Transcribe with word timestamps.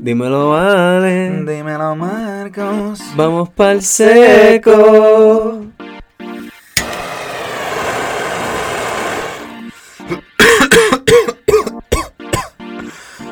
Dímelo, 0.00 0.50
vale. 0.50 1.44
Dímelo, 1.44 1.96
Marcos. 1.96 3.00
Vamos 3.16 3.48
pa'l 3.50 3.82
seco. 3.82 5.66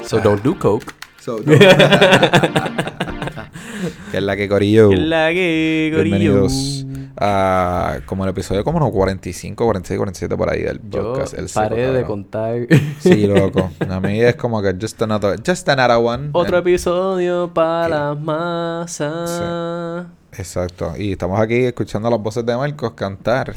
so 0.02 0.20
don't 0.20 0.42
do 0.42 0.54
coke. 0.56 0.92
So, 1.20 1.38
no. 1.44 1.56
que 4.10 4.16
es 4.16 4.22
la 4.22 4.36
que 4.36 4.48
corillo. 4.48 4.90
La 4.92 5.32
que 5.32 5.92
gorillo. 5.94 6.18
Bienvenidos 6.18 6.85
a 7.18 8.00
como 8.06 8.24
el 8.24 8.30
episodio 8.30 8.62
como 8.64 8.78
no 8.78 8.90
45, 8.90 9.64
46, 9.64 9.98
47 9.98 10.36
por 10.36 10.50
ahí 10.50 10.62
del 10.62 10.80
Yo 10.90 11.12
podcast. 11.12 11.34
El 11.34 11.48
paré 11.48 11.76
seco, 11.86 11.92
de 11.94 12.04
contar. 12.04 12.54
Sí, 13.00 13.26
loco. 13.26 13.70
A 13.88 14.00
mí 14.00 14.20
es 14.20 14.36
como 14.36 14.60
que 14.62 14.74
just 14.80 15.00
another, 15.02 15.40
just 15.46 15.68
another 15.68 15.96
one. 15.96 16.28
Otro 16.32 16.56
Eh, 16.56 16.60
episodio 16.60 17.52
para 17.54 17.88
las 17.88 18.20
masas. 18.20 20.06
Exacto. 20.32 20.92
Y 20.98 21.12
estamos 21.12 21.40
aquí 21.40 21.64
escuchando 21.64 22.10
las 22.10 22.20
voces 22.20 22.44
de 22.44 22.56
Marcos 22.56 22.92
cantar. 22.92 23.54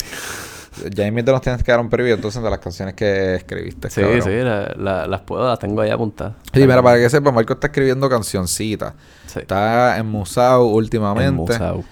Ya 0.95 1.05
invito 1.07 1.33
nos 1.33 1.41
tienes 1.41 1.61
que 1.61 1.71
dar 1.71 1.81
un 1.81 1.89
preview 1.89 2.15
entonces 2.15 2.41
de 2.41 2.49
las 2.49 2.59
canciones 2.59 2.93
que 2.93 3.35
escribiste. 3.35 3.89
Sí, 3.89 3.99
cabrón. 4.01 4.21
sí, 4.21 4.29
la- 4.29 4.73
la- 4.77 5.07
las 5.07 5.21
puedo, 5.21 5.45
las 5.45 5.59
tengo 5.59 5.81
ahí 5.81 5.89
apuntadas. 5.89 6.35
Sí, 6.53 6.61
mira, 6.61 6.81
para 6.81 6.97
que 6.97 7.09
sepa, 7.09 7.31
Marcos 7.31 7.55
está 7.55 7.67
escribiendo 7.67 8.07
cancioncitas. 8.09 8.93
Sí. 9.25 9.39
Está 9.39 9.97
en 9.97 10.05
Musao 10.05 10.67
últimamente. 10.67 11.27
En 11.27 11.35
Musau. 11.35 11.83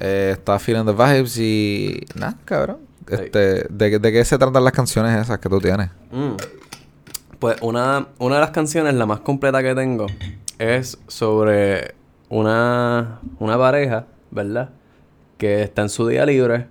Eh, 0.00 0.30
está 0.32 0.58
feeling 0.58 0.84
the 0.84 0.92
vibes 0.92 1.38
y... 1.38 2.00
Nada, 2.14 2.36
cabrón. 2.44 2.78
Este, 3.08 3.66
¿de, 3.68 3.98
¿De 3.98 4.12
qué 4.12 4.24
se 4.24 4.38
tratan 4.38 4.64
las 4.64 4.72
canciones 4.72 5.20
esas 5.20 5.38
que 5.38 5.48
tú 5.48 5.60
tienes? 5.60 5.90
Mm. 6.10 6.32
Pues 7.38 7.56
una, 7.60 8.06
una 8.18 8.36
de 8.36 8.40
las 8.40 8.50
canciones, 8.52 8.94
la 8.94 9.04
más 9.06 9.20
completa 9.20 9.62
que 9.62 9.74
tengo, 9.74 10.06
es 10.58 10.98
sobre 11.08 11.94
una, 12.28 13.18
una 13.40 13.58
pareja, 13.58 14.06
¿verdad? 14.30 14.70
Que 15.38 15.62
está 15.62 15.82
en 15.82 15.88
su 15.88 16.06
día 16.06 16.24
libre. 16.24 16.68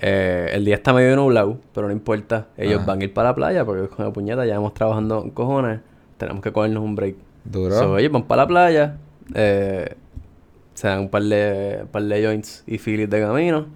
Eh, 0.00 0.50
el 0.52 0.64
día 0.64 0.76
está 0.76 0.92
medio 0.92 1.16
nublado, 1.16 1.58
pero 1.74 1.88
no 1.88 1.92
importa. 1.92 2.46
Ellos 2.56 2.76
Ajá. 2.78 2.86
van 2.86 3.00
a 3.00 3.04
ir 3.04 3.12
para 3.12 3.30
la 3.30 3.34
playa 3.34 3.64
porque 3.64 3.88
con 3.88 4.04
la 4.04 4.12
puñeta 4.12 4.46
ya 4.46 4.54
hemos 4.54 4.72
trabajando 4.74 5.22
en 5.24 5.30
cojones. 5.30 5.80
Tenemos 6.18 6.40
que 6.42 6.52
cogernos 6.52 6.84
un 6.84 6.94
break. 6.94 7.16
Duro. 7.44 7.76
So, 7.76 7.98
ellos 7.98 8.12
van 8.12 8.22
para 8.22 8.42
la 8.42 8.48
playa. 8.48 8.96
eh, 9.34 9.96
se 10.78 10.86
dan 10.88 11.00
un 11.00 11.08
par 11.08 11.22
de, 11.24 11.84
par 11.90 12.02
de 12.04 12.22
joints 12.24 12.62
y 12.66 12.78
filis 12.78 13.10
de 13.10 13.20
camino. 13.20 13.66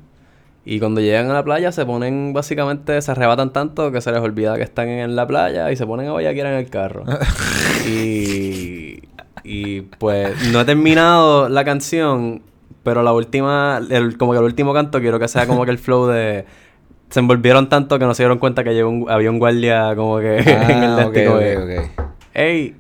Y 0.64 0.78
cuando 0.78 1.00
llegan 1.00 1.28
a 1.28 1.34
la 1.34 1.42
playa 1.42 1.72
se 1.72 1.84
ponen 1.84 2.33
básicamente, 2.33 3.03
se 3.03 3.11
arrebatan 3.11 3.53
tanto 3.53 3.91
que 3.91 4.00
se 4.00 4.12
les 4.12 4.20
olvida 4.20 4.55
que 4.56 4.62
están 4.62 4.89
en 4.89 5.17
la 5.17 5.27
playa 5.27 5.72
y 5.72 5.77
se 5.77 5.84
ponen 5.84 6.06
a 6.09 6.12
bellaquear 6.14 6.47
en 6.47 6.55
el 6.55 6.70
carro. 6.70 7.05
y, 7.89 9.00
y 9.42 9.81
pues 9.98 10.50
no 10.53 10.61
he 10.61 10.64
terminado 10.64 11.48
la 11.48 11.64
canción, 11.64 12.42
pero 12.84 13.03
la 13.03 13.12
última, 13.12 13.81
el- 13.91 14.16
como 14.16 14.33
que 14.33 14.39
el 14.39 14.44
último 14.44 14.72
canto 14.72 15.00
quiero 15.00 15.19
que 15.19 15.27
sea 15.28 15.47
como 15.47 15.64
que 15.64 15.70
el 15.72 15.78
flow 15.78 16.06
de... 16.06 16.44
Se 17.11 17.20
envolvieron 17.20 17.69
tanto 17.69 17.98
que 17.98 18.06
no 18.06 18.14
se 18.14 18.22
dieron 18.22 18.39
cuenta 18.39 18.64
que 18.64 18.83
un- 18.84 19.11
había 19.11 19.31
un 19.31 19.39
guardia 19.39 19.94
como 19.97 20.19
que 20.20 20.39
en 20.47 20.48
el 20.48 20.84
Ah, 20.84 20.97
de 21.12 21.28
ok, 21.28 21.41
este, 21.42 22.02
¡Ey! 22.34 22.75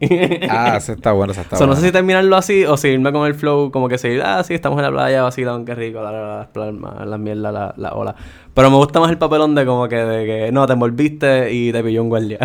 Ah, 0.50 0.76
ese 0.76 0.92
está 0.92 1.12
bueno, 1.12 1.32
ese 1.32 1.42
está 1.42 1.56
So, 1.58 1.64
no 1.64 1.68
bueno. 1.68 1.80
sé 1.80 1.86
si 1.88 1.92
terminarlo 1.92 2.36
así 2.36 2.64
o 2.64 2.76
seguirme 2.76 3.12
con 3.12 3.26
el 3.26 3.34
flow, 3.34 3.70
como 3.70 3.88
que 3.88 3.98
seguir, 3.98 4.22
ah, 4.22 4.42
sí, 4.42 4.54
estamos 4.54 4.78
en 4.78 4.84
la 4.84 4.90
playa, 4.90 5.22
vacilón, 5.22 5.64
qué 5.64 5.74
rico, 5.74 6.02
la, 6.02 6.12
la, 6.12 6.48
la, 6.54 7.04
las 7.04 7.20
mierdas, 7.20 7.52
la, 7.52 7.74
la 7.76 7.92
ola. 7.92 8.14
Pero 8.54 8.70
me 8.70 8.76
gusta 8.76 9.00
más 9.00 9.10
el 9.10 9.18
papelón 9.18 9.54
de 9.54 9.64
como 9.64 9.88
que, 9.88 9.96
de 9.96 10.26
que, 10.26 10.52
no, 10.52 10.66
te 10.66 10.74
envolviste 10.74 11.52
y 11.52 11.72
te 11.72 11.82
pilló 11.82 12.02
un 12.02 12.08
guardia. 12.08 12.38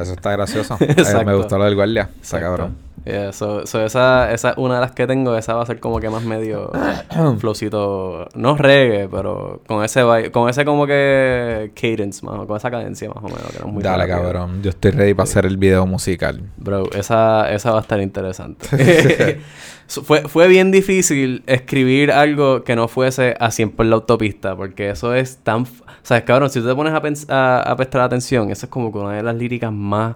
Eso 0.00 0.12
está 0.12 0.32
gracioso. 0.32 0.76
Exacto. 0.80 1.24
me 1.24 1.34
gustó 1.34 1.58
lo 1.58 1.64
del 1.64 1.74
guardia. 1.74 2.10
Está 2.20 2.40
cabrón. 2.40 2.87
Yeah, 3.08 3.32
so, 3.32 3.66
so 3.66 3.80
esa, 3.84 4.30
esa 4.32 4.50
es 4.50 4.56
una 4.58 4.74
de 4.74 4.80
las 4.82 4.92
que 4.92 5.06
tengo, 5.06 5.34
esa 5.36 5.54
va 5.54 5.62
a 5.62 5.66
ser 5.66 5.80
como 5.80 5.98
que 5.98 6.10
más 6.10 6.22
medio 6.24 6.70
flowcito, 7.38 8.28
no 8.34 8.56
reggae, 8.56 9.08
pero 9.08 9.62
con 9.66 9.82
ese 9.82 10.02
vibe- 10.04 10.30
con 10.30 10.48
ese 10.48 10.64
como 10.64 10.86
que 10.86 11.72
cadence, 11.74 12.24
más, 12.26 12.40
o- 12.40 12.46
con 12.46 12.56
esa 12.56 12.70
cadencia 12.70 13.08
más 13.08 13.18
o 13.24 13.28
menos, 13.28 13.46
que 13.50 13.58
no 13.60 13.66
es 13.66 13.72
muy 13.72 13.82
Dale, 13.82 14.06
rápido. 14.06 14.22
cabrón. 14.22 14.62
Yo 14.62 14.70
estoy 14.70 14.90
ready 14.90 15.14
para 15.14 15.24
hacer 15.24 15.46
el 15.46 15.56
video 15.56 15.86
musical. 15.86 16.42
Bro, 16.58 16.90
esa, 16.92 17.50
esa 17.52 17.70
va 17.72 17.78
a 17.78 17.80
estar 17.82 18.00
interesante. 18.00 18.66
So, 19.88 20.02
fue, 20.02 20.20
fue 20.28 20.48
bien 20.48 20.70
difícil 20.70 21.42
escribir 21.46 22.12
algo 22.12 22.62
que 22.62 22.76
no 22.76 22.88
fuese 22.88 23.34
a 23.40 23.50
100 23.50 23.70
por 23.70 23.86
la 23.86 23.94
autopista, 23.94 24.54
porque 24.54 24.90
eso 24.90 25.14
es 25.14 25.38
tan... 25.38 25.62
f- 25.62 25.82
¿Sabes, 26.02 26.24
cabrón? 26.24 26.50
Si 26.50 26.60
tú 26.60 26.66
te 26.68 26.74
pones 26.74 26.92
a, 26.92 27.00
pens- 27.00 27.24
a, 27.30 27.62
a 27.62 27.74
prestar 27.74 28.02
atención, 28.02 28.50
eso 28.50 28.66
es 28.66 28.70
como 28.70 28.92
que 28.92 28.98
una 28.98 29.14
de 29.14 29.22
las 29.22 29.34
líricas 29.34 29.72
más 29.72 30.14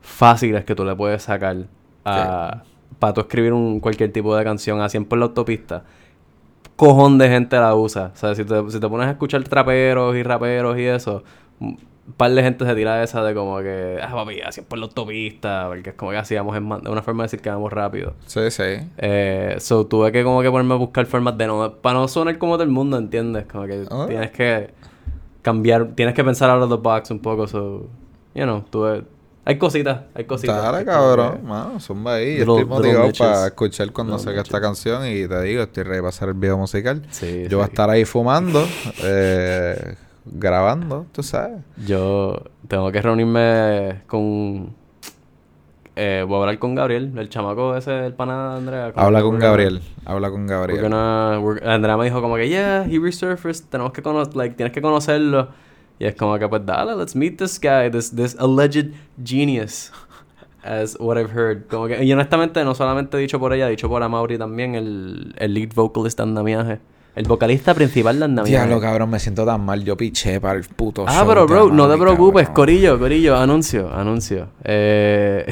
fáciles 0.00 0.64
que 0.64 0.74
tú 0.74 0.86
le 0.86 0.94
puedes 0.96 1.22
sacar 1.22 1.56
a, 2.04 2.62
para 2.98 3.12
tú 3.14 3.20
escribir 3.22 3.52
un, 3.52 3.80
cualquier 3.80 4.12
tipo 4.12 4.34
de 4.36 4.44
canción 4.44 4.80
a 4.80 4.88
100 4.88 5.04
por 5.06 5.18
la 5.18 5.26
autopista. 5.26 5.84
Cojón 6.76 7.18
de 7.18 7.28
gente 7.28 7.56
la 7.56 7.74
usa. 7.74 8.10
O 8.14 8.16
sea, 8.16 8.34
si 8.34 8.44
te, 8.44 8.70
si 8.70 8.80
te 8.80 8.88
pones 8.88 9.06
a 9.06 9.10
escuchar 9.10 9.42
traperos 9.44 10.16
y 10.16 10.22
raperos 10.22 10.78
y 10.78 10.84
eso, 10.84 11.22
un 11.60 11.78
par 12.16 12.30
de 12.32 12.42
gente 12.42 12.64
se 12.64 12.74
tira 12.74 13.02
esa 13.02 13.22
de 13.22 13.34
como 13.34 13.58
que, 13.58 13.98
ah, 14.02 14.10
papi, 14.12 14.40
así 14.40 14.62
por 14.62 14.78
la 14.78 14.86
autopista, 14.86 15.66
porque 15.68 15.90
es 15.90 15.94
como 15.96 16.10
que 16.12 16.16
hacíamos 16.16 16.58
más- 16.62 16.80
una 16.82 17.02
forma 17.02 17.22
de 17.22 17.26
decir 17.26 17.40
que 17.40 17.50
vamos 17.50 17.70
rápido. 17.72 18.14
Sí, 18.26 18.50
sí. 18.50 18.62
Eh, 18.96 19.56
so 19.60 19.86
tuve 19.86 20.10
que 20.10 20.24
como 20.24 20.40
que 20.40 20.50
ponerme 20.50 20.72
a 20.74 20.78
buscar 20.78 21.04
formas 21.06 21.36
de 21.36 21.46
no, 21.46 21.70
para 21.82 21.98
no 21.98 22.08
sonar 22.08 22.38
como 22.38 22.54
todo 22.54 22.62
el 22.64 22.70
mundo, 22.70 22.96
¿entiendes? 22.96 23.44
Como 23.44 23.66
que 23.66 23.84
Ah. 23.90 24.06
tienes 24.08 24.30
que 24.30 24.70
cambiar, 25.42 25.88
tienes 25.94 26.14
que 26.14 26.24
pensar 26.24 26.48
out 26.50 26.62
of 26.62 26.70
the 26.70 26.76
box 26.82 27.10
un 27.10 27.18
poco, 27.18 27.46
so, 27.46 27.86
you 28.34 28.42
know, 28.44 28.62
tuve, 28.70 29.04
hay 29.50 29.58
cositas, 29.58 30.00
hay 30.14 30.24
cositas. 30.24 30.56
Como 30.64 30.84
cabrón. 30.84 31.36
que- 31.38 31.42
Mano, 31.42 31.80
zumba 31.80 32.14
ahí. 32.14 32.36
Yo 32.36 32.42
estoy 32.42 32.64
motivado 32.64 33.10
para 33.18 33.46
escuchar 33.48 33.92
cuando 33.92 34.16
Little 34.16 34.32
saque 34.32 34.40
esta 34.42 34.60
canción 34.60 35.06
y 35.06 35.26
te 35.26 35.42
digo, 35.42 35.62
estoy 35.62 35.82
ready 35.84 35.98
para 35.98 36.08
hacer 36.10 36.28
el 36.28 36.34
video 36.34 36.56
musical. 36.56 37.02
Sí, 37.10 37.46
Yo 37.48 37.58
voy 37.58 37.64
a 37.64 37.68
estar 37.68 37.90
ahí 37.90 38.04
fumando, 38.04 38.64
eh, 39.02 39.96
grabando, 40.24 41.06
tú 41.12 41.22
sabes. 41.22 41.58
Yo 41.86 42.42
tengo 42.68 42.90
que 42.92 43.02
reunirme 43.02 44.02
con... 44.06 44.78
Eh, 45.96 46.24
voy 46.26 46.36
a 46.36 46.40
hablar 46.40 46.58
con 46.58 46.74
Gabriel, 46.74 47.12
el 47.18 47.28
chamaco 47.28 47.76
ese, 47.76 48.06
el 48.06 48.14
pana 48.14 48.52
de 48.52 48.56
Andrea. 48.58 48.92
Habla 48.94 49.20
con 49.22 49.38
Gabriel. 49.38 49.82
Habla 50.06 50.30
con 50.30 50.46
Gabriel. 50.46 50.82
gonna- 50.82 51.34
Andrea 51.64 51.96
me 51.96 52.04
dijo 52.04 52.22
como 52.22 52.36
que, 52.36 52.48
yeah, 52.48 52.86
he 52.88 52.98
resurfaced, 52.98 53.66
tenemos 53.68 53.92
que 53.92 54.00
conocer, 54.00 54.34
like, 54.36 54.54
tienes 54.54 54.72
que 54.72 54.80
conocerlo. 54.80 55.48
Y 56.00 56.06
es 56.06 56.14
como 56.14 56.38
que, 56.38 56.48
pues 56.48 56.64
dale, 56.64 56.96
let's 56.96 57.14
meet 57.14 57.36
this 57.36 57.60
guy, 57.60 57.90
this, 57.90 58.10
this 58.10 58.34
alleged 58.38 58.92
genius, 59.22 59.92
as 60.64 60.96
what 60.98 61.18
I've 61.18 61.30
heard. 61.30 61.66
Como 61.68 61.86
que, 61.88 62.02
y 62.02 62.10
honestamente, 62.10 62.64
no 62.64 62.74
solamente 62.74 63.18
dicho 63.18 63.38
por 63.38 63.52
ella, 63.52 63.68
dicho 63.68 63.86
por 63.88 64.02
Amaury 64.02 64.38
también, 64.38 64.74
el, 64.74 65.34
el 65.36 65.52
lead 65.54 65.74
vocalist 65.74 66.16
de 66.16 66.22
Andamiaje. 66.22 66.80
El 67.14 67.26
vocalista 67.26 67.74
principal 67.74 68.18
de 68.18 68.24
Andamiaje. 68.24 68.66
Diablo, 68.66 68.80
cabrón, 68.80 69.10
me 69.10 69.18
siento 69.18 69.44
tan 69.44 69.62
mal. 69.62 69.84
Yo 69.84 69.94
piché 69.96 70.40
para 70.40 70.58
el 70.58 70.64
puto 70.64 71.04
Ah, 71.06 71.12
show 71.18 71.28
pero 71.28 71.46
bro, 71.46 71.68
no 71.68 71.86
te 71.90 71.98
preocupes, 71.98 72.44
cabrón. 72.46 72.54
Corillo, 72.54 72.98
Corillo, 72.98 73.36
anuncio, 73.36 73.92
anuncio. 73.92 74.48
Eh, 74.64 75.44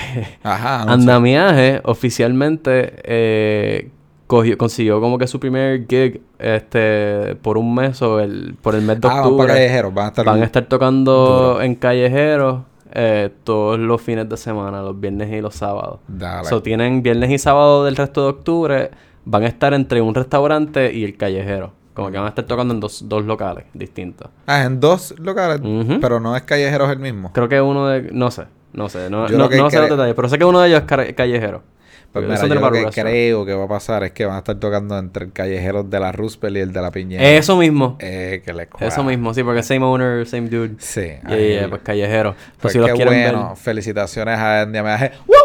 Ajá, 0.42 0.84
sé. 0.84 0.90
Andamiaje 0.90 1.80
oficialmente 1.84 2.94
eh, 3.04 3.90
cogió, 4.28 4.56
consiguió 4.56 5.00
como 5.00 5.18
que 5.18 5.26
su 5.26 5.40
primer 5.40 5.86
gig 5.88 6.20
este 6.38 7.34
por 7.42 7.58
un 7.58 7.74
mes 7.74 8.00
o 8.02 8.20
el, 8.20 8.54
por 8.62 8.76
el 8.76 8.82
mes 8.82 9.00
de 9.00 9.08
Ah, 9.08 9.14
van 9.14 9.18
octubre. 9.24 9.46
para 9.48 9.54
callejeros. 9.58 9.92
Van 9.94 10.04
a 10.04 10.08
estar... 10.08 10.24
Van 10.24 10.40
a 10.42 10.44
estar 10.44 10.64
tocando 10.66 11.12
duro. 11.54 11.62
en 11.62 11.74
callejeros 11.74 12.60
eh, 12.92 13.30
todos 13.44 13.78
los 13.78 14.00
fines 14.00 14.28
de 14.28 14.36
semana, 14.36 14.80
los 14.82 14.98
viernes 14.98 15.32
y 15.32 15.40
los 15.40 15.54
sábados. 15.56 15.98
Dale. 16.06 16.48
So, 16.48 16.62
tienen 16.62 17.02
viernes 17.02 17.30
y 17.30 17.38
sábado 17.38 17.84
del 17.84 17.96
resto 17.96 18.22
de 18.22 18.28
octubre, 18.28 18.90
van 19.24 19.42
a 19.42 19.46
estar 19.48 19.74
entre 19.74 20.00
un 20.00 20.14
restaurante 20.14 20.92
y 20.94 21.04
el 21.04 21.16
callejero. 21.16 21.72
Como 21.94 22.10
que 22.12 22.16
van 22.16 22.26
a 22.26 22.28
estar 22.28 22.44
tocando 22.46 22.72
en 22.72 22.78
dos, 22.80 23.08
dos 23.08 23.24
locales 23.24 23.64
distintos. 23.74 24.28
Ah, 24.46 24.62
en 24.64 24.78
dos 24.78 25.14
locales, 25.18 25.60
pero 26.00 26.20
no 26.20 26.36
es 26.36 26.42
callejeros 26.42 26.90
el 26.90 27.00
mismo. 27.00 27.32
Creo 27.32 27.48
que 27.48 27.60
uno 27.60 27.88
de... 27.88 28.10
No 28.12 28.30
sé. 28.30 28.44
No 28.72 28.88
sé. 28.88 29.10
No, 29.10 29.26
que 29.26 29.56
sé 29.70 29.78
los 29.80 29.90
detalles. 29.90 30.14
Pero 30.14 30.28
sé 30.28 30.38
que 30.38 30.44
uno 30.44 30.60
de 30.60 30.68
ellos 30.68 30.80
es 30.82 30.86
ca- 30.86 31.12
callejero. 31.14 31.62
Pues 32.12 32.40
yo 32.40 32.46
lo 32.46 32.72
que 32.72 32.84
creo 32.86 33.44
que 33.44 33.54
va 33.54 33.64
a 33.64 33.68
pasar 33.68 34.02
es 34.02 34.12
que 34.12 34.24
van 34.24 34.36
a 34.36 34.38
estar 34.38 34.56
tocando 34.56 34.98
entre 34.98 35.26
el 35.26 35.32
callejeros 35.32 35.90
de 35.90 36.00
la 36.00 36.10
Roosevelt 36.10 36.56
y 36.56 36.60
el 36.60 36.72
de 36.72 36.80
la 36.80 36.90
Piñera. 36.90 37.22
Eso 37.30 37.56
mismo. 37.56 37.96
Eh, 38.00 38.42
que 38.44 38.52
le 38.52 38.66
cuadra. 38.66 38.88
Eso 38.88 39.04
mismo, 39.04 39.34
sí, 39.34 39.42
porque 39.42 39.62
same 39.62 39.84
owner, 39.84 40.26
same 40.26 40.48
dude. 40.48 40.76
Sí. 40.78 41.00
Yeah, 41.00 41.20
ahí. 41.26 41.48
yeah, 41.52 41.68
pues 41.68 41.82
callejero. 41.82 42.32
Pues 42.32 42.56
Pues 42.60 42.72
si 42.72 42.78
los 42.78 42.88
qué 42.88 42.94
quieren 42.94 43.32
bueno. 43.32 43.56
Felicitaciones 43.56 44.38
a 44.38 44.62
Endiamaje 44.62 45.08
ver. 45.08 45.12
¡Woo! 45.26 45.37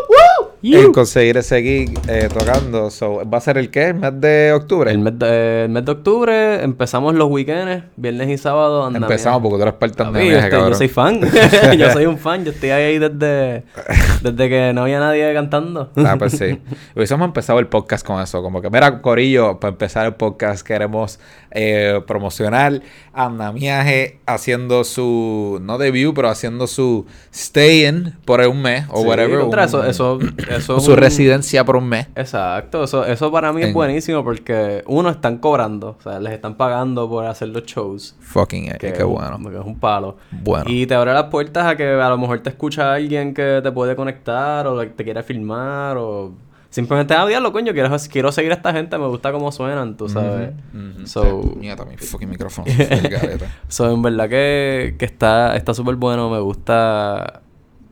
En 0.63 0.94
conseguir 0.94 1.36
ese 1.38 1.62
gig 1.62 2.00
eh, 2.07 2.30
tocando. 2.33 2.89
So, 2.89 3.30
¿Va 3.30 3.38
a 3.38 3.42
ser 3.42 3.57
el 3.57 3.69
qué? 3.69 3.88
¿El 3.88 3.95
mes 3.95 4.21
de 4.21 4.54
octubre? 4.54 4.92
El 4.92 5.00
mes, 5.00 5.19
de, 5.19 5.65
el 5.65 5.69
mes 5.69 5.83
de 5.83 5.92
octubre 5.92 6.63
empezamos 6.63 7.13
los 7.15 7.30
weekends, 7.30 7.83
viernes 7.98 8.30
y 8.30 8.38
sábado. 8.38 8.88
Empezamos 8.88 9.42
porque 9.42 9.57
tú 9.57 9.62
eres 9.63 9.74
parte 9.74 10.04
de 10.04 10.50
yo, 10.51 10.74
soy 10.74 10.88
fan. 10.88 11.19
yo 11.77 11.92
soy 11.92 12.06
un 12.06 12.18
fan. 12.18 12.45
Yo 12.45 12.51
estoy 12.51 12.69
ahí 12.69 12.98
desde, 12.98 13.63
desde 14.21 14.50
que 14.50 14.71
no 14.74 14.83
había 14.83 15.00
nadie 15.00 15.33
cantando. 15.33 15.92
Ah, 15.98 16.15
pues 16.18 16.33
sí. 16.38 16.60
Hubiésemos 16.95 17.25
empezado 17.25 17.59
el 17.59 17.68
podcast 17.68 18.06
con 18.06 18.21
eso. 18.21 18.42
Como 18.42 18.62
que, 18.62 18.69
mira, 18.69 19.01
Corillo, 19.01 19.59
para 19.59 19.71
empezar 19.74 20.06
el 20.06 20.13
podcast 20.13 20.66
queremos 20.66 21.19
eh, 21.51 22.01
promocionar 22.07 22.81
Andamiaje 23.13 24.19
haciendo 24.25 24.83
su, 24.83 25.59
no 25.62 25.77
debut, 25.77 26.16
pero 26.16 26.30
haciendo 26.30 26.68
su 26.68 27.06
stay-in 27.31 28.13
por 28.25 28.39
un 28.42 28.62
mes 28.62 28.86
o 28.89 29.01
Sí, 29.01 29.07
whatever. 29.07 29.39
contra 29.42 29.62
un- 29.63 29.68
eso, 29.68 29.83
eso, 29.86 30.19
eso 30.57 30.79
su 30.79 30.91
un- 30.91 30.97
residencia 30.97 31.63
por 31.65 31.75
un 31.77 31.88
mes. 31.89 32.07
Exacto, 32.15 32.83
eso, 32.83 33.05
eso 33.05 33.31
para 33.31 33.51
mí 33.53 33.61
es 33.61 33.67
En- 33.67 33.73
buenísimo 33.73 34.23
porque 34.23 34.83
uno 34.88 35.09
están 35.09 35.38
cobrando, 35.38 35.97
o 36.00 36.01
sea, 36.01 36.19
les 36.19 36.33
están 36.33 36.55
pagando 36.55 37.09
por 37.09 37.25
hacer 37.25 37.50
los 37.50 37.63
shows. 37.63 38.15
Fucking, 38.19 38.69
eh, 38.71 38.77
Que 38.79 38.94
qué 38.94 39.03
bueno. 39.03 39.38
que 39.50 39.57
es 39.59 39.65
un 39.65 39.79
palo. 39.79 40.17
Bueno. 40.31 40.65
Y 40.67 40.85
te 40.85 40.95
abre 40.95 41.13
las 41.13 41.25
puertas 41.25 41.65
a 41.65 41.75
que 41.75 41.88
a 41.88 42.09
lo 42.09 42.17
mejor 42.17 42.39
te 42.39 42.50
escucha 42.50 42.94
alguien 42.94 43.33
que 43.33 43.59
te 43.63 43.71
puede 43.71 43.95
conectar 43.95 44.67
o 44.67 44.79
te 44.88 45.03
quiere 45.03 45.23
filmar 45.23 45.97
o 45.97 46.31
simplemente, 46.69 47.13
ah, 47.13 47.23
diablo, 47.27 47.53
coño, 47.53 47.71
quiero, 47.71 47.95
quiero 48.11 48.31
seguir 48.31 48.51
a 48.51 48.56
esta 48.56 48.73
gente, 48.73 48.97
me 48.97 49.06
gusta 49.07 49.31
cómo 49.31 49.51
suenan, 49.51 49.95
tú 49.95 50.09
sabes. 50.09 50.49
Ujú. 50.73 51.06
So, 51.06 51.53
Nieta, 51.57 51.85
mi 51.85 51.97
fucking 51.97 52.27
micrófono. 52.29 52.65
so, 53.67 53.91
en 53.94 54.01
verdad 54.01 54.27
que, 54.27 54.95
que 54.97 55.06
está 55.06 55.56
está 55.56 55.75
súper 55.75 55.95
bueno, 55.97 56.31
me 56.31 56.39
gusta... 56.39 57.41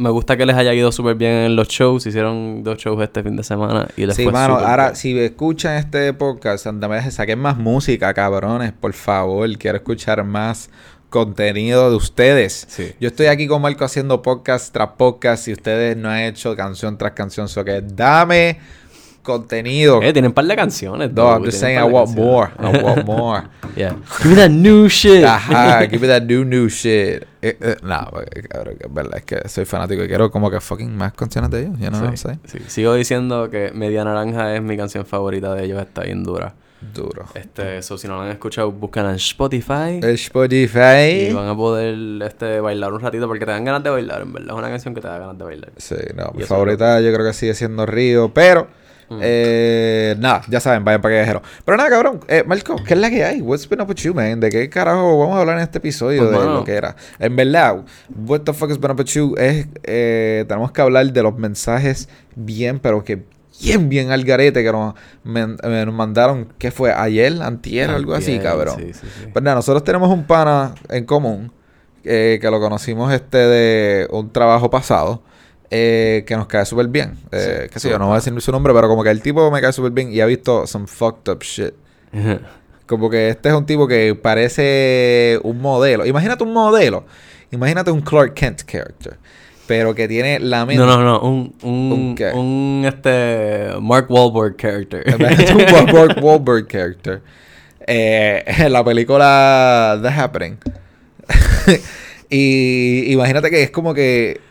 Me 0.01 0.09
gusta 0.09 0.35
que 0.35 0.47
les 0.47 0.55
haya 0.55 0.73
ido 0.73 0.91
súper 0.91 1.13
bien 1.15 1.31
en 1.31 1.55
los 1.55 1.67
shows. 1.67 2.07
Hicieron 2.07 2.63
dos 2.63 2.79
shows 2.79 2.99
este 3.03 3.21
fin 3.21 3.35
de 3.35 3.43
semana 3.43 3.87
y 3.95 4.07
les 4.07 4.15
Sí, 4.15 4.23
fue 4.23 4.31
mano, 4.31 4.55
ahora 4.57 4.85
bien. 4.85 4.95
si 4.95 5.19
escuchan 5.19 5.77
este 5.77 6.11
podcast, 6.13 6.65
andame, 6.65 7.11
saquen 7.11 7.37
más 7.37 7.55
música, 7.55 8.11
cabrones, 8.11 8.71
por 8.71 8.93
favor. 8.93 9.47
Quiero 9.59 9.77
escuchar 9.77 10.23
más 10.23 10.71
contenido 11.11 11.91
de 11.91 11.97
ustedes. 11.97 12.65
Sí. 12.67 12.93
Yo 12.99 13.09
estoy 13.09 13.27
aquí 13.27 13.45
con 13.45 13.61
Marco 13.61 13.85
haciendo 13.85 14.23
podcast 14.23 14.73
tras 14.73 14.89
podcast 14.97 15.47
y 15.47 15.53
ustedes 15.53 15.95
no 15.95 16.09
han 16.09 16.21
hecho 16.21 16.55
canción 16.55 16.97
tras 16.97 17.11
canción. 17.11 17.47
So 17.47 17.63
que 17.63 17.81
dame 17.81 18.57
contenido. 19.21 20.01
Eh, 20.01 20.13
tienen 20.13 20.29
un 20.29 20.33
par 20.33 20.45
de 20.45 20.55
canciones. 20.55 21.11
No, 21.13 21.29
I'm 21.31 21.43
just 21.45 21.59
saying 21.59 21.77
I 21.79 21.83
want 21.83 22.15
more. 22.15 22.49
I 22.57 22.81
want 22.83 23.05
more. 23.05 23.43
Yeah. 23.75 23.95
Give 24.21 24.29
me 24.29 24.35
that 24.35 24.49
new 24.51 24.89
shit. 24.89 25.23
Ajá, 25.23 25.85
give 25.89 25.99
me 26.01 26.07
that 26.07 26.23
new 26.23 26.43
new 26.43 26.69
shit. 26.69 27.23
Eh, 27.41 27.57
eh, 27.59 27.75
no, 27.81 28.09
cabrón, 28.49 28.75
que 28.77 28.87
es 28.87 28.93
verdad, 28.93 29.17
es 29.17 29.23
que 29.25 29.49
soy 29.49 29.65
fanático 29.65 30.03
y 30.03 30.07
quiero 30.07 30.29
como 30.29 30.51
que 30.51 30.59
fucking 30.59 30.95
más 30.95 31.13
canciones 31.13 31.49
de 31.51 31.61
ellos. 31.61 31.79
You 31.79 31.87
know 31.87 31.99
what 31.99 32.09
I'm 32.09 32.17
Sí, 32.17 32.23
saying? 32.23 32.39
sí. 32.45 32.59
Sigo 32.67 32.93
diciendo 32.93 33.49
que 33.49 33.71
Media 33.73 34.03
Naranja 34.03 34.55
es 34.55 34.61
mi 34.61 34.77
canción 34.77 35.05
favorita 35.05 35.53
de 35.55 35.65
ellos, 35.65 35.81
está 35.81 36.03
bien 36.03 36.23
dura. 36.23 36.53
Duro. 36.95 37.25
Este, 37.35 37.77
eso 37.77 37.95
si 37.95 38.07
no 38.07 38.17
la 38.17 38.23
han 38.23 38.31
escuchado, 38.31 38.71
buscan 38.71 39.05
en 39.07 39.15
Spotify. 39.15 39.99
El 40.01 40.15
Spotify. 40.15 41.27
Y 41.29 41.31
van 41.33 41.47
a 41.47 41.55
poder 41.55 41.95
este, 42.23 42.59
bailar 42.59 42.91
un 42.93 42.99
ratito 43.01 43.27
porque 43.27 43.45
te 43.45 43.51
dan 43.51 43.63
ganas 43.63 43.83
de 43.83 43.91
bailar, 43.91 44.23
en 44.23 44.33
verdad. 44.33 44.49
Es 44.49 44.57
una 44.57 44.69
canción 44.69 44.95
que 44.95 45.01
te 45.01 45.07
da 45.07 45.19
ganas 45.19 45.37
de 45.37 45.43
bailar. 45.43 45.71
Sí, 45.77 45.95
no, 46.15 46.31
Y 46.33 46.37
mi 46.39 46.43
favorita 46.43 46.99
yo 47.01 47.13
creo 47.13 47.25
que 47.25 47.33
sigue 47.33 47.53
siendo 47.53 47.85
Río, 47.85 48.33
pero 48.33 48.67
Mm. 49.11 49.19
eh, 49.21 50.15
nada, 50.19 50.41
ya 50.47 50.61
saben, 50.61 50.85
vayan 50.85 51.01
para 51.01 51.15
callejero. 51.15 51.41
Pero 51.65 51.75
nada, 51.77 51.89
cabrón, 51.89 52.21
eh, 52.29 52.45
Marco, 52.47 52.77
¿qué 52.87 52.93
es 52.93 52.99
la 52.99 53.09
que 53.09 53.25
hay? 53.25 53.41
What's 53.41 53.67
been 53.67 53.81
up 53.81 53.89
with 53.89 53.97
you, 53.97 54.13
man? 54.13 54.39
¿De 54.39 54.49
qué 54.49 54.69
carajo 54.69 55.19
vamos 55.19 55.35
a 55.35 55.41
hablar 55.41 55.57
en 55.57 55.63
este 55.63 55.79
episodio 55.79 56.19
Pues, 56.21 56.31
de 56.31 56.37
mano. 56.37 56.53
lo 56.55 56.63
que 56.63 56.71
era? 56.73 56.95
En 57.19 57.35
verdad, 57.35 57.83
what 58.25 58.41
the 58.41 58.53
fuck 58.53 58.69
has 58.71 58.79
been 58.79 58.91
up 58.91 58.99
with 58.99 59.07
you 59.07 59.35
es, 59.37 59.67
eh, 59.83 60.45
tenemos 60.47 60.71
que 60.71 60.81
hablar 60.81 61.11
de 61.11 61.23
los 61.23 61.37
mensajes 61.37 62.07
bien, 62.35 62.79
pero 62.79 63.03
que 63.03 63.21
bien, 63.61 63.89
bien 63.89 64.11
al 64.11 64.23
garete 64.23 64.63
que 64.63 64.71
nos, 64.71 64.95
eh, 65.25 65.83
nos 65.85 65.93
mandaron, 65.93 66.47
¿qué 66.57 66.71
fue? 66.71 66.93
¿Ayer? 66.93 67.33
¿Antier? 67.41 67.89
Algo 67.89 68.13
así, 68.13 68.39
cabrón. 68.39 68.77
Sí, 68.79 68.93
sí, 68.93 69.07
sí. 69.19 69.27
Pues 69.33 69.43
nada, 69.43 69.55
nosotros 69.55 69.83
tenemos 69.83 70.09
un 70.09 70.23
pana 70.25 70.73
en 70.89 71.03
común 71.05 71.51
eh, 72.05 72.39
que 72.41 72.49
lo 72.49 72.59
conocimos 72.61 73.11
este 73.13 73.37
de 73.37 74.07
un 74.09 74.31
trabajo 74.31 74.69
pasado 74.69 75.21
eh, 75.71 76.23
que 76.27 76.35
nos 76.35 76.45
cae 76.47 76.65
súper 76.65 76.87
bien. 76.89 77.17
Eh, 77.31 77.61
Sí, 77.63 77.69
qué 77.73 77.79
sé 77.79 77.89
yo, 77.89 77.97
no 77.97 78.07
voy 78.07 78.13
a 78.13 78.15
decir 78.17 78.39
su 78.41 78.51
nombre, 78.51 78.73
pero 78.73 78.87
como 78.87 79.03
que 79.03 79.09
el 79.09 79.21
tipo 79.21 79.49
me 79.49 79.61
cae 79.61 79.71
súper 79.73 79.91
bien 79.91 80.11
y 80.13 80.19
ha 80.19 80.25
visto 80.25 80.67
some 80.67 80.85
fucked 80.85 81.31
up 81.31 81.41
shit. 81.41 81.73
Como 82.85 83.09
que 83.09 83.29
este 83.29 83.47
es 83.47 83.55
un 83.55 83.65
tipo 83.65 83.87
que 83.87 84.15
parece 84.15 85.39
un 85.43 85.61
modelo. 85.61 86.05
Imagínate 86.05 86.43
un 86.43 86.51
modelo. 86.51 87.05
Imagínate 87.51 87.89
un 87.89 88.01
Clark 88.01 88.33
Kent 88.33 88.63
character. 88.69 89.17
Pero 89.65 89.95
que 89.95 90.09
tiene 90.09 90.41
la 90.41 90.65
mente. 90.65 90.83
No, 90.83 90.97
no, 90.97 91.01
no. 91.01 91.19
Un, 91.21 91.55
un, 91.63 91.91
¿Un 91.93 92.15
qué? 92.15 92.31
un, 92.33 92.83
este, 92.85 93.79
Mark 93.79 94.07
Wahlberg 94.09 94.57
character. 94.57 95.03
Imagínate 95.07 95.53
un 95.53 95.61
Wahlberg, 95.73 96.21
Wahlberg 96.21 96.67
character. 96.67 97.21
Eh, 97.87 98.43
en 98.45 98.73
la 98.73 98.83
película 98.83 99.97
The 100.03 100.09
Happening. 100.09 100.57
y 102.29 103.11
imagínate 103.11 103.49
que 103.49 103.63
es 103.63 103.71
como 103.71 103.93
que, 103.93 104.41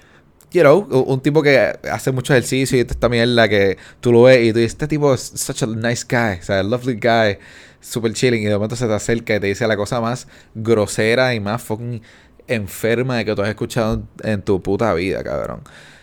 you 0.52 0.62
know, 0.62 0.80
un 1.06 1.20
tipo 1.20 1.42
que 1.42 1.58
hace 1.90 2.12
mucho 2.12 2.32
ejercicio 2.32 2.76
y 2.78 2.80
esta 2.80 3.08
mierda 3.08 3.48
que 3.48 3.78
tú 4.00 4.12
lo 4.12 4.22
ves 4.22 4.44
y 4.44 4.52
tú 4.52 4.58
dices, 4.58 4.72
este 4.72 4.88
tipo 4.88 5.12
es 5.14 5.20
such 5.34 5.62
a 5.62 5.66
nice 5.66 6.04
guy, 6.08 6.38
o 6.40 6.42
sea, 6.42 6.62
lovely 6.62 6.94
guy, 7.00 7.38
super 7.80 8.12
chilling. 8.12 8.42
Y 8.42 8.46
de 8.46 8.54
momento 8.54 8.76
se 8.76 8.86
te 8.86 8.92
acerca 8.92 9.36
y 9.36 9.40
te 9.40 9.46
dice 9.46 9.66
la 9.66 9.76
cosa 9.76 10.00
más 10.00 10.26
grosera 10.54 11.34
y 11.34 11.40
más 11.40 11.62
fucking 11.62 12.02
enferma 12.48 13.16
de 13.18 13.24
que 13.24 13.34
tú 13.34 13.42
has 13.42 13.48
escuchado 13.48 14.02
en 14.22 14.42
tu 14.42 14.60
puta 14.62 14.92
vida, 14.94 15.22
cabrón. 15.22 15.60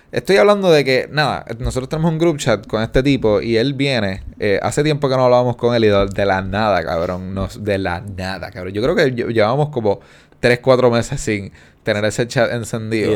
Estoy 0.10 0.38
hablando 0.38 0.72
de 0.72 0.86
que, 0.86 1.10
nada, 1.12 1.46
nosotros 1.60 1.90
tenemos 1.90 2.10
un 2.10 2.18
group 2.18 2.38
chat 2.38 2.66
con 2.66 2.82
este 2.82 3.04
tipo 3.04 3.42
y 3.42 3.58
él 3.58 3.74
viene. 3.74 4.24
eh, 4.40 4.58
hace 4.64 4.82
tiempo 4.82 5.10
que 5.10 5.18
no 5.18 5.26
hablábamos 5.26 5.58
con 5.58 5.76
él 5.76 5.84
y 5.84 5.88
de, 5.90 6.26
la 6.26 6.42
nada, 6.42 6.82
cabrón. 6.86 7.36
De 7.60 7.78
la 7.78 8.00
nada, 8.00 8.50
cabrón. 8.52 8.74
Yo 8.74 8.82
creo 8.82 8.96
que 8.96 9.14
lle- 9.14 9.34
llevamos 9.34 9.68
como 9.70 10.00
3, 10.40 10.60
4 10.62 10.90
meses 10.90 11.20
sin 11.20 11.52
tener 11.84 12.06
ese 12.06 12.26
chat 12.26 12.50
encendido. 12.54 13.12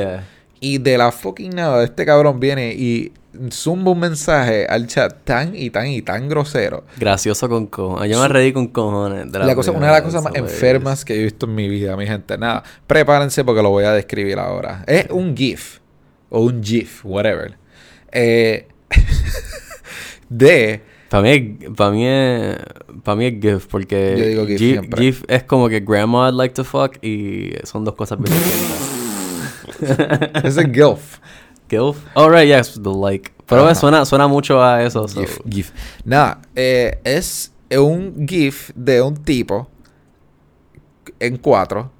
Y 0.63 0.77
de 0.77 0.95
la 0.95 1.11
fucking 1.11 1.55
nada, 1.55 1.83
este 1.83 2.05
cabrón 2.05 2.39
viene 2.39 2.71
y 2.73 3.11
zumba 3.51 3.93
un 3.93 3.99
mensaje 3.99 4.67
al 4.67 4.85
chat 4.85 5.23
tan 5.23 5.55
y 5.55 5.71
tan 5.71 5.87
y 5.87 6.03
tan 6.03 6.29
grosero. 6.29 6.83
Gracioso 6.99 7.49
con 7.49 7.65
cojones. 7.65 8.11
Yo 8.11 8.21
me 8.21 8.27
reí 8.27 8.53
con 8.53 8.67
cojones. 8.67 9.31
de 9.31 9.39
La 9.39 9.55
cosa, 9.55 9.71
una 9.71 9.87
de 9.87 9.93
las 9.93 10.01
cosas 10.03 10.23
más 10.23 10.35
enfermas 10.35 11.03
que 11.03 11.19
he 11.19 11.23
visto 11.23 11.47
en 11.47 11.55
mi 11.55 11.67
vida, 11.67 11.97
mi 11.97 12.05
gente. 12.05 12.37
Nada, 12.37 12.61
prepárense 12.85 13.43
porque 13.43 13.63
lo 13.63 13.71
voy 13.71 13.85
a 13.85 13.91
describir 13.91 14.37
ahora. 14.37 14.83
Es 14.85 15.07
un 15.09 15.35
GIF 15.35 15.79
o 16.29 16.41
un 16.41 16.63
GIF, 16.63 17.03
whatever. 17.05 17.57
Eh, 18.11 18.67
de 20.29 20.81
Para 21.09 21.23
mí, 21.23 21.57
para 21.75 21.89
mí 21.89 22.05
es, 22.05 22.57
para 23.03 23.15
mí 23.15 23.25
es 23.25 23.33
GIF 23.41 23.65
porque 23.65 24.15
Yo 24.15 24.25
digo 24.27 24.45
GIF 24.45 24.59
siempre. 24.59 25.01
GIF 25.01 25.23
es 25.27 25.41
como 25.41 25.69
que 25.69 25.79
grandma 25.79 26.25
would 26.25 26.35
like 26.35 26.53
to 26.53 26.63
fuck 26.63 27.03
y 27.03 27.55
son 27.63 27.83
dos 27.83 27.95
cosas 27.95 28.19
bien 28.19 28.31
distintas. 28.37 29.00
es 30.43 30.57
el 30.57 30.71
GIF. 30.73 31.19
GIF? 31.69 31.97
Oh, 32.15 32.29
right, 32.29 32.47
yes, 32.47 32.73
the 32.81 32.89
like. 32.89 33.31
Pero 33.45 33.65
Ajá. 33.65 33.75
suena, 33.75 34.05
suena 34.05 34.27
mucho 34.27 34.61
a 34.63 34.83
eso. 34.83 35.07
so- 35.07 35.19
GIF, 35.21 35.39
GIF. 35.49 35.71
Nada, 36.05 36.39
eh, 36.55 36.99
es 37.03 37.51
un 37.77 38.25
GIF 38.27 38.71
de 38.75 39.01
un 39.01 39.15
tipo 39.15 39.67
en 41.19 41.37
cuatro. 41.37 41.91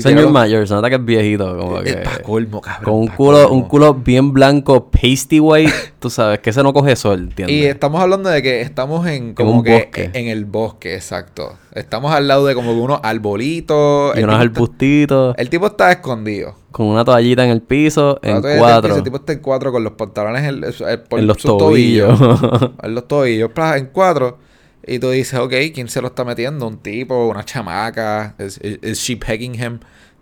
Señor 0.00 0.30
mayor, 0.30 0.66
se 0.68 0.74
nota 0.74 0.88
que 0.88 0.96
es 0.96 1.04
viejito, 1.04 1.56
como 1.58 1.80
Eh, 1.80 1.84
que... 1.84 1.92
pa' 1.96 2.18
colmo, 2.22 2.60
cabrón. 2.60 2.84
Con 2.84 2.94
un 3.00 3.08
culo, 3.08 3.42
colmo. 3.42 3.54
un 3.56 3.62
culo 3.68 3.94
bien 3.94 4.32
blanco, 4.32 4.90
pasty 4.90 5.40
white, 5.40 5.72
tú 5.98 6.08
sabes, 6.08 6.38
que 6.38 6.50
ese 6.50 6.62
no 6.62 6.72
coge 6.72 6.94
sol, 6.96 7.20
¿entiendes? 7.20 7.56
Y 7.56 7.64
estamos 7.66 8.00
hablando 8.00 8.30
de 8.30 8.42
que 8.42 8.60
estamos 8.60 9.06
en 9.08 9.34
Como 9.34 9.50
un 9.52 9.62
que 9.64 9.72
bosque. 9.72 10.10
en 10.14 10.28
el 10.28 10.44
bosque, 10.44 10.94
exacto. 10.94 11.54
Estamos 11.74 12.12
al 12.12 12.28
lado 12.28 12.46
de 12.46 12.54
como 12.54 12.72
que 12.72 12.78
unos 12.80 13.00
arbolitos. 13.02 14.16
y 14.16 14.22
unos 14.22 14.40
arbustitos, 14.40 15.34
El 15.38 15.50
tipo 15.50 15.66
está 15.66 15.90
escondido. 15.92 16.54
con 16.70 16.86
una 16.86 17.04
toallita 17.04 17.44
en 17.44 17.50
el 17.50 17.60
piso, 17.62 18.18
en 18.22 18.40
cuatro, 18.40 18.82
piso, 18.90 18.96
El 18.98 19.02
tipo 19.02 19.16
está 19.16 19.32
en 19.32 19.38
cuatro 19.40 19.72
con 19.72 19.84
los 19.84 19.92
pantalones 19.94 20.42
en, 20.42 20.48
el- 20.64 20.74
en 21.18 21.26
los 21.26 21.36
sus 21.38 21.58
tobillos. 21.58 22.18
En 22.82 22.94
los 22.94 23.08
tobillos, 23.08 23.50
en 23.76 23.86
cuatro. 23.86 24.38
Y 24.86 24.98
tú 24.98 25.10
dices, 25.10 25.38
ok, 25.38 25.52
¿quién 25.74 25.88
se 25.88 26.00
lo 26.00 26.08
está 26.08 26.24
metiendo? 26.24 26.66
¿Un 26.66 26.78
tipo? 26.78 27.28
¿Una 27.28 27.44
chamaca? 27.44 28.34
¿Is, 28.38 28.58
is- 28.62 28.78
is 28.82 28.98
she 28.98 29.16
pegging 29.16 29.54
him? 29.54 29.78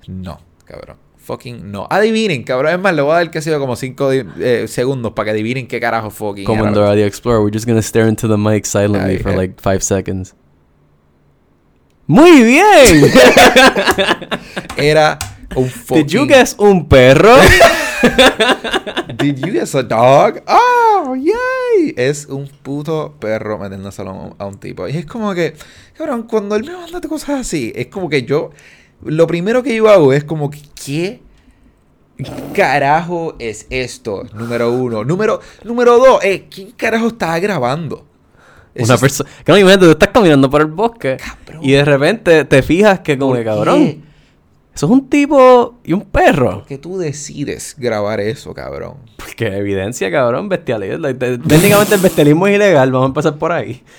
No, 0.07 0.39
cabrón. 0.65 0.97
Fucking 1.17 1.71
no. 1.71 1.87
Adivinen, 1.91 2.43
cabrón. 2.43 2.73
Es 2.75 2.79
más, 2.81 2.95
le 2.95 3.03
voy 3.03 3.13
a 3.13 3.15
dar 3.17 3.31
que 3.31 3.41
sea 3.41 3.59
como 3.59 3.77
cinco 3.77 4.11
di- 4.11 4.25
eh, 4.41 4.67
segundos 4.69 5.13
para 5.13 5.27
que 5.27 5.31
adivinen 5.33 5.67
qué 5.67 5.79
carajo 5.81 6.11
fucking 6.11 6.45
Como 6.45 6.67
en. 6.67 6.75
Dora 6.75 6.95
the 6.95 7.07
Explorer, 7.07 7.41
we're 7.43 7.53
just 7.55 7.67
gonna 7.67 7.83
stare 7.83 8.09
into 8.09 8.27
the 8.29 8.37
mic 8.37 8.65
silently 8.67 9.17
Ay, 9.17 9.19
for 9.19 9.33
eh. 9.33 9.37
like 9.37 9.55
five 9.63 9.81
seconds. 9.83 10.35
¡Muy 12.07 12.43
bien! 12.43 13.11
Era 14.77 15.19
un 15.55 15.69
fucking... 15.69 16.07
Did 16.07 16.13
you 16.13 16.27
guess 16.27 16.57
un 16.59 16.87
perro? 16.89 17.37
Did 19.19 19.39
you 19.39 19.53
guess 19.53 19.75
a 19.75 19.83
dog? 19.83 20.43
¡Oh, 20.47 21.15
yay! 21.17 21.95
Es 21.97 22.27
un 22.27 22.49
puto 22.63 23.15
perro 23.19 23.59
metiéndose 23.59 24.03
a 24.03 24.05
un, 24.07 24.35
a 24.39 24.47
un 24.47 24.59
tipo. 24.59 24.87
Y 24.89 24.97
es 24.97 25.07
como 25.07 25.35
que, 25.35 25.55
cabrón, 25.97 26.25
cuando 26.25 26.57
él 26.57 26.65
me 26.65 26.73
manda 26.77 27.01
cosas 27.09 27.41
así, 27.41 27.73
es 27.75 27.87
como 27.89 28.09
que 28.09 28.23
yo. 28.25 28.51
Lo 29.03 29.27
primero 29.27 29.63
que 29.63 29.75
yo 29.75 29.89
hago 29.89 30.13
es 30.13 30.25
como 30.25 30.51
que, 30.51 30.61
¿qué 30.85 31.21
carajo 32.55 33.35
es 33.39 33.67
esto? 33.71 34.25
Número 34.35 34.71
uno. 34.73 35.05
Número, 35.05 35.41
número 35.65 35.99
dos, 35.99 36.23
eh, 36.25 36.47
¿quién 36.51 36.73
carajo 36.73 37.09
está 37.09 37.39
grabando? 37.39 38.05
Eso 38.75 38.85
Una 38.85 38.95
es- 38.95 39.01
persona... 39.01 39.31
Que 39.45 39.53
no, 39.53 39.59
imagínate, 39.59 39.87
tú 39.87 39.91
estás 39.93 40.11
caminando 40.11 40.49
por 40.51 40.61
el 40.61 40.67
bosque 40.69 41.17
Cabrón. 41.17 41.61
y 41.65 41.73
de 41.73 41.85
repente 41.85 42.45
te 42.45 42.63
fijas 42.63 43.01
que 43.01 43.19
como 43.19 43.31
¿por 43.33 43.39
que 43.39 43.45
cabrón... 43.45 44.05
Eso 44.75 44.87
es 44.87 44.93
un 44.93 45.09
tipo 45.09 45.79
y 45.85 45.93
un 45.93 46.03
perro. 46.03 46.59
¿Por 46.61 46.67
qué 46.67 46.79
tú 46.79 46.97
decides 46.97 47.75
grabar 47.77 48.21
eso, 48.21 48.55
cabrón? 48.55 48.95
Porque 49.17 49.49
evidencia, 49.57 50.11
cabrón, 50.11 50.49
te- 50.49 51.39
Técnicamente 51.39 51.95
el 51.97 52.01
bestialismo 52.01 52.47
es 52.47 52.55
ilegal, 52.55 52.91
vamos 52.93 53.07
a 53.07 53.09
empezar 53.09 53.37
por 53.39 53.53
ahí. 53.53 53.83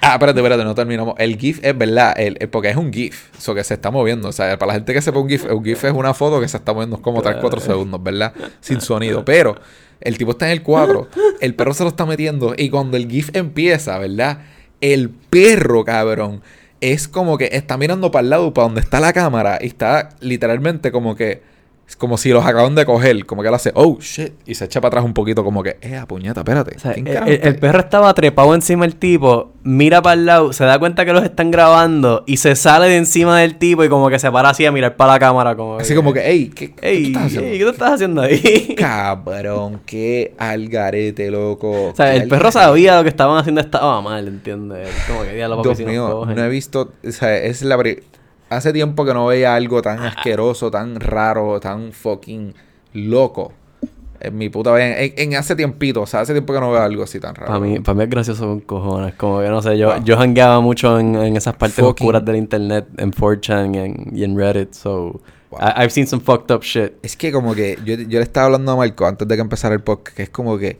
Ah, 0.00 0.14
espérate, 0.14 0.38
espérate, 0.38 0.64
no 0.64 0.74
terminamos. 0.74 1.14
El 1.18 1.36
GIF 1.36 1.58
es 1.62 1.76
verdad, 1.76 2.14
el, 2.18 2.36
el- 2.40 2.48
porque 2.48 2.70
es 2.70 2.76
un 2.76 2.92
GIF, 2.92 3.36
eso 3.36 3.54
que 3.54 3.62
se 3.64 3.74
está 3.74 3.90
moviendo. 3.90 4.28
O 4.28 4.32
sea, 4.32 4.56
para 4.58 4.68
la 4.68 4.74
gente 4.74 4.94
que 4.94 5.02
sepa 5.02 5.18
un 5.18 5.28
GIF, 5.28 5.44
un 5.50 5.64
GIF 5.64 5.84
es 5.84 5.92
una 5.92 6.14
foto 6.14 6.40
que 6.40 6.48
se 6.48 6.56
está 6.56 6.72
moviendo 6.72 7.02
como 7.02 7.22
3-4 7.22 7.58
segundos, 7.60 8.02
¿verdad? 8.02 8.32
Sin 8.60 8.80
sonido. 8.80 9.24
Pero 9.24 9.56
el 10.00 10.16
tipo 10.16 10.30
está 10.30 10.46
en 10.46 10.52
el 10.52 10.62
cuadro, 10.62 11.08
el 11.40 11.54
perro 11.54 11.74
se 11.74 11.82
lo 11.82 11.90
está 11.90 12.06
metiendo 12.06 12.54
y 12.56 12.70
cuando 12.70 12.96
el 12.96 13.08
GIF 13.10 13.30
empieza, 13.34 13.98
¿verdad? 13.98 14.38
El 14.80 15.10
perro, 15.10 15.84
cabrón, 15.84 16.40
es 16.80 17.08
como 17.08 17.38
que 17.38 17.50
está 17.52 17.76
mirando 17.76 18.10
para 18.10 18.22
el 18.22 18.30
lado, 18.30 18.54
para 18.54 18.66
donde 18.66 18.80
está 18.80 19.00
la 19.00 19.12
cámara 19.12 19.58
y 19.60 19.66
está 19.66 20.10
literalmente 20.20 20.92
como 20.92 21.16
que... 21.16 21.42
Es 21.88 21.96
como 21.96 22.18
si 22.18 22.28
los 22.30 22.44
acaban 22.44 22.74
de 22.74 22.84
coger, 22.84 23.24
como 23.24 23.40
que 23.40 23.48
él 23.48 23.54
hace, 23.54 23.72
oh 23.74 23.96
shit, 23.98 24.34
y 24.44 24.54
se 24.54 24.66
echa 24.66 24.78
para 24.78 24.88
atrás 24.88 25.04
un 25.06 25.14
poquito, 25.14 25.42
como 25.42 25.62
que, 25.62 25.78
eh, 25.80 25.98
puñeta, 26.06 26.40
espérate. 26.40 26.76
O 26.76 26.78
sea, 26.78 26.92
¿quién 26.92 27.06
el, 27.06 27.14
carajo 27.14 27.28
el- 27.30 27.34
está 27.36 27.48
el 27.48 27.54
ahí?" 27.54 27.60
perro 27.60 27.78
estaba 27.80 28.12
trepado 28.12 28.54
encima 28.54 28.84
del 28.84 28.96
tipo, 28.96 29.52
mira 29.62 30.02
para 30.02 30.12
el 30.12 30.26
lado, 30.26 30.52
se 30.52 30.64
da 30.64 30.78
cuenta 30.78 31.06
que 31.06 31.14
los 31.14 31.24
están 31.24 31.50
grabando 31.50 32.24
y 32.26 32.36
se 32.36 32.56
sale 32.56 32.88
de 32.88 32.98
encima 32.98 33.38
del 33.40 33.56
tipo 33.56 33.84
y 33.84 33.88
como 33.88 34.10
que 34.10 34.18
se 34.18 34.30
para 34.30 34.50
así 34.50 34.66
a 34.66 34.70
mirar 34.72 34.96
para 34.96 35.12
la 35.14 35.18
cámara. 35.18 35.56
Como 35.56 35.78
Así 35.78 35.94
como 35.94 36.12
que, 36.12 36.20
hey, 36.26 36.50
¿qué, 36.54 36.74
qué 36.74 36.88
Ey, 36.90 37.12
tú 37.12 37.18
estás 37.18 37.24
haciendo? 37.24 37.48
ey, 37.48 37.58
¿qué 37.58 37.64
tú 37.64 37.70
estás 37.70 37.92
haciendo 37.92 38.20
ahí? 38.20 38.74
Cabrón, 38.78 39.80
qué 39.86 40.34
algarete, 40.36 41.30
loco. 41.30 41.88
O 41.90 41.94
sea, 41.96 42.10
qué 42.12 42.18
el 42.18 42.28
perro 42.28 42.52
sabía 42.52 42.96
lo 42.96 43.02
que 43.02 43.08
estaban 43.08 43.38
haciendo 43.38 43.62
estaba 43.62 44.02
mal, 44.02 44.28
¿entiendes? 44.28 44.90
Como 45.06 45.22
que 45.22 45.38
ya 45.38 45.48
lo 45.48 45.62
Dios 45.62 45.80
mío, 45.80 46.26
no 46.26 46.44
he 46.44 46.48
visto, 46.50 46.92
o 47.06 47.10
sea, 47.12 47.34
es 47.38 47.62
la 47.62 47.76
hace 48.50 48.72
tiempo 48.72 49.04
que 49.04 49.14
no 49.14 49.26
veía 49.26 49.54
algo 49.54 49.82
tan 49.82 49.98
asqueroso, 50.00 50.70
tan 50.70 50.98
raro, 51.00 51.60
tan 51.60 51.92
fucking 51.92 52.54
loco. 52.94 53.52
En 54.20 54.36
mi 54.36 54.48
puta 54.48 54.74
vida, 54.74 54.98
en, 55.00 55.12
en 55.16 55.36
hace 55.36 55.54
tiempito, 55.54 56.02
o 56.02 56.06
sea, 56.06 56.20
hace 56.20 56.32
tiempo 56.32 56.52
que 56.52 56.58
no 56.58 56.72
veo 56.72 56.82
algo 56.82 57.04
así 57.04 57.20
tan 57.20 57.36
raro. 57.36 57.46
Para 57.52 57.60
mí, 57.60 57.78
para 57.78 57.94
mí 57.94 58.02
es 58.02 58.10
gracioso 58.10 58.46
con 58.46 58.60
cojones. 58.60 59.14
Como 59.14 59.38
que 59.40 59.48
no 59.48 59.62
sé, 59.62 59.78
yo, 59.78 59.92
Wow. 59.94 60.02
yo 60.04 60.16
jangueaba 60.16 60.60
mucho 60.60 60.98
en, 60.98 61.14
en 61.14 61.36
esas 61.36 61.54
partes 61.54 61.78
Fucking- 61.78 62.02
oscuras 62.02 62.24
del 62.24 62.34
internet, 62.36 62.86
en 62.96 63.12
4chan 63.12 63.74
y 63.74 63.78
en, 63.78 64.16
y 64.16 64.24
en 64.24 64.36
Reddit. 64.36 64.72
So, 64.72 65.20
Wow. 65.50 65.60
I- 65.60 65.82
I've 65.84 65.90
seen 65.90 66.06
some 66.08 66.20
fucked 66.22 66.52
up 66.54 66.62
shit. 66.62 66.94
Es 67.02 67.16
que 67.16 67.30
como 67.30 67.54
que 67.54 67.78
yo, 67.84 67.94
yo 67.94 68.18
le 68.18 68.22
estaba 68.22 68.46
hablando 68.46 68.72
a 68.72 68.76
Marco 68.76 69.06
antes 69.06 69.26
de 69.28 69.34
que 69.36 69.40
empezara 69.40 69.74
el 69.74 69.82
podcast, 69.82 70.16
que 70.16 70.24
es 70.24 70.30
como 70.30 70.58
que, 70.58 70.78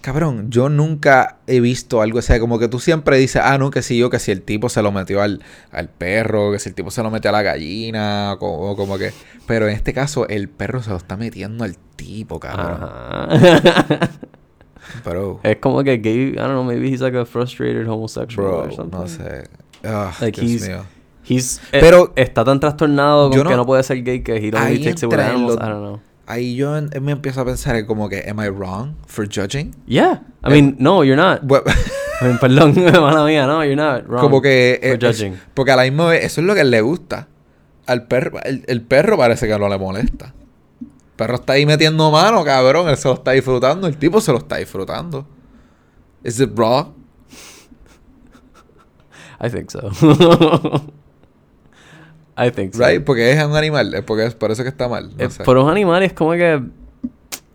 cabrón, 0.00 0.50
yo 0.50 0.68
nunca 0.68 1.38
he 1.46 1.60
visto 1.60 2.00
algo, 2.02 2.18
o 2.20 2.22
sea, 2.22 2.40
como 2.40 2.58
que 2.58 2.68
tú 2.68 2.78
siempre 2.80 3.18
dices, 3.18 3.42
ah, 3.44 3.58
no, 3.58 3.70
que 3.70 3.82
si 3.82 3.98
yo, 3.98 4.10
que 4.10 4.18
si 4.18 4.30
el 4.30 4.42
tipo 4.42 4.68
se 4.68 4.82
lo 4.82 4.92
metió 4.92 5.20
al, 5.22 5.42
al 5.72 5.88
perro, 5.88 6.52
que 6.52 6.58
si 6.58 6.68
el 6.70 6.74
tipo 6.74 6.90
se 6.90 7.02
lo 7.02 7.10
metió 7.10 7.28
a 7.30 7.32
la 7.32 7.42
gallina, 7.42 8.36
como, 8.38 8.74
como 8.76 8.98
que, 8.98 9.12
pero 9.46 9.68
en 9.68 9.74
este 9.74 9.92
caso 9.92 10.26
el 10.28 10.48
perro 10.48 10.82
se 10.82 10.90
lo 10.90 10.96
está 10.96 11.16
metiendo 11.16 11.64
al 11.64 11.76
tipo, 11.96 12.40
cabrón. 12.40 12.78
Ajá. 12.82 14.08
Bro, 15.04 15.40
es 15.44 15.56
como 15.58 15.84
que 15.84 15.98
gay, 15.98 16.30
I 16.30 16.34
don't 16.36 16.50
know, 16.52 16.64
maybe 16.64 16.88
he's 16.88 17.00
like 17.00 17.16
a 17.16 17.24
frustrated 17.24 17.86
homosexual 17.86 18.46
bro, 18.48 18.58
or 18.64 18.72
something. 18.74 18.98
no 18.98 19.06
sé. 19.06 19.48
Ah, 19.84 20.12
Like, 20.20 20.40
Dios 20.40 20.62
he's- 20.62 20.68
mío. 20.68 20.84
He's, 21.22 21.58
eh, 21.70 21.78
Pero- 21.80 22.12
está 22.16 22.44
tan 22.44 22.58
trastornado 22.58 23.28
con 23.30 23.38
no- 23.44 23.50
que 23.50 23.56
no 23.56 23.66
puede 23.66 23.82
ser 23.84 24.02
gay 24.02 24.22
que 24.22 24.36
he 24.36 24.50
really 24.50 24.82
takes 24.82 25.04
it 25.06 25.12
with 25.12 25.20
animals. 25.20 25.56
I 25.56 25.66
don't 25.68 25.80
know. 25.82 26.00
Ahí 26.30 26.54
yo 26.54 26.76
en- 26.76 26.90
me 27.02 27.12
empiezo 27.12 27.40
a 27.40 27.44
pensar 27.44 27.74
en 27.76 27.86
como 27.86 28.08
que, 28.08 28.24
am 28.28 28.40
I 28.40 28.48
wrong 28.48 28.94
for 29.06 29.26
judging? 29.26 29.74
Yeah. 29.86 30.22
I 30.44 30.48
Eh, 30.48 30.50
mean, 30.50 30.76
no, 30.78 31.02
you're 31.04 31.16
not. 31.20 31.42
I 31.42 32.24
mean, 32.24 32.38
perdón, 32.38 32.74
mala 32.92 33.24
mía, 33.24 33.46
no, 33.46 33.64
you're 33.64 33.74
not 33.76 34.06
wrong. 34.06 34.20
como 34.20 34.40
que 34.40 34.78
for 34.80 34.88
eh, 35.04 35.10
es- 35.10 35.18
judging. 35.18 35.40
porque 35.54 35.72
a 35.72 35.76
la 35.76 35.82
misma 35.82 36.06
vez 36.06 36.24
eso 36.24 36.40
es 36.40 36.46
lo 36.46 36.54
que 36.54 36.64
le 36.64 36.80
gusta 36.82 37.26
al 37.86 38.06
perro 38.06 38.38
el, 38.44 38.62
el 38.68 38.82
perro 38.82 39.16
parece 39.16 39.48
que 39.48 39.58
no 39.58 39.68
le 39.68 39.76
molesta 39.78 40.34
el 40.80 40.86
perro 41.16 41.34
está 41.36 41.54
ahí 41.54 41.66
metiendo 41.66 42.10
mano 42.10 42.44
cabrón 42.44 42.88
él 42.88 42.96
se 42.96 43.08
lo 43.08 43.14
está 43.14 43.32
disfrutando 43.32 43.86
el 43.88 43.96
tipo 43.96 44.20
se 44.20 44.30
lo 44.32 44.38
está 44.38 44.56
disfrutando 44.58 45.26
is 46.22 46.38
it 46.38 46.50
raw 46.56 46.94
I 49.42 49.48
think 49.48 49.70
so. 49.70 49.90
I 52.46 52.50
think 52.50 52.74
so. 52.74 52.82
right 52.84 53.02
porque 53.04 53.30
es 53.32 53.44
un 53.44 53.54
animal 53.56 53.92
es 53.94 54.02
porque 54.02 54.26
es 54.26 54.34
por 54.34 54.50
eso 54.50 54.62
que 54.62 54.68
está 54.68 54.88
mal 54.88 55.10
no 55.16 55.24
Eh, 55.24 55.28
por 55.44 55.58
un 55.58 55.68
animal 55.70 56.02
es 56.02 56.12
como 56.12 56.32
que 56.32 56.60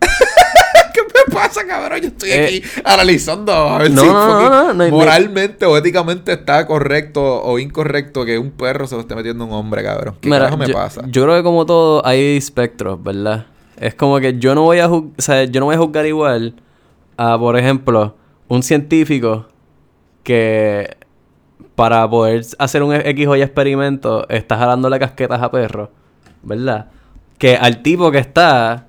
¿qué 0.00 1.00
me 1.02 1.34
pasa 1.34 1.66
cabrón 1.66 2.00
yo 2.00 2.08
estoy 2.08 2.30
Eh, 2.30 2.44
aquí 2.44 2.62
analizando 2.84 3.52
a 3.52 3.78
ver 3.78 3.90
no, 3.90 4.00
si 4.02 4.06
no, 4.08 4.72
no, 4.74 4.88
moralmente 4.90 5.66
o 5.66 5.76
éticamente 5.76 6.32
está 6.32 6.66
correcto 6.66 7.22
o 7.42 7.58
incorrecto 7.58 8.24
que 8.24 8.38
un 8.38 8.50
perro 8.52 8.86
se 8.86 8.94
lo 8.94 9.00
esté 9.02 9.14
metiendo 9.14 9.44
a 9.44 9.46
un 9.48 9.52
hombre 9.54 9.82
cabrón 9.82 10.16
¿qué 10.20 10.28
Mira, 10.30 10.54
me 10.56 10.68
pasa? 10.68 11.02
yo 11.08 11.24
creo 11.24 11.36
que 11.36 11.42
como 11.42 11.66
todo 11.66 12.04
hay 12.06 12.36
espectros, 12.36 13.02
¿verdad? 13.02 13.46
Es 13.78 13.94
como 13.94 14.18
que 14.20 14.38
yo 14.38 14.54
no 14.54 14.62
voy 14.62 14.78
a 14.78 14.88
o 14.88 15.10
sea, 15.18 15.44
yo 15.44 15.60
no 15.60 15.66
voy 15.66 15.74
a 15.74 15.78
juzgar 15.78 16.06
igual 16.06 16.54
a, 17.18 17.38
por 17.38 17.58
ejemplo, 17.58 18.16
un 18.48 18.62
científico 18.62 19.46
que 20.22 20.96
para 21.74 22.08
poder 22.08 22.44
hacer 22.58 22.82
un 22.82 22.94
X 22.94 23.26
o 23.26 23.34
experimento 23.34 24.28
está 24.28 24.56
jalándole 24.56 24.98
casquetas 24.98 25.42
a 25.42 25.50
perros, 25.50 25.88
¿verdad? 26.42 26.86
Que 27.38 27.56
al 27.56 27.82
tipo 27.82 28.10
que 28.10 28.18
está 28.18 28.86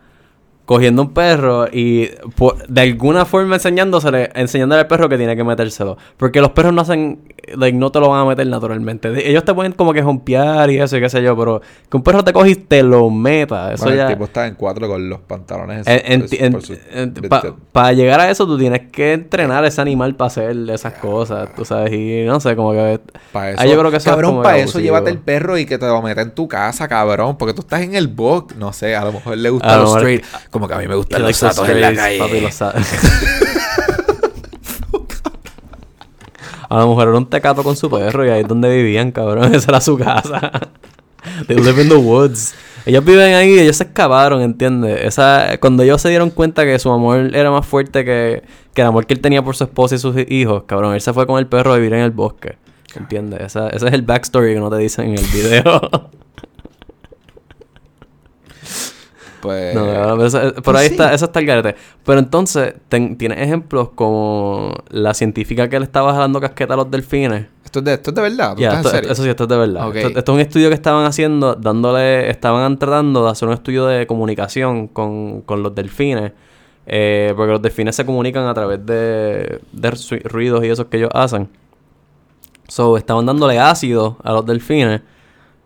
cogiendo 0.66 1.02
un 1.02 1.14
perro 1.14 1.68
y 1.72 2.08
po- 2.36 2.56
de 2.68 2.82
alguna 2.82 3.26
forma 3.26 3.56
enseñándosele, 3.56 4.32
enseñándole 4.36 4.82
al 4.82 4.88
perro 4.88 5.08
que 5.10 5.18
tiene 5.18 5.36
que 5.36 5.44
metérselo. 5.44 5.98
Porque 6.18 6.42
los 6.42 6.52
perros 6.52 6.74
no 6.74 6.82
hacen, 6.82 7.22
like, 7.56 7.78
no 7.78 7.92
te 7.92 8.00
lo 8.00 8.10
van 8.10 8.22
a 8.22 8.26
meter 8.26 8.46
naturalmente. 8.48 9.30
Ellos 9.30 9.44
te 9.46 9.54
pueden 9.54 9.72
como 9.74 9.94
que 9.94 10.02
jompear 10.02 10.70
y 10.70 10.80
eso 10.80 10.98
y 10.98 11.02
qué 11.02 11.10
sé 11.10 11.22
yo, 11.24 11.38
pero 11.38 11.62
que 11.90 11.98
un 11.98 12.04
perro 12.04 12.24
te 12.24 12.34
coge 12.34 12.50
y 12.52 12.56
te 12.56 12.84
lo 12.84 13.10
meta. 13.10 13.74
Eso 13.74 13.84
Bueno, 13.86 13.98
ya... 13.98 14.08
el 14.08 14.14
tipo 14.14 14.26
está 14.26 14.48
en 14.48 14.56
cuatro 14.56 14.88
con 14.88 15.08
los 15.10 15.20
pantalones 15.22 15.86
pa- 17.30 17.44
para 17.72 17.94
llegar 17.94 18.20
a 18.20 18.30
eso 18.30 18.46
tú 18.46 18.58
tienes 18.58 18.82
que 18.92 19.14
entrenar 19.14 19.64
a 19.64 19.68
ese 19.68 19.82
animal 19.82 20.16
para 20.16 20.28
hacer 20.28 20.56
esas 20.70 20.94
cosas, 20.94 21.50
tú 21.56 21.64
sabes, 21.66 21.94
y 21.94 22.24
no 22.26 22.40
sé, 22.40 22.56
como 22.56 22.72
que... 22.74 23.00
Pa' 23.32 23.52
eso, 23.52 23.62
Ah, 23.62 23.66
yo 23.66 23.78
creo 23.80 23.92
que 23.92 23.98
eso 23.98 24.10
es 24.10 24.14
cabrón, 24.14 24.32
como 24.32 24.44
para 24.44 24.58
eso 24.58 24.80
llévate 24.80 25.10
el 25.10 25.20
perro 25.20 25.58
y 25.58 25.66
que 25.66 25.78
te 25.78 25.86
lo 25.86 26.02
meta 26.02 26.22
en 26.22 26.32
tu 26.32 26.48
casa, 26.48 26.88
cabrón. 26.88 27.38
Porque 27.38 27.54
tú 27.54 27.62
estás 27.62 27.82
en 27.82 27.96
el 27.96 28.08
bosque. 28.08 28.56
No 28.58 28.74
sé, 28.74 28.96
a 28.96 29.04
lo 29.06 29.12
mejor 29.14 29.38
le 29.38 29.48
A 29.48 29.52
gustan 29.52 29.78
lo 29.78 29.84
los 29.86 29.96
street. 29.98 30.22
Como 30.52 30.68
que 30.68 30.74
a 30.74 30.78
mí 30.78 30.88
me 30.88 30.96
gustan 30.96 31.22
los 31.22 31.40
those 31.40 31.54
satos 31.54 31.70
en 31.70 31.82
la 31.82 31.94
calle. 31.94 32.18
papi, 32.20 32.42
los 32.42 32.54
sa- 32.56 32.74
A 36.70 36.80
lo 36.80 36.90
mejor 36.90 37.10
era 37.10 37.18
un 37.18 37.30
tecato 37.30 37.64
con 37.64 37.76
su 37.76 37.90
perro 37.90 38.26
y 38.26 38.30
ahí 38.30 38.42
es 38.42 38.48
donde 38.48 38.70
vivían, 38.76 39.12
cabrón. 39.12 39.54
Esa 39.56 39.72
era 39.72 39.82
su 39.82 39.98
casa. 39.98 40.52
They 41.48 41.58
live 41.58 41.82
in 41.82 41.90
the 41.90 41.96
woods. 41.96 42.56
Ellos 42.86 43.04
viven 43.04 43.34
ahí 43.34 43.56
y 43.56 43.60
ellos 43.60 43.76
se 43.76 43.84
escaparon, 43.84 44.42
¿entiendes? 44.42 45.02
Esa, 45.04 45.58
cuando 45.60 45.84
ellos 45.84 46.02
se 46.02 46.08
dieron 46.10 46.30
cuenta 46.30 46.64
que 46.64 46.80
su 46.80 46.90
amor 46.90 47.36
era 47.36 47.52
más 47.52 47.66
fuerte 47.66 48.06
que, 48.06 48.44
que 48.74 48.82
el 48.82 48.88
amor 48.88 49.06
que 49.06 49.14
él 49.14 49.20
tenía 49.20 49.44
por 49.44 49.58
su 49.58 49.66
esposa 49.66 49.96
y 49.96 49.98
sus 49.98 50.16
hijos, 50.30 50.64
cabrón, 50.66 50.94
él 50.94 51.02
se 51.02 51.12
fue 51.12 51.28
con 51.28 51.38
el 51.38 51.48
perro 51.48 51.74
a 51.74 51.76
vivir 51.76 51.94
en 51.94 52.02
el 52.02 52.12
bosque. 52.12 52.58
¿Entiendes? 52.96 53.42
Ese 53.42 53.76
es 53.76 53.94
el 53.94 54.04
backstory 54.04 54.54
que 54.54 54.60
no 54.60 54.70
te 54.70 54.78
dicen 54.78 55.10
en 55.10 55.18
el 55.18 55.26
video. 55.26 55.82
Pues. 59.42 59.76
No, 59.76 59.86
no, 59.86 60.16
pero 60.16 60.26
eso- 60.26 60.54
por 60.56 60.64
pues 60.64 60.78
ahí 60.78 60.88
sí. 60.88 60.94
está, 60.94 61.14
eso 61.14 61.26
está 61.26 61.40
el 61.40 61.46
garete. 61.46 61.76
Pero 62.06 62.20
entonces, 62.20 62.74
ten- 62.90 63.18
tienes 63.18 63.40
ejemplos 63.40 63.90
como 63.96 64.74
la 64.90 65.14
científica 65.14 65.70
que 65.70 65.80
le 65.80 65.86
estaba 65.86 66.14
jalando 66.14 66.40
casqueta 66.42 66.74
a 66.74 66.78
los 66.78 66.90
delfines. 66.90 67.46
Esto 67.64 67.80
es 67.80 67.86
de, 67.86 67.94
esto 67.94 68.10
es 68.12 68.16
de 68.16 68.22
verdad. 68.22 68.56
¿Tú 68.56 68.64
estás 68.64 68.78
esto- 68.78 68.90
en 68.90 68.96
serio? 68.96 69.12
eso 69.12 69.24
sí, 69.24 69.30
esto 69.30 69.44
es 69.44 69.50
de 69.50 69.58
verdad. 69.58 69.88
Ok. 69.90 69.96
Esto, 69.98 70.08
esto 70.20 70.32
es 70.32 70.36
un 70.36 70.40
estudio 70.42 70.70
que 70.70 70.76
estaban 70.76 71.06
haciendo, 71.06 71.54
dándole, 71.56 72.30
estaban 72.30 72.80
tratando 72.80 73.26
de 73.26 73.32
hacer 73.32 73.48
un 73.48 73.54
estudio 73.54 73.86
de 73.86 74.08
comunicación 74.08 74.88
con, 74.88 75.42
con 75.42 75.62
los 75.64 75.76
delfines. 75.76 76.32
eh, 76.90 77.34
porque 77.36 77.52
los 77.52 77.62
delfines 77.62 77.96
se 77.98 78.06
comunican 78.06 78.46
a 78.48 78.54
través 78.54 78.84
de, 78.86 79.60
de 79.74 79.92
ru- 79.92 80.24
ruidos 80.24 80.64
y 80.64 80.70
esos 80.70 80.86
que 80.88 80.96
ellos 80.98 81.10
hacen. 81.14 81.50
So, 82.70 82.98
estaban 82.98 83.26
dándole 83.26 83.60
ácido 83.60 84.18
a 84.24 84.32
los 84.32 84.46
delfines 84.46 85.02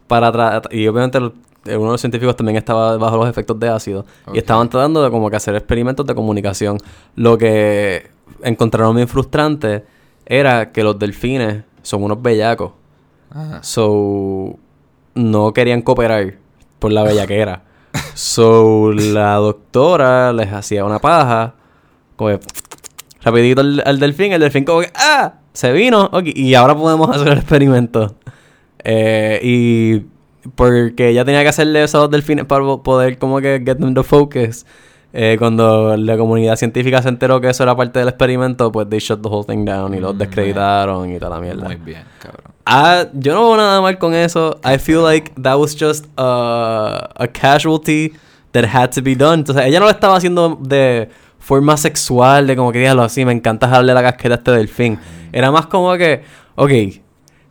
para. 0.07 0.61
Y 0.71 0.87
obviamente 0.87 1.19
uno 1.65 1.85
de 1.85 1.91
los 1.91 2.01
científicos 2.01 2.35
también 2.35 2.57
estaba 2.57 2.97
bajo 2.97 3.17
los 3.17 3.29
efectos 3.29 3.59
de 3.59 3.69
ácido. 3.69 4.05
Y 4.33 4.37
estaban 4.37 4.69
tratando 4.69 5.03
de 5.03 5.09
como 5.09 5.29
que 5.29 5.35
hacer 5.35 5.55
experimentos 5.55 6.05
de 6.05 6.15
comunicación. 6.15 6.77
Lo 7.15 7.37
que 7.37 8.09
encontraron 8.43 8.95
bien 8.95 9.07
frustrante 9.07 9.85
era 10.25 10.71
que 10.71 10.83
los 10.83 10.97
delfines 10.97 11.63
son 11.81 12.03
unos 12.03 12.21
bellacos. 12.21 12.71
Ah. 13.31 13.59
So, 13.61 14.57
no 15.15 15.53
querían 15.53 15.81
cooperar 15.81 16.35
por 16.79 16.91
la 16.91 17.03
bellaquera. 17.03 17.63
so, 18.13 18.91
la 18.91 19.35
doctora 19.35 20.33
les 20.33 20.51
hacía 20.51 20.85
una 20.85 20.99
paja. 20.99 21.55
Como 22.15 22.31
que, 22.31 22.39
rapidito 23.21 23.61
al, 23.61 23.83
al 23.85 23.99
delfín. 23.99 24.33
El 24.33 24.41
delfín 24.41 24.65
como 24.65 24.81
que, 24.81 24.91
¡ah! 24.95 25.33
Se 25.53 25.71
vino. 25.71 26.05
ok, 26.11 26.27
y 26.33 26.55
ahora 26.55 26.75
podemos 26.75 27.09
hacer 27.09 27.27
el 27.27 27.37
experimento. 27.37 28.15
Eh, 28.83 29.39
y 29.43 30.05
porque 30.55 31.09
ella 31.09 31.25
tenía 31.25 31.41
que 31.43 31.49
hacerle 31.49 31.83
eso 31.83 31.97
a 31.97 32.01
los 32.01 32.11
delfines 32.11 32.45
para 32.45 32.63
poder 32.77 33.17
como 33.17 33.39
que 33.39 33.61
get 33.65 33.77
them 33.77 33.93
to 33.93 34.03
focus. 34.03 34.65
Eh, 35.13 35.35
cuando 35.37 35.97
la 35.97 36.17
comunidad 36.17 36.55
científica 36.55 37.01
se 37.01 37.09
enteró 37.09 37.41
que 37.41 37.49
eso 37.49 37.63
era 37.63 37.75
parte 37.75 37.99
del 37.99 38.07
experimento, 38.07 38.71
pues 38.71 38.87
they 38.89 38.99
shut 38.99 39.21
the 39.21 39.27
whole 39.27 39.45
thing 39.45 39.65
down 39.65 39.93
y 39.93 39.99
los 39.99 40.15
Mm, 40.15 40.17
descreditaron 40.17 41.11
y 41.11 41.19
toda 41.19 41.35
la 41.35 41.41
mierda. 41.41 41.65
Muy 41.65 41.75
bien, 41.75 42.03
cabrón. 42.19 42.53
Ah, 42.65 43.05
yo 43.13 43.33
no 43.33 43.47
veo 43.47 43.57
nada 43.57 43.81
mal 43.81 43.97
con 43.97 44.13
eso. 44.13 44.59
I 44.63 44.77
feel 44.77 45.03
like 45.03 45.33
that 45.41 45.57
was 45.57 45.75
just 45.77 46.05
a, 46.17 47.09
a 47.15 47.27
casualty 47.27 48.13
that 48.53 48.63
had 48.63 48.91
to 48.91 49.01
be 49.01 49.15
done. 49.15 49.39
Entonces, 49.39 49.65
ella 49.65 49.79
no 49.79 49.85
lo 49.85 49.91
estaba 49.91 50.15
haciendo 50.15 50.57
de 50.61 51.09
forma 51.39 51.75
sexual, 51.75 52.47
de 52.47 52.55
como 52.55 52.71
que 52.71 52.79
diablo 52.79 53.03
así, 53.03 53.25
me 53.25 53.33
encanta 53.33 53.67
darle 53.67 53.93
la 53.93 54.03
casqueta 54.03 54.35
a 54.35 54.37
este 54.37 54.51
delfín. 54.51 54.99
Era 55.33 55.51
más 55.51 55.65
como 55.65 55.91
que, 55.97 56.23
ok, 56.55 56.71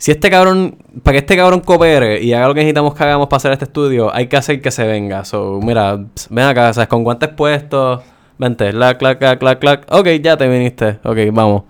si 0.01 0.11
este 0.13 0.31
cabrón, 0.31 0.79
para 1.03 1.13
que 1.13 1.19
este 1.19 1.37
cabrón 1.37 1.61
coopere 1.61 2.23
y 2.23 2.33
haga 2.33 2.49
lo 2.49 2.55
que 2.55 2.61
necesitamos 2.61 2.95
que 2.95 3.05
hagamos 3.05 3.29
para 3.29 3.37
hacer 3.37 3.53
este 3.53 3.67
estudio, 3.67 4.11
hay 4.15 4.29
que 4.29 4.37
hacer 4.39 4.63
que 4.63 4.71
se 4.71 4.87
venga. 4.87 5.27
So, 5.27 5.61
mira, 5.63 5.99
ven 6.31 6.45
acá, 6.47 6.73
¿sabes? 6.73 6.89
Con 6.89 7.05
guantes 7.05 7.29
puestos, 7.29 8.01
vente, 8.39 8.71
clac, 8.71 8.99
clac, 8.99 9.19
clac, 9.19 9.39
clac, 9.39 9.59
clac. 9.59 9.87
Ok, 9.93 10.09
ya 10.23 10.39
te 10.39 10.49
viniste. 10.49 10.99
Ok, 11.05 11.19
vamos. 11.33 11.65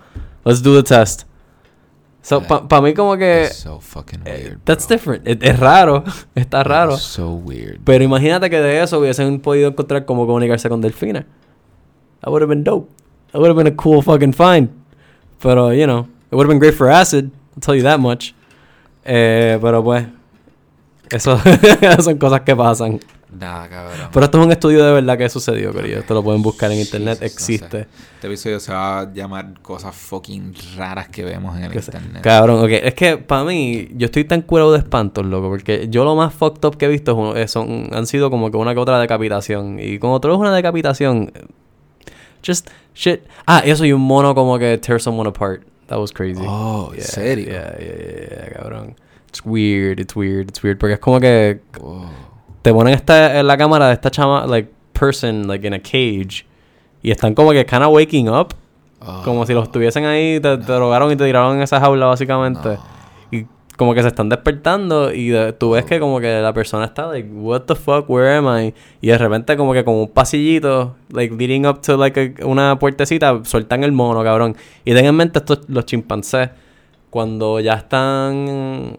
Let's 0.44 0.62
do 0.62 0.80
the 0.80 0.84
test. 0.88 1.22
So, 2.22 2.40
para 2.42 2.80
mí 2.82 2.94
como 2.94 3.16
que... 3.16 3.48
So 3.52 3.80
fucking 3.80 4.20
Eh, 4.26 4.42
weird. 4.44 4.58
That's 4.64 4.86
bro. 4.86 4.94
different. 4.96 5.26
Es, 5.26 5.38
es 5.40 5.58
raro. 5.58 6.04
Está 6.36 6.62
raro. 6.62 6.96
So 6.98 7.32
weird. 7.32 7.80
Pero 7.84 8.04
imagínate 8.04 8.48
que 8.48 8.60
de 8.60 8.80
eso 8.80 9.00
hubiesen 9.00 9.40
podido 9.40 9.70
encontrar 9.70 10.04
cómo 10.04 10.26
comunicarse 10.26 10.68
con 10.68 10.80
delfines. 10.80 11.24
That 12.20 12.28
would 12.30 12.42
have 12.42 12.48
been 12.48 12.62
dope. 12.62 12.88
That 13.32 13.40
would 13.40 13.48
have 13.50 13.56
been 13.56 13.72
a 13.72 13.76
cool 13.76 14.02
fucking 14.02 14.34
find. 14.34 14.68
Pero, 15.42 15.72
you 15.72 15.86
know, 15.86 16.06
it 16.30 16.34
would 16.36 16.44
have 16.46 16.48
been 16.52 16.60
great 16.60 16.74
for 16.74 16.88
acid. 16.88 17.30
I'll 17.54 17.60
tell 17.60 17.74
you 17.74 17.82
that 17.82 17.98
much. 17.98 18.32
Eh, 19.04 19.58
pero 19.60 19.82
pues, 19.82 20.06
eso 21.10 21.40
son 22.00 22.18
cosas 22.18 22.42
que 22.42 22.54
pasan. 22.54 23.00
Nada, 23.32 23.68
cabrón. 23.68 24.08
Pero 24.12 24.24
esto 24.24 24.40
es 24.40 24.46
un 24.46 24.52
estudio 24.52 24.84
de 24.84 24.92
verdad 24.92 25.16
que 25.16 25.28
sucedió, 25.28 25.72
querido. 25.72 26.00
Esto 26.00 26.14
lo 26.14 26.22
pueden 26.22 26.42
buscar 26.42 26.70
en 26.72 26.80
internet. 26.80 27.18
Jesus, 27.20 27.20
no 27.20 27.28
sé. 27.28 27.54
Existe. 27.54 27.86
Este 28.14 28.26
episodio 28.26 28.60
se 28.60 28.72
va 28.72 29.00
a 29.00 29.12
llamar 29.12 29.60
cosas 29.62 29.94
fucking 29.94 30.54
raras 30.76 31.08
que 31.08 31.24
vemos 31.24 31.56
en 31.56 31.64
el 31.64 31.70
Que 31.70 31.78
internet. 31.78 32.22
Cabrón, 32.22 32.64
ok. 32.64 32.70
Es 32.70 32.94
que 32.94 33.18
para 33.18 33.44
mí, 33.44 33.88
yo 33.94 34.06
estoy 34.06 34.24
tan 34.24 34.42
curado 34.42 34.72
de 34.72 34.78
espantos, 34.78 35.24
loco. 35.24 35.48
Porque 35.48 35.86
yo 35.88 36.04
lo 36.04 36.16
más 36.16 36.34
fucked 36.34 36.64
up 36.64 36.76
que 36.76 36.86
he 36.86 36.88
visto 36.88 37.36
es 37.36 37.44
eh, 37.44 37.48
son, 37.48 37.88
han 37.92 38.06
sido 38.06 38.30
como 38.30 38.50
que 38.50 38.56
una 38.56 38.74
que 38.74 38.80
otra 38.80 38.98
decapitación. 38.98 39.78
Y 39.78 40.00
como 40.00 40.20
todo 40.20 40.32
es 40.32 40.38
una 40.38 40.52
decapitación, 40.52 41.32
just 42.44 42.68
shit. 42.94 43.20
Ah, 43.46 43.62
eso 43.64 43.84
y 43.84 43.92
un 43.92 44.02
mono 44.02 44.34
como 44.34 44.58
que 44.58 44.76
tear 44.78 45.00
someone 45.00 45.28
apart. 45.28 45.62
That 45.90 45.98
was 45.98 46.12
crazy. 46.12 46.40
Oh, 46.46 46.90
¿en 46.92 46.98
Yeah, 47.00 47.04
serio? 47.04 47.46
Yeah, 47.52 47.76
yeah, 47.78 47.86
yeah, 47.86 48.28
yeah, 48.30 48.62
cabrón. 48.62 48.94
It's 49.28 49.44
weird, 49.44 50.00
it's 50.00 50.14
weird, 50.16 50.48
it's 50.48 50.62
weird. 50.62 50.78
Porque 50.78 50.94
es 50.94 51.00
como 51.00 51.20
que 51.20 51.60
Oh. 51.82 52.08
te 52.62 52.72
ponen 52.72 52.94
esta, 52.94 53.38
en 53.38 53.46
la 53.46 53.56
cámara 53.56 53.88
de 53.88 53.94
esta 53.94 54.10
chama, 54.10 54.46
like, 54.46 54.70
person, 54.92 55.46
like, 55.48 55.66
in 55.66 55.74
a 55.74 55.78
cage. 55.80 56.46
Y 57.02 57.10
están 57.10 57.34
como 57.34 57.50
que 57.52 57.64
kind 57.66 57.82
of 57.82 57.92
waking 57.92 58.28
up. 58.28 58.54
Oh. 59.00 59.22
Como 59.24 59.44
si 59.46 59.52
los 59.54 59.70
tuviesen 59.72 60.04
ahí, 60.04 60.38
te, 60.40 60.58
te 60.58 60.72
drogaron 60.72 61.10
y 61.12 61.16
te 61.16 61.24
tiraron 61.24 61.56
en 61.56 61.62
esa 61.62 61.80
jaula, 61.80 62.06
básicamente. 62.06 62.68
Y 62.74 62.78
como 63.80 63.94
que 63.94 64.02
se 64.02 64.08
están 64.08 64.28
despertando 64.28 65.10
y 65.10 65.30
de- 65.30 65.54
tú 65.54 65.70
ves 65.70 65.86
que 65.86 65.98
como 65.98 66.20
que 66.20 66.42
la 66.42 66.52
persona 66.52 66.84
está, 66.84 67.06
like, 67.06 67.26
what 67.32 67.62
the 67.62 67.74
fuck, 67.74 68.04
where 68.10 68.30
am 68.36 68.46
I? 68.46 68.74
Y 69.00 69.06
de 69.06 69.16
repente 69.16 69.56
como 69.56 69.72
que 69.72 69.84
con 69.84 69.94
un 69.94 70.08
pasillito, 70.08 70.96
like, 71.10 71.34
leading 71.34 71.64
up 71.64 71.80
to, 71.80 71.96
like, 71.96 72.34
a- 72.42 72.46
una 72.46 72.78
puertecita, 72.78 73.40
sueltan 73.44 73.82
el 73.82 73.92
mono, 73.92 74.22
cabrón. 74.22 74.54
Y 74.84 74.92
ten 74.92 75.06
en 75.06 75.14
mente 75.14 75.38
estos, 75.38 75.60
los 75.68 75.86
chimpancés, 75.86 76.50
cuando 77.08 77.58
ya 77.58 77.72
están, 77.72 78.98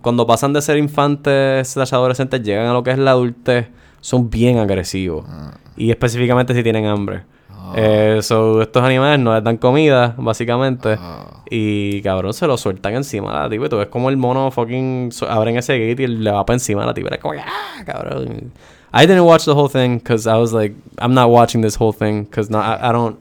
cuando 0.00 0.26
pasan 0.26 0.54
de 0.54 0.62
ser 0.62 0.78
infantes 0.78 1.68
slash 1.68 1.92
adolescentes, 1.92 2.42
llegan 2.42 2.66
a 2.68 2.72
lo 2.72 2.82
que 2.82 2.92
es 2.92 2.98
la 2.98 3.10
adultez, 3.10 3.68
son 4.00 4.30
bien 4.30 4.56
agresivos. 4.56 5.26
Ah. 5.28 5.58
Y 5.76 5.90
específicamente 5.90 6.54
si 6.54 6.62
tienen 6.62 6.86
hambre. 6.86 7.24
Oh. 7.64 7.72
Eh, 7.76 8.18
so, 8.22 8.60
estos 8.62 8.82
animales 8.82 9.18
no 9.20 9.34
les 9.34 9.44
dan 9.44 9.56
comida, 9.56 10.14
básicamente. 10.18 10.94
Oh. 11.00 11.42
Y 11.48 12.02
cabrón, 12.02 12.32
se 12.34 12.46
lo 12.46 12.56
sueltan 12.56 12.94
encima 12.94 13.44
a 13.44 13.48
la. 13.48 13.54
Y 13.54 13.68
tú 13.68 13.76
ves 13.76 13.88
como 13.88 14.10
el 14.10 14.16
mono 14.16 14.50
fucking 14.50 15.12
so- 15.12 15.28
abren 15.30 15.56
ese 15.56 15.78
gate 15.78 16.02
y 16.02 16.06
le 16.06 16.30
va 16.30 16.44
para 16.44 16.56
encima 16.56 16.82
a 16.82 16.86
la 16.86 16.94
tipa. 16.94 17.08
Era 17.08 17.18
como, 17.18 17.34
ah, 17.38 17.82
cabrón. 17.84 18.52
I 18.94 19.06
didn't 19.06 19.24
watch 19.24 19.44
the 19.44 19.52
whole 19.52 19.68
thing 19.70 19.98
because 19.98 20.26
I 20.28 20.36
was 20.36 20.52
like, 20.52 20.74
I'm 20.98 21.14
not 21.14 21.30
watching 21.30 21.62
this 21.62 21.76
whole 21.80 21.92
thing 21.92 22.24
because 22.24 22.50
no, 22.50 22.58
I, 22.58 22.88
I 22.88 22.92
don't. 22.92 23.16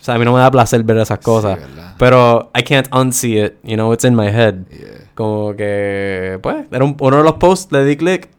O 0.00 0.02
sea, 0.02 0.14
a 0.14 0.18
mí 0.18 0.24
no 0.24 0.32
me 0.32 0.40
da 0.40 0.50
placer 0.50 0.82
ver 0.82 0.96
esas 0.96 1.18
cosas. 1.18 1.58
¿verdad? 1.60 1.94
pero 1.98 2.50
I 2.58 2.62
can't 2.62 2.88
unsee 2.90 3.44
it. 3.44 3.54
You 3.62 3.76
know, 3.76 3.92
it's 3.92 4.04
in 4.04 4.14
my 4.16 4.28
head. 4.30 4.64
Yeah. 4.70 5.04
Como 5.14 5.54
que, 5.54 6.38
pues, 6.42 6.66
era 6.72 6.82
un- 6.84 6.96
uno 6.98 7.18
de 7.18 7.22
los 7.22 7.34
posts, 7.34 7.70
le 7.72 7.84
di 7.84 7.96
click, 7.96 8.30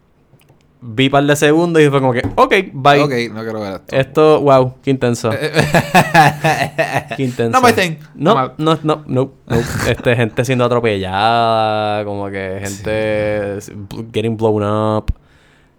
vi 0.82 1.10
par 1.10 1.24
de 1.24 1.36
segundos 1.36 1.82
y 1.82 1.90
fue 1.90 2.00
como 2.02 2.14
que, 2.14 2.22
ok, 2.36 2.54
bye. 2.74 3.02
Ok, 3.02 3.14
no 3.34 3.44
quiero 3.44 3.62
ver 3.62 3.74
esto. 3.76 3.96
Esto, 3.96 4.42
wow, 4.42 4.74
qué 4.84 4.92
intenso. 4.92 5.30
Qué 7.18 7.24
intenso. 7.24 7.60
No 7.60 7.66
my 7.66 7.74
thing. 7.74 7.98
No, 8.16 8.34
No 8.34 8.54
no, 8.58 8.80
no, 8.84 9.04
no. 9.08 9.32
Este, 9.88 10.16
gente 10.16 10.44
siendo 10.44 10.66
atropellada, 10.66 12.04
como 12.04 12.30
que 12.30 12.60
gente 12.62 13.60
getting 14.14 14.38
blown 14.38 14.64
up. 14.64 15.14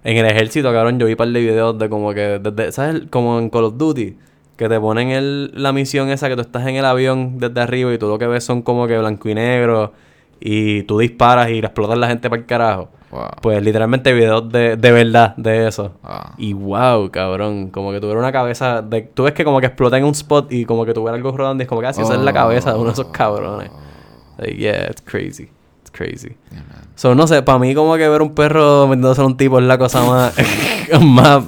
En 0.04 0.16
el 0.16 0.26
ejército, 0.26 0.72
cabrón, 0.72 0.98
yo 0.98 1.06
vi 1.06 1.12
un 1.12 1.16
par 1.16 1.28
de 1.28 1.40
videos 1.40 1.78
de 1.78 1.88
como 1.88 2.12
que, 2.12 2.40
desde, 2.40 2.72
¿sabes? 2.72 3.02
Como 3.10 3.38
en 3.38 3.50
Call 3.50 3.64
of 3.64 3.76
Duty, 3.76 4.16
que 4.56 4.68
te 4.68 4.80
ponen 4.80 5.10
el, 5.10 5.52
la 5.54 5.72
misión 5.72 6.10
esa 6.10 6.28
que 6.28 6.34
tú 6.34 6.42
estás 6.42 6.66
en 6.66 6.76
el 6.76 6.84
avión 6.84 7.38
desde 7.38 7.60
arriba 7.60 7.92
y 7.94 7.98
tú 7.98 8.08
lo 8.08 8.18
que 8.18 8.26
ves 8.26 8.44
son 8.44 8.62
como 8.62 8.86
que 8.86 8.98
blanco 8.98 9.28
y 9.28 9.34
negro 9.34 9.92
y 10.40 10.82
tú 10.82 10.98
disparas 10.98 11.50
y 11.50 11.58
explotas 11.58 11.98
la 11.98 12.08
gente 12.08 12.28
para 12.28 12.40
el 12.40 12.46
carajo. 12.46 12.88
Wow. 13.12 13.28
Pues 13.42 13.62
literalmente 13.62 14.10
videos 14.14 14.50
de, 14.50 14.76
de 14.76 14.90
verdad 14.90 15.36
de 15.36 15.68
eso. 15.68 15.92
Ah. 16.02 16.32
Y 16.38 16.54
wow, 16.54 17.10
cabrón, 17.10 17.68
como 17.68 17.92
que 17.92 18.00
tuviera 18.00 18.18
una 18.18 18.32
cabeza 18.32 18.80
de... 18.80 19.02
Tú 19.02 19.24
ves 19.24 19.34
que 19.34 19.44
como 19.44 19.60
que 19.60 19.66
explota 19.66 19.98
en 19.98 20.04
un 20.04 20.12
spot 20.12 20.50
y 20.50 20.64
como 20.64 20.86
que 20.86 20.94
tuviera 20.94 21.14
algo 21.14 21.36
rodando 21.36 21.62
y 21.62 21.64
es 21.64 21.68
como 21.68 21.82
que 21.82 21.88
así 21.88 22.00
esa 22.00 22.14
es 22.14 22.20
la 22.20 22.32
cabeza 22.32 22.72
de 22.72 22.76
uno 22.76 22.86
de 22.86 22.92
esos 22.92 23.08
cabrones. 23.08 23.70
Like, 24.38 24.56
yeah, 24.56 24.86
it's 24.88 25.02
crazy. 25.02 25.50
It's 25.82 25.90
crazy. 25.92 26.36
Yeah. 26.50 26.62
So, 26.94 27.14
no 27.14 27.26
sé, 27.26 27.42
para 27.42 27.58
mí 27.58 27.74
como 27.74 27.96
que 27.96 28.08
ver 28.08 28.22
un 28.22 28.34
perro 28.34 28.86
metiéndose 28.88 29.20
a 29.20 29.26
un 29.26 29.36
tipo 29.36 29.58
es 29.58 29.66
la 29.66 29.76
cosa 29.76 30.02
más... 30.04 30.34
más 31.02 31.44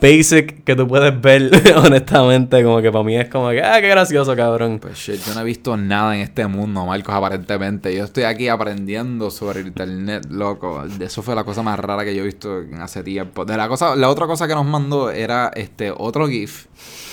basic 0.00 0.62
que 0.64 0.76
tú 0.76 0.86
puedes 0.86 1.20
ver, 1.20 1.50
honestamente. 1.76 2.62
Como 2.62 2.80
que 2.80 2.90
para 2.92 3.04
mí 3.04 3.16
es 3.16 3.28
como 3.28 3.50
que, 3.50 3.62
ah, 3.62 3.80
qué 3.80 3.88
gracioso, 3.88 4.34
cabrón. 4.36 4.78
Pues 4.80 4.96
shit, 4.96 5.20
yo 5.26 5.34
no 5.34 5.40
he 5.40 5.44
visto 5.44 5.76
nada 5.76 6.14
en 6.14 6.22
este 6.22 6.46
mundo, 6.46 6.84
Marcos, 6.86 7.14
aparentemente. 7.14 7.94
Yo 7.94 8.04
estoy 8.04 8.24
aquí 8.24 8.48
aprendiendo 8.48 9.30
sobre 9.30 9.60
el 9.60 9.66
internet, 9.68 10.26
loco. 10.30 10.82
Eso 11.00 11.22
fue 11.22 11.34
la 11.34 11.44
cosa 11.44 11.62
más 11.62 11.78
rara 11.78 12.04
que 12.04 12.14
yo 12.14 12.22
he 12.22 12.26
visto 12.26 12.60
en 12.60 12.80
hace 12.80 13.02
tiempo. 13.02 13.44
De 13.44 13.56
la 13.56 13.68
cosa, 13.68 13.96
la 13.96 14.08
otra 14.08 14.26
cosa 14.26 14.46
que 14.46 14.54
nos 14.54 14.66
mandó 14.66 15.10
era 15.10 15.50
este 15.54 15.92
otro 15.96 16.28
GIF 16.28 16.66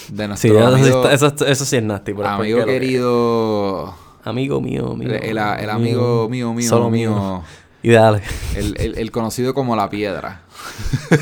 de 0.09 0.27
nuestro 0.27 0.57
eso, 0.59 0.77
sí 0.77 0.81
amigo, 0.83 1.09
eso, 1.09 1.45
eso 1.45 1.65
sí 1.65 1.77
es 1.77 1.83
nasty. 1.83 2.11
es 2.11 2.17
amigo 2.25 2.59
que- 2.59 2.65
querido. 2.65 3.95
Amigo 4.23 4.61
mío, 4.61 4.93
mío. 4.95 5.09
El, 5.09 5.15
el- 5.15 5.37
el 5.39 5.69
amigo 5.71 6.29
mío, 6.29 6.53
mío, 6.53 6.69
Solo 6.69 6.89
mío. 6.91 7.43
Y 7.81 7.89
dale. 7.89 8.21
El, 8.55 8.75
el- 8.79 8.97
el 8.99 9.09
conocido 9.11 9.55
como 9.55 9.75
la 9.75 9.89
piedra. 9.89 10.41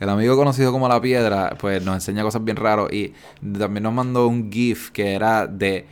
el 0.00 0.08
amigo 0.08 0.36
conocido 0.36 0.72
como 0.72 0.88
la 0.88 1.00
piedra, 1.00 1.56
pues 1.58 1.82
nos 1.84 1.94
enseña 1.94 2.22
cosas 2.22 2.44
bien 2.44 2.56
raras. 2.56 2.92
Y 2.92 3.12
también 3.58 3.82
nos 3.82 3.92
mandó 3.92 4.26
un 4.28 4.50
GIF 4.52 4.90
que 4.90 5.12
era 5.14 5.46
de. 5.46 5.86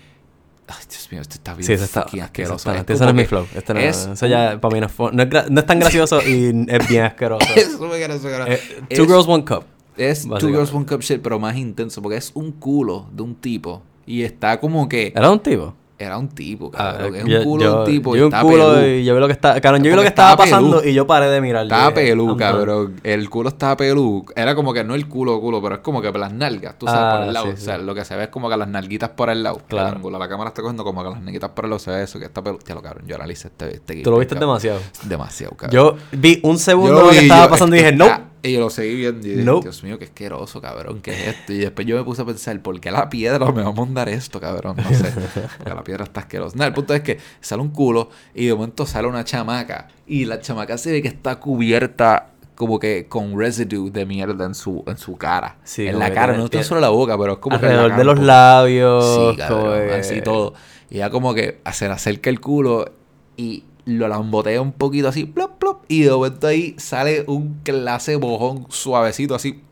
Ay, 0.69 0.77
Dios 0.91 1.09
mío, 1.13 1.21
este 1.21 1.35
está 1.37 1.55
bien 1.55 1.65
Sí, 1.67 1.73
ese 1.75 1.85
está, 1.85 2.01
asqueroso. 2.23 2.73
está 2.73 2.93
Es 2.93 3.15
mi 3.15 3.25
flow. 3.25 3.47
Este 3.55 3.73
no, 3.73 3.79
es 3.81 4.07
eso 4.07 4.27
ya 4.27 4.61
para 4.61 4.75
mí 4.75 4.81
no 4.81 4.87
es, 4.87 4.99
no 4.99 5.23
es, 5.23 5.29
gra- 5.29 5.49
no 5.49 5.61
es 5.61 5.67
tan 5.67 5.79
gracioso 5.79 6.21
y 6.23 6.47
es 6.69 6.89
bien 6.89 7.05
asqueroso. 7.05 7.47
Es 7.57 7.73
súper 7.73 8.01
gracioso. 8.01 8.47
Eh, 8.47 8.61
Es- 8.89 8.97
two 8.99 9.07
Girls, 9.07 9.29
One 9.29 9.45
Cup. 9.45 9.65
Es 9.97 10.27
Two. 10.29 10.49
Girls 10.49 10.75
One 10.75 10.85
Cup 10.85 11.01
Shit, 11.03 11.23
pero 11.23 11.39
más 11.39 11.57
intenso. 11.57 12.03
Porque 12.03 12.17
es 12.19 12.33
un 12.35 12.51
culo 12.53 13.07
de 13.13 13.23
un 13.23 13.35
tipo. 13.37 13.83
Y 14.07 14.23
está 14.23 14.59
como 14.61 14.89
que. 14.89 15.13
¿Era 15.15 15.31
un 15.31 15.39
tipo? 15.41 15.75
Era 15.99 16.19
un 16.19 16.29
tipo, 16.29 16.71
Ah, 16.75 16.93
cabrón. 16.99 17.15
es 17.17 17.25
un 17.25 17.31
yo- 17.31 17.43
culo 17.45 17.65
de 17.65 17.79
un 17.79 17.85
tipo. 17.87 18.17
Yo 18.17 18.27
y 18.27 18.29
vi 18.29 18.35
un 18.37 18.41
culo 18.43 18.75
pelú. 18.75 18.87
y 18.87 19.05
yo 19.05 19.15
vi 19.15 19.21
lo 19.21 19.27
que 19.29 19.33
estaba... 19.33 19.61
Cabrón, 19.63 19.83
yo 19.83 19.91
vi 19.91 19.97
lo 19.97 20.03
que 20.03 20.09
estaba 20.09 20.33
estaba 20.33 20.45
pasando 20.51 20.79
pelú. 20.81 20.91
y 20.91 20.95
yo 20.95 21.07
paré 21.07 21.27
de 21.31 21.41
mirar. 21.41 21.63
Estaba 21.65 21.95
pelú, 21.95 22.37
cabrón. 22.37 23.01
El 23.03 23.31
culo 23.31 23.49
estaba 23.49 23.77
pelú. 23.79 24.27
Era 24.37 24.55
como 24.55 24.75
que 24.75 24.85
no 24.85 24.95
el 24.95 25.09
culo, 25.09 25.41
culo, 25.41 25.63
pero 25.63 25.77
es 25.77 25.81
como 25.81 26.03
que 26.03 26.13
las 26.13 26.33
nalgas, 26.33 26.79
tú 26.79 26.87
sabes, 26.87 27.01
Ah, 27.03 27.17
por 27.19 27.27
el 27.29 27.33
lado. 27.33 27.47
sí, 27.47 27.53
o 27.53 27.57
sea, 27.57 27.79
sí. 27.79 27.83
lo 27.85 27.95
que 27.95 28.05
se 28.05 28.15
ve 28.15 28.25
es 28.25 28.29
como 28.29 28.51
que 28.51 28.57
las 28.59 28.69
nalguitas 28.69 29.09
por 29.11 29.31
el 29.31 29.43
lado. 29.43 29.61
Claro. 29.69 29.89
El 29.89 29.95
ángulo, 29.97 30.19
la 30.19 30.29
cámara 30.29 30.49
está 30.49 30.61
cogiendo 30.61 30.85
como 30.85 31.03
que 31.03 31.09
las 31.11 31.21
nalguitas 31.23 31.51
por 31.51 31.65
el 31.65 31.71
lado 31.71 31.79
se 31.79 31.91
ve 31.91 32.03
eso, 32.03 32.19
que 32.19 32.27
está 32.27 32.43
pelú. 32.43 32.59
Ya 32.67 32.75
lo 32.75 32.83
cabrón, 32.83 33.05
yo 33.07 33.17
analicé 33.17 33.49
este, 33.49 33.77
este 33.77 34.03
Tú 34.03 34.11
lo 34.11 34.19
viste 34.19 34.35
cabrón. 34.35 34.51
demasiado. 34.51 34.81
Demasiado, 35.05 35.57
cabrón. 35.57 35.73
Yo 35.75 35.97
vi 36.13 36.41
un 36.43 36.59
segundo 36.59 36.95
Yo 36.99 37.05
lo 37.07 37.11
que 37.11 37.19
estaba 37.21 37.45
yo- 37.45 37.51
pasando 37.51 37.75
y 37.75 37.79
dije, 37.79 37.93
no. 37.97 38.36
Y 38.47 38.53
yo 38.53 38.61
lo 38.61 38.71
seguí 38.71 38.95
viendo 38.95 39.27
y 39.27 39.31
dije, 39.31 39.45
Nope. 39.45 39.65
Dios 39.65 39.83
mío, 39.83 39.99
qué 39.99 40.05
asqueroso, 40.07 40.61
cabrón, 40.61 41.01
¿qué 41.03 41.11
es 41.13 41.29
esto? 41.37 41.53
Y 41.53 41.59
después 41.59 41.87
yo 41.87 41.97
me 41.97 42.05
puse 42.05 42.23
a 42.23 42.25
pensar, 42.25 42.61
¿por 42.63 42.79
qué 42.81 42.91
la 42.91 43.09
piedra 43.11 43.51
me 43.53 43.63
va 43.63 43.69
a 43.69 43.73
mandar 43.73 44.09
esto, 44.09 44.41
cabrón? 44.41 44.77
No 44.77 44.89
sé. 44.97 45.13
Porque 45.59 45.75
la 45.75 45.83
piedra 45.85 46.05
está 46.05 46.21
asquerosa. 46.21 46.57
Nada, 46.57 46.69
el 46.69 46.75
punto 46.75 46.95
es 46.95 47.01
que 47.03 47.19
sale 47.41 47.63
un 47.63 47.71
culo 47.71 48.11
y 48.35 48.47
de 48.47 48.55
momento 48.55 48.87
sale 48.87 49.09
una 49.09 49.25
chamaca. 49.25 49.89
Y 50.07 50.25
la 50.25 50.41
chamaca 50.41 50.79
se 50.79 50.93
ve 50.93 51.03
que 51.03 51.09
está 51.09 51.41
cubierta 51.41 52.31
como 52.55 52.79
que 52.79 53.07
con 53.07 53.39
residue 53.39 53.91
de 53.91 54.07
mierda 54.07 54.47
en 54.47 54.55
su, 54.55 54.83
en 54.87 54.97
su 54.97 55.17
cara. 55.17 55.59
Sí, 55.65 55.87
en 55.87 55.99
la 55.99 56.11
cara, 56.13 56.37
no 56.37 56.49
tiene- 56.49 56.65
solo 56.65 56.81
la 56.81 56.89
boca, 56.89 57.19
pero 57.19 57.35
es 57.35 57.39
como 57.39 57.57
Alrededor 57.57 57.97
de 57.97 58.05
los 58.05 58.19
labios. 58.19 59.33
Sí, 59.33 59.37
cabrón, 59.37 59.91
así 59.91 60.23
todo. 60.23 60.55
Y 60.89 60.97
ya 60.99 61.11
como 61.11 61.35
que 61.35 61.61
se 61.73 61.87
le 61.87 61.93
acerca 61.93 62.31
el 62.31 62.41
culo 62.41 62.93
y 63.37 63.65
lo 63.87 64.09
lambotea 64.09 64.61
un 64.61 64.73
poquito 64.73 65.09
así, 65.09 65.25
plop, 65.25 65.59
plop. 65.59 65.85
Y 65.89 66.03
de 66.03 66.11
momento 66.11 66.47
ahí 66.49 66.75
sale 66.79 67.25
un 67.27 67.61
clase 67.63 68.17
bojón 68.17 68.67
suavecito 68.69 69.35
así. 69.35 69.63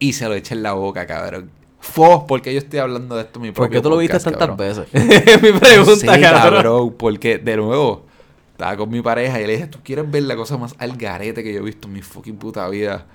y 0.00 0.12
se 0.12 0.26
lo 0.28 0.34
echa 0.34 0.54
en 0.54 0.62
la 0.62 0.72
boca, 0.74 1.06
cabrón. 1.06 1.50
Fos, 1.80 2.24
¿por 2.24 2.42
qué 2.42 2.52
yo 2.52 2.58
estoy 2.58 2.78
hablando 2.80 3.16
de 3.16 3.22
esto 3.22 3.38
en 3.38 3.42
mi 3.44 3.52
¿Por 3.52 3.68
qué 3.68 3.80
propio 3.80 3.82
tú 3.82 3.90
lo 3.90 3.96
viste 3.96 4.18
tantas 4.20 4.38
cabrón? 4.38 4.56
veces? 4.56 4.86
Mi 5.42 5.52
pregunta, 5.52 5.90
No 5.90 5.96
sé, 5.96 6.06
cabrón. 6.06 6.52
cabrón, 6.52 6.94
porque 6.98 7.38
de 7.38 7.56
nuevo, 7.56 8.06
estaba 8.52 8.76
con 8.76 8.90
mi 8.90 9.00
pareja 9.02 9.40
y 9.40 9.46
le 9.46 9.52
dije, 9.54 9.66
¿tú 9.66 9.78
quieres 9.82 10.08
ver 10.10 10.22
la 10.24 10.36
cosa 10.36 10.56
más 10.56 10.74
al 10.78 10.96
garete 10.96 11.42
que 11.42 11.52
yo 11.52 11.60
he 11.60 11.64
visto 11.64 11.88
en 11.88 11.94
mi 11.94 12.02
fucking 12.02 12.36
puta 12.36 12.68
vida? 12.68 13.06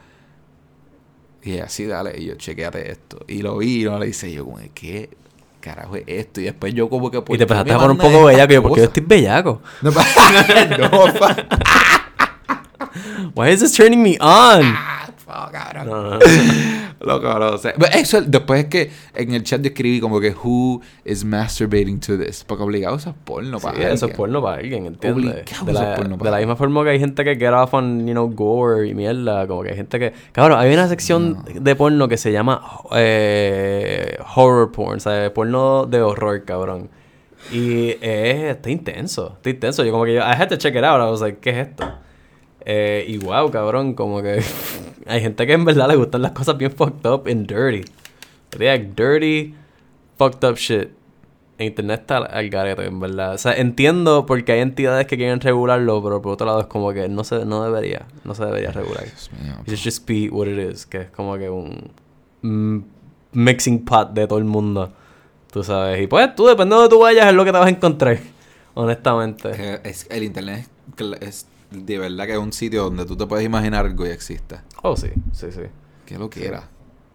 Y 1.44 1.54
ella, 1.54 1.70
sí, 1.70 1.86
dale, 1.86 2.20
y 2.20 2.26
yo, 2.26 2.36
chequeate 2.36 2.92
esto. 2.92 3.20
Y 3.28 3.42
lo 3.42 3.58
vi 3.58 3.82
y 3.82 3.86
no 3.86 4.00
le 4.00 4.08
dice 4.08 4.32
yo, 4.32 4.46
como, 4.46 4.58
¿qué 4.74 5.10
carajo 5.64 5.96
es 5.96 6.04
esto? 6.08 6.42
Y 6.42 6.46
después 6.46 6.74
yo 6.74 6.90
como 6.90 7.10
que... 7.10 7.22
¿por 7.22 7.36
Y 7.36 7.40
te 7.40 7.46
qué 7.46 7.54
empezaste 7.54 7.72
a 7.72 7.78
poner 7.78 7.92
un 7.92 7.98
poco 7.98 8.26
bellaco. 8.26 8.54
Yo, 8.54 8.62
porque 8.62 8.82
yo 8.82 8.88
cosas? 8.88 8.98
estoy 8.98 9.18
bellaco. 9.18 9.62
No, 9.82 9.92
no, 10.80 11.08
Why 13.34 13.52
is 13.52 13.62
this 13.62 13.72
turning 13.74 14.04
me 14.04 14.18
on? 14.20 14.62
Ah, 14.76 15.10
fuck, 15.18 15.52
cabrón. 15.52 15.88
No, 15.88 16.04
no, 16.04 16.20
no. 16.20 16.20
Loco, 17.04 17.38
no 17.40 17.58
sé. 17.58 17.74
Pero 17.78 17.92
Eso, 17.94 18.22
después 18.22 18.64
es 18.64 18.70
que 18.70 18.92
en 19.14 19.34
el 19.34 19.44
chat 19.44 19.62
yo 19.62 19.68
escribí 19.68 20.00
como 20.00 20.20
que 20.20 20.32
who 20.32 20.82
is 21.06 21.26
masturbating 21.26 22.00
to 22.00 22.18
this. 22.18 22.44
Porque 22.46 22.64
obligado 22.64 22.96
eso 22.96 23.10
es 23.10 23.16
porno 23.26 23.60
Sí, 23.60 23.66
para 23.66 23.78
eso 23.80 23.94
es 23.94 24.04
alguien. 24.04 24.18
porno 24.18 24.42
para 24.42 24.58
alguien, 24.58 24.86
¿entiendes? 24.86 25.26
Obligado 25.34 25.66
De 25.66 25.72
eso 25.74 25.82
la, 25.82 25.92
es 25.92 25.98
porno 26.00 26.16
de 26.16 26.18
para 26.20 26.32
la 26.32 26.38
alguien. 26.38 26.50
misma 26.50 26.56
forma 26.56 26.84
que 26.84 26.90
hay 26.92 27.00
gente 27.00 27.24
que 27.24 27.36
get 27.36 27.52
off 27.54 27.74
on, 27.74 28.08
you 28.08 28.14
know, 28.14 28.30
gore 28.34 28.88
y 28.88 28.94
mierda. 28.94 29.46
Como 29.48 29.64
que 29.64 29.70
hay 29.72 29.76
gente 29.76 30.00
que... 30.00 30.14
Cabrón, 30.32 30.60
hay 30.60 30.74
una 30.74 30.88
sección 30.88 31.44
de 31.60 31.76
porno 31.76 32.08
que 32.08 32.18
se 32.18 32.32
llama 32.32 32.62
eh, 32.96 34.18
horror 34.36 34.72
porn. 34.72 34.98
O 34.98 35.00
sea, 35.00 35.34
porno 35.34 35.86
de 35.86 36.02
horror, 36.02 36.44
cabrón. 36.46 36.90
Y 37.52 37.90
es... 38.02 38.44
Está 38.56 38.70
intenso. 38.70 39.34
Está 39.36 39.50
intenso. 39.50 39.84
Yo 39.84 39.92
como 39.92 40.06
que 40.06 40.14
yo... 40.14 40.22
I 40.22 40.34
had 40.40 40.48
to 40.50 40.58
check 40.58 40.74
it 40.76 40.84
out. 40.84 41.02
I 41.02 41.12
was 41.12 41.20
like, 41.22 41.40
¿qué 41.40 41.50
es 41.50 41.68
esto? 41.68 41.86
Eh, 42.66 43.06
y 43.08 43.18
wow, 43.18 43.52
cabrón, 43.52 43.94
como 43.94 44.22
que 44.22 44.42
hay 45.08 45.22
gente 45.22 45.46
que 45.46 45.54
en 45.54 45.66
verdad 45.66 45.88
le 45.90 45.96
gustan 45.96 46.22
las 46.22 46.32
cosas 46.32 46.58
bien 46.58 46.72
fucked 46.72 47.06
up 47.10 47.28
and 47.28 47.48
dirty. 47.48 47.84
Like, 48.58 48.92
dirty, 48.96 49.54
fucked 50.18 50.48
up 50.48 50.56
shit. 50.58 50.90
Internet 51.60 52.02
está 52.02 52.18
al 52.18 52.50
garete, 52.50 52.86
en 52.86 53.00
verdad. 53.00 53.34
O 53.36 53.38
sea, 53.38 53.54
entiendo 53.54 54.26
porque 54.26 54.54
hay 54.54 54.60
entidades 54.62 55.06
que 55.08 55.18
quieren 55.18 55.40
regularlo, 55.40 56.02
pero 56.04 56.22
por 56.22 56.34
otro 56.34 56.48
lado 56.48 56.62
es 56.62 56.66
como 56.68 56.92
que 56.94 57.08
no 57.10 57.24
se, 57.24 57.46
no 57.46 57.64
debería, 57.64 58.06
no 58.24 58.34
se 58.36 58.44
debería 58.46 58.72
regular. 58.72 59.06
It 59.06 59.68
should 59.68 59.80
just 59.84 60.08
be 60.08 60.30
what 60.30 60.48
it 60.48 60.58
is, 60.58 60.86
que 60.86 61.02
es 61.02 61.10
como 61.12 61.38
que 61.38 61.50
un 61.50 61.92
mixing 63.34 63.86
pot 63.86 64.12
de 64.14 64.28
todo 64.28 64.40
el 64.40 64.46
mundo. 64.46 64.92
Tú 65.52 65.64
sabes. 65.64 66.02
Y 66.02 66.08
pues 66.08 66.34
tú, 66.36 66.48
dependiendo 66.48 66.78
de 66.78 66.82
donde 66.84 66.96
tú 66.96 67.02
vayas, 67.02 67.28
es 67.28 67.34
lo 67.34 67.46
que 67.46 67.52
te 67.52 67.58
vas 67.58 67.68
a 67.68 67.70
encontrar. 67.70 68.18
Honestamente. 68.74 69.80
Es- 69.84 70.08
el 70.10 70.24
internet 70.24 70.68
es 71.22 71.46
de 71.74 71.98
verdad 71.98 72.26
que 72.26 72.34
es 72.34 72.40
un 72.40 72.54
sitio 72.54 72.84
donde 72.84 73.06
tú 73.06 73.18
te 73.18 73.26
puedes 73.26 73.46
imaginar 73.46 73.86
algo 73.86 74.06
y 74.06 74.10
existe. 74.10 74.60
Oh, 74.82 74.96
sí, 74.96 75.10
sí, 75.32 75.52
sí. 75.52 75.64
Que 76.06 76.18
lo 76.18 76.30
quiera. 76.30 76.70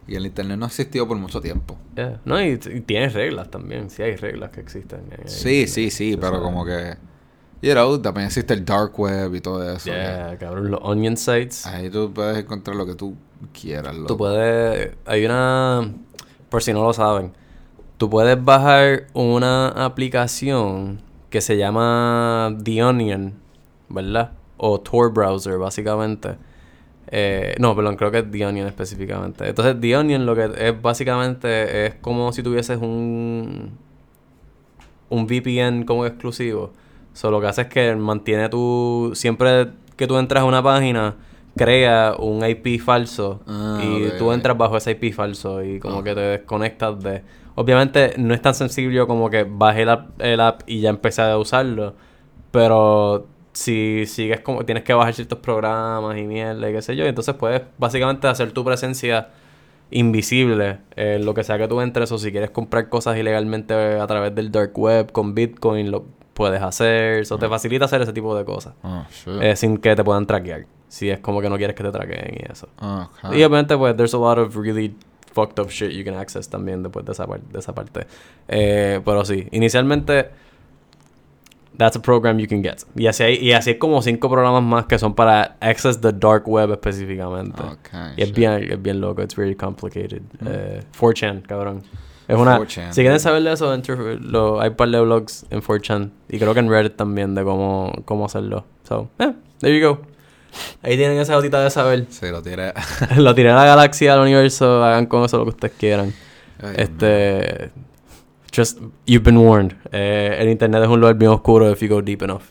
Y 0.07 0.17
el 0.17 0.25
internet 0.25 0.59
no 0.59 0.65
ha 0.65 0.69
existido 0.69 1.07
por 1.07 1.19
mucho 1.19 1.41
tiempo. 1.41 1.77
Yeah. 1.95 2.21
No, 2.25 2.43
y, 2.43 2.53
y 2.53 2.81
tienes 2.81 3.13
reglas 3.13 3.51
también. 3.51 3.91
Sí 3.91 4.03
hay 4.03 4.17
reglas 4.17 4.51
que 4.51 4.61
existen. 4.61 5.03
Sí, 5.27 5.67
sí, 5.67 5.91
sí, 5.91 6.15
tú 6.15 6.21
pero 6.21 6.43
como 6.43 6.65
que... 6.65 6.97
You 7.61 7.73
know, 7.73 8.01
también 8.01 8.29
existe 8.29 8.55
el 8.55 8.65
dark 8.65 8.99
web 8.99 9.35
y 9.35 9.41
todo 9.41 9.69
eso. 9.71 9.91
Yeah, 9.91 10.37
cabrón, 10.39 10.71
los 10.71 10.81
onion 10.83 11.17
sites. 11.17 11.67
Ahí 11.67 11.91
tú 11.91 12.13
puedes 12.15 12.39
encontrar 12.39 12.77
lo 12.77 12.87
que 12.87 12.95
tú 12.95 13.17
quieras. 13.53 13.93
Tú 13.95 14.01
loco. 14.03 14.17
puedes... 14.17 14.97
Hay 15.05 15.25
una... 15.27 15.93
Por 16.49 16.63
si 16.63 16.73
no 16.73 16.85
lo 16.85 16.93
saben. 16.93 17.33
Tú 17.99 18.09
puedes 18.09 18.43
bajar 18.43 19.09
una 19.13 19.69
aplicación 19.71 21.03
que 21.31 21.41
se 21.41 21.59
llama 21.59 22.57
The 22.63 22.83
Onion, 22.83 23.35
¿verdad? 23.89 24.33
O 24.59 24.81
Tor 24.81 25.13
Browser, 25.13 25.57
básicamente. 25.59 26.37
Eh, 27.11 27.55
no, 27.59 27.75
perdón, 27.75 27.97
creo 27.97 28.11
que 28.11 28.19
es 28.19 28.31
The 28.31 28.45
Onion 28.47 28.67
específicamente. 28.67 29.49
Entonces, 29.49 29.81
The 29.81 29.97
Onion 29.97 30.27
lo 30.27 30.35
que 30.35 30.51
es 30.59 30.83
básicamente 30.83 31.87
es 31.87 31.95
como 31.97 32.33
si 32.33 32.43
tuvieses 32.43 32.79
un... 32.81 33.71
Un 35.11 35.27
VPN 35.27 35.85
como 35.85 36.05
exclusivo. 36.05 36.73
So, 37.15 37.31
lo 37.31 37.41
que 37.41 37.47
hace 37.47 37.63
es 37.63 37.69
que 37.69 37.97
mantiene 37.97 38.49
tu... 38.51 39.13
Siempre 39.15 39.69
que 39.97 40.07
tú 40.07 40.19
entras 40.19 40.43
a 40.43 40.45
una 40.45 40.63
página, 40.63 41.17
crea 41.57 42.15
un 42.19 42.45
IP 42.47 42.79
falso. 42.81 43.41
Ah, 43.47 43.81
y 43.83 44.19
tú 44.19 44.31
entras 44.33 44.57
bajo 44.59 44.77
ese 44.77 44.91
IP 44.93 45.15
falso 45.15 45.63
y 45.65 45.79
como 45.81 46.01
Ah. 46.01 46.05
que 46.05 46.15
te 46.15 46.21
desconectas 46.21 47.01
de... 47.03 47.23
Obviamente 47.55 48.13
no 48.19 48.35
es 48.35 48.43
tan 48.43 48.55
sencillo 48.55 49.07
como 49.09 49.31
que 49.31 49.45
bajé 49.49 49.83
el 49.83 49.89
app, 49.89 50.21
el 50.21 50.41
app 50.41 50.61
y 50.67 50.81
ya 50.81 50.91
empecé 50.91 51.23
a 51.23 51.37
usarlo. 51.39 51.95
Pero 52.53 53.27
si 53.59 54.07
sigues 54.07 54.41
como... 54.41 54.65
Tienes 54.65 54.85
que 54.85 54.95
bajar 54.95 55.15
ciertos 55.15 55.41
programas 55.41 56.17
y 56.17 56.23
mierda 56.23 56.71
y 56.71 56.73
qué 56.73 56.81
sé 56.83 56.95
yo. 56.95 57.05
Y 57.05 57.09
entonces 57.09 57.35
puedes 57.35 57.63
básicamente 57.77 58.29
hacer 58.29 58.53
tu 58.53 58.65
presencia 58.65 59.31
invisible 59.91 60.79
en 60.97 61.25
lo 61.25 61.35
que 61.35 61.43
sea 61.43 61.59
que 61.59 61.67
tú 61.67 61.81
entres 61.81 62.13
o 62.13 62.19
si 62.19 62.31
quieres 62.31 62.51
comprar 62.51 62.89
cosas 62.89 63.17
ilegalmente 63.17 63.75
a 63.75 64.07
través 64.07 64.35
del 64.35 64.53
dark 64.53 64.79
web 64.79 65.11
con 65.13 65.35
Bitcoin 65.35 65.91
lo 65.91 66.05
puedes 66.35 66.63
hacer. 66.63 67.21
Eso 67.21 67.37
te 67.39 67.49
facilita 67.49 67.87
hacer 67.87 68.03
ese 68.03 68.13
tipo 68.13 68.37
de 68.37 68.45
cosas. 68.45 68.75
Oh, 68.83 69.05
shit. 69.11 69.43
eh, 69.43 69.57
sin 69.57 69.79
que 69.79 69.97
te 69.97 70.05
puedan 70.05 70.25
traquear. 70.27 70.67
Si 70.89 71.11
es 71.11 71.19
como 71.19 71.41
que 71.41 71.51
no 71.51 71.57
quieres 71.57 71.75
que 71.75 71.83
te 71.83 71.91
traqueen 71.91 72.37
y 72.39 72.53
eso. 72.53 72.69
Ah. 72.79 73.11
Y 73.25 73.43
obviamente, 73.43 73.77
pues, 73.77 73.97
there's 73.97 74.15
a 74.15 74.19
lot 74.19 74.39
of 74.39 74.55
really 74.57 74.95
fucked 75.33 75.59
up 75.61 75.69
shit 75.69 75.91
you 75.91 76.05
can 76.05 76.15
access 76.15 76.49
también 76.49 76.83
después 76.83 77.05
de 77.05 77.13
esa, 77.13 77.27
par- 77.27 77.41
de 77.41 77.59
esa 77.59 77.75
parte. 77.75 78.07
Eh, 78.47 79.01
pero 79.05 79.25
sí, 79.25 79.49
inicialmente, 79.51 80.31
that's 81.79 81.97
a 81.97 82.01
program 82.01 82.39
you 82.39 82.47
can 82.47 82.63
get. 82.63 82.85
Y 82.95 83.07
así 83.07 83.23
hay, 83.23 83.37
y 83.37 83.53
así 83.53 83.71
hay 83.71 83.79
como 83.79 84.03
cinco 84.03 84.29
programas 84.29 84.63
más 84.63 84.85
que 84.87 84.99
son 84.99 85.15
para 85.15 85.57
access 85.61 86.01
the 86.01 86.13
dark 86.13 86.47
web 86.47 86.71
específicamente. 86.73 87.63
Ok, 87.63 87.89
y 88.17 88.23
es 88.23 88.33
bien, 88.33 88.71
es 88.71 88.83
bien 88.83 89.01
loco, 89.01 89.23
it's 89.23 89.35
very 89.35 89.55
complicated. 89.55 90.23
Eh, 90.45 90.83
4chan, 90.99 91.43
cabrón. 91.43 91.83
Es 92.27 92.37
una... 92.37 92.59
4chan. 92.59 92.93
Si 92.93 93.01
quieren 93.01 93.19
saber 93.21 93.43
de 93.43 93.53
eso, 93.53 93.75
lo, 94.21 94.61
hay 94.61 94.69
un 94.69 94.77
par 94.77 94.91
de 94.91 95.01
blogs 95.01 95.47
en 95.49 95.63
4chan. 95.63 96.11
Y 96.29 96.39
creo 96.39 96.53
que 96.53 96.61
en 96.61 96.69
Reddit 96.69 96.97
también 96.97 97.35
de 97.35 97.43
cómo, 97.43 97.93
cómo 98.05 98.27
hacerlo. 98.27 98.67
So, 98.83 99.09
yeah, 99.19 99.35
there 99.61 99.79
you 99.79 99.89
go. 99.89 100.03
Ahí 100.83 100.97
tienen 100.97 101.19
esa 101.19 101.35
gotita 101.37 101.63
de 101.63 101.71
saber. 101.71 102.07
Se 102.11 102.31
lo 102.31 102.43
tiré. 102.43 102.73
lo 103.17 103.35
tiré 103.35 103.51
a 103.51 103.55
la 103.55 103.65
galaxia, 103.65 104.15
al 104.15 104.21
universo, 104.21 104.85
hagan 104.85 105.07
con 105.07 105.25
eso 105.25 105.39
lo 105.39 105.45
que 105.45 105.51
ustedes 105.51 105.75
quieran. 105.79 106.13
Ay, 106.61 106.75
este. 106.77 107.71
Just, 108.51 108.79
you've 109.07 109.23
been 109.25 109.39
warned. 109.39 109.77
Eh, 109.93 110.37
el 110.41 110.49
internet 110.49 110.83
es 110.83 110.89
un 110.89 111.01
lugar 111.01 111.15
bien 111.17 111.31
oscuro 111.31 111.71
if 111.71 111.81
you 111.81 111.89
go 111.89 112.01
deep 112.01 112.23
enough. 112.23 112.45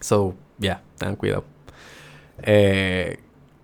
So, 0.00 0.34
yeah, 0.58 0.80
tengan 0.98 1.16
cuidado. 1.16 1.44
Eh, 2.42 3.18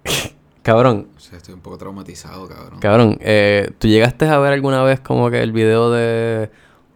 cabrón, 0.62 1.08
O 1.16 1.20
sea, 1.20 1.36
estoy 1.38 1.54
un 1.54 1.60
poco 1.60 1.76
traumatizado, 1.78 2.48
cabrón. 2.48 2.80
cabrón, 2.80 3.18
eh, 3.20 3.72
¿tú 3.78 3.88
llegaste 3.88 4.26
a 4.26 4.38
ver 4.38 4.52
alguna 4.52 4.82
vez 4.82 5.00
como 5.00 5.30
que 5.30 5.42
el 5.42 5.52
video 5.52 5.90
de 5.90 6.50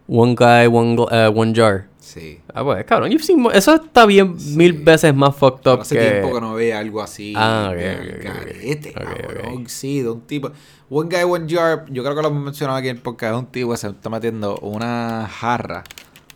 One 0.07 0.35
Guy, 0.35 0.67
One, 0.67 1.05
eh, 1.11 1.31
one 1.35 1.53
Jar? 1.53 1.87
Sí. 2.05 2.39
Ah, 2.53 2.63
pues, 2.63 2.85
cabrón, 2.85 3.09
you've 3.09 3.23
seen 3.23 3.41
mo- 3.41 3.49
eso 3.51 3.73
está 3.73 4.05
bien 4.05 4.39
Sí. 4.39 4.55
mil 4.55 4.73
veces 4.73 5.13
más 5.15 5.35
fucked 5.35 5.67
up 5.71 5.81
hace 5.81 5.95
que... 5.97 6.07
tiempo 6.11 6.35
que 6.35 6.39
no 6.39 6.53
veía 6.53 6.77
algo 6.77 7.01
así. 7.01 7.33
Ah, 7.35 7.71
ok, 7.73 7.79
ok. 7.79 8.25
Ok, 8.69 8.93
cabrón. 8.93 9.67
Sí, 9.67 10.01
de 10.01 10.09
un 10.11 10.21
tipo. 10.21 10.51
One 10.89 11.09
guy, 11.09 11.23
one 11.23 11.47
jar. 11.49 11.85
Yo 11.89 12.03
creo 12.03 12.15
que 12.15 12.21
lo 12.21 12.27
hemos 12.27 12.43
mencionado 12.43 12.77
aquí 12.77 12.89
en 12.89 12.97
el 12.97 13.01
podcast. 13.01 13.33
Es 13.33 13.39
un 13.39 13.47
tipo 13.47 13.71
que 13.71 13.77
se 13.77 13.87
está 13.87 14.09
metiendo 14.11 14.55
una 14.59 15.27
jarra 15.27 15.83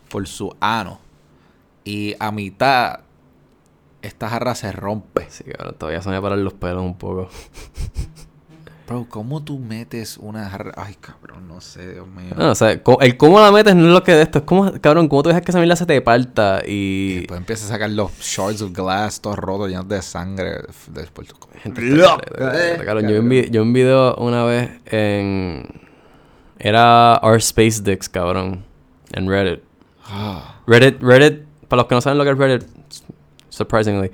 por 0.10 0.28
su 0.28 0.56
ano. 0.60 1.00
Y 1.84 2.16
a 2.20 2.32
mitad, 2.32 3.02
esta 4.02 4.28
jarra 4.28 4.56
se 4.56 4.72
rompe. 4.72 5.28
Sí, 5.30 5.44
cabrón, 5.44 5.76
todavía 5.78 6.02
se 6.02 6.10
me 6.10 6.20
paran 6.20 6.44
los 6.44 6.54
pelos 6.54 6.82
un 6.82 6.98
poco. 6.98 7.30
Bro, 8.90 9.06
¿cómo 9.08 9.44
tú 9.44 9.60
metes 9.60 10.18
una 10.18 10.50
jarra? 10.50 10.72
Ay, 10.76 10.96
cabrón, 11.00 11.48
no 11.48 11.62
sé, 11.62 11.94
Dios 11.94 12.08
mío. 12.08 12.34
No, 12.36 12.50
o 12.50 12.56
sea, 12.56 12.72
el 12.72 13.18
cómo 13.18 13.40
la 13.40 13.52
metes 13.52 13.76
no 13.76 13.86
es 13.86 13.94
lo 13.94 14.02
que 14.02 14.14
de 14.14 14.24
esto. 14.24 14.40
Es 14.40 14.46
como, 14.46 14.72
cabrón, 14.82 15.08
cómo 15.08 15.22
tú 15.22 15.30
dejas 15.30 15.44
que 15.44 15.52
esa 15.52 15.60
mierda 15.60 15.76
se 15.76 15.86
te 15.86 16.02
parta 16.02 16.64
Y 16.66 16.72
y... 16.72 17.16
después 17.20 17.38
empieza 17.38 17.66
a 17.66 17.68
sacar 17.68 17.92
los 17.92 18.12
shards 18.14 18.64
of 18.64 18.72
glass 18.72 19.22
todos 19.22 19.38
rotos, 19.38 19.70
llenos 19.70 19.88
de 19.88 20.02
sangre. 20.02 20.62
Después 20.88 21.28
tú 21.28 21.36
Gente 21.62 21.84
careta, 22.36 22.84
cabrón, 22.84 23.08
yo 23.08 23.22
vi, 23.22 23.48
yo 23.52 23.62
un 23.62 23.74
video 23.74 24.16
una 24.16 24.44
vez 24.46 24.72
en... 24.88 25.68
Era 26.58 27.20
Our 27.22 27.38
Space 27.38 27.84
Dicks, 27.84 28.10
cabrón. 28.10 28.66
En 29.12 29.30
Reddit. 29.30 29.62
Ah, 30.06 30.62
Reddit, 30.66 31.00
Reddit, 31.00 31.44
para 31.68 31.84
los 31.84 31.88
que 31.90 31.94
no 31.94 32.02
saben 32.02 32.18
lo 32.18 32.24
que 32.24 32.32
es 32.32 32.38
Reddit, 32.40 32.68
surprisingly, 33.50 34.10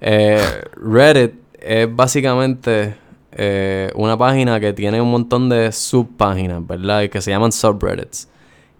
eh, 0.00 0.62
Reddit 0.76 1.32
es 1.58 1.88
básicamente 1.92 2.94
eh, 3.32 3.90
una 3.94 4.16
página 4.18 4.58
que 4.58 4.72
tiene 4.72 5.00
un 5.00 5.10
montón 5.10 5.48
de 5.48 5.70
subpáginas, 5.72 6.66
¿verdad? 6.66 7.08
Que 7.08 7.20
se 7.20 7.30
llaman 7.30 7.52
subreddits. 7.52 8.28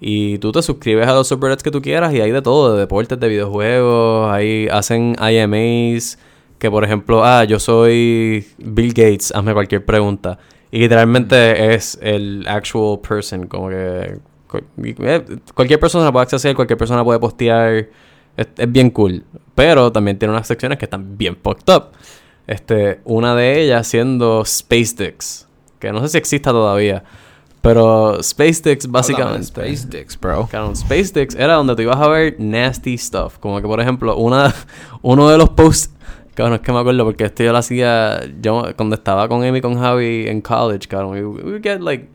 Y 0.00 0.38
tú 0.38 0.50
te 0.50 0.62
suscribes 0.62 1.06
a 1.06 1.12
los 1.12 1.28
subreddits 1.28 1.62
que 1.62 1.70
tú 1.70 1.82
quieras 1.82 2.12
y 2.14 2.20
hay 2.20 2.30
de 2.30 2.42
todo, 2.42 2.74
de 2.74 2.80
deportes, 2.80 3.20
de 3.20 3.28
videojuegos, 3.28 4.32
ahí 4.32 4.66
hacen 4.68 5.14
IMAs, 5.20 6.18
que 6.58 6.70
por 6.70 6.84
ejemplo, 6.84 7.24
ah, 7.24 7.44
yo 7.44 7.58
soy 7.58 8.46
Bill 8.58 8.94
Gates, 8.94 9.32
hazme 9.34 9.52
cualquier 9.52 9.84
pregunta. 9.84 10.38
Y 10.70 10.78
literalmente 10.78 11.74
es 11.74 11.98
el 12.00 12.46
actual 12.48 13.00
person, 13.00 13.46
como 13.46 13.68
que 13.68 14.18
eh, 14.82 15.38
cualquier 15.54 15.80
persona 15.80 16.10
puede 16.10 16.22
acceder, 16.24 16.56
cualquier 16.56 16.78
persona 16.78 17.04
puede 17.04 17.18
postear, 17.18 17.88
es 18.36 18.72
bien 18.72 18.90
cool. 18.90 19.22
Pero 19.54 19.92
también 19.92 20.18
tiene 20.18 20.32
unas 20.32 20.46
secciones 20.46 20.78
que 20.78 20.86
están 20.86 21.18
bien 21.18 21.36
fucked 21.42 21.74
up. 21.74 21.90
Este, 22.50 23.00
una 23.04 23.36
de 23.36 23.62
ellas 23.62 23.86
siendo 23.86 24.42
Space 24.42 24.96
Dicks. 24.98 25.46
que 25.78 25.92
no 25.92 26.00
sé 26.00 26.08
si 26.08 26.18
exista 26.18 26.50
todavía. 26.50 27.04
Pero 27.62 28.18
Space 28.18 28.60
Dicks 28.64 28.88
básicamente... 28.88 29.42
Space 29.42 29.86
Dicks, 29.86 30.18
bro. 30.18 30.48
Claro, 30.50 30.72
Space 30.72 31.12
Dicks 31.14 31.36
era 31.36 31.54
donde 31.54 31.76
tú 31.76 31.82
ibas 31.82 31.98
a 31.98 32.08
ver 32.08 32.34
nasty 32.40 32.98
stuff. 32.98 33.38
Como 33.38 33.60
que, 33.60 33.68
por 33.68 33.80
ejemplo, 33.80 34.16
una, 34.16 34.52
uno 35.02 35.28
de 35.28 35.38
los 35.38 35.50
posts... 35.50 35.94
Cabrón, 36.34 36.54
es 36.54 36.60
que 36.62 36.72
me 36.72 36.80
acuerdo 36.80 37.04
porque 37.04 37.26
esto 37.26 37.44
yo 37.44 37.52
lo 37.52 37.58
hacía... 37.58 38.20
Yo 38.40 38.64
cuando 38.76 38.96
estaba 38.96 39.28
con 39.28 39.44
Amy 39.44 39.60
con 39.60 39.78
Javi 39.78 40.26
en 40.26 40.40
college, 40.40 40.88
cabrón. 40.88 41.12
We, 41.12 41.24
we 41.24 41.42
would 41.52 41.62
get 41.62 41.80
like... 41.80 42.08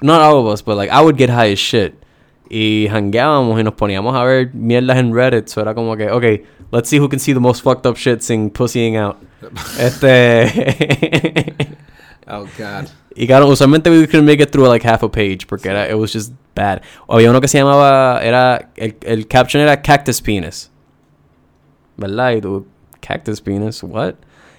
Not 0.00 0.20
all 0.20 0.44
of 0.44 0.52
us, 0.52 0.64
but 0.64 0.76
like 0.76 0.90
I 0.90 1.00
would 1.00 1.16
get 1.16 1.30
high 1.30 1.52
as 1.52 1.60
shit. 1.60 1.94
Y 2.48 2.88
hangueábamos 2.88 3.60
y 3.60 3.64
nos 3.64 3.74
poníamos 3.74 4.14
a 4.14 4.24
ver 4.24 4.54
mierdas 4.54 4.98
en 4.98 5.14
Reddit. 5.14 5.48
So 5.48 5.60
era 5.60 5.74
como 5.74 5.96
que, 5.96 6.10
ok, 6.10 6.24
let's 6.72 6.88
see 6.88 7.00
who 7.00 7.08
can 7.08 7.18
see 7.18 7.34
the 7.34 7.40
most 7.40 7.62
fucked 7.62 7.86
up 7.86 7.96
shit 7.96 8.22
sin 8.22 8.50
pussying 8.50 8.96
out. 8.96 9.16
este... 9.80 11.56
oh, 12.28 12.46
God. 12.56 12.88
Y 13.14 13.26
claro, 13.26 13.48
usualmente 13.48 13.88
we 13.90 14.06
couldn't 14.06 14.26
make 14.26 14.42
it 14.42 14.50
through 14.50 14.68
like 14.68 14.86
half 14.86 15.02
a 15.02 15.10
page 15.10 15.46
porque 15.46 15.70
era, 15.70 15.88
it 15.88 15.94
was 15.94 16.12
just 16.12 16.32
bad. 16.54 16.82
Había 17.08 17.30
uno 17.30 17.40
que 17.40 17.48
se 17.48 17.58
llamaba, 17.58 18.20
era, 18.22 18.70
el, 18.76 18.96
el 19.02 19.26
caption 19.26 19.62
era 19.62 19.80
Cactus 19.80 20.20
Penis. 20.20 20.70
¿Verdad? 21.96 22.32
Y 22.32 22.40
tú, 22.42 22.66
Cactus 23.00 23.40
Penis, 23.40 23.82
what? 23.82 24.14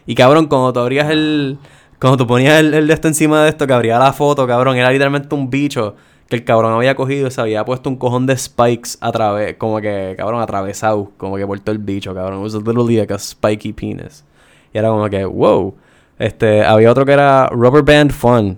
Y 0.07 0.15
cabrón, 0.15 0.47
cuando 0.47 0.73
tú 0.73 0.79
abrías 0.79 1.09
el, 1.11 1.59
cuando 1.99 2.17
tú 2.17 2.25
ponías 2.25 2.59
el, 2.59 2.73
el 2.73 2.87
de 2.87 2.93
esto 2.93 3.07
encima 3.07 3.43
de 3.43 3.49
esto, 3.49 3.67
que 3.67 3.73
abría 3.73 3.99
la 3.99 4.11
foto, 4.11 4.47
cabrón, 4.47 4.77
era 4.77 4.89
literalmente 4.89 5.35
un 5.35 5.49
bicho 5.49 5.95
que 6.27 6.35
el 6.35 6.43
cabrón 6.43 6.73
había 6.73 6.95
cogido 6.95 7.27
y 7.27 7.31
se 7.31 7.39
había 7.39 7.63
puesto 7.63 7.89
un 7.89 7.95
cojón 7.95 8.25
de 8.25 8.37
spikes 8.37 8.91
a 8.99 9.11
través, 9.11 9.55
como 9.55 9.79
que, 9.79 10.13
cabrón, 10.17 10.41
atravesado, 10.41 11.11
como 11.17 11.37
que 11.37 11.47
por 11.47 11.59
todo 11.59 11.71
el 11.71 11.79
bicho, 11.79 12.13
cabrón. 12.13 12.39
It 12.39 12.43
was 12.43 12.53
literally 12.53 12.97
like 12.97 13.13
a 13.13 13.19
spiky 13.19 13.73
penis. 13.73 14.23
Y 14.73 14.77
era 14.77 14.89
como 14.89 15.09
que, 15.09 15.23
wow. 15.25 15.73
Este, 16.19 16.63
había 16.63 16.91
otro 16.91 17.05
que 17.05 17.13
era 17.13 17.47
Rubber 17.47 17.83
Band 17.83 18.11
Fun. 18.11 18.57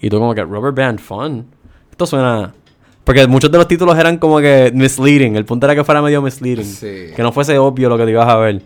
Y 0.00 0.08
tú 0.08 0.18
como 0.18 0.34
que, 0.34 0.42
Rubber 0.42 0.72
Band 0.72 1.00
Fun. 1.00 1.46
Esto 1.90 2.06
suena... 2.06 2.54
Porque 3.02 3.26
muchos 3.26 3.50
de 3.50 3.58
los 3.58 3.66
títulos 3.66 3.98
eran 3.98 4.18
como 4.18 4.38
que 4.38 4.70
misleading. 4.72 5.34
El 5.34 5.44
punto 5.44 5.66
era 5.66 5.74
que 5.74 5.82
fuera 5.82 6.00
medio 6.00 6.22
misleading. 6.22 6.64
Sí. 6.64 7.06
Que 7.16 7.22
no 7.22 7.32
fuese 7.32 7.58
obvio 7.58 7.88
lo 7.88 7.98
que 7.98 8.04
te 8.04 8.10
ibas 8.12 8.28
a 8.28 8.36
ver. 8.36 8.62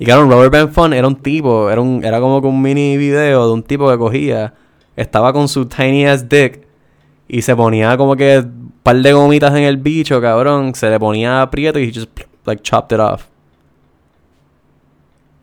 Y 0.00 0.06
claro, 0.06 0.24
Rubber 0.24 0.50
Band 0.50 0.72
Fun 0.72 0.92
era 0.92 1.06
un 1.06 1.16
tipo, 1.16 1.70
era, 1.70 1.80
un, 1.80 2.02
era 2.02 2.20
como 2.20 2.40
que 2.40 2.48
un 2.48 2.60
mini 2.60 2.96
video 2.96 3.46
de 3.46 3.52
un 3.52 3.62
tipo 3.62 3.88
que 3.90 3.98
cogía, 3.98 4.54
estaba 4.96 5.32
con 5.32 5.46
su 5.46 5.66
tiny 5.66 6.06
ass 6.06 6.26
dick 6.26 6.69
y 7.32 7.42
se 7.42 7.54
ponía 7.54 7.96
como 7.96 8.16
que 8.16 8.38
un 8.38 8.72
par 8.82 8.96
de 8.96 9.12
gomitas 9.12 9.54
en 9.54 9.62
el 9.62 9.76
bicho, 9.76 10.20
cabrón. 10.20 10.74
Se 10.74 10.90
le 10.90 10.98
ponía 10.98 11.42
aprieto 11.42 11.78
y 11.78 11.84
he 11.84 11.92
just 11.92 12.10
like 12.44 12.60
chopped 12.62 12.92
it 12.92 13.00
off. 13.00 13.26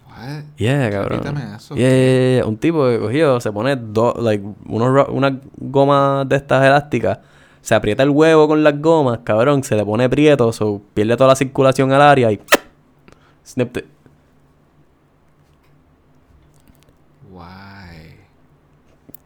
What? 0.06 0.44
Yeah, 0.58 0.90
cabrón. 0.92 1.38
Eso. 1.56 1.76
Yeah, 1.76 1.90
yeah, 1.90 2.36
yeah. 2.40 2.46
Un 2.46 2.58
tipo 2.58 2.86
que 2.90 3.00
cogió, 3.00 3.40
se 3.40 3.52
pone 3.54 3.78
dos, 3.78 4.22
like, 4.22 4.44
unos 4.66 5.08
una 5.08 5.40
goma 5.56 6.26
de 6.26 6.36
estas 6.36 6.66
elásticas, 6.66 7.20
se 7.62 7.74
aprieta 7.74 8.04
el 8.04 8.10
huevo 8.10 8.50
con 8.50 8.64
las 8.64 8.82
gomas, 8.82 9.20
cabrón, 9.24 9.64
se 9.64 9.76
le 9.76 9.86
pone 9.86 10.10
prieto, 10.10 10.52
so, 10.52 10.82
pierde 10.94 11.16
toda 11.16 11.30
la 11.30 11.36
circulación 11.38 11.94
al 11.94 12.02
área 12.02 12.32
y 12.34 12.42
snipped 13.46 13.84
it. 13.84 13.90
Why? 17.32 18.18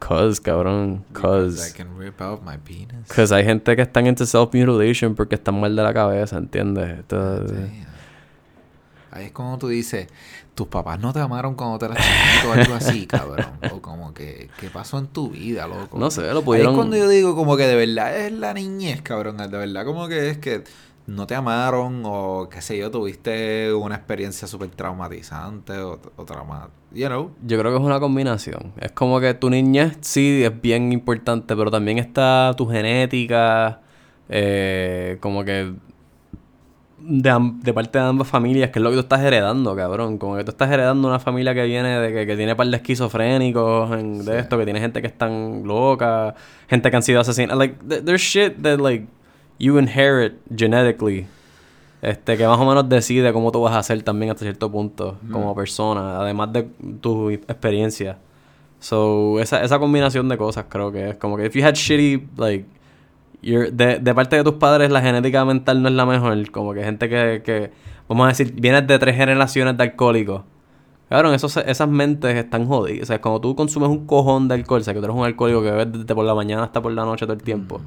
Cause, 0.08 0.40
cabrón, 0.42 1.04
penis. 1.12 3.06
Cause 3.14 3.32
hay 3.34 3.44
gente 3.44 3.76
que 3.76 3.82
están 3.82 4.06
into 4.06 4.26
self-mutilation 4.26 5.14
porque 5.14 5.36
están 5.36 5.60
mal 5.60 5.74
de 5.76 5.82
la 5.82 5.94
cabeza, 5.94 6.38
¿entiendes? 6.38 6.98
Esto- 6.98 7.44
Damn. 7.44 7.92
Ahí 9.12 9.26
es 9.26 9.32
como 9.32 9.58
tú 9.58 9.68
dices, 9.68 10.08
tus 10.54 10.66
papás 10.68 10.98
no 10.98 11.12
te 11.12 11.20
amaron 11.20 11.54
cuando 11.54 11.78
te 11.78 11.84
eras 11.84 11.98
chiquito 11.98 12.48
o 12.48 12.52
algo 12.52 12.74
así, 12.74 13.06
cabrón. 13.08 13.46
O 13.72 13.80
como 13.82 14.12
que, 14.14 14.48
¿qué 14.58 14.70
pasó 14.70 14.98
en 14.98 15.06
tu 15.06 15.30
vida, 15.30 15.66
loco? 15.66 15.98
No 15.98 16.10
sé, 16.10 16.22
lo 16.32 16.38
Ahí 16.38 16.44
pudieron... 16.44 16.72
es 16.72 16.76
cuando 16.78 16.96
yo 16.96 17.08
digo 17.08 17.36
como 17.36 17.56
que 17.56 17.66
de 17.66 17.76
verdad 17.76 18.16
es 18.18 18.32
la 18.32 18.54
niñez, 18.54 19.02
cabrón. 19.02 19.36
De 19.36 19.48
verdad 19.48 19.84
como 19.84 20.08
que 20.08 20.30
es 20.30 20.38
que 20.38 20.64
no 21.06 21.26
te 21.26 21.34
amaron 21.34 22.02
o 22.04 22.48
qué 22.48 22.60
sé 22.60 22.78
yo, 22.78 22.90
tuviste 22.90 23.72
una 23.74 23.96
experiencia 23.96 24.46
súper 24.46 24.68
traumatizante 24.70 25.76
o, 25.78 25.98
o 26.16 26.24
trauma... 26.24 26.68
You 26.94 27.06
know? 27.08 27.30
Yo 27.46 27.58
creo 27.58 27.72
que 27.72 27.78
es 27.78 27.84
una 27.84 27.98
combinación. 28.00 28.72
Es 28.78 28.92
como 28.92 29.18
que 29.18 29.32
tu 29.34 29.48
niñez 29.50 29.96
sí 30.02 30.42
es 30.44 30.60
bien 30.60 30.92
importante, 30.92 31.56
pero 31.56 31.70
también 31.70 31.98
está 31.98 32.52
tu 32.56 32.66
genética, 32.68 33.80
eh, 34.28 35.16
como 35.20 35.42
que 35.44 35.72
de, 36.98 37.50
de 37.62 37.72
parte 37.72 37.98
de 37.98 38.04
ambas 38.04 38.28
familias, 38.28 38.70
que 38.70 38.78
es 38.78 38.82
lo 38.82 38.90
que 38.90 38.96
tú 38.96 39.00
estás 39.00 39.20
heredando, 39.22 39.74
cabrón. 39.74 40.18
Como 40.18 40.36
que 40.36 40.44
tú 40.44 40.50
estás 40.52 40.70
heredando 40.70 41.08
una 41.08 41.18
familia 41.18 41.54
que 41.54 41.64
viene 41.64 41.98
de 41.98 42.12
que, 42.12 42.26
que 42.26 42.36
tiene 42.36 42.54
par 42.54 42.66
de 42.68 42.76
esquizofrénicos, 42.76 43.90
en- 43.98 44.24
de 44.24 44.38
esto, 44.38 44.56
que 44.58 44.64
tiene 44.64 44.78
gente 44.80 45.00
que 45.00 45.08
están 45.08 45.62
loca, 45.64 46.34
gente 46.68 46.90
que 46.90 46.96
han 46.96 47.02
sido 47.02 47.20
asesinados. 47.20 47.58
Like, 47.58 47.76
th- 47.88 48.04
there's 48.04 48.20
shit 48.20 48.62
that 48.62 48.78
like 48.78 49.06
you 49.62 49.78
inherit 49.78 50.34
genetically. 50.54 51.26
Este, 52.02 52.36
que 52.36 52.44
más 52.46 52.58
o 52.58 52.66
menos 52.66 52.88
decide 52.88 53.32
cómo 53.32 53.52
tú 53.52 53.60
vas 53.62 53.76
a 53.76 53.82
ser 53.82 54.02
también 54.02 54.32
hasta 54.32 54.44
cierto 54.44 54.70
punto 54.72 55.18
como 55.30 55.54
persona, 55.54 56.18
además 56.18 56.52
de 56.52 56.64
tu 57.00 57.30
experiencia. 57.30 58.18
So, 58.80 59.38
esa, 59.38 59.62
esa 59.62 59.78
combinación 59.78 60.28
de 60.28 60.36
cosas 60.36 60.64
creo 60.68 60.90
que 60.90 61.10
es 61.10 61.16
como 61.16 61.36
que 61.36 61.46
if 61.46 61.54
you 61.54 61.64
had 61.64 61.74
shitty, 61.74 62.26
like, 62.36 62.66
you're- 63.40 63.70
de, 63.70 64.00
de 64.00 64.14
parte 64.16 64.34
de 64.34 64.42
tus 64.42 64.54
padres 64.54 64.90
la 64.90 65.00
genética 65.00 65.44
mental 65.44 65.80
no 65.80 65.88
es 65.88 65.94
la 65.94 66.04
mejor, 66.04 66.50
como 66.50 66.74
que 66.74 66.82
gente 66.82 67.08
que, 67.08 67.42
que 67.44 67.70
vamos 68.08 68.24
a 68.24 68.28
decir, 68.30 68.52
vienes 68.60 68.84
de 68.88 68.98
tres 68.98 69.14
generaciones 69.14 69.76
de 69.76 69.84
alcohólicos. 69.84 70.42
Cabrón, 71.08 71.34
esos, 71.34 71.56
esas 71.58 71.88
mentes 71.88 72.34
están 72.34 72.66
jodidas. 72.66 73.02
O 73.02 73.06
sea, 73.06 73.20
cuando 73.20 73.40
tú 73.40 73.54
consumes 73.54 73.90
un 73.90 74.06
cojón 74.06 74.48
de 74.48 74.54
alcohol, 74.54 74.80
o 74.80 74.84
sea, 74.84 74.92
que 74.94 74.98
tú 74.98 75.04
eres 75.04 75.16
un 75.16 75.24
alcohólico 75.24 75.62
que 75.62 75.70
bebes 75.70 75.92
desde 75.92 76.14
por 76.16 76.24
la 76.24 76.34
mañana 76.34 76.64
hasta 76.64 76.82
por 76.82 76.90
la 76.90 77.04
noche 77.04 77.26
todo 77.26 77.34
el 77.34 77.42
tiempo. 77.44 77.80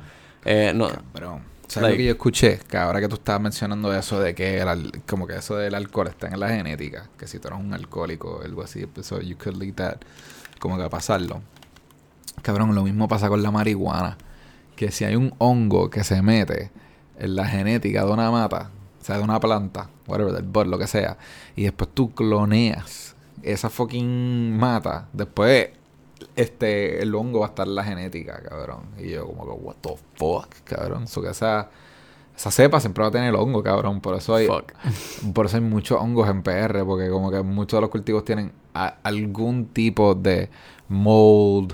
eh, 0.45 0.71
no, 0.73 0.87
Cabrón. 1.13 1.39
¿Sabes 1.67 1.89
Like- 1.89 1.93
lo 1.93 1.97
que 1.97 2.05
yo 2.05 2.11
escuché? 2.11 2.59
Que 2.69 2.77
ahora 2.77 2.99
que 2.99 3.07
tú 3.07 3.15
estabas 3.15 3.41
mencionando 3.41 3.93
eso 3.93 4.19
de 4.19 4.35
que 4.35 4.59
el, 4.59 5.01
como 5.07 5.25
que 5.27 5.35
eso 5.35 5.55
del 5.55 5.73
alcohol 5.75 6.07
está 6.07 6.27
en 6.27 6.39
la 6.39 6.49
genética, 6.49 7.09
que 7.17 7.27
si 7.27 7.39
tú 7.39 7.47
eres 7.47 7.59
un 7.59 7.73
alcohólico 7.73 8.37
o 8.37 8.41
algo 8.43 8.63
así, 8.63 8.85
pues 8.85 9.07
so 9.07 9.19
you 9.19 9.35
could 9.37 9.57
lead 9.57 9.73
that, 9.73 9.97
como 10.59 10.77
que 10.77 10.83
a 10.83 10.89
pasarlo. 10.89 11.41
Cabrón, 12.41 12.75
lo 12.75 12.83
mismo 12.83 13.07
pasa 13.07 13.29
con 13.29 13.41
la 13.41 13.51
marihuana. 13.51 14.17
Que 14.75 14.91
si 14.91 15.05
hay 15.05 15.15
un 15.15 15.33
hongo 15.37 15.89
que 15.89 16.03
se 16.03 16.21
mete 16.21 16.69
en 17.17 17.35
la 17.35 17.47
genética 17.47 18.05
de 18.05 18.11
una 18.11 18.29
mata, 18.29 18.69
o 19.01 19.05
sea, 19.05 19.17
de 19.17 19.23
una 19.23 19.39
planta, 19.39 19.89
whatever, 20.05 20.33
del 20.33 20.43
bud, 20.43 20.65
lo 20.67 20.77
que 20.77 20.85
sea, 20.87 21.17
y 21.55 21.63
después 21.63 21.89
tú 21.93 22.13
cloneas 22.13 23.15
esa 23.41 23.69
fucking 23.69 24.57
mata, 24.57 25.07
después 25.13 25.69
este 26.35 27.01
el 27.01 27.13
hongo 27.15 27.39
va 27.41 27.47
a 27.47 27.49
estar 27.49 27.67
en 27.67 27.75
la 27.75 27.83
genética, 27.83 28.41
cabrón. 28.41 28.81
Y 28.99 29.09
yo 29.09 29.25
como 29.27 29.45
que, 29.45 29.51
what 29.63 29.75
the 29.81 29.95
fuck, 30.15 30.47
cabrón. 30.63 31.03
Eso 31.03 31.21
que 31.21 31.29
esa, 31.29 31.69
esa 32.35 32.51
cepa 32.51 32.79
siempre 32.79 33.01
va 33.03 33.09
a 33.09 33.11
tener 33.11 33.29
el 33.29 33.35
hongo, 33.35 33.61
cabrón. 33.63 34.01
Por 34.01 34.15
eso 34.15 34.35
hay, 34.35 34.47
fuck. 34.47 34.71
por 35.33 35.45
eso 35.47 35.57
hay 35.57 35.63
muchos 35.63 35.99
hongos 36.01 36.29
en 36.29 36.41
PR, 36.43 36.83
porque 36.85 37.09
como 37.09 37.31
que 37.31 37.41
muchos 37.43 37.77
de 37.77 37.81
los 37.81 37.89
cultivos 37.89 38.23
tienen 38.25 38.51
a- 38.73 38.95
algún 39.03 39.67
tipo 39.67 40.15
de 40.15 40.49
mold, 40.87 41.73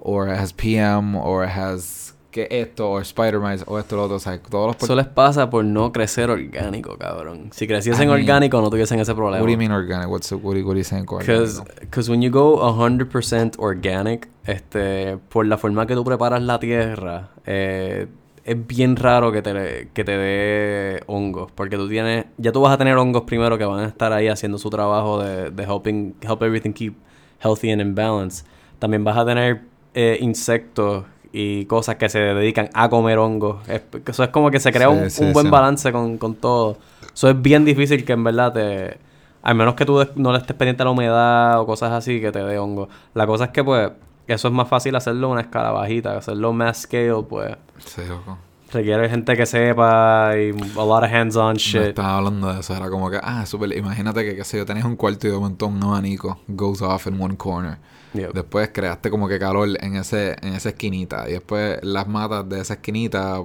o 0.00 0.24
it 0.24 0.30
has 0.32 0.52
PM, 0.52 1.18
o 1.20 1.42
it 1.42 1.50
has 1.50 2.14
que 2.30 2.46
esto, 2.50 2.90
o 2.90 3.00
spider 3.00 3.40
mites, 3.40 3.64
o 3.66 3.78
esto, 3.78 3.96
lo 3.96 4.04
otro. 4.04 4.16
O 4.16 4.20
sea, 4.20 4.38
todos 4.38 4.74
los 4.74 4.82
Eso 4.82 4.94
les 4.94 5.06
pasa 5.06 5.48
por 5.48 5.64
no 5.64 5.92
crecer 5.92 6.30
orgánico, 6.30 6.96
cabrón. 6.98 7.50
Si 7.52 7.66
creciesen 7.66 8.04
I 8.04 8.06
mean, 8.06 8.20
orgánico 8.20 8.60
no 8.60 8.70
tuviesen 8.70 9.00
ese 9.00 9.14
problema. 9.14 9.42
What 9.42 9.46
do 9.46 9.52
you 9.52 9.58
mean 9.58 9.72
organic? 9.72 10.08
What's 10.08 10.30
what 10.32 10.54
do 10.54 10.58
you, 10.58 10.66
what 10.66 10.74
do 10.74 10.80
you 10.80 11.64
because 11.80 12.10
when 12.10 12.20
you 12.20 12.30
go 12.30 12.58
100% 12.58 13.56
organic, 13.58 14.28
este, 14.44 15.16
por 15.28 15.46
la 15.46 15.56
forma 15.56 15.86
que 15.86 15.94
tú 15.94 16.04
preparas 16.04 16.42
la 16.42 16.58
tierra, 16.58 17.30
eh, 17.46 18.06
es 18.44 18.66
bien 18.66 18.96
raro 18.96 19.32
que 19.32 19.42
te, 19.42 19.88
que 19.92 20.04
te 20.04 20.16
dé 20.16 21.02
hongos. 21.06 21.50
Porque 21.52 21.76
tú 21.76 21.88
tienes, 21.88 22.26
ya 22.36 22.52
tú 22.52 22.60
vas 22.60 22.72
a 22.74 22.78
tener 22.78 22.96
hongos 22.96 23.22
primero 23.22 23.56
que 23.56 23.64
van 23.64 23.80
a 23.80 23.86
estar 23.88 24.12
ahí 24.12 24.28
haciendo 24.28 24.58
su 24.58 24.68
trabajo 24.70 25.22
de, 25.22 25.50
de 25.50 25.62
helping, 25.64 26.14
help 26.22 26.42
everything 26.42 26.72
keep 26.72 26.94
healthy 27.40 27.70
and 27.70 27.80
in 27.80 27.94
balance. 27.94 28.44
También 28.78 29.02
vas 29.02 29.16
a 29.16 29.24
tener 29.24 29.62
eh, 29.94 30.18
insectos 30.20 31.04
y 31.32 31.64
cosas 31.66 31.96
que 31.96 32.08
se 32.08 32.18
dedican 32.18 32.70
a 32.74 32.88
comer 32.88 33.18
hongos. 33.18 33.68
Es- 33.68 33.82
eso 34.06 34.24
es 34.24 34.30
como 34.30 34.50
que 34.50 34.60
se 34.60 34.72
crea 34.72 34.88
Sí, 34.88 34.94
un, 34.94 35.10
sí, 35.10 35.24
un 35.24 35.32
buen 35.32 35.46
sí. 35.46 35.50
balance 35.50 35.92
con, 35.92 36.18
con 36.18 36.34
todo. 36.34 36.78
Eso 37.14 37.28
es 37.30 37.40
bien 37.42 37.64
difícil 37.64 38.04
que 38.04 38.12
en 38.14 38.24
verdad 38.24 38.52
te... 38.52 38.98
Al 39.42 39.54
menos 39.54 39.74
que 39.74 39.84
tú 39.86 40.04
no 40.16 40.32
le 40.32 40.38
estés 40.38 40.56
pendiente 40.56 40.82
a 40.82 40.86
la 40.86 40.90
humedad 40.90 41.60
o 41.60 41.66
cosas 41.66 41.92
así 41.92 42.20
que 42.20 42.32
te 42.32 42.40
dé 42.42 42.58
hongo. 42.58 42.88
La 43.14 43.26
cosa 43.26 43.44
es 43.46 43.50
que 43.50 43.62
pues 43.62 43.90
eso 44.26 44.48
es 44.48 44.54
más 44.54 44.68
fácil 44.68 44.94
hacerlo 44.96 45.28
a 45.28 45.30
una 45.30 45.40
escala 45.42 45.70
bajita. 45.70 46.16
Hacerlo 46.18 46.52
mass 46.52 46.82
scale 46.82 47.22
pues 47.28 47.56
Sí, 47.78 48.02
loco. 48.08 48.36
requiere 48.72 49.08
gente 49.08 49.36
que 49.36 49.46
sepa 49.46 50.32
y 50.36 50.50
a 50.50 50.84
lot 50.84 51.04
of 51.04 51.10
hands-on 51.12 51.54
No 51.54 51.58
shit. 51.58 51.80
estaba 51.82 52.16
hablando 52.18 52.52
de 52.52 52.60
eso, 52.60 52.74
era 52.76 52.90
como 52.90 53.10
que, 53.10 53.18
ah, 53.22 53.46
súper, 53.46 53.74
imagínate 53.76 54.24
que, 54.24 54.36
qué 54.36 54.44
sé 54.44 54.58
yo, 54.58 54.66
tenés 54.66 54.84
un 54.84 54.96
cuarto 54.96 55.26
y 55.28 55.30
de 55.30 55.36
momento 55.38 55.66
un 55.68 55.82
abanico 55.82 56.38
goes 56.48 56.82
off 56.82 57.06
in 57.06 57.18
one 57.20 57.36
corner. 57.36 57.78
Yep. 58.14 58.32
Después 58.32 58.70
creaste 58.72 59.10
como 59.10 59.28
que 59.28 59.38
calor 59.38 59.68
en 59.80 59.96
ese 59.96 60.36
en 60.42 60.54
esa 60.54 60.70
esquinita. 60.70 61.28
Y 61.28 61.32
después 61.32 61.78
las 61.82 62.08
matas 62.08 62.48
de 62.48 62.60
esa 62.60 62.74
esquinita 62.74 63.40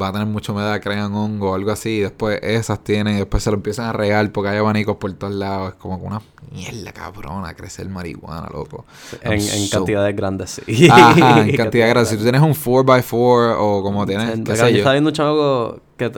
va 0.00 0.08
a 0.08 0.12
tener 0.12 0.26
mucha 0.26 0.52
humedad, 0.52 0.80
crean 0.82 1.14
hongo 1.14 1.50
o 1.52 1.54
algo 1.54 1.70
así. 1.70 1.90
Y 1.96 2.00
después 2.00 2.38
esas 2.42 2.82
tienen, 2.84 3.14
y 3.14 3.18
después 3.18 3.42
se 3.42 3.50
lo 3.50 3.56
empiezan 3.56 3.86
a 3.86 3.92
regar 3.92 4.30
porque 4.32 4.50
hay 4.50 4.58
abanicos 4.58 4.96
por 4.96 5.12
todos 5.14 5.34
lados. 5.34 5.70
Es 5.70 5.74
como 5.76 5.98
que 5.98 6.06
una 6.06 6.20
mierda 6.52 6.92
cabrona 6.92 7.54
crecer 7.54 7.88
marihuana, 7.88 8.48
loco. 8.52 8.84
En, 9.22 9.32
en 9.32 9.40
so- 9.40 9.78
cantidades 9.78 10.14
grandes, 10.14 10.60
sí. 10.66 10.88
Ajá, 10.90 11.40
en 11.40 11.56
cantidad 11.56 11.88
grande. 11.88 12.10
Si 12.10 12.16
tú 12.16 12.22
tienes 12.22 12.42
un 12.42 12.52
4x4 12.54 13.56
o 13.58 13.82
como 13.82 14.04
tienes, 14.06 14.26
qué 14.44 14.52
Acá 14.52 14.56
sé 14.56 14.62
yo 14.64 14.68
yo. 14.70 14.76
estaba 14.78 14.92
viendo 14.92 15.08
un 15.10 15.14
chamaco 15.14 15.80
que, 15.96 16.12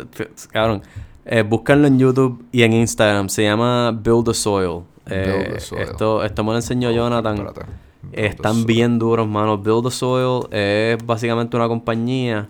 cabrón, 0.50 0.82
eh, 1.26 1.42
búscanlo 1.42 1.86
en 1.86 1.98
YouTube 1.98 2.44
y 2.52 2.62
en 2.64 2.72
Instagram. 2.72 3.28
Se 3.28 3.42
llama 3.44 3.92
Build 3.92 4.26
the 4.26 4.34
Soil. 4.34 4.82
Eh, 5.06 5.24
Build 5.26 5.54
the 5.54 5.60
Soil. 5.60 5.82
Esto, 5.82 6.24
esto 6.24 6.44
me 6.44 6.50
lo 6.50 6.56
enseñó 6.56 6.90
Jonathan. 6.90 7.36
Espérate. 7.38 7.72
Están 8.12 8.66
bien 8.66 8.98
duros, 8.98 9.26
mano. 9.26 9.58
Build 9.58 9.84
the 9.84 9.90
Soil 9.90 10.46
es 10.50 11.04
básicamente 11.04 11.56
una 11.56 11.68
compañía 11.68 12.48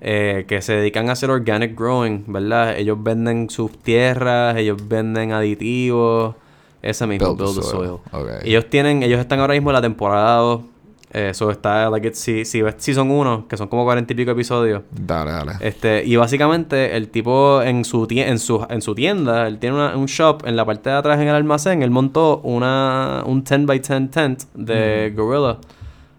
eh, 0.00 0.44
que 0.46 0.62
se 0.62 0.74
dedican 0.74 1.08
a 1.08 1.12
hacer 1.12 1.30
organic 1.30 1.76
growing, 1.76 2.24
¿verdad? 2.26 2.76
Ellos 2.76 3.02
venden 3.02 3.50
sus 3.50 3.76
tierras, 3.78 4.56
ellos 4.56 4.76
venden 4.86 5.32
aditivos. 5.32 6.34
Ese 6.82 7.06
mismo, 7.06 7.34
Build, 7.34 7.56
the 7.56 7.62
Soil. 7.62 7.98
Ok. 8.12 8.28
Ellos 8.42 8.66
tienen, 8.70 9.02
ellos 9.02 9.18
están 9.18 9.40
ahora 9.40 9.54
mismo 9.54 9.70
en 9.70 9.74
la 9.74 9.82
temporada 9.82 10.36
2. 10.36 10.60
Eso 11.10 11.50
está, 11.50 11.88
like, 11.88 12.12
si, 12.14 12.44
si 12.44 12.60
ves 12.60 12.74
Season 12.78 13.10
1, 13.10 13.48
que 13.48 13.56
son 13.56 13.68
como 13.68 13.84
cuarenta 13.84 14.12
y 14.12 14.16
pico 14.16 14.32
episodios. 14.32 14.82
Dale, 14.90 15.30
dale. 15.30 15.52
Este, 15.60 16.04
y 16.04 16.16
básicamente 16.16 16.96
el 16.96 17.08
tipo 17.08 17.62
en 17.62 17.84
su, 17.86 18.06
tie- 18.06 18.26
en 18.28 18.38
su, 18.38 18.66
en 18.68 18.82
su 18.82 18.94
tienda, 18.94 19.46
él 19.46 19.58
tiene 19.58 19.76
una- 19.76 19.96
un 19.96 20.04
shop 20.06 20.42
en 20.46 20.54
la 20.56 20.66
parte 20.66 20.90
de 20.90 20.96
atrás 20.96 21.18
en 21.20 21.28
el 21.28 21.34
almacén, 21.34 21.82
él 21.82 21.90
montó 21.90 22.40
una, 22.44 23.22
un 23.24 23.42
10 23.42 23.64
by 23.64 23.78
10 23.80 24.10
tent 24.10 24.42
de 24.54 25.12
Gorilla, 25.16 25.56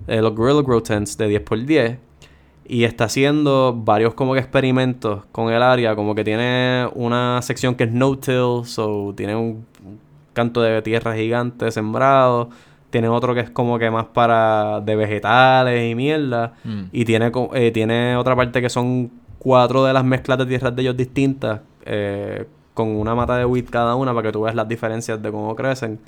eh, 0.07 0.21
los 0.21 0.33
Gorilla 0.35 0.63
Grow 0.63 0.81
Tents 0.81 1.17
de 1.17 1.27
10 1.27 1.41
por 1.41 1.63
10 1.63 1.97
y 2.65 2.83
está 2.83 3.03
haciendo 3.05 3.73
varios 3.77 4.15
como 4.15 4.33
que 4.33 4.39
experimentos 4.39 5.23
con 5.31 5.51
el 5.53 5.61
área, 5.61 5.95
como 5.95 6.15
que 6.15 6.23
tiene 6.23 6.87
una 6.95 7.41
sección 7.43 7.75
que 7.75 7.83
es 7.83 7.91
no-till, 7.91 8.61
so 8.65 9.13
tiene 9.15 9.35
un 9.35 9.65
canto 10.33 10.61
de 10.61 10.81
tierra 10.81 11.15
gigante 11.15 11.69
sembrado, 11.71 12.49
tiene 12.89 13.07
otro 13.07 13.33
que 13.33 13.41
es 13.41 13.49
como 13.49 13.77
que 13.79 13.89
más 13.91 14.05
para 14.05 14.81
de 14.81 14.95
vegetales 14.95 15.91
y 15.91 15.95
mierda. 15.95 16.53
Mm. 16.63 16.81
Y 16.91 17.05
tiene, 17.05 17.31
eh, 17.53 17.71
tiene 17.71 18.15
otra 18.17 18.35
parte 18.35 18.61
que 18.61 18.69
son 18.69 19.11
cuatro 19.37 19.85
de 19.85 19.93
las 19.93 20.03
mezclas 20.03 20.37
de 20.37 20.45
tierras 20.45 20.75
de 20.75 20.81
ellos 20.81 20.97
distintas, 20.97 21.61
eh, 21.85 22.45
con 22.73 22.89
una 22.89 23.15
mata 23.15 23.37
de 23.37 23.45
wheat 23.45 23.69
cada 23.69 23.95
una 23.95 24.13
para 24.13 24.27
que 24.27 24.31
tú 24.31 24.41
veas 24.41 24.55
las 24.55 24.67
diferencias 24.67 25.21
de 25.21 25.31
cómo 25.31 25.55
crecen. 25.55 25.99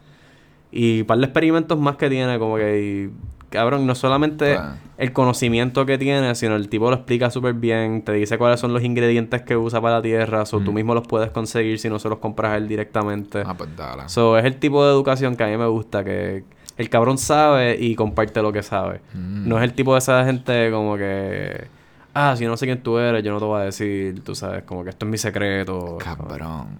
Y 0.72 1.02
un 1.02 1.08
par 1.08 1.18
de 1.18 1.26
experimentos 1.26 1.78
más 1.78 1.98
que 1.98 2.10
tiene, 2.10 2.40
como 2.40 2.56
que, 2.56 2.82
y, 2.82 3.10
cabrón, 3.50 3.86
no 3.86 3.94
solamente 3.94 4.58
el 4.98 5.12
conocimiento 5.12 5.86
que 5.86 5.98
tiene, 5.98 6.34
sino 6.36 6.56
el 6.56 6.70
tipo 6.70 6.90
lo 6.90 6.96
explica 6.96 7.30
súper 7.30 7.56
bien, 7.56 8.04
te 8.04 8.14
dice 8.14 8.38
cuáles 8.38 8.62
son 8.62 8.72
los 8.72 8.82
ingredientes 8.84 9.42
que 9.42 9.58
usa 9.58 9.82
para 9.82 9.96
la 9.96 10.02
tierra, 10.02 10.44
o 10.44 10.46
tú 10.46 10.72
Mm. 10.72 10.76
mismo 10.76 10.94
los 10.94 11.06
puedes 11.08 11.30
conseguir 11.32 11.78
si 11.80 11.90
no 11.90 12.00
se 12.00 12.08
los 12.08 12.20
compras 12.20 12.54
a 12.54 12.58
él 12.58 12.70
directamente. 12.70 13.44
Ah, 13.46 13.54
pues 13.58 13.70
dale. 13.76 14.04
So, 14.08 14.38
es 14.38 14.46
el 14.46 14.56
tipo 14.58 14.86
de 14.86 14.92
educación 14.92 15.36
que 15.36 15.44
a 15.44 15.48
mí 15.48 15.58
me 15.58 15.68
gusta, 15.68 16.06
que 16.06 16.46
el 16.82 16.90
cabrón 16.90 17.18
sabe 17.18 17.78
y 17.80 17.96
comparte 17.96 18.42
lo 18.42 18.52
que 18.52 18.64
sabe. 18.64 19.02
Mm. 19.14 19.48
No 19.48 19.58
es 19.58 19.64
el 19.64 19.74
tipo 19.74 19.94
de 19.94 20.00
esa 20.00 20.26
gente 20.26 20.70
como 20.72 20.98
que... 20.98 21.68
Ah, 22.14 22.36
si 22.38 22.46
no 22.46 22.58
sé 22.58 22.66
quién 22.66 22.84
tú 22.84 22.98
eres, 22.98 23.24
yo 23.24 23.32
no 23.32 23.40
te 23.40 23.46
voy 23.46 23.62
a 23.62 23.66
decir, 23.66 24.22
tú 24.24 24.36
sabes, 24.36 24.64
como 24.64 24.84
que 24.84 24.90
esto 24.90 25.06
es 25.06 25.12
mi 25.12 25.18
secreto. 25.18 25.98
Cabrón. 26.00 26.80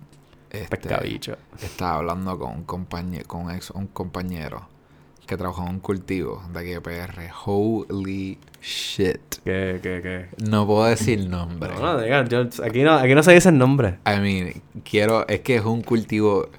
Este, 0.50 0.76
Pescabicho. 0.76 1.38
estaba 1.64 1.96
hablando 2.00 2.38
con 2.38 2.52
un 2.58 2.64
compañero, 2.64 3.26
con 3.26 3.44
un 3.46 3.52
ex, 3.52 3.72
un 3.72 3.88
compañero 3.88 4.68
que 5.26 5.38
trabajó 5.38 5.64
en 5.64 5.70
un 5.70 5.80
cultivo 5.80 6.44
de 6.52 6.60
aquí 6.60 6.70
de 6.72 6.82
PR. 6.82 7.30
Holy 7.46 8.38
shit. 8.62 9.22
Que, 9.46 9.80
que, 9.82 10.02
que... 10.02 10.26
No 10.46 10.68
puedo 10.68 10.84
decir 10.86 11.26
nombre. 11.30 11.74
No, 11.76 11.94
no, 11.94 12.02
diga, 12.02 12.26
yo- 12.26 12.50
aquí, 12.66 12.84
no, 12.84 12.96
aquí 12.96 13.16
no 13.16 13.24
se 13.24 13.32
dice 13.34 13.48
el 13.48 13.58
nombre. 13.58 14.00
I 14.06 14.20
mean, 14.20 14.62
quiero, 14.84 15.26
es 15.30 15.40
que 15.40 15.56
es 15.56 15.64
un 15.64 15.82
cultivo 15.84 16.50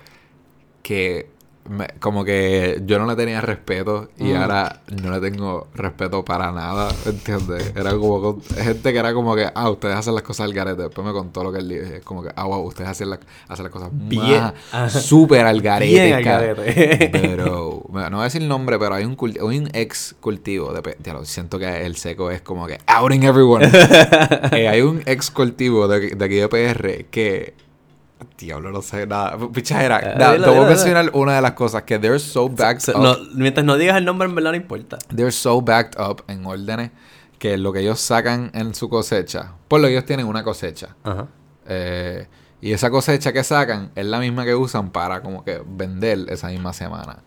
que 0.83 1.29
me- 1.69 1.89
como 2.01 2.25
que 2.25 2.83
yo 2.87 2.99
no 2.99 3.07
le 3.07 3.15
tenía 3.15 3.41
respeto 3.41 4.09
y 4.19 4.25
Mm. 4.33 4.37
ahora 4.37 4.81
no 5.03 5.11
le 5.13 5.21
tengo 5.31 5.69
respeto 5.75 6.25
para 6.25 6.51
nada, 6.53 6.93
¿entiendes? 7.07 7.73
Era 7.77 7.93
como 7.97 8.21
con- 8.21 8.43
gente 8.43 8.93
que 8.93 8.99
era 8.99 9.15
como 9.15 9.35
que, 9.37 9.47
ah, 9.55 9.71
ustedes 9.71 9.95
hacen 9.97 10.15
las 10.15 10.25
cosas 10.25 10.47
al 10.47 10.53
garete. 10.55 10.83
Después 10.83 11.07
me 11.07 11.13
contó 11.13 11.45
lo 11.45 11.53
que 11.53 11.59
él 11.61 11.71
Es 11.73 12.03
como 12.05 12.23
que, 12.23 12.31
ah, 12.35 12.45
wow, 12.45 12.61
ustedes 12.67 12.91
hacen, 12.91 13.11
la- 13.11 13.21
hacen 13.49 13.63
las 13.65 13.73
cosas 13.73 13.91
Bien. 13.93 14.53
Ajá. 14.73 14.91
súper 14.91 15.47
al 15.47 15.61
garete. 15.63 15.93
Bien 15.93 16.13
al 16.15 16.23
garete. 16.25 17.09
Pero, 17.13 17.85
no 17.93 18.11
voy 18.11 18.21
a 18.21 18.25
decir 18.25 18.43
el 18.43 18.49
nombre, 18.49 18.79
pero 18.79 18.95
hay 18.95 19.05
un, 19.05 19.17
cul- 19.17 19.39
hay 19.41 19.59
un 19.59 19.69
ex 19.73 20.15
cultivo. 20.21 20.73
De, 20.73 20.83
pe- 20.83 20.97
diablo, 20.99 21.25
siento 21.25 21.59
que 21.59 21.87
el 21.87 21.97
seco 21.97 22.31
es 22.31 22.41
como 22.43 22.67
que 22.67 22.79
outing 22.87 23.23
everyone. 23.23 23.69
Eh, 24.53 24.69
hay 24.69 24.81
un 24.83 25.03
ex 25.07 25.31
cultivo 25.31 25.89
de, 25.89 26.11
de 26.17 26.25
aquí 26.25 26.35
de 26.37 26.49
PR 26.49 27.07
que. 27.11 27.55
Diablo, 28.39 28.71
no 28.71 28.83
sé 28.83 29.07
nada. 29.07 29.37
Pichajera. 29.53 29.99
Eh, 30.01 30.15
dilo, 30.17 30.45
te 30.45 30.51
voy 30.51 30.59
a 30.59 30.61
dilo, 30.61 30.67
mencionar 30.67 31.11
una 31.15 31.37
de 31.37 31.43
las 31.43 31.53
cosas 31.53 31.83
que 31.83 31.99
they're 31.99 32.19
so 32.19 32.49
backed 32.49 32.89
up. 32.95 33.03
no, 33.03 33.17
mientras 33.35 33.65
no 33.65 33.77
digas 33.77 33.97
el 33.97 34.05
nombre, 34.05 34.29
en 34.29 34.35
verdad 34.35 34.51
no 34.51 34.57
importa. 34.57 34.99
They're 35.15 35.33
so 35.33 35.61
backed 35.61 36.01
up 36.01 36.23
en 36.29 36.45
órdenes 36.47 36.91
que 37.39 37.57
lo 37.59 37.73
que 37.73 37.81
ellos 37.81 38.01
sacan 38.01 38.51
en 38.55 38.75
su 38.75 38.89
cosecha. 38.89 39.53
Por 39.69 39.81
lo 39.81 39.87
que 39.89 39.93
ellos 39.95 40.05
tienen 40.07 40.27
una 40.27 40.43
cosecha. 40.45 40.95
Ajá. 41.05 41.27
Eh, 41.67 42.27
y 42.61 42.73
esa 42.73 42.91
cosecha 42.91 43.33
que 43.33 43.43
sacan 43.43 43.91
es 43.97 44.07
la 44.07 44.21
misma 44.21 44.45
que 44.45 44.55
usan 44.55 44.91
para 44.91 45.21
como 45.23 45.45
que 45.45 45.61
vender 45.67 46.27
esa 46.29 46.49
misma 46.49 46.73
semana. 46.73 47.19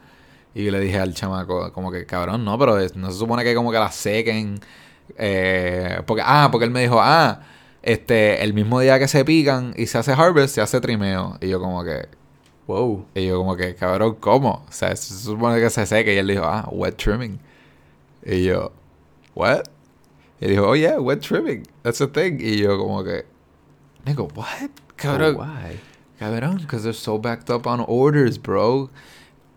Y 0.53 0.63
yo 0.63 0.71
le 0.71 0.79
dije 0.79 0.97
al 0.99 1.13
chamaco, 1.13 1.73
como 1.73 1.91
que 1.91 2.05
cabrón, 2.05 2.45
no, 2.45 2.57
pero 2.57 2.79
es- 2.79 2.95
no 2.95 3.11
se 3.11 3.17
supone 3.19 3.43
que 3.43 3.53
como 3.53 3.71
que 3.71 3.79
la 3.79 3.91
sequen. 3.91 4.59
eh, 5.17 6.01
porque, 6.05 6.23
ah, 6.25 6.49
porque 6.51 6.65
él 6.65 6.71
me 6.71 6.81
dijo, 6.81 6.99
ah, 7.01 7.39
este, 7.85 8.43
el 8.43 8.53
mismo 8.53 8.79
día 8.81 8.99
que 8.99 9.07
se 9.07 9.23
pican 9.23 9.73
y 9.77 9.85
se 9.85 9.97
hace 9.97 10.11
harvest, 10.11 10.55
se 10.55 10.61
hace 10.61 10.81
trimeo. 10.81 11.37
Y 11.39 11.47
yo 11.49 11.59
como 11.61 11.83
que, 11.83 12.07
Wow. 12.67 13.05
y 13.13 13.27
yo 13.27 13.37
como 13.37 13.55
que, 13.55 13.75
cabrón, 13.75 14.17
¿cómo? 14.19 14.65
O 14.67 14.71
sea, 14.71 14.95
se 14.95 15.13
supone 15.13 15.59
que 15.61 15.69
se 15.69 15.85
seque. 15.85 16.13
Y 16.15 16.17
él 16.17 16.27
dijo, 16.27 16.43
ah, 16.45 16.67
wet 16.71 16.97
trimming. 16.97 17.39
Y 18.25 18.43
yo, 18.45 18.71
what? 19.35 19.63
Y 20.41 20.47
dijo, 20.47 20.67
oh 20.69 20.75
yeah, 20.75 20.99
wet 20.99 21.21
trimming. 21.21 21.63
That's 21.83 22.01
a 22.01 22.07
thing. 22.11 22.39
Y 22.41 22.57
yo 22.57 22.77
como 22.77 23.03
que, 23.03 23.23
digo, 24.05 24.27
what? 24.35 24.71
Cabrón, 24.95 25.35
Oh, 25.37 25.43
why? 25.43 25.79
cabrón, 26.19 26.57
because 26.57 26.83
they're 26.83 26.93
so 26.93 27.17
backed 27.19 27.49
up 27.49 27.67
on 27.67 27.83
orders, 27.87 28.37
bro. 28.41 28.89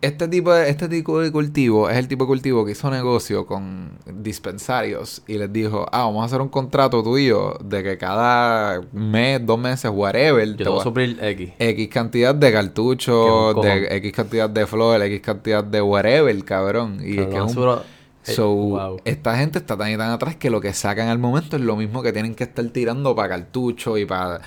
Este 0.01 0.29
tipo, 0.29 0.53
de, 0.53 0.71
este 0.71 0.89
tipo 0.89 1.19
de 1.21 1.33
cultivo 1.33 1.91
es 1.91 1.97
el 1.97 2.07
tipo 2.07 2.23
de 2.25 2.29
cultivo 2.29 2.65
que 2.65 2.71
hizo 2.71 2.89
negocio 2.89 3.47
con 3.47 3.99
dispensarios 4.07 5.23
y 5.27 5.39
les 5.39 5.53
dijo, 5.53 5.87
ah, 5.91 6.05
vamos 6.05 6.23
a 6.23 6.27
hacer 6.27 6.41
un 6.41 6.49
contrato 6.49 7.03
tuyo 7.03 7.55
de 7.65 7.83
que 7.83 7.99
cada 7.99 8.81
mes, 8.93 9.45
dos 9.45 9.59
meses, 9.59 9.91
whatever, 9.93 10.49
Yo 10.51 10.57
te 10.57 10.69
voy 10.69 10.81
a 10.81 10.83
suplir 10.85 11.19
X. 11.21 11.53
X 11.59 11.89
cantidad 11.89 12.33
de 12.35 12.53
cartuchos, 12.53 13.61
de. 13.61 13.97
X 13.97 14.13
cantidad 14.13 14.49
de 14.49 14.67
flores, 14.69 15.07
X 15.09 15.21
cantidad 15.21 15.65
de 15.65 15.83
whatever, 15.83 16.45
cabrón. 16.45 16.99
Y 17.03 17.19
es 17.19 17.27
que 17.27 17.37
es 17.37 17.57
un- 17.57 17.79
eh, 17.79 18.33
So, 18.35 18.49
wow. 18.55 19.01
esta 19.05 19.37
gente 19.37 19.59
está 19.59 19.77
tan 19.77 19.91
y 19.91 19.97
tan 19.97 20.11
atrás 20.11 20.37
que 20.37 20.51
lo 20.51 20.61
que 20.61 20.75
sacan 20.75 21.09
al 21.09 21.19
momento 21.19 21.57
es 21.57 21.63
lo 21.63 21.75
mismo 21.77 22.03
que 22.03 22.13
tienen 22.13 22.35
que 22.35 22.45
estar 22.45 22.65
tirando 22.67 23.17
para 23.17 23.31
cartuchos 23.31 23.99
y 23.99 24.05
para 24.05 24.43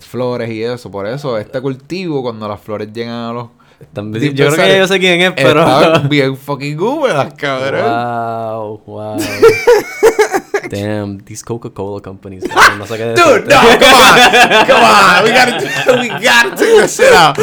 flores 0.00 0.50
y 0.50 0.62
eso. 0.62 0.90
Por 0.90 1.06
eso, 1.06 1.36
este 1.38 1.60
cultivo, 1.60 2.22
cuando 2.22 2.48
las 2.48 2.60
flores 2.60 2.92
llegan 2.92 3.14
a 3.14 3.32
los. 3.32 3.48
Están- 3.80 4.12
yo 4.12 4.50
creo 4.52 4.56
que 4.56 4.78
yo 4.78 4.86
sé 4.86 4.98
quién 5.00 5.20
es, 5.22 5.32
pero... 5.32 5.60
Están 5.62 6.08
bien 6.10 6.36
fucking 6.36 6.78
húmedas, 6.78 7.32
cabrón. 7.34 7.82
Wow, 7.82 8.82
wow. 8.86 9.16
Damn, 10.70 11.18
these 11.24 11.42
Coca-Cola 11.42 12.00
companies. 12.02 12.44
No 12.78 12.86
sé 12.86 12.96
qué 12.96 13.04
Dude, 13.06 13.42
decirte. 13.42 13.54
no, 13.54 13.60
come 13.60 13.94
on, 13.94 14.66
come 14.66 14.84
on, 14.84 15.24
we 15.24 15.30
gotta, 15.32 16.00
we 16.00 16.08
gotta 16.08 16.50
take 16.56 16.80
this 16.80 16.96
shit 16.96 17.12
out. 17.12 17.36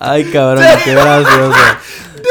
Ay, 0.00 0.24
cabrón, 0.30 0.64
qué 0.84 0.92
gracioso. 0.94 1.52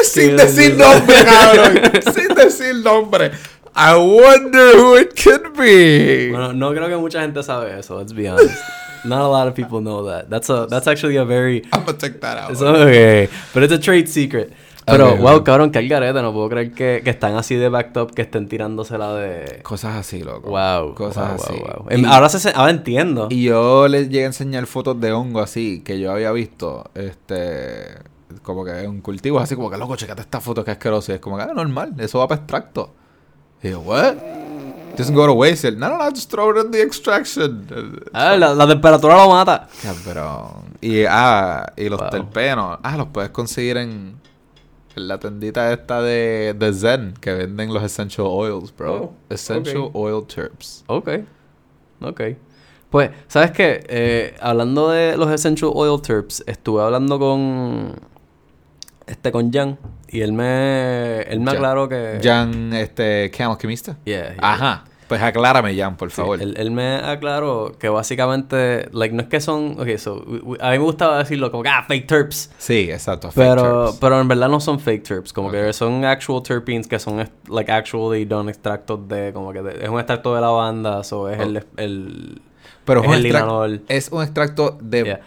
Sin 0.04 0.36
Qué 0.36 0.44
decir 0.44 0.76
gracioso. 0.76 1.00
nombre, 1.00 1.26
cabrón. 1.26 1.92
Sin 2.14 2.36
decir 2.36 2.76
nombre. 2.76 3.32
I 3.80 3.96
wonder 3.96 4.76
who 4.76 4.96
it 4.98 5.14
could 5.22 5.54
be. 5.58 6.30
Bueno, 6.32 6.52
no 6.54 6.72
creo 6.72 6.88
que 6.90 6.98
mucha 6.98 7.22
gente 7.22 7.44
sabe 7.44 7.78
eso, 7.80 7.98
let's 8.00 8.14
be 8.14 8.28
honest. 8.28 8.58
Not 9.06 9.22
a 9.22 9.28
lot 9.28 9.48
of 9.48 9.54
people 9.54 9.80
know 9.82 10.04
that. 10.08 10.28
That's 10.30 10.50
a 10.50 10.66
that's 10.68 10.88
actually 10.88 11.18
a 11.18 11.24
very 11.26 11.62
I'm 11.72 11.86
gonna 11.86 11.98
take 11.98 12.20
that 12.22 12.38
out. 12.38 12.52
It's 12.52 12.62
okay, 12.62 13.30
but 13.54 13.64
it's 13.64 13.74
a 13.74 13.80
trade 13.80 14.08
secret. 14.08 14.52
Pero, 14.90 15.18
wow, 15.18 15.44
cabrón, 15.44 15.70
que 15.72 15.86
garete, 15.86 16.22
no 16.22 16.32
puedo 16.32 16.48
creer 16.48 16.72
que, 16.72 17.02
que 17.04 17.10
están 17.10 17.36
así 17.36 17.56
de 17.56 17.68
backed 17.68 17.98
up, 18.02 18.14
que 18.16 18.22
estén 18.22 18.48
tirándosela 18.48 19.14
de... 19.16 19.60
Cosas 19.62 19.98
así, 19.98 20.24
loco. 20.24 20.50
Wow, 20.50 20.96
Cosas 20.96 21.36
wow, 21.36 21.44
así. 21.44 21.60
wow. 21.60 21.88
Y- 21.92 21.94
Em, 21.96 22.06
Ahora, 22.06 22.30
se, 22.30 22.50
ahora 22.56 22.72
entiendo. 22.72 23.28
Y 23.30 23.44
yo 23.44 23.90
les 23.90 24.08
llegué 24.08 24.24
a 24.24 24.28
enseñar 24.28 24.66
fotos 24.66 24.98
de 25.02 25.12
hongo 25.12 25.42
así 25.42 25.82
que 25.84 26.00
yo 26.00 26.14
había 26.14 26.32
visto, 26.32 26.90
este, 26.96 27.98
como 28.44 28.64
que 28.64 28.88
un 28.88 29.02
cultivo 29.02 29.40
así 29.42 29.56
como 29.56 29.70
que 29.70 29.76
loco, 29.78 29.98
checate 29.98 30.22
esta 30.22 30.40
foto 30.40 30.64
que 30.64 30.72
es 30.72 30.78
asqueroso. 30.78 31.12
Y 31.12 31.16
es 31.16 31.20
como 31.22 31.36
que, 31.36 31.44
ah, 31.44 31.52
normal, 31.54 31.94
eso 31.98 32.20
va 32.20 32.28
para 32.30 32.40
extracto. 32.40 32.94
Y 33.64 33.70
yo, 33.72 33.80
what? 33.82 34.16
Doesn't 34.98 35.16
go 35.16 35.28
to 35.28 35.34
waste. 35.34 35.72
No, 35.74 35.90
no, 35.90 35.98
no, 35.98 36.10
just 36.10 36.30
throw 36.32 36.50
it 36.52 36.58
in 36.66 36.72
the 36.72 36.82
extraction. 36.82 37.68
Ah, 38.14 38.36
la, 38.36 38.54
la 38.56 38.68
temperatura 38.68 39.16
lo 39.16 39.30
mata. 39.30 39.68
Cabrón. 39.84 40.76
Y, 40.82 41.04
ah, 41.08 41.72
y 41.76 41.88
los 41.90 42.00
Wow. 42.00 42.10
terpenos. 42.10 42.80
Ah, 42.84 42.98
los 42.98 43.08
puedes 43.08 43.30
conseguir 43.30 43.78
en, 43.78 44.20
en 44.96 45.08
la 45.08 45.20
tendita 45.20 45.72
esta 45.72 46.02
de, 46.02 46.56
de 46.58 46.74
Zen 46.74 47.14
que 47.22 47.32
venden 47.34 47.74
los 47.74 47.84
essential 47.84 48.26
oils, 48.28 48.74
bro. 48.76 48.94
Oh, 48.96 49.14
essential 49.30 49.78
ok. 49.84 49.92
oil 49.96 50.26
terps. 50.26 50.84
Ok. 50.88 51.10
Ok. 52.02 52.22
Pues, 52.90 53.12
¿sabes 53.28 53.52
qué? 53.52 53.86
Eh, 53.90 54.36
hablando 54.40 54.90
de 54.90 55.18
los 55.18 55.30
Essential 55.30 55.72
Oil 55.76 56.02
Terps, 56.02 56.42
estuve 56.48 56.82
hablando 56.82 57.20
con. 57.20 58.00
Este, 59.08 59.32
con 59.32 59.52
Jan. 59.52 59.78
Y 60.10 60.22
él 60.22 60.34
me. 60.34 61.22
Él 61.22 61.40
me 61.40 61.46
Jan. 61.48 61.56
aclaró 61.56 61.90
que. 61.90 62.20
Jan, 62.22 62.74
este, 62.74 63.32
¿qué 63.32 63.44
alquimista? 63.44 63.98
Yeah, 64.06 64.34
yeah. 64.36 64.38
Ajá. 64.40 64.84
Pues 65.08 65.22
aclárame, 65.22 65.74
Jan, 65.78 65.96
por 65.96 66.10
Sí, 66.12 66.18
favor. 66.18 66.42
él, 66.42 66.54
él 66.58 66.70
me 66.70 66.96
aclaró 66.98 67.72
que 67.80 67.88
básicamente, 67.88 68.90
like, 68.92 69.16
no 69.16 69.22
es 69.22 69.30
que 69.30 69.40
son, 69.40 69.78
ok, 69.80 69.98
so, 69.98 70.22
we- 70.28 70.40
we- 70.42 70.58
a 70.60 70.72
mí 70.72 70.80
me 70.80 70.84
gustaba 70.84 71.18
decirlo 71.20 71.50
como 71.50 71.64
que, 71.64 71.70
ah, 71.70 71.86
fake 71.88 72.06
terps, 72.08 72.52
Sí, 72.58 72.90
exacto. 72.92 73.32
fake 73.32 73.48
pero, 73.56 73.86
terps. 73.86 73.98
pero 74.02 74.20
en 74.20 74.28
verdad 74.28 74.50
no 74.50 74.60
son 74.60 74.82
fake 74.82 75.04
terps, 75.04 75.32
como 75.32 75.50
que 75.50 75.72
son 75.72 76.04
actual 76.04 76.44
terpenes 76.44 76.88
que 76.88 77.00
son, 77.00 77.26
like, 77.48 77.72
actually 77.72 78.26
done 78.26 78.50
extractos 78.52 79.08
de, 79.08 79.32
como 79.32 79.54
que, 79.54 79.62
de- 79.62 79.82
es 79.86 79.90
un 79.90 79.98
extracto 79.98 80.36
de 80.36 80.42
lavanda, 80.42 81.00
o 81.10 81.30
es 81.30 81.40
el, 81.40 81.66
el, 81.78 82.42
Pero 82.84 83.00
es 83.00 83.06
es 83.06 83.10
un, 83.10 83.16
el 83.16 83.22
extrac- 83.22 83.34
linalol. 83.44 83.82
es 83.88 84.10
un 84.12 84.24
extracto 84.24 84.78
de, 84.82 85.04
Yeah. 85.06 85.22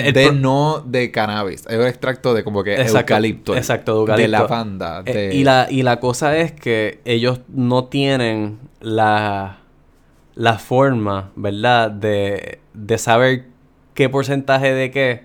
El- 0.00 0.12
de 0.12 0.32
no 0.32 0.82
de 0.84 1.10
cannabis. 1.10 1.64
Es 1.68 1.76
un 1.78 1.86
extracto 1.86 2.34
de 2.34 2.44
como 2.44 2.62
que 2.64 2.74
Exacto, 2.74 2.98
eucalipto. 3.14 3.56
exacto, 3.56 3.92
de 3.92 3.96
De 3.98 4.24
eucalipto. 4.24 4.30
lavanda. 4.42 5.02
Eh, 5.06 5.12
de- 5.12 5.34
y, 5.34 5.44
la, 5.44 5.66
y 5.70 5.82
la 5.82 6.00
cosa 6.00 6.36
es 6.36 6.52
que 6.52 7.00
ellos 7.04 7.40
no 7.48 7.84
tienen 7.86 8.58
la, 8.80 9.58
la 10.34 10.58
forma, 10.58 11.30
¿verdad? 11.36 11.90
De, 11.90 12.58
de 12.74 12.98
saber 12.98 13.46
qué 13.94 14.08
porcentaje 14.08 14.72
de 14.74 14.90
qué 14.90 15.22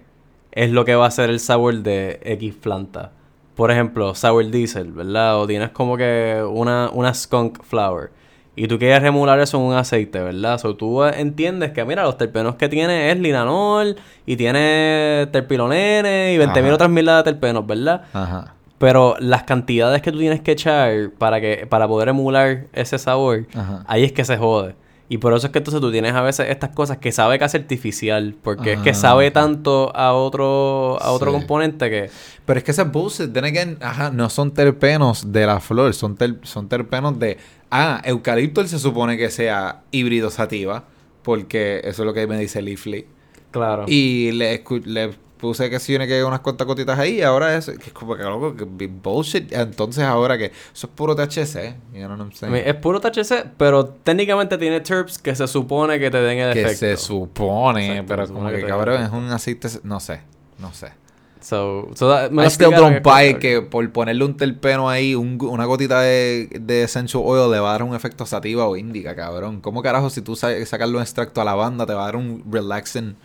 es 0.51 0.71
lo 0.71 0.85
que 0.85 0.95
va 0.95 1.05
a 1.07 1.11
ser 1.11 1.29
el 1.29 1.39
sabor 1.39 1.75
de 1.83 2.19
X 2.23 2.55
planta. 2.55 3.11
Por 3.55 3.69
ejemplo, 3.71 4.15
sour 4.15 4.49
diesel, 4.49 4.91
¿verdad? 4.91 5.37
O 5.39 5.45
tienes 5.47 5.69
como 5.69 5.97
que 5.97 6.41
una, 6.49 6.89
una 6.91 7.13
skunk 7.13 7.63
flower. 7.63 8.09
Y 8.55 8.67
tú 8.67 8.77
quieres 8.77 9.01
remolar 9.01 9.39
eso 9.39 9.57
en 9.57 9.63
un 9.63 9.75
aceite, 9.75 10.19
¿verdad? 10.19 10.59
O 10.65 10.75
tú 10.75 11.03
entiendes 11.05 11.71
que, 11.71 11.85
mira, 11.85 12.03
los 12.03 12.17
terpenos 12.17 12.55
que 12.55 12.67
tiene 12.67 13.09
es 13.11 13.17
linanol 13.17 13.95
y 14.25 14.35
tiene 14.35 15.27
terpilonene 15.31 16.33
y 16.33 16.37
20.000 16.37 16.65
Ajá. 16.65 16.73
otras 16.73 16.89
mil 16.89 17.05
de 17.05 17.23
terpenos, 17.23 17.65
¿verdad? 17.65 18.03
Ajá. 18.13 18.53
Pero 18.77 19.15
las 19.19 19.43
cantidades 19.43 20.01
que 20.01 20.11
tú 20.11 20.19
tienes 20.19 20.41
que 20.41 20.51
echar 20.51 21.11
para 21.17 21.39
que 21.39 21.65
para 21.69 21.87
poder 21.87 22.09
emular 22.09 22.63
ese 22.73 22.97
sabor, 22.97 23.45
Ajá. 23.55 23.83
ahí 23.87 24.03
es 24.03 24.11
que 24.11 24.25
se 24.25 24.37
jode. 24.37 24.75
Y 25.13 25.17
por 25.17 25.33
eso 25.33 25.47
es 25.47 25.51
que 25.51 25.57
entonces 25.59 25.81
tú 25.81 25.91
tienes 25.91 26.13
a 26.13 26.21
veces 26.21 26.47
estas 26.49 26.69
cosas 26.69 26.97
que 26.99 27.11
sabe 27.11 27.37
casi 27.37 27.57
artificial, 27.57 28.33
porque 28.41 28.73
es 28.73 28.79
que 28.79 28.91
Ah. 28.91 28.93
sabe 28.93 29.29
tanto 29.29 29.91
a 29.93 30.13
otro 30.13 30.97
a 31.01 31.11
otro 31.11 31.31
Sí. 31.33 31.37
componente 31.37 31.89
que 31.89 32.09
Pero 32.45 32.57
es 32.59 32.63
que 32.63 32.71
ese 32.71 32.83
bullshit, 32.83 33.33
then 33.33 33.43
again, 33.43 33.77
ajá, 33.81 34.09
no 34.11 34.29
son 34.29 34.51
terpenos 34.53 35.33
de 35.33 35.45
la 35.45 35.59
flor, 35.59 35.93
son, 35.93 36.15
ter- 36.15 36.39
son 36.43 36.69
terpenos 36.69 37.19
de... 37.19 37.37
Ah, 37.69 38.01
eucalipto 38.05 38.65
se 38.65 38.79
supone 38.79 39.17
que 39.17 39.29
sea 39.29 39.81
híbrido 39.91 40.29
sativa, 40.29 40.85
porque 41.23 41.81
eso 41.83 42.03
es 42.03 42.05
lo 42.05 42.13
que 42.13 42.25
me 42.25 42.37
dice 42.39 42.61
Leafly. 42.61 43.05
claro. 43.51 43.83
Y 43.89 44.31
le, 44.31 44.63
le 44.85 45.11
puse 45.41 45.69
que 45.69 45.79
si 45.79 45.87
tiene 45.87 46.07
que 46.07 46.23
unas 46.23 46.39
cuantas 46.39 46.65
gotitas 46.67 46.97
ahí, 46.97 47.15
y 47.17 47.21
ahora 47.23 47.57
es, 47.57 47.65
que 47.65 47.87
es 47.87 47.91
como 47.93 48.15
que 48.15 48.23
loco, 48.23 48.55
que 48.55 48.63
bullshit. 48.87 49.51
Entonces 49.51 50.03
ahora 50.05 50.37
que 50.37 50.45
eso 50.45 50.87
es 50.87 50.93
puro 50.95 51.15
THC, 51.15 51.75
you 51.93 51.99
know 52.05 52.11
what 52.11 52.19
I'm 52.19 52.31
saying? 52.31 52.55
es 52.55 52.75
puro 52.75 53.01
THC, 53.01 53.47
pero 53.57 53.85
técnicamente 53.85 54.57
tiene 54.57 54.79
terps 54.79 55.17
que 55.17 55.35
se 55.35 55.47
supone 55.47 55.99
que 55.99 56.09
te 56.11 56.21
den 56.21 56.37
el 56.37 56.53
que 56.53 56.61
efecto. 56.61 56.79
se 56.79 56.97
supone, 56.97 57.87
Exacto, 57.87 58.05
pero 58.07 58.27
se 58.27 58.33
como 58.33 58.49
que 58.49 58.65
cabrón, 58.65 59.01
es 59.03 59.11
un 59.11 59.29
aceite, 59.31 59.67
no 59.83 59.99
sé, 59.99 60.21
no 60.59 60.71
sé. 60.73 60.93
So, 61.41 61.89
so 61.95 62.07
that- 62.07 62.29
me 62.29 62.43
I 62.45 62.49
still 62.51 62.69
don't 62.69 62.97
que- 62.97 62.99
buy 63.01 63.39
que 63.39 63.61
por 63.63 63.91
ponerle 63.91 64.23
un 64.25 64.37
terpeno 64.37 64.87
ahí, 64.87 65.15
un- 65.15 65.39
una 65.41 65.65
gotita 65.65 65.99
de, 66.01 66.47
de 66.61 66.83
essential 66.83 67.23
oil 67.25 67.49
le 67.51 67.59
va 67.59 67.69
a 67.69 67.71
dar 67.71 67.81
un 67.83 67.95
efecto 67.95 68.27
sativa 68.27 68.67
o 68.67 68.75
índica, 68.77 69.15
cabrón. 69.15 69.59
¿Cómo 69.59 69.81
carajo 69.81 70.11
si 70.11 70.21
tú 70.21 70.35
sa- 70.35 70.63
sacarle 70.67 70.97
un 70.97 71.01
extracto 71.01 71.41
a 71.41 71.43
lavanda 71.45 71.87
te 71.87 71.95
va 71.95 72.03
a 72.03 72.05
dar 72.05 72.15
un 72.15 72.43
relaxing 72.47 73.15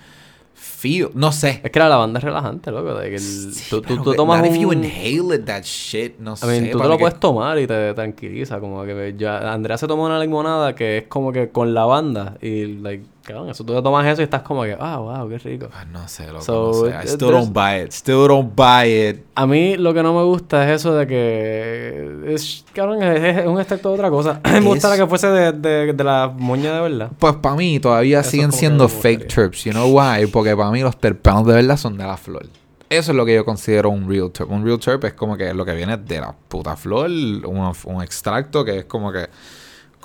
feel? 0.57 1.11
No 1.15 1.31
sé. 1.33 1.61
Es 1.63 1.71
que 1.71 1.79
la 1.79 1.89
lavanda 1.89 2.19
es 2.19 2.25
relajante, 2.25 2.71
loco. 2.71 2.95
de 2.95 3.11
que 3.11 3.17
el- 3.17 3.53
tú, 3.71 3.83
tú- 3.83 4.03
tú 4.03 4.11
que- 4.13 4.17
tomas 4.17 4.41
un... 4.41 4.47
if 4.55 4.61
you 4.61 4.73
inhale 4.73 5.37
it, 5.37 5.45
that 5.45 5.63
shit, 5.63 6.19
no 6.19 6.33
I 6.33 6.37
sé. 6.37 6.47
mean, 6.47 6.71
tú 6.71 6.79
te 6.79 6.85
lo 6.89 6.91
que- 6.97 6.99
puedes 7.03 7.21
tomar 7.21 7.59
y 7.59 7.67
te 7.67 7.95
tranquiliza. 7.95 8.59
Como 8.61 8.85
que 8.85 9.15
ya 9.17 9.53
Andrea 9.53 9.77
se 9.79 9.87
tomó 9.87 10.07
una 10.07 10.19
limonada 10.19 10.75
que 10.75 10.99
es 10.99 11.05
como 11.09 11.31
que 11.33 11.51
con 11.51 11.75
lavanda. 11.75 12.37
Y, 12.41 12.67
like, 12.81 13.05
cabrón, 13.27 13.51
eso 13.51 13.65
tú 13.65 13.75
te 13.75 13.83
tomas 13.83 14.07
eso 14.07 14.23
y 14.23 14.25
estás 14.25 14.43
como 14.43 14.63
que, 14.63 14.77
ah, 14.79 14.99
wow, 14.99 15.29
qué 15.29 15.39
rico. 15.39 15.69
Ah, 15.75 15.85
No 15.85 16.07
sé, 16.09 16.27
loco, 16.29 16.41
So, 16.41 16.87
no 16.87 16.91
sé. 17.03 17.05
I 17.05 17.09
still 17.09 17.31
don't 17.31 17.53
buy 17.53 17.83
it. 17.85 17.91
Still 17.93 18.29
don't 18.29 18.55
buy 18.55 18.87
it. 18.89 19.25
A 19.35 19.47
mí 19.47 19.77
lo 19.77 19.93
que 19.93 20.03
no 20.03 20.15
me 20.15 20.23
gusta 20.23 20.65
es 20.65 20.81
eso 20.81 20.95
de 20.95 21.07
que. 21.07 22.35
Es, 22.35 22.65
cabrón, 22.73 23.03
es, 23.03 23.39
es 23.39 23.47
un 23.47 23.59
extracto 23.59 23.89
de 23.91 23.95
otra 23.97 24.11
cosa. 24.11 24.41
me 24.53 24.61
gustaría 24.61 24.97
que 25.05 25.09
fuese 25.09 25.27
de, 25.29 25.53
de, 25.53 25.93
de 25.93 26.05
la 26.05 26.33
moña 26.35 26.75
de 26.75 26.81
verdad. 26.81 27.11
Pues 27.19 27.35
para 27.37 27.57
mí 27.57 27.81
todavía 27.81 28.21
Eso 28.21 28.31
siguen 28.31 28.53
siendo 28.53 28.89
fake 28.89 29.27
terps. 29.29 29.65
You 29.65 29.73
know 29.73 29.89
why? 29.91 30.27
Porque 30.27 30.57
para 30.57 30.71
mí 30.71 30.81
los 30.81 30.97
terpenos 30.97 31.47
de 31.47 31.55
verdad 31.55 31.77
son 31.77 31.99
de 31.99 32.05
la 32.05 32.17
flor. 32.17 32.47
Eso 32.89 33.11
es 33.11 33.17
lo 33.17 33.27
que 33.27 33.35
yo 33.35 33.45
considero 33.45 33.91
un 33.91 34.09
real 34.09 34.31
terp. 34.31 34.49
Un 34.49 34.65
real 34.65 34.79
terp 34.79 35.03
es 35.05 35.15
como 35.15 35.37
que 35.37 35.53
lo 35.53 35.65
que 35.65 35.75
viene 35.75 35.97
de 35.97 36.21
la 36.21 36.33
puta 36.33 36.77
flor, 36.77 37.07
un, 37.11 37.73
un 37.85 38.03
extracto 38.03 38.65
que 38.65 38.79
es 38.79 38.85
como 38.85 39.11
que, 39.11 39.27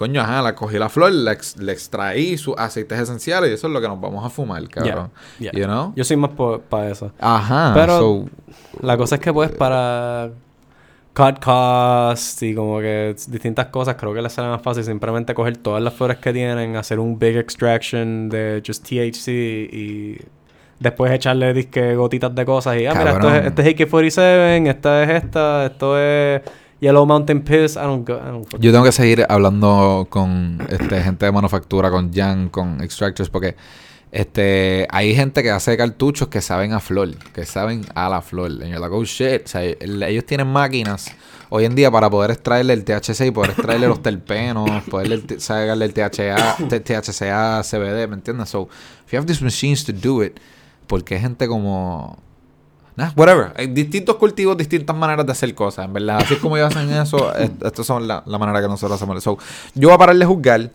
coño, 0.02 0.20
ajá, 0.22 0.42
la 0.42 0.56
cogí 0.56 0.78
la 0.78 0.90
flor, 0.90 1.12
le, 1.12 1.32
ex- 1.32 1.58
le 1.58 1.72
extraí 1.72 2.38
sus 2.38 2.56
aceites 2.58 3.00
esenciales 3.00 3.52
y 3.52 3.54
eso 3.54 3.68
es 3.68 3.74
lo 3.74 3.80
que 3.80 3.88
nos 3.88 4.02
vamos 4.02 4.26
a 4.26 4.30
fumar, 4.30 4.68
cabrón. 4.68 5.12
Yeah. 5.40 5.52
You 5.54 5.66
know? 5.66 5.94
Yo 5.96 6.04
soy 6.04 6.18
más 6.18 6.32
para 6.70 6.90
eso. 6.90 7.12
Ajá. 7.20 7.72
Pero- 7.76 8.00
so, 8.00 8.26
La 8.82 8.98
cosa 8.98 9.16
es 9.16 9.22
que, 9.22 9.32
pues, 9.32 9.52
para 9.52 10.30
cut 11.14 11.40
costs 11.44 12.42
y 12.44 12.56
como 12.56 12.80
que 12.80 13.16
distintas 13.28 13.68
cosas, 13.68 13.96
creo 13.96 14.14
que 14.14 14.22
les 14.22 14.32
sale 14.32 14.48
más 14.48 14.62
fácil 14.62 14.84
simplemente 14.84 15.34
coger 15.34 15.58
todas 15.58 15.84
las 15.84 15.94
flores 15.94 16.18
que 16.18 16.32
tienen, 16.34 16.76
hacer 16.78 17.00
un 17.00 17.20
big 17.20 17.36
extraction 17.38 18.30
de 18.30 18.64
just 18.66 18.84
THC 18.88 19.28
y 19.30 20.18
después 20.80 21.12
echarle 21.12 21.54
disque 21.54 21.96
gotitas 21.96 22.34
de 22.34 22.46
cosas 22.46 22.78
y, 22.78 22.86
ah, 22.86 22.94
mira, 22.96 23.12
esto 23.12 23.28
es, 23.28 23.34
Cabrón. 23.34 23.48
este 23.48 23.62
es 23.62 23.68
AK-47, 23.92 24.68
esta 24.70 25.04
es 25.04 25.24
esta, 25.24 25.66
esto 25.66 26.00
es 26.00 26.42
Yellow 26.82 27.06
Mountain 27.06 27.42
Piss, 27.44 27.76
I 27.78 27.82
don't, 27.82 28.06
go, 28.08 28.16
I 28.18 28.32
don't 28.32 28.46
Yo 28.60 28.72
tengo 28.72 28.84
que 28.84 28.92
seguir 28.92 29.26
hablando 29.30 30.08
con 30.10 30.58
este, 30.70 31.02
gente 31.02 31.26
de 31.28 31.32
manufactura, 31.32 31.90
con 31.92 32.12
Jan, 32.14 32.50
con 32.50 32.82
extractors, 32.84 33.30
porque 33.30 33.56
este 34.12 34.88
hay 34.90 35.16
gente 35.16 35.42
que 35.42 35.52
hace 35.52 35.78
cartuchos 35.78 36.28
que 36.28 36.42
saben 36.42 36.74
a 36.74 36.80
flor, 36.82 37.16
que 37.34 37.46
saben 37.46 37.86
a 37.96 38.10
la 38.10 38.22
flor. 38.22 38.52
Y 38.52 38.70
yo 38.72 38.80
like, 38.80 38.94
oh 38.94 39.04
shit. 39.06 39.46
O 39.46 39.48
sea, 39.48 39.64
el- 39.64 40.04
ellos 40.04 40.26
tienen 40.26 40.48
máquinas 40.48 41.12
hoy 41.50 41.66
en 41.66 41.76
día 41.76 41.90
para 41.92 42.10
poder 42.10 42.32
extraerle 42.32 42.74
el 42.74 42.84
THC 42.84 43.28
y 43.28 43.32
poder 43.32 43.52
extraerle 43.52 43.88
los 43.88 44.02
terpenos, 44.02 44.84
poderle 44.90 45.20
t- 45.20 45.40
sacarle 45.40 45.86
el 45.86 45.94
THA, 45.94 46.58
THCA, 46.68 47.62
CBD, 47.64 48.08
¿me 48.08 48.16
entiendes? 48.16 48.50
So, 48.50 48.68
if 49.06 49.12
you 49.14 49.18
have 49.20 49.28
these 49.28 49.44
machines 49.44 49.86
to 49.86 49.94
do 49.94 50.24
it, 50.24 50.38
porque 50.88 51.20
gente 51.20 51.48
como 51.48 52.18
Nah, 52.96 53.12
whatever. 53.16 53.54
Hay 53.56 53.68
distintos 53.68 54.16
cultivos, 54.18 54.58
distintas 54.58 54.96
maneras 54.96 55.26
de 55.26 55.32
hacer 55.32 55.56
cosas, 55.56 55.86
en 55.86 55.94
verdad. 55.94 56.18
Así 56.22 56.34
es 56.34 56.40
como 56.42 56.58
ellos 56.58 56.76
hacen 56.76 56.90
eso, 56.92 57.34
est- 57.38 57.64
estas 57.64 57.86
son 57.86 58.08
la, 58.08 58.22
la 58.26 58.38
manera 58.38 58.62
que 58.62 58.68
nosotros 58.68 59.02
hacemos. 59.02 59.24
Yo 59.24 59.88
voy 59.88 59.94
a 59.94 59.98
parar 59.98 60.16
de 60.16 60.26
juzgar. 60.26 60.72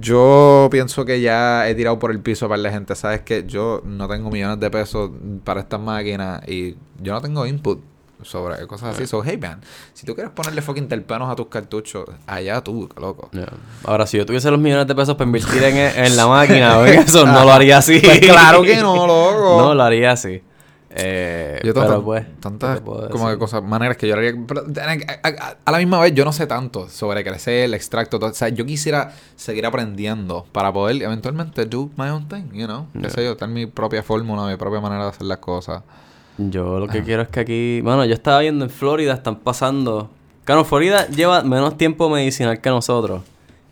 Yo 0.00 0.68
pienso 0.70 1.04
que 1.04 1.20
ya 1.20 1.68
he 1.68 1.74
tirado 1.74 1.98
por 1.98 2.10
el 2.10 2.20
piso 2.20 2.48
para 2.48 2.60
la 2.62 2.70
gente. 2.70 2.94
Sabes 2.94 3.20
que 3.20 3.44
yo 3.46 3.82
no 3.84 4.08
tengo 4.08 4.30
millones 4.30 4.58
de 4.60 4.70
pesos 4.70 5.10
para 5.44 5.60
estas 5.60 5.80
máquinas 5.80 6.40
y 6.48 6.76
yo 7.00 7.12
no 7.12 7.20
tengo 7.20 7.46
input 7.46 7.80
sobre 8.22 8.66
cosas 8.66 8.94
así. 8.94 9.06
So, 9.06 9.22
hey 9.22 9.36
man, 9.36 9.60
si 9.92 10.06
tú 10.06 10.14
quieres 10.14 10.32
ponerle 10.32 10.62
fucking 10.62 10.88
terpenos 10.88 11.30
a 11.30 11.36
tus 11.36 11.48
cartuchos, 11.48 12.04
allá 12.26 12.62
tú, 12.62 12.88
loco. 12.98 13.28
Yeah. 13.32 13.52
Ahora, 13.84 14.06
si 14.06 14.16
yo 14.16 14.24
tuviese 14.24 14.50
los 14.50 14.58
millones 14.60 14.86
de 14.86 14.94
pesos 14.94 15.14
para 15.16 15.26
invertir 15.26 15.62
en, 15.62 15.76
en 15.76 16.16
la 16.16 16.26
máquina 16.28 16.86
eso, 16.88 17.26
no 17.26 17.44
lo 17.44 17.52
haría 17.52 17.78
así. 17.78 18.00
Pues 18.02 18.20
claro 18.20 18.62
que 18.62 18.76
no, 18.76 18.94
loco. 19.06 19.56
No, 19.60 19.74
lo 19.74 19.82
haría 19.82 20.12
así. 20.12 20.42
Eh, 20.96 21.58
Yo 21.64 21.74
pero 21.74 22.04
pues, 22.04 22.24
tantas 22.38 22.74
¿qué 22.74 22.80
te 22.80 22.86
puedo 22.86 23.10
como 23.10 23.28
que 23.28 23.36
cosas, 23.36 23.64
maneras 23.64 23.96
que 23.96 24.06
yo 24.06 24.14
haría. 24.14 24.32
pero, 24.46 24.60
a, 24.64 25.28
a- 25.28 25.56
a 25.64 25.70
la 25.72 25.78
misma 25.78 25.98
vez, 25.98 26.14
yo 26.14 26.24
no 26.24 26.32
sé 26.32 26.46
tanto 26.46 26.88
sobre 26.88 27.24
crecer, 27.24 27.64
el 27.64 27.74
extracto, 27.74 28.20
todo. 28.20 28.30
O 28.30 28.34
sea, 28.34 28.48
yo 28.50 28.64
quisiera 28.64 29.12
seguir 29.34 29.66
aprendiendo 29.66 30.46
para 30.52 30.72
poder 30.72 31.02
eventualmente 31.02 31.64
do 31.66 31.90
my 31.96 32.10
own 32.10 32.28
thing, 32.28 32.44
you 32.52 32.66
know. 32.66 32.86
Qué 33.00 33.10
sé 33.10 33.24
yo, 33.24 33.36
tener 33.36 33.52
mi 33.52 33.66
propia 33.66 34.04
fórmula, 34.04 34.46
mi 34.46 34.56
propia 34.56 34.80
manera 34.80 35.02
de 35.02 35.08
hacer 35.10 35.26
las 35.26 35.38
cosas. 35.38 35.82
Yo 36.38 36.78
lo 36.78 36.86
que 36.86 37.02
quiero 37.02 37.22
es 37.22 37.28
que 37.28 37.40
aquí... 37.40 37.80
Bueno, 37.82 38.04
yo 38.04 38.14
estaba 38.14 38.40
viendo 38.40 38.64
en 38.64 38.70
Florida, 38.70 39.14
están 39.14 39.36
pasando... 39.40 40.10
Claro, 40.44 40.64
Florida 40.64 41.08
lleva 41.08 41.42
menos 41.42 41.76
tiempo 41.76 42.08
medicinal 42.10 42.60
que 42.60 42.70
nosotros. 42.70 43.22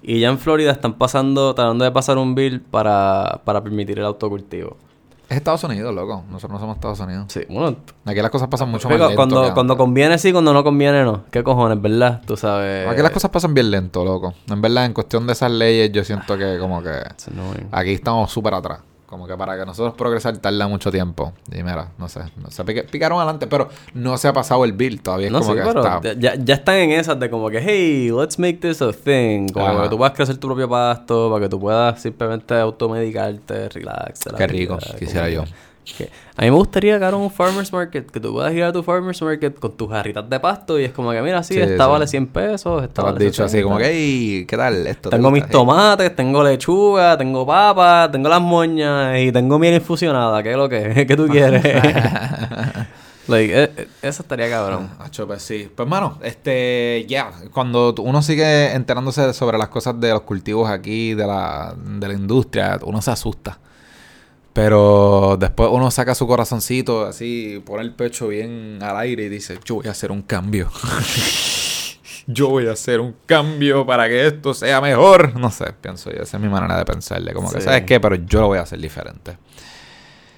Y 0.02 0.18
ya 0.20 0.28
en 0.28 0.38
Florida 0.38 0.72
están 0.72 0.94
pasando, 0.94 1.54
tratando 1.54 1.84
de 1.84 1.92
pasar 1.92 2.18
un 2.18 2.34
bill 2.34 2.60
para, 2.60 3.42
para 3.44 3.62
permitir 3.62 3.98
el 4.00 4.04
autocultivo. 4.06 4.76
Es 5.32 5.38
Estados 5.38 5.64
Unidos, 5.64 5.94
loco. 5.94 6.24
Nosotros 6.28 6.52
no 6.52 6.58
somos 6.60 6.76
Estados 6.76 7.00
Unidos. 7.00 7.24
Sí, 7.28 7.40
bueno. 7.48 7.78
Aquí 8.04 8.20
las 8.20 8.30
cosas 8.30 8.48
pasan 8.48 8.68
mucho 8.68 8.86
Pero 8.86 9.04
más 9.04 9.08
lento. 9.08 9.16
cuando, 9.16 9.54
cuando 9.54 9.76
conviene 9.78 10.18
sí, 10.18 10.30
cuando 10.30 10.52
no 10.52 10.62
conviene 10.62 11.04
no. 11.04 11.24
¿Qué 11.30 11.42
cojones, 11.42 11.80
verdad? 11.80 12.20
Tú 12.26 12.36
sabes. 12.36 12.86
Aquí 12.86 13.00
las 13.00 13.12
cosas 13.12 13.30
pasan 13.30 13.54
bien 13.54 13.70
lento, 13.70 14.04
loco. 14.04 14.34
En 14.50 14.60
verdad, 14.60 14.84
en 14.84 14.92
cuestión 14.92 15.26
de 15.26 15.32
esas 15.32 15.50
leyes, 15.50 15.90
yo 15.90 16.04
siento 16.04 16.36
que 16.36 16.58
como 16.58 16.82
que 16.82 16.90
aquí 17.70 17.92
estamos 17.92 18.30
súper 18.30 18.52
atrás. 18.52 18.80
Como 19.12 19.26
que 19.26 19.36
para 19.36 19.58
que 19.58 19.66
nosotros 19.66 19.92
progresar 19.94 20.38
tarda 20.38 20.66
mucho 20.68 20.90
tiempo. 20.90 21.34
Y 21.52 21.62
mira, 21.62 21.90
no 21.98 22.08
sé. 22.08 22.20
No 22.42 22.50
se 22.50 22.64
pique- 22.64 22.84
picaron 22.90 23.18
adelante, 23.18 23.46
pero 23.46 23.68
no 23.92 24.16
se 24.16 24.26
ha 24.26 24.32
pasado 24.32 24.64
el 24.64 24.72
bill. 24.72 25.02
Todavía 25.02 25.26
es 25.26 25.32
No 25.34 25.40
como 25.40 25.52
sé, 25.52 25.58
que 25.60 25.66
pero 25.68 25.80
está... 25.84 26.14
ya, 26.14 26.34
ya 26.36 26.54
están 26.54 26.76
en 26.76 26.92
esas 26.92 27.20
de 27.20 27.28
como 27.28 27.50
que, 27.50 27.60
hey, 27.60 28.10
let's 28.10 28.38
make 28.38 28.54
this 28.54 28.80
a 28.80 28.90
thing. 28.90 29.48
Como 29.52 29.66
Ajá. 29.66 29.82
que 29.82 29.88
tú 29.90 29.98
puedas 29.98 30.14
crecer 30.14 30.38
tu 30.38 30.46
propio 30.46 30.66
pasto, 30.66 31.28
para 31.30 31.42
que 31.44 31.50
tú 31.50 31.60
puedas 31.60 32.00
simplemente 32.00 32.54
automedicarte, 32.54 33.68
relax. 33.68 34.20
Qué 34.34 34.46
rico, 34.46 34.78
quisiera 34.98 35.28
yo. 35.28 35.44
que- 35.44 35.50
a 36.36 36.42
mí 36.42 36.50
me 36.50 36.56
gustaría, 36.56 36.98
cabrón, 37.00 37.22
un 37.22 37.30
farmer's 37.30 37.72
market. 37.72 38.10
Que 38.10 38.20
tú 38.20 38.32
puedas 38.32 38.52
ir 38.54 38.62
a 38.64 38.72
tu 38.72 38.82
farmer's 38.82 39.20
market 39.20 39.58
con 39.58 39.72
tus 39.76 39.90
jarritas 39.90 40.28
de 40.28 40.38
pasto 40.40 40.78
y 40.78 40.84
es 40.84 40.92
como 40.92 41.10
que, 41.10 41.20
mira, 41.22 41.42
sí, 41.42 41.54
Sí, 41.54 41.60
esta 41.60 41.84
sí. 41.84 41.90
vale 41.90 42.06
100 42.06 42.26
pesos, 42.28 42.82
esta 42.84 43.02
vale 43.02 43.24
dicho 43.24 43.44
así 43.44 43.56
60. 43.58 43.64
como 43.68 43.78
que, 43.78 43.90
hey, 43.92 44.44
¿qué 44.48 44.56
tal 44.56 44.86
esto? 44.86 45.10
¿Te 45.10 45.16
Tengo 45.16 45.30
mis 45.30 45.48
tomates, 45.48 46.14
tengo 46.14 46.42
lechuga, 46.44 47.16
tengo 47.18 47.46
papa, 47.46 48.08
tengo 48.10 48.28
las 48.28 48.40
moñas 48.40 49.18
y 49.18 49.32
tengo 49.32 49.58
miel 49.58 49.74
infusionada. 49.74 50.42
¿Qué 50.42 50.52
es 50.52 50.56
lo 50.56 50.68
que? 50.68 51.04
¿Qué 51.06 51.16
tú 51.16 51.26
quieres? 51.28 51.62
like, 53.28 53.52
eh, 53.64 53.70
eh, 53.76 53.88
eso 54.02 54.22
estaría 54.22 54.48
cabrón. 54.48 54.90
Acho, 54.98 55.26
pues 55.26 55.42
sí. 55.42 55.68
Pues, 55.74 55.88
mano, 55.88 56.18
este, 56.22 57.04
ya, 57.08 57.32
cuando 57.52 57.94
uno 57.98 58.22
sigue 58.22 58.72
enterándose 58.72 59.32
sobre 59.32 59.58
las 59.58 59.68
cosas 59.68 59.98
de 60.00 60.10
los 60.10 60.22
cultivos 60.22 60.68
aquí, 60.70 61.14
de 61.14 61.26
la, 61.26 61.74
de 61.76 62.08
la 62.08 62.14
industria, 62.14 62.78
uno 62.84 63.00
se 63.02 63.10
asusta. 63.10 63.58
Pero 64.52 65.36
después 65.40 65.70
uno 65.72 65.90
saca 65.90 66.14
su 66.14 66.26
corazoncito 66.26 67.06
así, 67.06 67.62
pone 67.64 67.82
el 67.82 67.94
pecho 67.94 68.28
bien 68.28 68.78
al 68.82 68.96
aire 68.98 69.24
y 69.24 69.28
dice, 69.30 69.58
yo 69.64 69.76
voy 69.76 69.88
a 69.88 69.92
hacer 69.92 70.12
un 70.12 70.20
cambio. 70.22 70.70
yo 72.26 72.48
voy 72.48 72.66
a 72.66 72.72
hacer 72.72 73.00
un 73.00 73.14
cambio 73.26 73.86
para 73.86 74.08
que 74.08 74.26
esto 74.26 74.52
sea 74.54 74.80
mejor. 74.80 75.34
No 75.38 75.50
sé, 75.50 75.72
pienso 75.80 76.10
yo, 76.10 76.22
esa 76.22 76.36
es 76.36 76.42
mi 76.42 76.48
manera 76.48 76.76
de 76.76 76.84
pensarle. 76.84 77.32
Como 77.32 77.50
que, 77.50 77.60
Sí. 77.60 77.64
¿sabes 77.64 77.82
qué? 77.84 77.98
Pero 77.98 78.16
yo 78.16 78.40
lo 78.40 78.48
voy 78.48 78.58
a 78.58 78.62
hacer 78.62 78.78
diferente. 78.78 79.38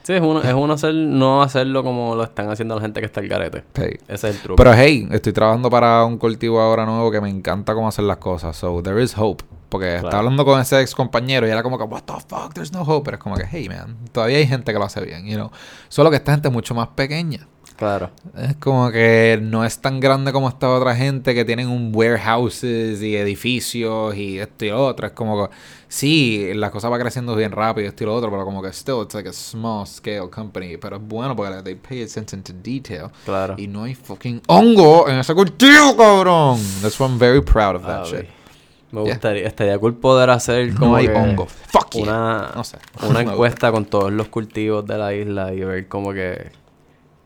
Sí, 0.04 0.12
es 0.12 0.20
uno, 0.20 0.42
es 0.42 0.52
uno 0.52 0.74
hacer, 0.74 0.94
no 0.94 1.42
hacerlo 1.42 1.82
como 1.82 2.14
lo 2.14 2.24
están 2.24 2.50
haciendo 2.50 2.74
la 2.74 2.82
gente 2.82 3.00
que 3.00 3.06
está 3.06 3.20
al 3.20 3.26
garete. 3.28 3.64
Hey. 3.74 3.96
Ese 4.06 4.28
es 4.28 4.36
el 4.36 4.42
truco. 4.42 4.56
Pero 4.56 4.74
hey, 4.74 5.08
estoy 5.10 5.32
trabajando 5.32 5.70
para 5.70 6.04
un 6.04 6.18
cultivo 6.18 6.60
ahora 6.60 6.84
nuevo 6.84 7.10
que 7.10 7.20
me 7.22 7.30
encanta 7.30 7.74
cómo 7.74 7.88
hacer 7.88 8.04
las 8.04 8.18
cosas. 8.18 8.54
So 8.54 8.82
there 8.82 9.02
is 9.02 9.14
hope. 9.16 9.42
Porque 9.74 9.86
Claro. 9.88 10.06
estaba 10.06 10.18
hablando 10.18 10.44
con 10.44 10.60
ese 10.60 10.80
ex 10.80 10.94
compañero 10.94 11.48
y 11.48 11.50
era 11.50 11.64
como 11.64 11.76
que, 11.76 11.82
what 11.84 12.02
the 12.04 12.12
fuck, 12.28 12.54
there's 12.54 12.72
no 12.72 12.82
hope. 12.82 13.06
Pero 13.06 13.16
es 13.16 13.22
como 13.22 13.34
que, 13.34 13.44
hey 13.50 13.68
man, 13.68 13.96
todavía 14.12 14.38
hay 14.38 14.46
gente 14.46 14.72
que 14.72 14.78
lo 14.78 14.84
hace 14.84 15.00
bien, 15.00 15.26
you 15.26 15.34
know. 15.34 15.50
Solo 15.88 16.10
que 16.10 16.16
esta 16.16 16.30
gente 16.30 16.46
es 16.46 16.54
mucho 16.54 16.74
más 16.76 16.88
pequeña. 16.94 17.48
claro. 17.76 18.12
Es 18.36 18.54
como 18.58 18.88
que 18.92 19.36
no 19.42 19.64
es 19.64 19.80
tan 19.80 19.98
grande 19.98 20.32
como 20.32 20.48
esta 20.48 20.70
otra 20.70 20.94
gente 20.94 21.34
que 21.34 21.44
tienen 21.44 21.68
un 21.68 21.90
warehouses 21.92 23.02
y 23.02 23.16
edificios 23.16 24.14
y 24.14 24.38
esto 24.38 24.64
y 24.64 24.68
lo 24.70 24.86
otro. 24.86 25.08
Es 25.08 25.12
como 25.12 25.48
que, 25.48 25.54
sí, 25.88 26.52
la 26.54 26.70
cosa 26.70 26.88
va 26.88 27.00
creciendo 27.00 27.34
bien 27.34 27.50
rápido, 27.50 27.88
esto 27.88 28.04
y 28.04 28.06
lo 28.06 28.14
otro, 28.14 28.30
pero 28.30 28.44
como 28.44 28.62
que 28.62 28.68
still 28.72 29.02
it's 29.02 29.14
like 29.14 29.28
a 29.28 29.32
small 29.32 29.84
scale 29.88 30.30
company. 30.30 30.76
Pero 30.76 30.96
es 30.98 31.02
bueno 31.02 31.34
porque 31.34 31.62
they 31.64 31.74
pay 31.74 32.04
attention 32.04 32.44
to 32.44 32.52
detail. 32.62 33.08
Claro. 33.24 33.56
Y 33.58 33.66
no 33.66 33.82
hay 33.82 33.96
fucking 33.96 34.40
hongo 34.46 35.08
en 35.08 35.18
ese 35.18 35.34
cultivo, 35.34 35.96
cabrón. 35.96 36.60
That's 36.80 37.00
why 37.00 37.06
I'm 37.08 37.18
very 37.18 37.40
proud 37.42 37.74
of 37.74 37.82
that 37.82 38.02
Ah, 38.02 38.06
shit. 38.06 38.28
Me 38.94 39.02
Yeah. 39.04 39.14
gustaría, 39.14 39.46
estaría 39.46 39.78
cool 39.78 39.94
poder 39.94 40.30
hacer 40.30 40.72
como 40.74 40.92
No 40.92 40.96
hay 40.96 41.08
hongo. 41.08 41.46
Fuck 41.46 41.90
yeah. 41.92 42.02
una, 42.04 42.50
No 42.54 42.64
sé. 42.64 42.78
una 43.08 43.20
encuesta 43.32 43.70
con 43.72 43.84
todos 43.86 44.12
los 44.12 44.28
cultivos 44.28 44.86
de 44.86 44.96
la 44.98 45.12
isla 45.14 45.52
y 45.52 45.60
ver 45.60 45.88
como 45.88 46.12
que 46.12 46.52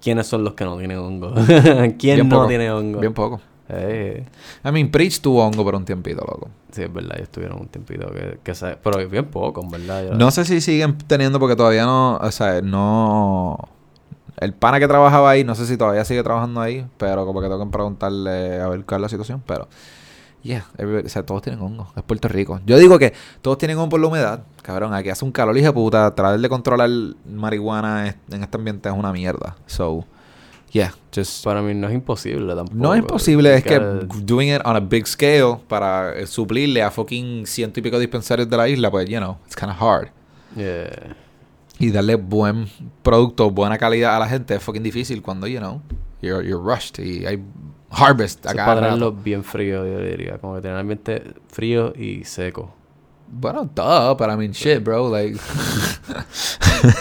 quiénes 0.00 0.26
son 0.26 0.44
los 0.44 0.54
que 0.54 0.64
no 0.64 0.76
tienen 0.78 0.98
hongo. 0.98 1.34
¿Quién 1.98 2.16
Bien 2.16 2.28
no 2.28 2.36
poco. 2.36 2.48
tiene 2.48 2.70
hongo? 2.70 3.00
Bien 3.00 3.12
poco. 3.14 3.40
Eh, 3.70 4.24
I 4.64 4.72
mean, 4.72 4.90
Preach 4.90 5.20
tuvo 5.20 5.44
hongo 5.44 5.62
por 5.62 5.74
un 5.74 5.84
tiempito, 5.84 6.20
loco. 6.22 6.48
sí, 6.72 6.82
es 6.84 6.90
verdad, 6.92 7.12
ellos 7.16 7.24
estuvieron 7.28 7.60
un 7.60 7.68
tiempito 7.68 8.10
que, 8.10 8.38
que 8.42 8.54
se, 8.54 8.76
pero 8.82 9.06
bien 9.06 9.26
poco, 9.26 9.60
en 9.62 9.68
verdad. 9.70 10.04
Yo- 10.08 10.14
No 10.14 10.30
sé 10.30 10.46
si 10.46 10.62
siguen 10.62 10.96
teniendo 11.06 11.38
porque 11.38 11.54
todavía 11.54 11.84
no, 11.84 12.16
o 12.16 12.30
sea, 12.30 12.62
no... 12.62 13.58
El 14.40 14.54
pana 14.54 14.78
que 14.80 14.88
trabajaba 14.88 15.28
ahí, 15.30 15.44
no 15.44 15.54
sé 15.54 15.66
si 15.66 15.76
todavía 15.76 16.04
sigue 16.06 16.22
trabajando 16.22 16.60
ahí, 16.62 16.86
pero 16.96 17.26
como 17.26 17.40
que 17.42 17.48
tengo 17.48 17.62
que 17.66 17.70
preguntarle 17.70 18.58
a 18.60 18.68
ver 18.68 18.84
cuál 18.86 19.00
es 19.00 19.02
la 19.02 19.08
situación, 19.10 19.42
pero... 19.46 19.68
Yeah, 20.48 20.64
o 20.78 21.08
sea, 21.10 21.26
todos 21.26 21.42
tienen 21.42 21.60
hongo. 21.60 21.92
Es 21.94 22.02
Puerto 22.02 22.26
Rico. 22.26 22.58
Yo 22.64 22.78
digo 22.78 22.98
que 22.98 23.12
todos 23.42 23.58
tienen 23.58 23.76
hongo 23.76 23.90
por 23.90 24.00
la 24.00 24.06
humedad. 24.06 24.44
Cabrón, 24.62 24.94
aquí 24.94 25.10
hace 25.10 25.22
un 25.22 25.30
calor, 25.30 25.54
hija 25.58 25.66
de 25.66 25.72
puta. 25.74 26.14
Tratar 26.14 26.40
de 26.40 26.48
controlar 26.48 26.88
marihuana 27.26 28.16
en 28.32 28.42
este 28.42 28.56
ambiente 28.56 28.88
es 28.88 28.94
una 28.94 29.12
mierda. 29.12 29.58
So, 29.66 30.06
yeah, 30.72 30.94
just... 31.14 31.44
Para 31.44 31.60
mí 31.60 31.74
no 31.74 31.86
es 31.86 31.92
imposible 31.92 32.54
tampoco. 32.54 32.78
No 32.78 32.94
es 32.94 33.00
imposible, 33.00 33.56
es 33.56 33.62
que 33.62 33.78
doing 34.22 34.54
it 34.54 34.62
on 34.64 34.74
a 34.74 34.80
big 34.80 35.06
scale 35.06 35.58
para 35.68 36.18
eh, 36.18 36.26
suplirle 36.26 36.82
a 36.82 36.90
fucking 36.90 37.46
ciento 37.46 37.80
y 37.80 37.82
pico 37.82 37.98
dispensarios 37.98 38.48
de 38.48 38.56
la 38.56 38.70
isla, 38.70 38.90
pues, 38.90 39.06
you 39.06 39.18
know, 39.18 39.36
it's 39.44 39.54
kind 39.54 39.70
of 39.70 39.76
hard. 39.78 40.08
Yeah. 40.56 41.14
Y 41.78 41.90
darle 41.90 42.14
buen 42.14 42.70
producto, 43.02 43.50
buena 43.50 43.76
calidad 43.76 44.16
a 44.16 44.20
la 44.20 44.28
gente 44.30 44.54
es 44.54 44.62
fucking 44.62 44.82
difícil 44.82 45.20
cuando, 45.20 45.46
you 45.46 45.58
know, 45.58 45.82
you're, 46.22 46.42
you're 46.42 46.64
rushed 46.64 46.98
y 47.04 47.26
hay 47.26 47.38
harvest 47.90 48.46
acá. 48.46 48.66
para 48.66 48.80
tenerlo 48.82 49.12
bien 49.12 49.42
frío, 49.44 49.86
yo 49.86 49.98
diría. 50.00 50.38
Como 50.38 50.54
que 50.56 50.60
tener 50.62 50.76
ambiente 50.76 51.22
frío 51.48 51.92
y 51.96 52.24
seco. 52.24 52.74
Bueno, 53.30 53.68
duh, 53.74 54.14
but 54.16 54.28
I 54.30 54.36
mean, 54.36 54.52
shit, 54.52 54.82
bro, 54.82 55.10
like... 55.10 55.38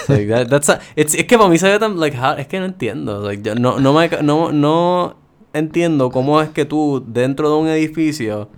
Like, 0.10 0.28
that- 0.28 0.50
that's 0.50 0.70
a- 0.70 0.80
it's- 0.96 1.14
es 1.16 1.26
que 1.26 1.38
para 1.38 1.50
mí 1.50 1.58
se 1.58 1.70
ve 1.70 1.80
tan, 1.80 2.00
like, 2.00 2.18
hard- 2.18 2.40
es 2.40 2.48
que 2.48 2.60
no 2.60 2.66
entiendo. 2.66 3.22
Like, 3.22 3.44
yo 3.44 3.56
no, 3.56 3.80
no, 3.80 3.94
me, 3.94 4.10
no, 4.24 4.52
no 4.52 5.16
entiendo 5.54 6.10
cómo 6.10 6.42
es 6.42 6.50
que 6.50 6.66
tú, 6.66 7.04
dentro 7.06 7.50
de 7.50 7.56
un 7.56 7.68
edificio, 7.68 8.50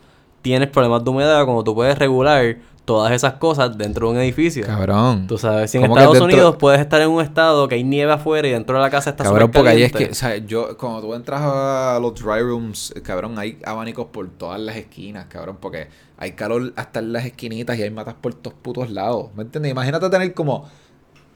tienes 0.41 0.69
problemas 0.69 1.03
de 1.03 1.09
humedad 1.09 1.43
cuando 1.45 1.63
tú 1.63 1.75
puedes 1.75 1.97
regular 1.97 2.57
todas 2.89 3.11
esas 3.11 3.33
cosas 3.33 3.77
dentro 3.77 4.07
de 4.07 4.13
un 4.15 4.19
edificio. 4.19 4.65
Cabrón. 4.65 5.27
Tú 5.27 5.37
sabes, 5.37 5.69
si 5.69 5.77
en 5.77 5.83
¿Cómo 5.83 5.93
que 5.93 5.99
Estados 6.01 6.13
dentro- 6.17 6.35
Unidos 6.37 6.55
puedes 6.57 6.81
estar 6.81 6.99
en 6.99 7.09
un 7.09 7.21
estado 7.21 7.67
que 7.67 7.75
hay 7.75 7.83
nieve 7.83 8.11
afuera 8.11 8.47
y 8.47 8.51
dentro 8.51 8.77
de 8.77 8.81
la 8.81 8.89
casa 8.89 9.11
está 9.11 9.25
Cabrón, 9.25 9.51
porque 9.51 9.69
ahí 9.69 9.83
es 9.83 9.91
que, 9.91 10.05
o 10.05 10.13
sea, 10.15 10.37
yo, 10.37 10.75
cuando 10.75 11.01
tú 11.01 11.13
entras 11.13 11.39
a 11.43 11.99
los 12.01 12.15
dry 12.15 12.41
rooms, 12.41 12.91
eh, 12.95 13.03
cabrón, 13.03 13.37
hay 13.37 13.59
abanicos 13.63 14.07
por 14.11 14.27
todas 14.31 14.59
las 14.59 14.75
esquinas, 14.75 15.27
cabrón, 15.29 15.57
porque 15.61 15.87
hay 16.17 16.31
calor 16.31 16.73
hasta 16.75 16.97
en 16.99 17.13
las 17.13 17.25
esquinitas 17.27 17.77
y 17.77 17.83
hay 17.83 17.91
matas 17.91 18.15
por 18.19 18.33
todos 18.33 18.57
putos 18.59 18.89
lados, 18.89 19.27
¿me 19.35 19.43
entiendes? 19.43 19.71
Imagínate 19.71 20.09
tener 20.09 20.33
como 20.33 20.67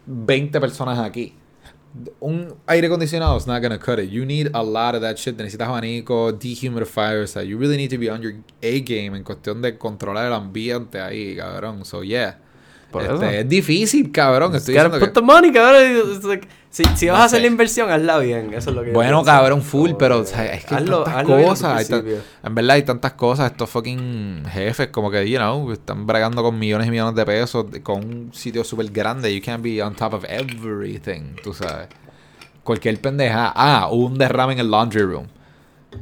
20 0.07 0.59
personas 0.59 0.97
aquí. 0.97 1.35
Un 2.19 2.55
aire 2.65 2.87
acondicionado 2.87 3.37
is 3.37 3.45
not 3.45 3.61
gonna 3.61 3.77
cut 3.77 3.99
it. 3.99 4.09
You 4.09 4.25
need 4.25 4.49
a 4.53 4.63
lot 4.63 4.95
of 4.95 5.01
that 5.01 5.17
shit. 5.17 5.37
Necesitas 5.37 5.67
abanico, 5.67 6.31
dehumidifiers. 6.31 7.31
Sea, 7.33 7.43
you 7.43 7.57
really 7.57 7.77
need 7.77 7.91
to 7.91 7.99
be 7.99 8.09
on 8.09 8.21
your 8.21 8.33
A 8.63 8.79
game 8.79 9.15
en 9.15 9.23
cuestión 9.23 9.61
de 9.61 9.77
controlar 9.77 10.25
el 10.25 10.33
ambiente 10.33 10.99
ahí, 10.99 11.35
cabrón. 11.35 11.85
So, 11.85 12.03
yeah. 12.03 12.39
Este, 13.01 13.39
es 13.39 13.49
difícil, 13.49 14.11
cabrón. 14.11 14.55
Estoy 14.55 14.75
diciendo 14.75 14.99
put 14.99 15.09
que... 15.09 15.13
the 15.13 15.21
money, 15.21 15.51
cabrón. 15.51 16.15
It's 16.15 16.23
like, 16.23 16.47
si, 16.73 16.83
si 16.95 17.05
vas 17.07 17.17
No 17.17 17.21
a 17.21 17.25
hacer 17.25 17.37
sé. 17.37 17.41
la 17.41 17.47
inversión, 17.51 17.91
hazla 17.91 18.17
bien. 18.17 18.51
Eso 18.51 18.71
es 18.71 18.75
lo 18.75 18.83
que 18.83 18.91
Bueno, 18.91 19.23
cabrón, 19.23 19.61
full, 19.61 19.89
Como 19.89 19.97
pero 19.99 20.15
que 20.15 20.21
o 20.21 20.25
sea, 20.25 20.53
es 20.55 20.65
que 20.65 20.73
hay 20.73 20.85
tantas 20.85 21.23
cosas. 21.23 21.91
hay 21.91 22.19
en 22.43 22.55
verdad 22.55 22.71
hay 22.71 22.81
tantas 22.83 23.13
cosas. 23.13 23.51
Estos 23.51 23.69
fucking 23.69 24.43
jefes, 24.51 24.87
como 24.87 25.11
que, 25.11 25.29
you 25.29 25.37
know, 25.37 25.71
están 25.71 26.07
bregando 26.07 26.41
con 26.41 26.57
millones 26.57 26.87
y 26.87 26.89
millones 26.89 27.13
de 27.13 27.25
pesos 27.25 27.67
con 27.83 27.97
un 28.03 28.33
sitio 28.33 28.63
súper 28.63 28.87
grande. 28.91 29.33
You 29.35 29.41
can't 29.43 29.63
be 29.63 29.83
on 29.83 29.93
top 29.95 30.15
of 30.15 30.25
everything, 30.27 31.35
tú 31.43 31.53
sabes. 31.53 31.89
Cualquier 32.63 32.99
pendeja. 32.99 33.53
Ah, 33.55 33.89
hubo 33.91 34.07
un 34.07 34.17
derrame 34.17 34.53
en 34.53 34.59
el 34.59 34.71
laundry 34.71 35.03
room. 35.03 35.27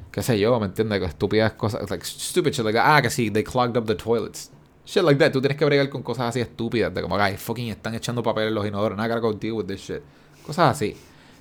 Qué 0.09 0.23
sé 0.23 0.39
yo, 0.39 0.57
¿me 0.57 0.67
entiendes? 0.67 1.01
Estúpidas 1.03 1.51
cosas. 1.51 1.89
Like, 1.89 2.05
stupid 2.05 2.53
shit 2.53 2.63
like. 2.63 2.79
Ah, 2.81 3.01
que 3.01 3.09
sí, 3.09 3.29
they 3.29 3.43
clogged 3.43 3.75
up 3.77 3.85
the 3.87 3.95
toilets. 3.95 4.49
Shit 4.85 5.03
like 5.03 5.19
that. 5.19 5.33
Tú 5.33 5.41
tienes 5.41 5.57
que 5.57 5.65
bregar 5.65 5.89
con 5.89 6.01
cosas 6.01 6.29
así 6.29 6.39
estúpidas. 6.39 6.93
De 6.93 7.01
como, 7.01 7.17
ay, 7.17 7.35
fucking 7.35 7.67
están 7.69 7.93
echando 7.93 8.23
papel 8.23 8.47
en 8.47 8.53
los 8.55 8.65
inodoros. 8.65 8.97
I 8.97 9.01
gotta 9.09 9.19
go 9.19 9.33
deal 9.33 9.53
with 9.53 9.65
this 9.65 9.81
shit. 9.81 10.01
Cosas 10.45 10.75
así. 10.75 10.95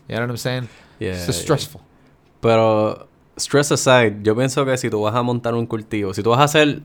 You 0.08 0.16
know 0.16 0.22
what 0.22 0.30
I'm 0.30 0.36
saying? 0.36 0.68
Yeah, 0.98 1.12
It's 1.12 1.26
yeah. 1.26 1.32
stressful. 1.32 1.80
Pero, 2.40 3.08
stress 3.36 3.72
aside, 3.72 4.18
yo 4.22 4.34
pienso 4.36 4.64
que 4.64 4.76
si 4.76 4.90
tú 4.90 5.02
vas 5.02 5.14
a 5.14 5.22
montar 5.22 5.54
un 5.54 5.66
cultivo, 5.66 6.14
si 6.14 6.22
tú 6.22 6.30
vas 6.30 6.40
a 6.40 6.44
hacer 6.44 6.82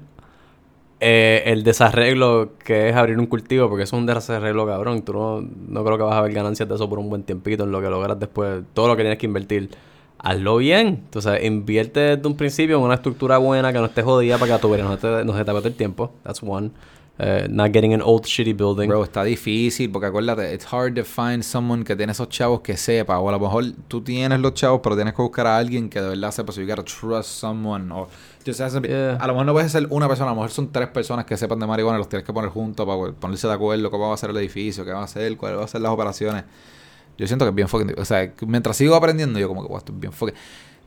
eh, 0.99 1.43
el 1.47 1.63
desarreglo 1.63 2.53
que 2.63 2.89
es 2.89 2.95
abrir 2.95 3.17
un 3.19 3.25
cultivo, 3.25 3.67
porque 3.69 3.83
eso 3.83 3.95
es 3.95 3.99
un 3.99 4.05
desarreglo 4.05 4.65
cabrón, 4.65 5.01
tú 5.03 5.13
no, 5.13 5.41
no 5.41 5.83
creo 5.83 5.97
que 5.97 6.03
vas 6.03 6.15
a 6.15 6.21
ver 6.21 6.33
ganancias 6.33 6.67
de 6.67 6.75
eso 6.75 6.89
por 6.89 6.99
un 6.99 7.09
buen 7.09 7.23
tiempito 7.23 7.63
en 7.63 7.71
lo 7.71 7.81
que 7.81 7.89
logras 7.89 8.19
después, 8.19 8.63
todo 8.73 8.87
lo 8.87 8.95
que 8.95 9.03
tienes 9.03 9.19
que 9.19 9.25
invertir. 9.25 9.69
Hazlo 10.17 10.57
bien, 10.57 10.87
entonces 10.87 11.43
invierte 11.43 11.99
desde 11.99 12.27
un 12.27 12.35
principio 12.35 12.77
en 12.77 12.83
una 12.83 12.95
estructura 12.95 13.37
buena 13.37 13.71
que 13.71 13.79
no 13.79 13.85
esté 13.85 14.01
jodida 14.01 14.37
para 14.37 14.47
que 14.47 14.53
a 14.53 14.59
tu 14.59 14.69
verano 14.69 14.89
no, 14.91 14.97
te, 14.97 15.23
no 15.25 15.37
se 15.37 15.43
te 15.43 15.51
agote 15.51 15.67
el 15.67 15.75
tiempo. 15.75 16.13
That's 16.23 16.41
one. 16.41 16.71
Eh, 17.17 17.47
not 17.49 17.71
getting 17.71 17.93
an 17.93 18.01
old 18.01 18.25
shitty 18.25 18.53
building. 18.53 18.87
Bro, 18.89 19.03
está 19.05 19.23
difícil 19.23 19.89
porque 19.91 20.07
acuérdate, 20.07 20.53
it's 20.53 20.65
hard 20.71 20.95
to 20.95 21.03
find 21.05 21.43
someone 21.43 21.83
que 21.83 21.95
tiene 21.95 22.11
esos 22.11 22.27
chavos 22.29 22.61
que 22.61 22.75
sepa. 22.75 23.19
O 23.19 23.29
a 23.29 23.31
lo 23.31 23.39
mejor 23.39 23.63
tú 23.87 24.01
tienes 24.01 24.39
los 24.39 24.53
chavos, 24.53 24.81
pero 24.83 24.95
tienes 24.95 25.13
que 25.13 25.21
buscar 25.21 25.47
a 25.47 25.57
alguien 25.57 25.89
que 25.89 26.01
de 26.01 26.09
verdad 26.09 26.31
sepa. 26.31 26.51
So 26.51 26.61
you 26.61 26.67
gotta 26.67 26.83
trust 26.83 27.29
someone. 27.29 27.91
O 27.93 28.07
just 28.45 28.59
has 28.59 28.73
to 28.73 28.81
be- 28.81 28.89
Yeah. 28.89 29.15
A 29.19 29.27
lo 29.27 29.33
mejor 29.33 29.45
no 29.45 29.53
puede 29.53 29.69
ser 29.69 29.87
una 29.89 30.07
persona, 30.07 30.31
a 30.31 30.33
lo 30.33 30.41
mejor 30.41 30.51
son 30.51 30.71
tres 30.71 30.89
personas 30.89 31.25
que 31.25 31.37
sepan 31.37 31.59
de 31.59 31.65
marihuana. 31.67 31.97
Los 31.97 32.09
tienes 32.09 32.25
que 32.25 32.33
poner 32.33 32.49
juntos 32.51 32.85
para 32.85 33.13
ponerse 33.13 33.47
de 33.47 33.53
acuerdo 33.53 33.89
cómo 33.89 34.09
va 34.09 34.13
a 34.13 34.17
ser 34.17 34.29
el 34.31 34.37
edificio, 34.37 34.83
qué 34.83 34.91
va 34.91 34.99
a 35.01 35.05
hacer, 35.05 35.37
cuáles 35.37 35.57
van 35.57 35.65
a 35.65 35.67
ser 35.69 35.81
las 35.81 35.91
operaciones. 35.91 36.43
Yo 37.17 37.25
siento 37.27 37.45
que 37.45 37.49
es 37.49 37.55
bien 37.55 37.69
fucking. 37.69 37.95
O 37.97 38.03
sea, 38.03 38.33
mientras 38.45 38.75
sigo 38.75 38.93
aprendiendo, 38.93 39.39
yo 39.39 39.47
como 39.47 39.61
que, 39.61 39.69
wow, 39.69 39.77
esto 39.77 39.93
es 39.93 39.99
bien 40.01 40.11
fucking. 40.11 40.35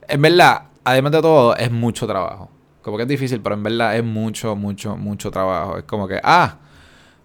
En 0.06 0.20
verdad, 0.20 0.64
además 0.84 1.12
de 1.12 1.22
todo, 1.22 1.56
es 1.56 1.70
mucho 1.72 2.06
trabajo. 2.06 2.50
Como 2.82 2.96
que 2.96 3.02
es 3.02 3.08
difícil, 3.08 3.40
pero 3.40 3.54
en 3.54 3.62
verdad 3.62 3.96
es 3.96 4.04
mucho, 4.04 4.56
mucho, 4.56 4.96
mucho 4.96 5.30
trabajo. 5.30 5.78
Es 5.78 5.84
como 5.84 6.06
que, 6.08 6.20
ah, 6.22 6.58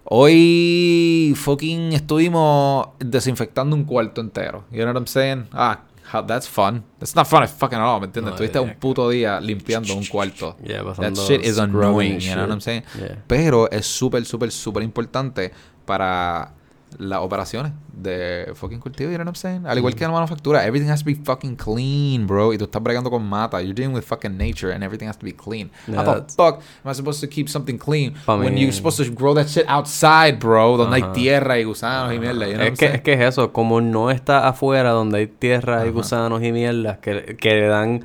hoy 0.04 1.34
fucking 1.36 1.92
estuvimos 1.92 2.88
desinfectando 2.98 3.74
un 3.76 3.84
cuarto 3.84 4.20
entero. 4.20 4.64
You 4.70 4.82
know 4.82 4.88
what 4.88 4.96
I'm 4.96 5.06
saying? 5.06 5.46
Ah, 5.52 5.80
that's 6.26 6.48
fun. 6.48 6.84
That's 6.98 7.14
not 7.14 7.26
fun 7.26 7.46
fucking 7.48 7.78
at 7.78 7.84
all, 7.84 8.00
¿me 8.00 8.06
entiendes? 8.06 8.30
No, 8.30 8.36
Estuviste 8.36 8.58
yeah. 8.58 8.62
un 8.62 8.74
puto 8.78 9.08
día 9.08 9.40
limpiando 9.40 9.94
un 9.94 10.04
cuarto. 10.04 10.56
Yeah, 10.62 10.82
That 10.82 11.14
shit 11.16 11.44
is 11.44 11.58
annoying, 11.58 12.20
you 12.20 12.34
know 12.34 12.42
what 12.42 12.50
I'm 12.50 12.60
saying? 12.60 12.84
Yeah. 12.98 13.22
Pero 13.26 13.70
es 13.70 13.86
súper, 13.86 14.24
súper, 14.24 14.50
súper 14.50 14.82
importante 14.82 15.52
para 15.84 16.52
las 16.98 17.20
operaciones 17.20 17.72
de 17.92 18.52
fucking 18.54 18.80
cultivo, 18.80 19.10
you 19.10 19.16
know 19.16 19.24
what 19.24 19.28
I'm 19.28 19.34
saying? 19.34 19.66
Al 19.66 19.78
igual 19.78 19.94
que 19.94 20.04
en 20.04 20.10
la 20.10 20.14
manufactura, 20.14 20.64
everything 20.66 20.90
has 20.90 21.00
to 21.00 21.06
be 21.06 21.14
fucking 21.14 21.56
clean, 21.56 22.26
bro. 22.26 22.52
Y 22.52 22.58
tú 22.58 22.64
estás 22.64 22.82
bregando 22.82 23.10
con 23.10 23.24
mata. 23.26 23.60
You're 23.60 23.74
dealing 23.74 23.94
with 23.94 24.04
fucking 24.04 24.36
nature 24.36 24.72
and 24.72 24.82
everything 24.82 25.08
has 25.08 25.16
to 25.18 25.24
be 25.24 25.32
clean. 25.32 25.70
Yeah, 25.86 26.04
How 26.04 26.14
the 26.14 26.32
fuck 26.32 26.62
am 26.84 26.90
I 26.90 26.94
supposed 26.94 27.20
to 27.20 27.28
keep 27.28 27.48
something 27.48 27.78
clean 27.78 28.14
when 28.26 28.56
you're 28.56 28.72
supposed 28.72 28.98
to 29.04 29.10
grow 29.10 29.34
that 29.34 29.48
shit 29.48 29.66
outside, 29.68 30.38
bro? 30.38 30.76
Donde 30.76 30.96
Ajá. 30.96 31.06
hay 31.06 31.12
tierra 31.14 31.58
y 31.58 31.64
gusanos 31.64 32.14
y 32.14 32.18
mierda, 32.18 32.46
you 32.46 32.54
know 32.54 32.60
what 32.60 32.66
I'm 32.66 32.76
que, 32.76 32.86
saying? 32.86 32.94
es 32.96 33.02
que 33.02 33.12
es 33.14 33.20
eso, 33.20 33.52
como 33.52 33.80
no 33.80 34.10
está 34.10 34.48
afuera 34.48 34.90
donde 34.90 35.18
hay 35.18 35.26
tierra 35.26 35.86
y 35.86 35.90
gusanos 35.90 36.42
y 36.42 36.52
mierdas 36.52 36.98
que, 36.98 37.36
que 37.36 37.54
le 37.54 37.66
dan 37.66 38.04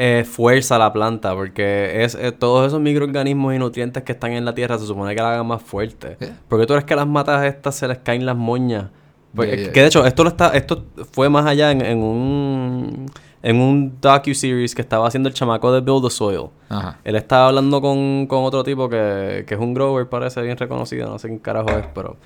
eh, 0.00 0.24
fuerza 0.24 0.76
a 0.76 0.78
la 0.78 0.92
planta, 0.92 1.34
porque 1.34 2.04
es 2.04 2.14
eh, 2.14 2.30
todos 2.30 2.68
esos 2.68 2.80
microorganismos 2.80 3.52
y 3.52 3.58
nutrientes 3.58 4.04
que 4.04 4.12
están 4.12 4.30
en 4.30 4.44
la 4.44 4.54
tierra 4.54 4.78
se 4.78 4.86
supone 4.86 5.12
que 5.12 5.20
la 5.20 5.32
hagan 5.32 5.46
más 5.48 5.60
fuerte. 5.60 6.16
Porque 6.46 6.66
tú 6.66 6.74
eres 6.74 6.84
que 6.84 6.94
las 6.94 7.08
matas 7.08 7.44
estas 7.44 7.74
se 7.74 7.88
les 7.88 7.98
caen 7.98 8.24
las 8.24 8.36
moñas. 8.36 8.90
Pues, 9.34 9.48
Yeah, 9.48 9.56
yeah, 9.56 9.72
que 9.72 9.80
de 9.80 9.86
hecho, 9.88 10.06
esto 10.06 10.22
lo 10.22 10.30
está, 10.30 10.50
esto 10.50 10.84
fue 11.10 11.28
más 11.28 11.46
allá 11.46 11.72
en, 11.72 11.84
en 11.84 11.98
un 11.98 13.10
en 13.42 13.60
un 13.60 14.00
docu-series 14.00 14.72
que 14.72 14.82
estaba 14.82 15.08
haciendo 15.08 15.28
el 15.28 15.34
chamaco 15.34 15.72
de 15.72 15.80
Build 15.80 16.04
the 16.04 16.10
Soil. 16.10 16.50
Ajá. 16.68 16.98
Él 17.02 17.16
estaba 17.16 17.48
hablando 17.48 17.80
con, 17.80 18.26
con 18.28 18.44
otro 18.44 18.62
tipo 18.62 18.88
que, 18.88 19.44
que 19.48 19.54
es 19.54 19.60
un 19.60 19.74
grower, 19.74 20.08
parece 20.08 20.42
bien 20.42 20.56
reconocido, 20.56 21.08
no 21.08 21.18
sé 21.18 21.26
quién 21.26 21.40
carajo 21.40 21.70
es, 21.70 21.86
pero 21.92 22.16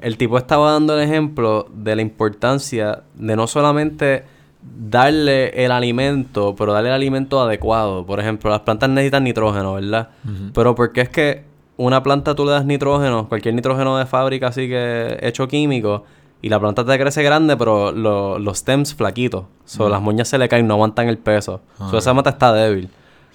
el 0.00 0.16
tipo 0.16 0.38
estaba 0.38 0.72
dando 0.72 0.96
el 0.96 1.02
ejemplo 1.02 1.66
de 1.72 1.96
la 1.96 2.02
importancia 2.02 3.02
de 3.14 3.36
no 3.36 3.46
solamente 3.48 4.35
darle 4.78 5.64
el 5.64 5.72
alimento, 5.72 6.54
pero 6.56 6.72
darle 6.72 6.88
el 6.90 6.94
alimento 6.94 7.40
adecuado. 7.40 8.04
Por 8.06 8.20
ejemplo, 8.20 8.50
las 8.50 8.60
plantas 8.60 8.88
necesitan 8.90 9.24
nitrógeno, 9.24 9.74
¿verdad? 9.74 10.08
Pero 10.54 10.74
porque 10.74 11.02
es 11.02 11.08
que 11.08 11.44
una 11.76 12.02
planta 12.02 12.34
tú 12.34 12.44
le 12.44 12.52
das 12.52 12.64
nitrógeno, 12.64 13.28
cualquier 13.28 13.54
nitrógeno 13.54 13.96
de 13.98 14.06
fábrica 14.06 14.48
así 14.48 14.68
que 14.68 15.18
hecho 15.22 15.46
químico, 15.48 16.04
y 16.42 16.48
la 16.48 16.60
planta 16.60 16.84
te 16.84 16.98
crece 16.98 17.22
grande, 17.22 17.56
pero 17.56 17.92
lo- 17.92 18.38
los 18.38 18.58
stems 18.58 18.94
flaquitos. 18.94 19.44
So, 19.64 19.88
las 19.88 20.00
moñas 20.00 20.28
se 20.28 20.38
le 20.38 20.48
caen, 20.48 20.66
no 20.66 20.74
aguantan 20.74 21.08
el 21.08 21.18
peso. 21.18 21.60
So, 21.78 21.96
Ah. 21.96 21.98
esa 21.98 22.14
mata 22.14 22.30
está 22.30 22.52
débil. 22.52 22.88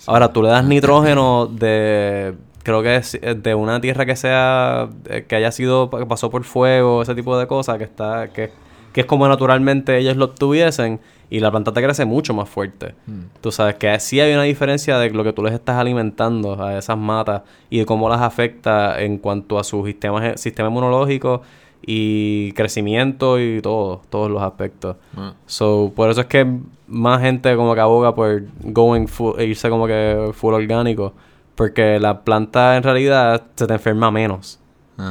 Ahora, 0.07 0.31
tú 0.31 0.41
le 0.43 0.49
das 0.49 0.63
nitrógeno 0.65 1.47
de... 1.47 2.35
Creo 2.63 2.83
que 2.83 2.95
es 2.95 3.15
eh, 3.15 3.33
de 3.35 3.55
una 3.55 3.81
tierra 3.81 4.05
que 4.05 4.15
sea... 4.15 4.87
eh, 5.09 5.25
Que 5.27 5.35
haya 5.35 5.51
sido... 5.51 5.89
Que 5.89 6.05
pasó 6.05 6.29
por 6.29 6.43
fuego, 6.43 7.01
ese 7.01 7.15
tipo 7.15 7.37
de 7.37 7.47
cosas, 7.47 7.77
que 7.79 7.83
está... 7.85 8.27
Que, 8.29 8.51
que 8.93 9.01
es 9.01 9.07
como 9.07 9.27
naturalmente 9.27 9.97
ellos 9.97 10.15
lo 10.15 10.25
obtuviesen. 10.25 10.99
Y 11.31 11.39
la 11.39 11.49
planta 11.49 11.71
te 11.71 11.81
crece 11.81 12.03
mucho 12.03 12.33
más 12.33 12.49
fuerte. 12.49 12.93
Mm. 13.07 13.39
Tú 13.39 13.53
sabes 13.53 13.75
que 13.75 13.97
sí 14.01 14.19
hay 14.19 14.33
una 14.33 14.43
diferencia 14.43 14.99
de 14.99 15.09
lo 15.11 15.23
que 15.23 15.31
tú 15.31 15.41
les 15.41 15.53
estás 15.53 15.77
alimentando 15.77 16.61
a 16.61 16.77
esas 16.77 16.97
matas 16.97 17.43
y 17.69 17.79
de 17.79 17.85
cómo 17.85 18.09
las 18.09 18.21
afecta 18.21 19.01
en 19.01 19.17
cuanto 19.17 19.57
a 19.57 19.63
su 19.63 19.85
sistema, 19.85 20.35
sistema 20.35 20.67
inmunológico 20.67 21.41
y 21.83 22.51
crecimiento 22.51 23.39
y 23.39 23.61
todo, 23.61 24.01
todos 24.09 24.29
los 24.29 24.43
aspectos. 24.43 24.97
Ah. 25.15 25.33
So, 25.45 25.93
por 25.95 26.09
eso 26.09 26.19
es 26.19 26.27
que 26.27 26.45
más 26.87 27.21
gente 27.21 27.55
como 27.55 27.73
que 27.73 27.81
aboga 27.81 28.13
por 28.13 28.43
going 28.61 29.07
full, 29.07 29.39
e 29.39 29.45
irse 29.45 29.69
como 29.69 29.87
que 29.87 30.31
full 30.33 30.53
orgánico. 30.53 31.13
Porque 31.55 31.99
la 31.99 32.21
planta 32.21 32.75
en 32.75 32.83
realidad 32.83 33.43
se 33.55 33.67
te 33.67 33.73
enferma 33.73 34.11
menos. 34.11 34.60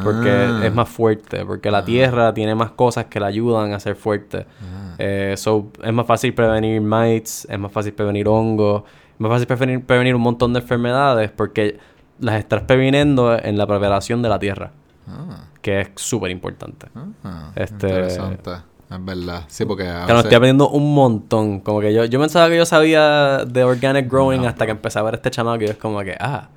Porque 0.05 0.31
Ah. 0.31 0.61
es 0.65 0.75
más 0.75 0.89
fuerte. 0.89 1.45
Porque 1.45 1.71
la 1.71 1.85
tierra 1.85 2.33
tiene 2.35 2.55
más 2.55 2.71
cosas 2.73 3.07
que 3.07 3.21
la 3.21 3.27
ayudan 3.27 3.73
a 3.73 3.81
ser 3.81 3.97
fuerte. 3.97 4.47
Ah. 4.63 4.95
Eh, 4.99 5.35
so, 5.37 5.69
es 5.83 5.93
más 5.93 6.07
fácil 6.07 6.35
prevenir 6.35 6.81
mites, 6.81 7.47
es 7.51 7.59
más 7.59 7.73
fácil 7.73 7.93
prevenir 7.93 8.29
hongos, 8.29 8.83
es 9.15 9.21
más 9.21 9.31
fácil 9.31 9.47
prevenir, 9.47 9.85
prevenir 9.85 10.15
un 10.15 10.23
montón 10.23 10.53
de 10.53 10.61
enfermedades 10.61 11.31
porque 11.31 11.79
las 12.19 12.37
estás 12.37 12.63
previniendo 12.63 13.37
en 13.39 13.57
la 13.57 13.67
preparación 13.67 14.21
de 14.23 14.29
la 14.29 14.39
tierra, 14.39 14.73
Ah. 15.09 15.45
que 15.63 15.81
es 15.81 15.89
súper 15.97 16.31
importante. 16.31 16.87
Ah. 17.25 17.51
Este- 17.57 17.89
Interesante. 17.89 18.51
Es 18.91 19.05
verdad. 19.05 19.45
Sí, 19.47 19.65
porque 19.65 19.85
Claro, 19.85 20.07
veces- 20.07 20.19
estoy 20.25 20.35
aprendiendo 20.35 20.69
un 20.69 20.93
montón. 20.95 21.61
Como 21.61 21.81
que 21.81 21.95
yo, 21.95 22.05
yo 22.07 22.19
pensaba 22.19 22.49
que 22.49 22.57
yo 22.57 22.67
sabía 22.67 23.45
de 23.47 23.63
organic 23.63 24.11
growing 24.11 24.45
hasta 24.47 24.65
que 24.67 24.73
empecé 24.73 24.99
a 24.99 25.03
ver 25.03 25.15
este 25.15 25.31
chamaco 25.31 25.63
y 25.63 25.67
es 25.67 25.77
como 25.77 26.01
que, 26.01 26.17
ah, 26.19 26.49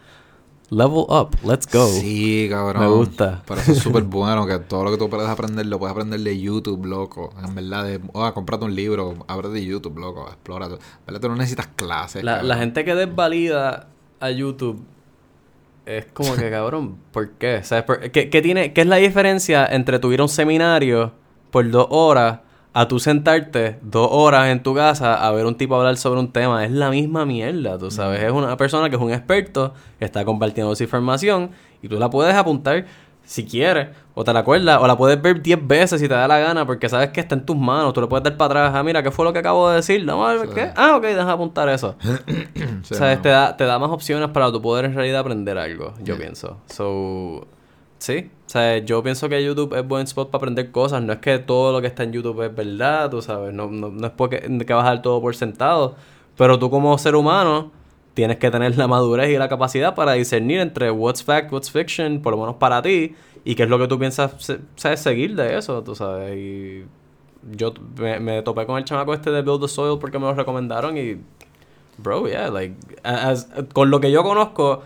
level 0.76 1.06
up, 1.10 1.36
let's 1.44 1.68
go. 1.72 1.88
Sí, 1.88 2.48
cabrón. 2.50 2.84
Me 2.84 2.90
gusta. 2.90 3.44
Pero 3.48 3.62
eso 3.62 3.72
es 3.72 3.80
súper 3.80 4.04
bueno, 4.04 4.46
que 4.46 4.60
todo 4.60 4.84
lo 4.84 4.92
que 4.92 4.98
tú 4.98 5.10
puedes 5.10 5.28
aprender 5.30 5.66
lo 5.66 5.80
puedes 5.80 5.92
aprender 5.92 6.20
de 6.20 6.40
YouTube, 6.40 6.86
loco. 6.86 7.34
En 7.44 7.56
verdad, 7.56 7.86
de, 7.86 8.00
oh, 8.14 8.34
comprate 8.34 8.66
un 8.66 8.76
libro, 8.76 9.16
abre 9.28 9.50
de 9.50 9.66
YouTube, 9.66 9.98
loco, 9.98 10.28
explora. 10.28 10.66
En 10.66 10.80
verdad, 11.06 11.22
tú 11.22 11.30
no 11.30 11.36
necesitas 11.36 11.68
clases. 11.68 12.24
La, 12.24 12.58
gente 12.58 12.86
que 12.86 12.96
desvalida 12.96 13.88
a 14.20 14.32
YouTube 14.32 14.84
es 15.86 16.06
como 16.14 16.36
que, 16.36 16.50
cabrón, 16.52 16.98
¿por 17.12 17.32
qué? 17.32 17.64
¿Sabes? 17.64 17.84
por- 17.84 18.12
¿Qué, 18.12 18.30
qué 18.30 18.42
tiene, 18.42 18.74
¿Qué 18.74 18.82
es 18.82 18.88
la 18.88 18.98
diferencia 18.98 19.66
entre 19.66 20.00
tu 20.00 20.12
ir 20.12 20.20
a 20.20 20.24
un 20.24 20.30
seminario 20.30 21.12
por 21.52 21.70
dos 21.70 21.88
horas 21.90 22.40
a 22.74 22.88
tú 22.88 23.00
sentarte 23.00 23.78
dos 23.84 24.08
horas 24.12 24.50
en 24.50 24.64
tu 24.64 24.74
casa 24.74 25.16
a 25.16 25.32
ver 25.32 25.46
un 25.46 25.56
tipo 25.56 25.76
hablar 25.76 25.96
sobre 25.98 26.20
un 26.20 26.32
tema? 26.32 26.66
Es 26.66 26.72
la 26.72 26.90
misma 26.90 27.26
mierda, 27.26 27.78
tú 27.78 27.92
sabes. 27.92 28.22
Es 28.24 28.32
una 28.32 28.58
persona 28.58 28.90
que 28.90 28.96
es 28.96 29.02
un 29.02 29.12
experto 29.12 29.74
que 30.00 30.06
está 30.06 30.26
compartiendo 30.26 30.74
esa 30.74 30.84
información 30.84 31.52
y 31.82 31.88
tú 31.88 32.00
la 32.00 32.10
puedes 32.10 32.34
apuntar 32.36 32.86
si 33.26 33.46
quieres, 33.46 33.88
o 34.16 34.26
te 34.26 34.34
la 34.34 34.40
acuerdas, 34.42 34.80
o 34.82 34.86
la 34.86 34.98
puedes 34.98 35.22
ver 35.22 35.42
10 35.42 35.66
veces 35.66 36.02
si 36.02 36.10
te 36.10 36.14
da 36.14 36.28
la 36.28 36.40
gana, 36.40 36.66
porque 36.66 36.90
sabes 36.90 37.12
que 37.12 37.22
está 37.22 37.36
en 37.36 37.46
tus 37.46 37.56
manos. 37.56 37.94
Tú 37.94 38.02
le 38.02 38.08
puedes 38.08 38.22
dar 38.22 38.36
para 38.36 38.64
atrás. 38.66 38.74
Ah, 38.76 38.84
mira, 38.84 39.02
¿qué 39.02 39.12
fue 39.12 39.24
lo 39.24 39.32
que 39.32 39.40
acabo 39.40 39.70
de 39.70 39.78
decir? 39.78 40.06
Ver 40.06 40.40
Sí. 40.42 40.48
qué. 40.54 40.72
Ah, 40.76 40.98
ok, 40.98 41.04
deja 41.04 41.32
apuntar 41.32 41.70
eso. 41.70 41.96
Sí, 42.84 42.96
¿Sabes? 42.96 43.18
no. 43.18 43.22
Te 43.22 43.30
da, 43.30 43.56
te 43.56 43.64
da 43.64 43.80
más 43.80 43.92
opciones 43.92 44.28
para 44.32 44.52
tu 44.52 44.62
poder 44.62 44.84
en 44.84 44.94
realidad 44.94 45.22
aprender 45.22 45.58
algo, 45.58 45.94
yo 46.04 46.18
pienso. 46.18 46.58
So, 46.66 47.48
sí. 48.04 48.30
O 48.48 48.50
sea, 48.50 48.78
yo 48.80 49.02
pienso 49.04 49.30
que 49.30 49.44
YouTube 49.44 49.74
es 49.76 49.88
buen 49.88 50.04
spot 50.04 50.30
para 50.30 50.38
aprender 50.40 50.72
cosas. 50.72 51.02
No 51.02 51.14
es 51.14 51.20
que 51.20 51.40
todo 51.40 51.72
lo 51.72 51.82
que 51.82 51.88
está 51.88 52.04
en 52.04 52.12
YouTube 52.14 52.42
es 52.44 52.56
verdad, 52.56 53.10
tú 53.10 53.22
sabes. 53.22 53.54
No, 53.54 53.68
no, 53.68 53.90
no 53.90 54.08
es 54.08 54.14
porque 54.14 54.40
que 54.42 54.74
vas 54.74 54.86
a 54.86 54.90
dar 54.90 55.02
todo 55.02 55.22
por 55.22 55.36
sentado. 55.36 55.96
Pero 56.38 56.60
tú 56.60 56.70
como 56.70 56.98
ser 56.98 57.16
humano 57.16 57.72
tienes 58.14 58.38
que 58.38 58.52
tener 58.52 58.78
la 58.78 58.88
madurez 58.88 59.30
y 59.32 59.38
la 59.38 59.50
capacidad 59.50 59.96
para 59.96 60.14
discernir 60.14 60.60
entre 60.60 60.92
what's 60.92 61.24
fact, 61.24 61.52
what's 61.52 61.72
fiction, 61.72 62.22
por 62.22 62.34
lo 62.34 62.40
menos 62.40 62.56
para 62.56 62.82
ti, 62.82 63.16
y 63.44 63.56
qué 63.56 63.64
es 63.64 63.70
lo 63.70 63.80
que 63.80 63.88
tú 63.88 63.98
piensas 64.00 64.36
sabes, 64.76 65.00
seguir 65.00 65.36
de 65.36 65.58
eso, 65.58 65.84
tú 65.84 65.96
sabes. 65.96 66.36
Y 66.38 66.86
yo 67.52 67.74
me, 67.98 68.20
me 68.20 68.42
topé 68.44 68.66
con 68.66 68.78
el 68.78 68.86
chamaco 68.86 69.14
este 69.14 69.32
de 69.32 69.42
Build 69.42 69.62
the 69.62 69.68
Soil 69.68 69.98
porque 70.00 70.20
me 70.20 70.26
lo 70.26 70.34
recomendaron 70.36 70.98
y 70.98 71.18
Bro, 71.98 72.28
yeah, 72.28 72.50
like, 72.50 72.76
as- 73.04 73.48
con 73.74 73.92
lo 73.92 74.00
que 74.00 74.12
yo 74.12 74.24
conozco, 74.24 74.82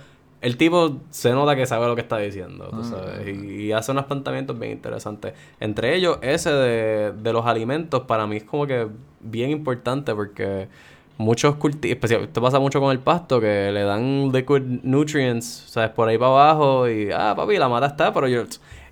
el 0.47 0.55
tipo 0.57 1.01
se 1.09 1.31
nota 1.31 1.55
que 1.55 1.65
sabe 1.65 1.87
lo 1.87 1.95
que 1.95 2.01
está 2.01 2.17
diciendo, 2.17 2.69
tú 2.71 2.77
Ah. 2.81 2.83
sabes, 2.83 3.27
y, 3.27 3.65
y 3.65 3.71
hace 3.73 3.91
unos 3.91 4.05
planteamientos 4.05 4.57
bien 4.57 4.71
interesantes. 4.71 5.33
Entre 5.59 5.93
ellos, 5.95 6.17
ese 6.21 6.51
de, 6.51 7.11
de 7.11 7.33
los 7.33 7.45
alimentos, 7.45 8.03
para 8.03 8.25
mí 8.27 8.37
es 8.37 8.43
como 8.43 8.65
que 8.65 8.87
bien 9.19 9.49
importante 9.51 10.15
porque 10.15 10.69
muchos 11.17 11.55
cultivos, 11.55 11.95
especialmente, 11.95 12.29
esto 12.29 12.41
pasa 12.41 12.59
mucho 12.59 12.79
con 12.79 12.91
el 12.91 12.99
pasto, 12.99 13.39
que 13.41 13.71
le 13.71 13.83
dan 13.83 14.31
liquid 14.31 14.61
nutrients, 14.83 15.65
¿sabes? 15.67 15.89
Por 15.89 16.07
ahí 16.07 16.17
para 16.17 16.31
abajo 16.31 16.87
y, 16.87 17.09
ah, 17.11 17.33
papi, 17.35 17.57
la 17.57 17.67
mata 17.69 17.87
está, 17.87 18.13
pero 18.13 18.27
yo... 18.27 18.43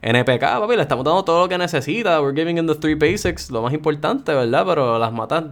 NPK, 0.01 0.39
papi, 0.41 0.75
le 0.75 0.81
estamos 0.83 1.03
dando 1.03 1.23
todo 1.23 1.41
lo 1.41 1.49
que 1.49 1.57
necesita. 1.57 2.21
We're 2.21 2.35
giving 2.35 2.57
him 2.59 2.67
the 2.67 2.75
three 2.75 2.93
basics, 2.93 3.49
lo 3.49 3.63
más 3.63 3.73
importante, 3.73 4.33
¿verdad? 4.35 4.63
Pero 4.67 4.99
las 4.99 5.11
matas 5.11 5.45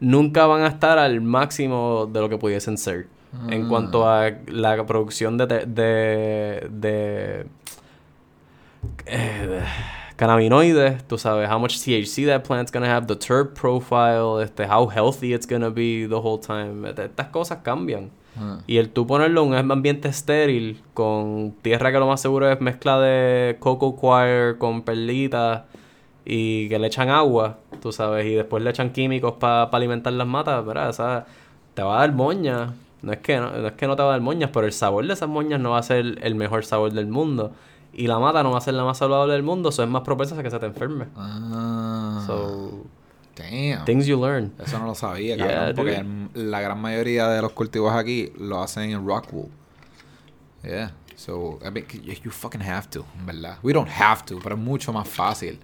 nunca 0.00 0.46
van 0.46 0.62
a 0.62 0.66
estar 0.68 0.98
al 0.98 1.20
máximo 1.20 2.08
de 2.12 2.20
lo 2.20 2.28
que 2.28 2.36
pudiesen 2.38 2.76
ser. 2.78 3.06
En 3.48 3.64
Ah. 3.64 3.68
cuanto 3.68 4.08
a 4.08 4.30
la 4.48 4.84
producción 4.86 5.38
de... 5.38 5.46
de, 5.46 5.66
de, 5.66 6.68
de- 6.70 7.46
eh, 9.06 9.60
cannabinoides, 10.16 11.04
tú 11.06 11.16
sabes 11.18 11.48
how 11.50 11.58
much 11.58 11.78
THC 11.78 12.26
that 12.26 12.42
plant's 12.42 12.70
gonna 12.72 12.94
have, 12.94 13.06
the 13.06 13.16
terp 13.16 13.54
profile, 13.58 14.42
este, 14.42 14.66
how 14.66 14.88
healthy 14.88 15.32
it's 15.34 15.46
gonna 15.46 15.70
be 15.70 16.06
the 16.08 16.14
whole 16.16 16.38
time. 16.38 16.88
Estas 16.90 17.28
cosas 17.28 17.58
cambian. 17.62 18.10
Ah. 18.38 18.58
Y 18.66 18.76
el 18.78 18.90
tú 18.90 19.06
ponerlo 19.06 19.42
en 19.44 19.54
un 19.54 19.70
ambiente 19.72 20.08
estéril, 20.08 20.80
con 20.94 21.52
tierra 21.62 21.90
que 21.92 21.98
lo 21.98 22.06
más 22.06 22.20
seguro 22.20 22.50
es 22.50 22.60
mezcla 22.60 22.98
de 23.00 23.56
coco 23.58 23.96
coir 23.96 24.56
con 24.58 24.82
perlitas 24.82 25.62
y 26.24 26.68
que 26.68 26.78
le 26.78 26.86
echan 26.88 27.08
agua, 27.08 27.58
tú 27.80 27.90
sabes, 27.92 28.26
y 28.26 28.34
después 28.34 28.62
le 28.62 28.70
echan 28.70 28.90
químicos 28.90 29.32
para 29.34 29.64
alimentar 29.64 30.12
las 30.12 30.26
matas, 30.26 30.64
¿verdad? 30.64 30.90
Esa 30.90 31.26
te 31.74 31.82
va 31.82 31.96
a 31.96 32.00
dar 32.00 32.12
moñas. 32.12 32.70
No 33.02 33.12
es, 33.12 33.18
que 33.18 33.36
no, 33.38 33.50
no 33.50 33.66
es 33.68 33.72
que 33.74 33.86
no 33.86 33.96
te 33.96 34.02
va 34.02 34.08
a 34.08 34.12
dar 34.12 34.20
moñas, 34.20 34.50
pero 34.52 34.66
el 34.66 34.72
sabor 34.72 35.06
de 35.06 35.12
esas 35.14 35.28
moñas 35.28 35.58
no 35.60 35.70
va 35.70 35.78
a 35.78 35.82
ser 35.82 36.18
el 36.22 36.34
mejor 36.34 36.64
sabor 36.64 36.92
del 36.92 37.06
mundo. 37.06 37.52
Y 37.92 38.06
la 38.06 38.18
mata 38.18 38.42
no 38.42 38.50
va 38.52 38.58
a 38.58 38.60
ser 38.60 38.74
la 38.74 38.84
más 38.84 38.98
saludable 38.98 39.32
del 39.32 39.42
mundo, 39.42 39.70
eso 39.70 39.82
es 39.82 39.88
más 39.88 40.02
propensa 40.02 40.38
a 40.38 40.42
que 40.42 40.50
se 40.50 40.58
te 40.58 40.66
enferme. 40.66 41.06
Ah. 41.16 42.22
So, 42.26 42.84
Damn. 43.36 43.84
things 43.84 44.06
you 44.06 44.20
learn. 44.20 44.52
Eso 44.58 44.78
no 44.78 44.86
lo 44.86 44.94
sabía, 44.94 45.34
Yeah, 45.36 45.46
cabrón. 45.72 45.74
porque 45.76 46.04
la 46.34 46.60
gran 46.60 46.80
mayoría 46.80 47.26
de 47.28 47.40
los 47.42 47.52
cultivos 47.52 47.92
aquí 47.94 48.32
lo 48.38 48.62
hacen 48.62 48.90
en 48.90 49.06
Rockwool. 49.06 49.48
Yeah. 50.62 50.92
So, 51.16 51.58
I 51.66 51.70
mean, 51.70 51.86
you 52.04 52.14
you 52.24 52.30
fucking 52.30 52.60
have 52.62 52.88
to, 52.90 53.04
en 53.18 53.26
verdad. 53.26 53.58
We 53.62 53.72
don't 53.72 53.88
have 53.90 54.24
to, 54.26 54.38
pero 54.42 54.54
es 54.56 54.60
mucho 54.60 54.92
más 54.92 55.08
fácil 55.08 55.58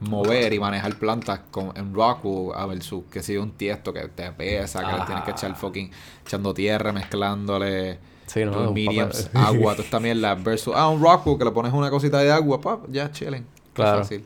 mover 0.00 0.52
y 0.52 0.60
manejar 0.60 0.96
plantas 0.96 1.40
con, 1.50 1.72
en 1.76 1.92
Rockwool 1.94 2.54
a 2.56 2.66
versus 2.66 3.04
que 3.10 3.22
si 3.22 3.36
un 3.36 3.52
tiesto 3.52 3.92
que 3.92 4.08
te 4.08 4.30
pesa, 4.32 4.84
que 4.84 4.96
le 4.98 5.04
tienes 5.06 5.24
que 5.24 5.30
echar 5.32 5.54
fucking 5.56 5.90
echando 6.24 6.54
tierra, 6.54 6.92
mezclándole 6.92 7.98
Sí, 8.26 8.44
no, 8.44 8.50
los 8.64 8.72
mediums, 8.74 9.30
agua, 9.32 9.72
toda 9.72 9.84
esta 9.84 9.98
mierda 10.00 10.34
versus 10.34 10.74
ah, 10.76 10.88
un 10.88 11.02
Rockwool 11.02 11.38
que 11.38 11.44
le 11.46 11.50
pones 11.50 11.72
una 11.72 11.88
cosita 11.90 12.18
de 12.18 12.30
agua, 12.30 12.60
pap, 12.60 12.80
ya 12.90 13.10
chilling. 13.10 13.42
Qué 13.42 13.48
Claro. 13.74 13.98
fácil. 13.98 14.24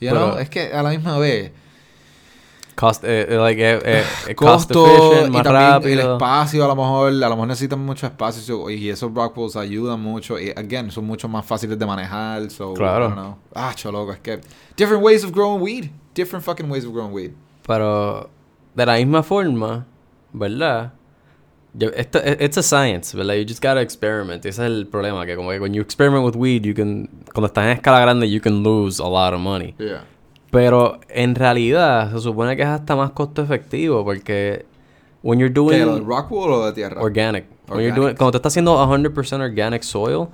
You 0.00 0.10
know, 0.10 0.38
es 0.38 0.50
que 0.50 0.72
a 0.72 0.82
la 0.82 0.90
misma 0.90 1.18
vez 1.18 1.50
Cost, 2.78 3.02
eh, 3.02 3.26
eh, 3.28 3.36
like, 3.38 3.60
eh, 3.60 3.78
eh, 3.84 4.04
eh, 4.28 4.34
cost 4.36 4.68
costo 4.72 4.86
efficient, 4.86 5.28
y 5.28 5.36
más 5.36 5.42
también 5.42 5.64
el 5.64 5.98
rápido. 5.98 6.12
espacio 6.14 6.64
a 6.64 6.68
lo 6.68 6.76
mejor 6.76 7.08
a 7.08 7.28
lo 7.28 7.30
mejor 7.30 7.48
necesitan 7.48 7.80
mucho 7.84 8.06
espacio 8.06 8.70
y 8.70 8.88
esos 8.88 9.12
rockwools 9.12 9.56
ayudan 9.56 10.00
mucho 10.00 10.38
y 10.38 10.50
again 10.50 10.90
son 10.92 11.04
mucho 11.04 11.26
más 11.28 11.44
fáciles 11.44 11.76
de 11.76 11.84
manejar 11.86 12.48
so 12.50 12.74
Claro. 12.74 13.06
I 13.06 13.08
don't 13.08 13.14
know. 13.16 13.36
ah 13.54 13.72
choloco 13.74 14.12
es 14.12 14.20
que 14.20 14.40
different 14.76 15.02
ways 15.02 15.24
of 15.24 15.32
growing 15.32 15.60
weed 15.60 15.90
different 16.14 16.44
fucking 16.44 16.70
ways 16.70 16.84
of 16.84 16.92
growing 16.92 17.12
weed 17.12 17.32
Pero 17.66 18.30
de 18.76 18.86
la 18.86 18.94
misma 18.94 19.22
forma, 19.24 19.84
¿verdad? 20.32 20.92
Yo, 21.74 21.88
esto, 21.94 22.18
e- 22.24 22.38
it's 22.44 22.56
a 22.58 22.62
science, 22.62 23.14
¿verdad? 23.16 23.34
You 23.34 23.44
just 23.46 23.62
gotta 23.62 23.80
experiment. 23.82 24.44
Ese 24.46 24.62
es 24.62 24.70
el 24.70 24.86
problema, 24.86 25.26
que 25.26 25.34
como 25.36 25.50
que 25.50 25.58
when 25.60 25.74
you 25.74 25.82
experiment 25.82 26.24
with 26.24 26.34
weed, 26.36 26.62
you 26.64 26.74
can, 26.74 27.08
cuando 27.34 27.46
estás 27.48 27.64
en 27.66 27.72
escala 27.72 28.00
grande, 28.00 28.26
you 28.30 28.40
can 28.40 28.62
lose 28.62 29.00
a 29.02 29.06
lot 29.08 29.34
of 29.34 29.40
money. 29.40 29.74
yeah 29.78 30.04
Pero 30.50 30.98
en 31.08 31.34
realidad 31.34 32.10
se 32.12 32.20
supone 32.20 32.56
que 32.56 32.62
es 32.62 32.68
hasta 32.68 32.96
más 32.96 33.10
costo 33.10 33.42
efectivo 33.42 34.02
porque 34.04 34.64
when 35.22 35.38
you're 35.38 35.52
¿Qué, 35.52 35.60
doing 35.60 35.84
lo 35.86 35.94
de 35.96 36.00
rockwool 36.00 36.52
o 36.52 36.66
de 36.66 36.72
tierra 36.72 37.02
organic, 37.02 37.44
when 37.68 37.80
you're 37.80 37.90
Organic. 37.90 37.96
doing- 37.96 38.16
cuando 38.16 38.30
te 38.32 38.36
estás 38.38 38.52
haciendo 38.52 38.76
100% 38.78 39.42
organic 39.44 39.82
soil, 39.82 40.28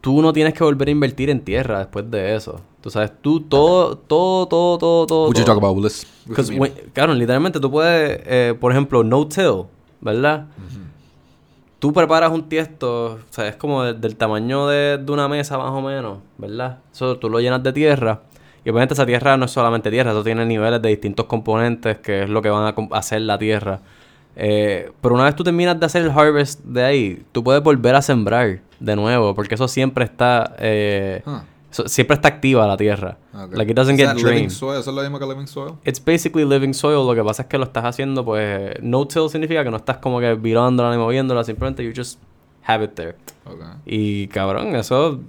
tú 0.00 0.22
no 0.22 0.32
tienes 0.32 0.54
que 0.54 0.64
volver 0.64 0.88
a 0.88 0.90
invertir 0.92 1.28
en 1.30 1.40
tierra 1.40 1.78
después 1.80 2.10
de 2.10 2.34
eso. 2.36 2.60
Tú 2.80 2.90
sabes, 2.90 3.12
tú 3.20 3.40
todo, 3.40 3.96
todo, 3.98 4.46
todo, 4.48 4.78
todo, 4.78 5.06
todo. 5.06 5.24
Would 5.26 5.36
you 5.38 5.44
talk 5.44 5.56
about 5.58 5.76
when- 6.58 6.72
claro, 6.92 7.12
literalmente 7.14 7.60
tú 7.60 7.70
puedes, 7.70 8.20
eh, 8.26 8.54
por 8.58 8.72
ejemplo, 8.72 9.02
no-till, 9.04 9.64
¿verdad? 10.00 10.46
Tú 11.78 11.92
preparas 11.92 12.30
un 12.32 12.48
tiesto, 12.48 13.14
o 13.14 13.18
sea, 13.28 13.46
es 13.48 13.56
como 13.56 13.82
de- 13.82 13.92
del 13.92 14.16
tamaño 14.16 14.68
de, 14.68 14.96
de 14.96 15.12
una 15.12 15.28
mesa 15.28 15.58
más 15.58 15.70
o 15.70 15.82
menos, 15.82 16.18
¿verdad? 16.38 16.78
Eso 16.92 17.18
tú 17.18 17.28
lo 17.28 17.40
llenas 17.40 17.62
de 17.62 17.72
tierra. 17.74 18.22
Y 18.64 18.70
obviamente 18.70 18.94
esa 18.94 19.04
tierra 19.06 19.36
no 19.36 19.44
es 19.44 19.50
solamente 19.50 19.90
tierra, 19.90 20.12
eso 20.12 20.24
tiene 20.24 20.46
niveles 20.46 20.80
de 20.80 20.88
distintos 20.88 21.26
componentes 21.26 21.98
que 21.98 22.22
es 22.22 22.28
lo 22.30 22.40
que 22.42 22.48
van 22.50 22.74
a 22.74 22.96
hacer 22.98 23.20
la 23.22 23.36
tierra. 23.38 23.80
Eh, 24.36 24.90
pero 25.00 25.14
una 25.14 25.24
vez 25.24 25.36
tú 25.36 25.44
terminas 25.44 25.78
de 25.78 25.86
hacer 25.86 26.02
el 26.02 26.10
harvest 26.10 26.60
de 26.64 26.82
ahí, 26.84 27.22
tú 27.32 27.44
puedes 27.44 27.62
volver 27.62 27.94
a 27.94 28.02
sembrar 28.02 28.60
de 28.80 28.96
nuevo, 28.96 29.34
porque 29.34 29.54
eso 29.54 29.68
siempre 29.68 30.04
está, 30.04 30.56
eh, 30.58 31.22
Huh. 31.24 31.38
eso- 31.70 31.86
siempre 31.88 32.14
está 32.16 32.28
activa 32.28 32.66
la 32.66 32.76
tierra. 32.76 33.16
Okay. 33.32 33.56
Like 33.58 33.70
it 33.72 33.76
doesn't 33.76 33.96
get 33.96 34.08
es 34.16 34.22
lo 34.22 34.30
mismo 34.30 35.18
que 35.18 35.26
living 35.26 35.46
soil? 35.46 35.74
It's 35.84 36.04
basically 36.04 36.44
living 36.44 36.72
soil. 36.72 37.06
Lo 37.06 37.14
que 37.14 37.22
pasa 37.22 37.42
es 37.42 37.48
que 37.48 37.58
lo 37.58 37.64
estás 37.64 37.84
haciendo, 37.84 38.24
pues, 38.24 38.74
no-till 38.82 39.28
significa 39.28 39.62
que 39.62 39.70
no 39.70 39.76
estás 39.76 39.98
como 39.98 40.18
que 40.20 40.34
virándola 40.34 40.90
ni 40.90 40.96
moviéndola, 40.96 41.44
simplemente 41.44 41.84
you 41.84 41.92
just 41.94 42.18
have 42.64 42.82
it 42.84 42.94
there. 42.94 43.14
Okay. 43.44 43.66
Y 43.86 44.26
cabrón, 44.28 44.74
eso. 44.74 45.20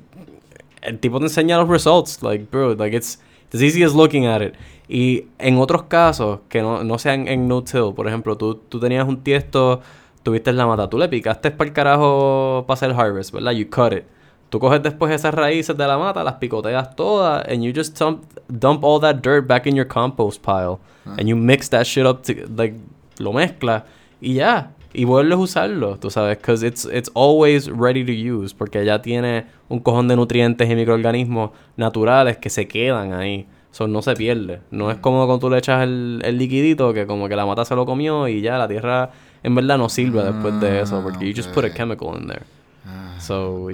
El 0.85 0.99
tipo 0.99 1.19
te 1.19 1.25
enseña 1.25 1.57
los 1.57 1.67
results. 1.67 2.21
Like, 2.21 2.47
bro, 2.51 2.73
like 2.75 2.95
it's, 2.95 3.19
it's 3.45 3.55
as 3.55 3.61
easy 3.61 3.83
as 3.83 3.93
looking 3.93 4.25
at 4.25 4.41
it. 4.41 4.53
Y 4.87 5.25
en 5.39 5.57
otros 5.57 5.83
casos 5.83 6.39
que 6.47 6.61
no, 6.61 6.83
no 6.83 6.97
sean 6.99 7.27
en 7.27 7.47
no-till, 7.47 7.93
por 7.95 8.07
ejemplo, 8.07 8.37
tú, 8.37 8.55
tú 8.55 8.79
tenías 8.79 9.07
un 9.07 9.23
tiesto, 9.23 9.81
tuviste 10.21 10.53
la 10.53 10.67
mata, 10.67 10.87
tú 10.89 10.97
le 10.97 11.09
picaste 11.09 11.51
para 11.51 11.67
el 11.67 11.73
carajo 11.73 12.65
para 12.67 12.75
hacer 12.75 12.91
harvest, 12.91 13.33
¿verdad? 13.33 13.51
You 13.53 13.67
cut 13.69 13.93
it. 13.93 14.03
Tú 14.49 14.59
coges 14.59 14.81
después 14.83 15.11
esas 15.11 15.33
raíces 15.33 15.75
de 15.75 15.87
la 15.87 15.97
mata, 15.97 16.23
las 16.23 16.35
picoteas 16.35 16.95
todas, 16.95 17.43
and 17.47 17.63
you 17.63 17.73
just 17.75 17.99
dump, 17.99 18.23
dump 18.47 18.83
all 18.83 18.99
that 19.01 19.15
dirt 19.23 19.47
back 19.47 19.65
in 19.65 19.75
your 19.75 19.87
compost 19.87 20.41
pile. 20.43 20.79
Ah. 21.05 21.15
And 21.17 21.27
you 21.27 21.35
mix 21.35 21.67
that 21.69 21.85
shit 21.85 22.05
up, 22.05 22.21
to, 22.23 22.33
like, 22.55 22.75
lo 23.17 23.33
mezclas 23.33 23.83
y 24.21 24.35
ya. 24.35 24.71
Y 24.95 25.03
vuelves 25.03 25.37
a 25.37 25.41
usarlo, 25.41 25.97
tú 25.97 26.09
sabes, 26.09 26.37
because 26.37 26.65
it's, 26.65 26.85
it's 26.85 27.11
always 27.13 27.67
ready 27.67 28.05
to 28.05 28.11
use, 28.11 28.55
porque 28.55 28.85
ya 28.85 29.01
tiene 29.01 29.45
un 29.67 29.79
cojón 29.79 30.07
de 30.07 30.15
nutrientes 30.15 30.69
y 30.69 30.75
microorganismos 30.75 31.51
naturales 31.75 32.37
que 32.37 32.49
se 32.49 32.67
quedan 32.67 33.13
ahí. 33.13 33.45
Eso 33.71 33.89
no 33.89 34.01
se 34.01 34.15
pierde. 34.15 34.61
No 34.71 34.89
es 34.89 34.97
como 34.97 35.25
cuando 35.25 35.39
tú 35.39 35.49
le 35.49 35.57
echas 35.57 35.83
el, 35.83 36.21
el 36.23 36.37
liquidito 36.37 36.93
que 36.93 37.05
como 37.05 37.27
que 37.27 37.35
la 37.35 37.45
mata 37.45 37.65
se 37.65 37.75
lo 37.75 37.85
comió 37.85 38.29
y 38.29 38.39
ya 38.39 38.57
la 38.57 38.69
tierra 38.69 39.11
en 39.43 39.53
verdad 39.53 39.77
no 39.77 39.89
sirve 39.89 40.23
después 40.23 40.59
de 40.61 40.79
eso, 40.79 41.03
porque 41.03 41.27
you 41.27 41.33
just 41.35 41.53
put 41.53 41.65
a 41.65 41.67
Ah, 41.67 41.73
chemical 41.75 42.17
in 42.17 42.27
there. 42.27 42.43
Ah. 42.87 43.19
So 43.19 43.69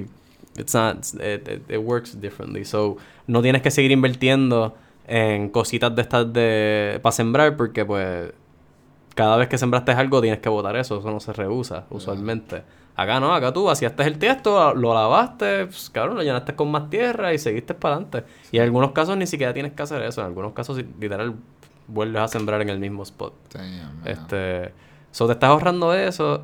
it's 0.58 0.74
not 0.74 1.06
it, 1.22 1.48
it, 1.48 1.62
it 1.70 1.78
works 1.78 2.20
differently. 2.20 2.66
So 2.66 2.98
no 3.28 3.44
tienes 3.44 3.62
que 3.62 3.70
seguir 3.70 3.92
invirtiendo 3.92 4.76
en 5.08 5.50
cositas 5.50 5.96
de 5.96 6.02
estas 6.02 6.34
de 6.34 7.00
para 7.02 7.12
sembrar 7.12 7.56
porque 7.56 7.86
pues 7.86 8.34
cada 9.16 9.38
vez 9.38 9.48
que 9.48 9.58
sembraste 9.58 9.92
algo 9.92 10.22
tienes 10.22 10.40
que 10.40 10.50
botar 10.50 10.76
eso, 10.76 11.00
eso 11.00 11.12
no 11.12 11.20
se 11.20 11.34
reusa 11.34 11.86
usualmente. 11.90 12.64
Acá 12.96 13.20
no, 13.20 13.34
acá 13.34 13.54
tú 13.54 13.64
vaciaste 13.66 14.04
el 14.04 14.20
tiesto, 14.20 14.74
lo 14.74 14.94
lavaste, 14.94 15.66
pues, 15.66 15.90
cabrón, 15.90 16.18
lo 16.18 16.24
llenaste 16.24 16.56
con 16.56 16.70
más 16.72 16.90
tierra 16.90 17.34
y 17.34 17.40
seguiste 17.40 17.74
para 17.74 17.96
adelante. 17.96 18.24
Y 18.52 18.58
en 18.58 18.64
algunos 18.64 18.92
casos 18.92 19.18
ni 19.18 19.28
siquiera 19.28 19.54
tienes 19.54 19.74
que 19.74 19.82
hacer 19.82 20.02
eso, 20.04 20.22
en 20.22 20.28
algunos 20.28 20.54
casos 20.54 20.78
literal 21.00 21.36
vuelves 21.88 22.22
a 22.22 22.28
sembrar 22.28 22.62
en 22.62 22.70
el 22.70 22.80
mismo 22.80 23.04
spot. 23.04 23.34
Damn. 23.54 24.06
Este, 24.06 24.74
so 25.12 25.26
te 25.28 25.34
estás 25.34 25.50
ahorrando 25.50 25.94
eso 25.94 26.44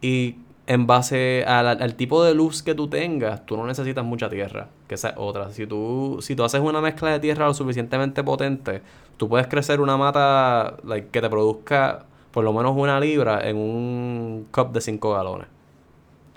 y 0.00 0.36
en 0.70 0.86
base 0.86 1.44
al, 1.48 1.66
al 1.66 1.94
tipo 1.96 2.22
de 2.22 2.32
luz 2.32 2.62
que 2.62 2.76
tú 2.76 2.86
tengas, 2.86 3.44
tú 3.44 3.56
no 3.56 3.66
necesitas 3.66 4.04
mucha 4.04 4.30
tierra, 4.30 4.68
que 4.86 4.94
esa 4.94 5.08
es 5.08 5.14
otra. 5.18 5.50
Si 5.50 5.66
tú, 5.66 6.18
si 6.20 6.36
tú 6.36 6.44
haces 6.44 6.60
una 6.60 6.80
mezcla 6.80 7.10
de 7.10 7.18
tierra 7.18 7.46
lo 7.46 7.54
suficientemente 7.54 8.22
potente, 8.22 8.80
tú 9.16 9.28
puedes 9.28 9.48
crecer 9.48 9.80
una 9.80 9.96
mata 9.96 10.76
like, 10.84 11.08
que 11.08 11.20
te 11.20 11.28
produzca 11.28 12.04
por 12.30 12.44
lo 12.44 12.52
menos 12.52 12.76
una 12.76 13.00
libra 13.00 13.40
en 13.48 13.56
un 13.56 14.46
cup 14.52 14.70
de 14.70 14.80
5 14.80 15.12
galones, 15.12 15.48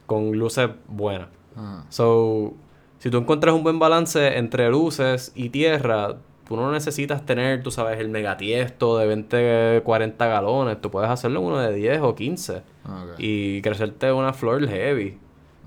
con 0.08 0.32
luces 0.32 0.68
buenas. 0.88 1.28
Ah. 1.56 1.84
So, 1.90 2.56
si 2.98 3.12
tú 3.12 3.18
encuentras 3.18 3.54
un 3.54 3.62
buen 3.62 3.78
balance 3.78 4.36
entre 4.40 4.68
luces 4.72 5.32
y 5.36 5.50
tierra, 5.50 6.16
tú 6.48 6.56
no 6.56 6.72
necesitas 6.72 7.26
tener, 7.26 7.64
tú 7.64 7.72
sabes, 7.72 8.00
el 8.00 8.10
megatiesto 8.10 8.98
de 8.98 9.08
20, 9.08 9.82
40 9.84 10.26
galones. 10.28 10.82
Tú 10.82 10.92
puedes 10.92 11.10
hacerlo 11.10 11.40
en 11.40 11.46
uno 11.46 11.60
de 11.60 11.74
10 11.74 12.02
o 12.02 12.16
15 12.16 12.58
Ok. 12.58 13.16
y 13.18 13.62
crecerte 13.62 14.12
una 14.12 14.34
flor 14.34 14.68
heavy. 14.68 15.18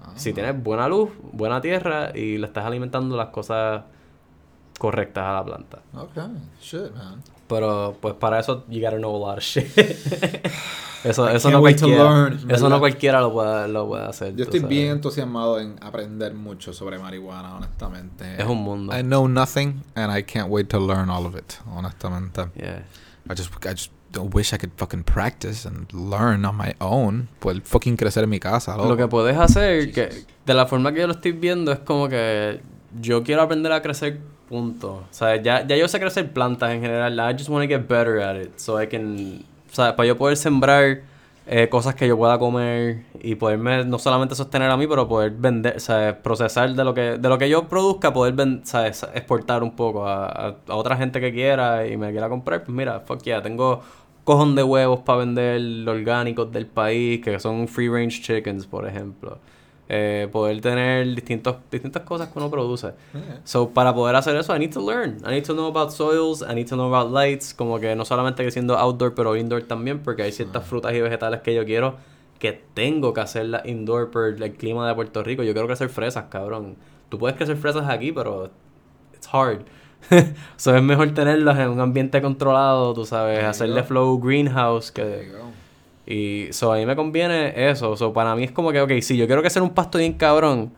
Ah. 0.03 0.13
Si 0.17 0.33
tienes 0.33 0.63
buena 0.63 0.89
luz, 0.89 1.11
buena 1.33 1.61
tierra 1.61 2.11
y 2.15 2.39
le 2.39 2.47
estás 2.47 2.65
alimentando 2.65 3.17
las 3.17 3.29
cosas 3.29 3.83
correctas 4.79 5.25
a 5.25 5.33
la 5.35 5.45
planta. 5.45 5.79
Okay. 5.95 6.25
Shit, 6.61 6.95
man. 6.95 7.23
Pero 7.49 7.97
pues 8.01 8.15
para 8.15 8.41
eso 8.41 8.65
you 8.69 8.81
gotta 8.81 8.97
know 8.97 9.15
a 9.15 9.19
lot 9.19 9.39
of 9.39 9.45
shit. 9.45 9.67
eso 11.05 11.29
eso 11.29 11.51
no 11.51 11.61
cualquiera. 11.61 12.03
learn, 12.03 12.51
eso 12.51 12.69
no 12.69 12.81
cualquiera 12.81 13.21
lo 13.21 13.33
puede, 13.33 13.69
lo 13.69 13.87
puede 13.87 14.05
hacer. 14.05 14.35
Yo 14.35 14.45
estoy 14.45 14.61
sabes. 14.61 14.71
bien 14.71 14.91
entusiasmado 14.91 15.61
en 15.61 15.77
aprender 15.81 16.35
mucho 16.35 16.73
sobre 16.73 16.99
marihuana, 16.99 17.57
honestamente. 17.57 18.25
Es 18.39 18.47
un 18.47 18.59
mundo. 18.59 18.97
I 18.97 19.03
know 19.03 19.29
nothing 19.29 19.83
and 19.95 20.17
I 20.17 20.23
can't 20.23 20.49
wait 20.49 20.69
to 20.69 20.81
learn 20.81 21.09
all 21.09 21.27
of 21.27 21.37
it, 21.37 21.55
honestamente. 21.67 22.43
Yeah. 22.57 22.83
I 23.29 23.35
just, 23.35 23.51
I 23.65 23.71
just 23.71 23.93
don't 24.13 24.35
wish 24.35 24.53
I 24.53 24.59
could 24.59 24.73
fucking 24.77 25.05
practice 25.05 25.67
and 25.67 25.93
learn 25.93 26.45
on 26.45 26.57
my 26.57 26.75
own. 26.81 27.29
Poder 27.41 27.61
fucking 27.63 27.97
crecer 27.97 28.25
en 28.25 28.31
mi 28.31 28.41
casa, 28.41 28.77
loco. 28.77 28.89
Lo 28.89 28.97
que 28.97 29.09
puedes 29.09 29.37
hacer, 29.37 29.93
que 29.93 30.25
de 30.45 30.55
la 30.55 30.67
forma 30.67 30.93
que 30.93 31.01
yo 31.01 31.07
lo 31.07 31.13
estoy 31.13 31.33
viendo, 31.33 31.73
es 31.73 31.79
como 31.81 32.09
que 32.09 32.61
yo 33.01 33.23
quiero 33.23 33.43
aprender 33.43 33.73
a 33.73 33.83
crecer, 33.83 34.21
punto. 34.49 34.95
O 34.95 35.07
sea, 35.11 35.37
ya, 35.37 35.67
ya 35.67 35.77
yo 35.77 35.89
sé 35.89 36.01
crecer 36.01 36.33
plantas 36.33 36.71
en 36.73 36.81
general. 36.81 37.19
I 37.19 37.33
just 37.33 37.49
want 37.49 37.63
to 37.65 37.69
get 37.69 37.89
better 37.89 38.21
at 38.21 38.37
it. 38.37 38.59
So 38.59 38.81
I 38.81 38.87
can, 38.87 39.45
o 39.71 39.75
sea, 39.75 39.97
para 39.97 40.07
yo 40.07 40.17
poder 40.17 40.37
sembrar 40.37 41.03
eh, 41.47 41.69
cosas 41.69 41.95
que 41.95 42.09
yo 42.09 42.17
pueda 42.17 42.39
comer 42.39 43.05
y 43.21 43.37
poderme 43.37 43.85
no 43.85 43.99
solamente 43.99 44.35
sostener 44.35 44.71
a 44.71 44.77
mí, 44.77 44.87
pero 44.87 45.07
poder 45.09 45.31
vender, 45.31 45.81
¿sabes? 45.81 46.15
procesar 46.15 46.75
de 46.75 46.85
lo 46.85 46.93
que 46.93 47.19
de 47.19 47.29
lo 47.29 47.39
que 47.39 47.49
yo 47.49 47.69
produzca, 47.69 48.13
poder 48.13 48.35
¿sabes? 48.65 49.07
exportar 49.15 49.63
un 49.63 49.77
poco 49.77 50.09
a, 50.09 50.27
a, 50.67 50.75
otra 50.75 50.97
gente 50.97 51.21
que 51.21 51.33
quiera 51.33 51.87
y 51.87 51.97
me 51.97 52.11
quiera 52.11 52.29
comprar, 52.29 52.65
pues 52.65 52.77
mira, 52.77 53.01
fuck 53.01 53.23
yeah, 53.23 53.43
tengo 53.43 53.81
cojón 54.25 54.57
de 54.57 54.65
huevos 54.65 55.01
para 55.01 55.21
vender 55.21 55.89
orgánicos 55.89 56.51
del 56.51 56.67
país, 56.67 57.21
que 57.23 57.39
son 57.39 57.69
free 57.69 57.89
range 57.89 58.23
chickens, 58.23 58.67
por 58.67 58.87
ejemplo. 58.87 59.39
Eh, 59.89 60.29
poder 60.33 60.61
tener 60.61 61.15
distintos, 61.15 61.57
distintas 61.71 62.03
cosas 62.03 62.29
que 62.29 62.39
uno 62.39 62.51
produce. 62.51 62.93
So, 63.45 63.71
para 63.71 63.95
poder 63.95 64.17
hacer 64.17 64.35
eso, 64.37 64.55
I 64.55 64.59
need 64.59 64.73
to 64.73 64.85
learn. 64.85 65.19
I 65.25 65.31
need 65.31 65.45
to 65.45 65.55
know 65.55 65.67
about 65.67 65.93
soils, 65.93 66.43
I 66.43 66.55
need 66.55 66.69
to 66.69 66.75
know 66.75 66.93
about 66.93 67.13
lights, 67.13 67.55
como 67.55 67.79
que 67.79 67.95
no 67.95 68.05
solamente 68.05 68.43
que 68.45 68.51
siendo 68.51 68.77
outdoor, 68.77 69.15
pero 69.15 69.37
indoor 69.37 69.63
también, 69.63 70.01
porque 70.01 70.23
hay 70.23 70.33
ciertas 70.33 70.67
frutas 70.67 70.93
y 70.93 71.01
vegetales 71.01 71.41
que 71.41 71.55
yo 71.55 71.65
quiero 71.65 71.97
que 72.39 72.53
tengo 72.75 73.15
que 73.15 73.21
hacerlas 73.21 73.65
indoor 73.67 74.11
por 74.11 74.43
el 74.43 74.53
clima 74.55 74.87
de 74.89 74.95
Puerto 74.95 75.23
Rico. 75.23 75.43
Yo 75.43 75.53
quiero 75.53 75.69
crecer 75.69 75.89
fresas, 75.89 76.25
cabrón. 76.31 76.77
Tú 77.09 77.19
puedes 77.19 77.37
crecer 77.37 77.57
fresas 77.57 77.89
aquí, 77.89 78.13
pero 78.13 78.51
it's 79.15 79.29
hard. 79.33 79.63
so, 80.57 80.77
es 80.77 80.83
mejor 80.83 81.13
tenerlas 81.15 81.59
en 81.59 81.71
un 81.71 81.81
ambiente 81.81 82.21
controlado, 82.21 82.93
tú 82.93 83.05
sabes, 83.05 83.43
hacerle 83.43 83.83
flow 83.83 84.19
greenhouse 84.19 84.93
que 84.93 85.33
y 86.07 86.49
so, 86.53 86.73
a 86.73 86.77
mí 86.77 86.87
me 86.87 86.95
conviene 86.95 87.69
eso. 87.69 87.97
So, 87.97 88.13
para 88.13 88.37
mí 88.37 88.45
es 88.45 88.53
como 88.53 88.71
que, 88.71 88.81
ok, 88.81 88.93
sí, 89.01 89.17
yo 89.17 89.27
quiero 89.27 89.43
crecer 89.43 89.63
un 89.63 89.71
pasto 89.71 89.99
bien 89.99 90.15
cabrón. 90.15 90.73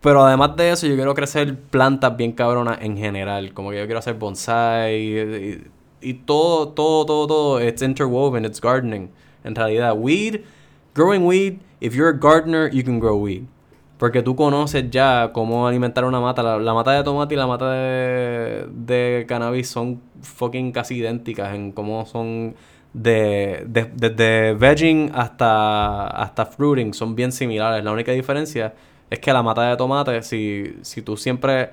Pero 0.00 0.24
además 0.24 0.56
de 0.56 0.70
eso, 0.70 0.86
yo 0.86 0.96
quiero 0.96 1.14
crecer 1.14 1.58
plantas 1.58 2.16
bien 2.16 2.32
cabronas 2.32 2.78
en 2.80 2.96
general. 2.96 3.54
Como 3.54 3.70
que 3.70 3.78
yo 3.78 3.84
quiero 3.86 4.00
hacer 4.00 4.14
bonsai. 4.14 5.62
Y, 6.00 6.14
todo, 6.14 6.68
todo, 6.70 7.06
todo, 7.06 7.26
todo. 7.26 7.60
It's 7.60 7.80
interwoven, 7.80 8.44
it's 8.44 8.60
gardening. 8.60 9.10
En 9.44 9.54
realidad, 9.54 9.94
weed, 9.96 10.42
growing 10.94 11.24
weed, 11.24 11.58
if 11.80 11.94
you're 11.94 12.10
a 12.10 12.18
gardener, 12.18 12.68
you 12.70 12.84
can 12.84 12.98
grow 12.98 13.16
weed. 13.16 13.44
Porque 13.98 14.22
tú 14.22 14.36
conoces 14.36 14.90
ya 14.90 15.30
cómo 15.32 15.66
alimentar 15.66 16.04
una 16.04 16.20
mata. 16.20 16.42
La, 16.42 16.58
la 16.58 16.74
mata 16.74 16.92
de 16.92 17.02
tomate 17.04 17.34
y 17.34 17.36
la 17.38 17.46
mata 17.46 17.70
de, 17.70 18.66
de 18.70 19.24
cannabis 19.26 19.68
son 19.68 20.02
fucking 20.22 20.72
casi 20.72 20.96
idénticas 20.96 21.54
en 21.54 21.72
cómo 21.72 22.04
son 22.04 22.56
de, 22.96 23.64
desde 23.94 24.54
vegging 24.54 25.12
hasta, 25.14 26.06
hasta 26.08 26.46
fruiting 26.46 26.94
son 26.94 27.14
bien 27.14 27.30
similares. 27.30 27.84
La 27.84 27.92
única 27.92 28.12
diferencia 28.12 28.74
es 29.10 29.18
que 29.18 29.32
la 29.32 29.42
mata 29.42 29.68
de 29.68 29.76
tomate, 29.76 30.22
si, 30.22 30.76
si 30.82 31.02
tú 31.02 31.16
siempre... 31.16 31.70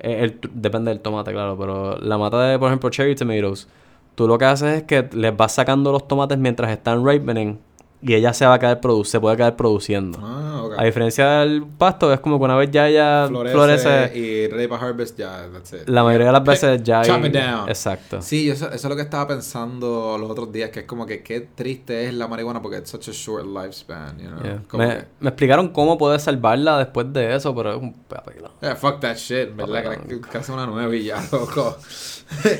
Eh, 0.00 0.38
depende 0.52 0.90
del 0.90 1.00
tomate, 1.00 1.32
claro, 1.32 1.56
pero 1.58 1.98
la 1.98 2.18
mata 2.18 2.40
de, 2.48 2.58
por 2.58 2.68
ejemplo, 2.68 2.88
cherry 2.88 3.16
tomatoes, 3.16 3.68
tú 4.14 4.28
lo 4.28 4.38
que 4.38 4.44
haces 4.44 4.78
es 4.78 4.82
que 4.84 5.08
les 5.12 5.36
vas 5.36 5.52
sacando 5.52 5.90
los 5.90 6.06
tomates 6.06 6.38
mientras 6.38 6.70
están 6.70 7.04
ripening 7.04 7.58
y 8.00 8.14
ella 8.14 8.32
se 8.32 8.46
va 8.46 8.54
a 8.54 8.58
caer 8.58 8.78
se 9.04 9.18
puede 9.18 9.36
quedar 9.36 9.56
produciendo. 9.56 10.20
Ah, 10.22 10.68
A 10.78 10.84
diferencia 10.84 11.40
del 11.40 11.66
pasto, 11.66 12.12
es 12.12 12.20
como 12.20 12.38
que 12.38 12.44
una 12.44 12.56
vez 12.56 12.70
ya 12.70 12.88
ella 12.88 13.26
florece, 13.26 14.16
y 14.16 14.46
ready 14.46 14.68
para 14.68 14.86
harvest 14.86 15.18
ya, 15.18 15.48
that's 15.52 15.72
it. 15.72 15.88
La 15.88 16.04
mayoría 16.04 16.28
de 16.28 16.32
las 16.32 16.44
veces 16.44 16.82
ya 16.84 17.02
Chop 17.02 17.22
down. 17.24 17.68
Exacto. 17.68 18.22
Sí, 18.22 18.48
eso, 18.50 18.66
eso, 18.66 18.74
es 18.74 18.84
lo 18.84 18.94
que 18.94 19.02
estaba 19.02 19.26
pensando 19.26 20.16
los 20.16 20.30
otros 20.30 20.52
días, 20.52 20.70
que 20.70 20.80
es 20.80 20.86
como 20.86 21.06
que 21.06 21.22
qué 21.22 21.40
triste 21.40 22.06
es 22.06 22.14
la 22.14 22.28
marihuana 22.28 22.62
porque 22.62 22.78
es 22.78 22.88
such 22.88 23.08
a 23.08 23.12
short 23.12 23.46
lifespan, 23.46 24.18
you 24.18 24.28
know. 24.28 24.78
Me, 24.78 25.06
me, 25.18 25.28
explicaron 25.30 25.68
cómo 25.68 25.98
puedes 25.98 26.22
salvarla 26.22 26.78
después 26.78 27.12
de 27.12 27.34
eso, 27.34 27.54
pero 27.54 27.72
es 27.72 27.82
un 27.82 27.94
papelón. 27.94 28.52
Yeah, 28.60 28.76
fuck 28.76 29.00
that 29.00 29.16
shit, 29.16 29.56
¿verdad? 29.56 29.98
Casi 30.30 30.52
una 30.52 30.66
nueva 30.66 30.94
y 30.94 31.04
ya, 31.04 31.20
loco. 31.32 31.76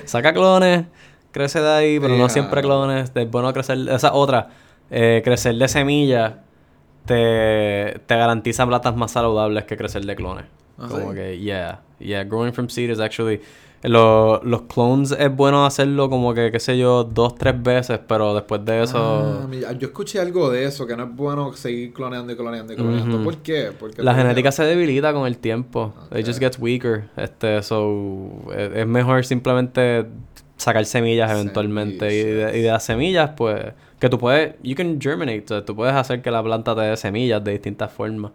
Saca 0.05 0.33
clones, 0.33 0.87
crece 1.31 1.61
de 1.61 1.71
ahí, 1.71 2.01
pero 2.01 2.17
no 2.17 2.29
siempre 2.29 2.61
clones. 2.61 3.13
Es 3.15 3.31
bueno 3.31 3.53
crecer. 3.53 3.79
Esa 3.89 4.13
otra 4.13 4.49
eh, 4.91 5.23
crecer 5.25 5.55
de 5.55 5.69
semillas 5.69 6.35
te, 7.05 8.01
te 8.07 8.17
garantiza 8.17 8.67
plantas 8.67 8.97
más 8.97 9.11
saludables 9.11 9.65
que 9.65 9.77
crecer 9.77 10.05
de 10.05 10.17
clones. 10.17 10.45
Ah, 10.79 10.87
como 10.89 11.13
que, 11.13 11.39
yeah, 11.39 11.81
yeah, 11.99 12.25
growing 12.25 12.53
from 12.53 12.69
seed 12.69 12.91
is 12.91 13.01
actually... 13.01 13.41
los 13.83 14.63
clones 14.63 15.13
es 15.13 15.35
bueno 15.35 15.65
hacerlo 15.65 16.11
como 16.11 16.35
que, 16.35 16.51
qué 16.51 16.59
sé 16.59 16.77
yo, 16.77 17.05
dos, 17.05 17.37
tres 17.37 17.61
veces, 17.63 18.01
pero 18.07 18.35
después 18.35 18.65
de 18.65 18.83
eso... 18.83 19.49
Ah, 19.69 19.73
yo 19.73 19.89
escuché 19.89 20.19
algo 20.19 20.51
de 20.51 20.65
eso, 20.65 20.85
que 20.85 20.97
no 20.97 21.05
es 21.05 21.15
bueno 21.15 21.53
seguir 21.53 21.93
cloneando 21.93 22.33
y 22.33 22.37
cloneando 22.37 22.73
y 22.73 22.77
cloneando. 22.77 23.23
¿Por 23.23 23.37
qué? 23.39 23.71
Porque 23.79 24.03
la 24.03 24.15
genética 24.15 24.51
se 24.51 24.65
debilita 24.65 25.13
con 25.13 25.27
el 25.27 25.39
tiempo. 25.39 25.95
It 26.13 26.27
just 26.27 26.41
gets 26.41 26.59
weaker. 26.59 27.09
Este, 27.17 27.63
so, 27.63 28.31
es, 28.57 28.73
es 28.75 28.87
mejor 28.87 29.25
simplemente 29.25 30.07
sacar 30.59 30.85
semillas 30.85 31.31
eventualmente. 31.31 32.15
Y, 32.15 32.23
de, 32.23 32.59
y 32.59 32.63
de 32.63 32.71
las 32.71 32.85
semillas, 32.85 33.31
pues 33.37 33.73
que 33.99 34.09
tú 34.09 34.19
puedes, 34.19 34.55
you 34.63 34.77
can 34.77 35.01
germinate, 35.01 35.63
tú 35.63 35.75
puedes 35.75 35.95
hacer 35.95 36.23
que 36.23 36.31
la 36.31 36.43
planta 36.43 36.75
te 36.75 36.83
dé 36.83 36.97
semillas 36.97 37.43
de 37.43 37.53
distintas 37.53 37.91
formas. 37.91 38.33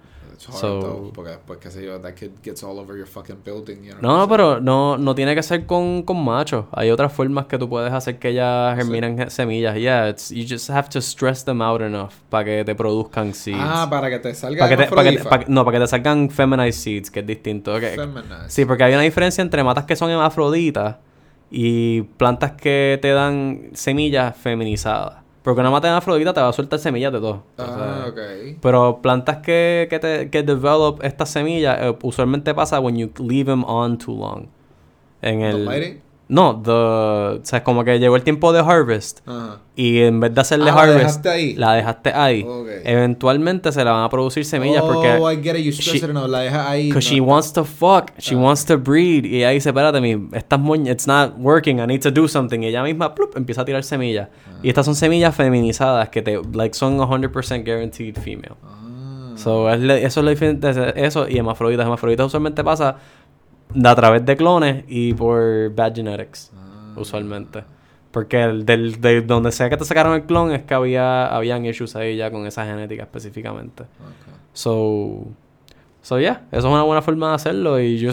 So, 0.52 1.12
porque 1.14 1.32
después, 1.32 1.60
qué 1.60 1.72
sé 1.72 1.86
yo, 1.86 2.00
that 2.02 2.16
kid 2.16 2.32
gets 2.44 2.64
all 2.64 2.78
over 2.78 2.98
your 2.98 3.08
fucking 3.08 3.44
building, 3.46 3.84
you 3.84 3.94
know? 3.94 4.18
No, 4.20 4.28
pero 4.28 4.60
no, 4.60 4.98
no 4.98 5.16
tiene 5.16 5.36
que 5.36 5.44
ser 5.44 5.66
con, 5.66 6.04
con 6.04 6.22
machos. 6.22 6.66
Hay 6.74 6.90
otras 6.90 7.14
formas 7.14 7.46
que 7.46 7.58
tú 7.58 7.70
puedes 7.70 7.94
hacer 7.94 8.20
que 8.20 8.30
ellas 8.30 8.76
germinen 8.76 9.30
semillas. 9.30 9.76
Yeah, 9.78 10.10
it's, 10.10 10.32
you 10.32 10.46
just 10.46 10.70
have 10.70 10.90
to 10.90 11.00
stress 11.00 11.46
them 11.46 11.62
out 11.62 11.82
enough 11.82 12.12
para 12.30 12.44
que 12.44 12.66
te 12.66 12.76
produzcan 12.76 13.34
seeds. 13.34 13.58
Ah, 13.62 13.88
para 13.90 14.10
que 14.10 14.20
te 14.20 14.34
salgan 14.34 14.90
para 14.90 15.04
que 15.10 15.46
No, 15.48 15.64
para 15.64 15.78
que 15.78 15.84
te 15.84 15.88
salgan 15.88 16.30
feminized 16.30 16.82
seeds, 16.82 17.10
que 17.10 17.22
es 17.22 17.28
distinto. 17.28 17.74
Okay. 17.76 17.96
Sí, 18.48 18.66
porque 18.66 18.84
hay 18.84 18.94
una 18.94 19.04
diferencia 19.04 19.42
entre 19.42 19.64
matas 19.64 19.86
que 19.86 19.96
son 19.96 20.10
hermafroditas 20.10 20.98
y 21.56 22.02
plantas 22.02 22.54
que 22.54 22.98
te 23.00 23.12
dan 23.12 23.70
semillas 23.74 24.36
feminizadas. 24.36 25.22
Porque 25.44 25.62
una 25.62 25.70
mata 25.70 25.96
afrodita 25.96 26.34
te 26.34 26.42
va 26.42 26.50
a 26.50 26.54
soltar 26.54 26.80
semillas 26.80 27.14
de 27.14 27.20
todo. 27.20 27.44
Ah, 27.60 28.08
ok. 28.10 28.58
Pero 28.60 29.02
plantas 29.04 29.38
que, 29.38 29.86
que, 29.88 30.00
te, 30.00 30.30
que 30.32 30.42
develop 30.42 31.04
estas 31.04 31.30
semillas, 31.30 31.78
eh, 31.80 31.96
usualmente 32.02 32.56
pasa 32.56 32.80
when 32.80 32.98
you 32.98 33.12
leave 33.20 33.46
them 33.46 33.64
on 33.66 34.00
too 34.00 34.16
long. 34.18 34.48
En 35.22 35.42
el... 35.42 36.02
No, 36.34 36.60
the, 36.64 36.72
o 36.72 37.46
sea, 37.46 37.64
como 37.64 37.84
que 37.84 38.00
llegó 38.00 38.16
el 38.16 38.24
tiempo 38.24 38.52
de 38.54 38.62
harvest. 38.62 39.20
Y 39.76 40.00
en 40.00 40.20
vez 40.20 40.34
de 40.34 40.42
hacerle 40.42 40.72
ah, 40.72 40.82
harvest, 40.82 40.98
la 40.98 40.98
dejaste 40.98 41.30
ahí. 41.30 41.54
La 41.54 41.74
dejaste 41.74 42.12
ahí. 42.12 42.46
Eventualmente 42.84 43.72
se 43.72 43.84
le 43.84 43.92
van 43.92 44.04
a 44.04 44.10
producir 44.10 44.44
semillas 44.44 44.82
porque. 44.82 45.12
Oh, 45.20 45.32
I 45.32 45.36
get 45.44 45.56
it. 45.56 45.64
You 45.64 45.72
stress 45.72 46.02
she, 46.02 46.08
no, 46.08 46.28
la 46.28 46.40
dejas 46.40 46.68
ahí. 46.68 46.88
Because 46.88 47.08
she 47.08 47.22
wants 47.22 47.54
to 47.54 47.64
fuck. 47.64 48.14
She 48.18 48.34
ah. 48.34 48.40
wants 48.40 48.66
to 48.66 48.80
breed. 48.80 49.26
Y 49.26 49.38
ella 49.38 49.50
dice, 49.50 49.70
espérate, 49.70 50.02
mi, 50.02 50.28
estas 50.36 50.60
moñas, 50.60 50.96
it's 50.96 51.06
not 51.06 51.38
working. 51.38 51.80
I 51.80 51.86
need 51.86 52.02
to 52.02 52.10
do 52.10 52.28
something. 52.28 52.64
Y 52.64 52.66
ella 52.66 52.82
misma, 52.82 53.14
plup, 53.14 53.38
empieza 53.38 53.62
a 53.62 53.66
tirar 53.66 53.84
semillas. 53.84 54.30
Y 54.64 54.70
estas 54.70 54.88
son 54.88 54.96
semillas 54.96 55.36
feminizadas 55.36 56.10
que 56.10 56.24
te, 56.24 56.42
like, 56.52 56.74
son 56.74 56.98
100% 56.98 57.64
guaranteed 57.64 58.18
female. 58.18 58.56
Ah. 58.64 58.80
So, 59.36 59.70
es 59.70 59.82
eso 59.84 60.20
es 60.20 60.24
lo 60.24 60.30
diferente. 60.32 60.72
Eso 60.96 61.30
y 61.30 61.38
hemafroditas. 61.38 61.86
Hemafroditas 61.86 62.26
usualmente 62.26 62.64
pasa 62.64 62.98
a 63.84 63.96
través 63.96 64.26
de 64.26 64.36
clones 64.36 64.84
y 64.88 65.14
por 65.14 65.74
bad 65.74 65.96
genetics, 65.96 66.52
ah. 66.56 66.94
usualmente. 66.96 67.64
Porque 68.12 68.44
el, 68.44 68.66
del, 68.66 69.02
de 69.02 69.22
donde 69.22 69.52
sea 69.52 69.70
que 69.70 69.78
te 69.78 69.86
sacaron 69.86 70.14
el 70.14 70.24
clon 70.24 70.52
es 70.52 70.62
que 70.62 70.76
había 70.76 71.26
habían 71.36 71.66
issues 71.66 71.96
ahí 71.96 72.16
ya 72.16 72.30
con 72.30 72.46
esa 72.46 72.64
genética 72.64 73.04
específicamente. 73.04 73.86
So, 74.54 75.26
so 76.04 76.20
yeah, 76.20 76.44
eso 76.52 76.68
es 76.68 76.74
una 76.74 76.84
buena 76.84 77.02
forma 77.02 77.30
de 77.30 77.36
hacerlo 77.36 77.80
y 77.80 77.98
yo 77.98 78.12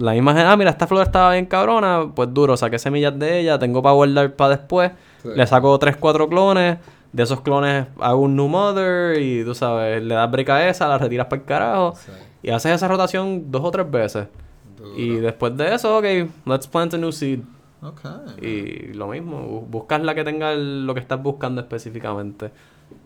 la 0.00 0.12
misma 0.12 0.50
ah, 0.50 0.56
mira, 0.56 0.70
esta 0.70 0.86
flor 0.86 1.02
estaba 1.02 1.32
bien 1.32 1.46
cabrona, 1.46 2.10
pues 2.14 2.32
duro, 2.32 2.56
saqué 2.56 2.78
semillas 2.78 3.16
de 3.16 3.40
ella, 3.40 3.58
tengo 3.58 3.82
para 3.82 3.94
guardar 3.94 4.34
para 4.34 4.56
después, 4.56 4.90
le 5.24 5.46
saco 5.46 5.78
3, 5.78 5.96
4 5.98 6.28
clones, 6.28 6.78
de 7.12 7.22
esos 7.22 7.40
clones 7.42 7.86
hago 8.00 8.20
un 8.22 8.34
new 8.34 8.48
mother 8.48 9.20
y 9.20 9.44
tú 9.44 9.54
sabes, 9.54 10.02
le 10.02 10.14
das 10.14 10.30
brica 10.30 10.56
a 10.56 10.68
esa, 10.68 10.88
la 10.88 10.98
retiras 10.98 11.26
para 11.26 11.42
el 11.42 11.46
carajo. 11.46 11.94
Y 12.42 12.50
haces 12.50 12.72
esa 12.72 12.88
rotación 12.88 13.50
dos 13.50 13.62
o 13.64 13.70
tres 13.70 13.90
veces. 13.90 14.26
Y 14.96 15.16
después 15.16 15.56
de 15.56 15.74
eso, 15.74 15.98
ok, 15.98 16.04
let's 16.46 16.66
plant 16.66 16.94
a 16.94 16.98
new 16.98 17.12
seed. 17.12 17.40
Okay. 17.82 18.90
Y 18.90 18.92
lo 18.94 19.08
mismo, 19.08 19.66
buscas 19.68 20.02
la 20.02 20.14
que 20.14 20.24
tenga 20.24 20.54
lo 20.54 20.94
que 20.94 21.00
estás 21.00 21.22
buscando 21.22 21.60
específicamente. 21.60 22.50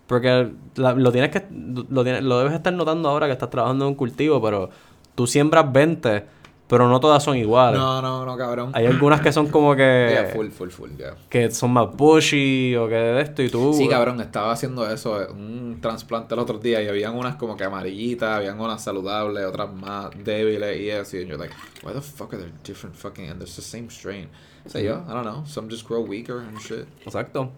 Porque 0.06 0.52
lo 0.76 1.12
tienes 1.12 1.30
que 1.30 1.44
lo, 1.50 2.04
tienes, 2.04 2.22
lo 2.22 2.38
debes 2.38 2.54
estar 2.54 2.72
notando 2.72 3.08
ahora 3.08 3.26
que 3.26 3.32
estás 3.32 3.50
trabajando 3.50 3.84
en 3.86 3.90
un 3.90 3.94
cultivo, 3.94 4.40
pero 4.40 4.70
tú 5.14 5.26
siembras 5.26 5.70
20 5.72 6.24
pero 6.68 6.88
no 6.88 6.98
todas 6.98 7.22
son 7.22 7.36
iguales. 7.36 7.78
No, 7.78 8.02
no, 8.02 8.26
no, 8.26 8.36
cabrón. 8.36 8.70
Hay 8.74 8.86
algunas 8.86 9.20
que 9.20 9.32
son 9.32 9.48
como 9.48 9.76
que. 9.76 10.08
Yeah, 10.10 10.34
full, 10.34 10.48
full, 10.48 10.70
full, 10.70 10.90
yeah. 10.96 11.14
Que 11.28 11.50
son 11.50 11.72
más 11.72 11.94
bushy 11.94 12.74
o 12.76 12.88
que 12.88 12.94
de 12.94 13.20
esto 13.20 13.42
y 13.42 13.48
tú. 13.48 13.72
Sí, 13.72 13.88
cabrón, 13.88 14.20
estaba 14.20 14.52
haciendo 14.52 14.88
eso, 14.90 15.16
un 15.30 15.78
trasplante 15.80 16.34
el 16.34 16.40
otro 16.40 16.58
día 16.58 16.82
y 16.82 16.88
habían 16.88 17.14
unas 17.14 17.36
como 17.36 17.56
que 17.56 17.64
amarillitas, 17.64 18.38
habían 18.38 18.60
unas 18.60 18.82
saludables, 18.82 19.44
otras 19.44 19.72
más 19.72 20.10
débiles 20.24 20.80
y 20.80 20.90
eso. 20.90 21.16
Y 21.16 21.26
yo, 21.26 21.36
like, 21.36 21.54
why 21.84 21.92
the 21.92 22.00
fuck 22.00 22.34
are 22.34 22.42
they 22.42 22.52
different 22.64 22.96
fucking. 22.96 23.28
And 23.30 23.40
it's 23.40 23.56
the 23.56 23.62
same 23.62 23.88
strain. 23.88 24.28
O 24.64 24.68
sea, 24.68 24.80
yo, 24.80 25.04
I 25.08 25.12
don't 25.12 25.24
know, 25.24 25.44
some 25.46 25.68
just 25.70 25.86
grow 25.86 26.00
weaker 26.00 26.40
and 26.40 26.58
shit. 26.58 26.86
Exacto. 27.04 27.52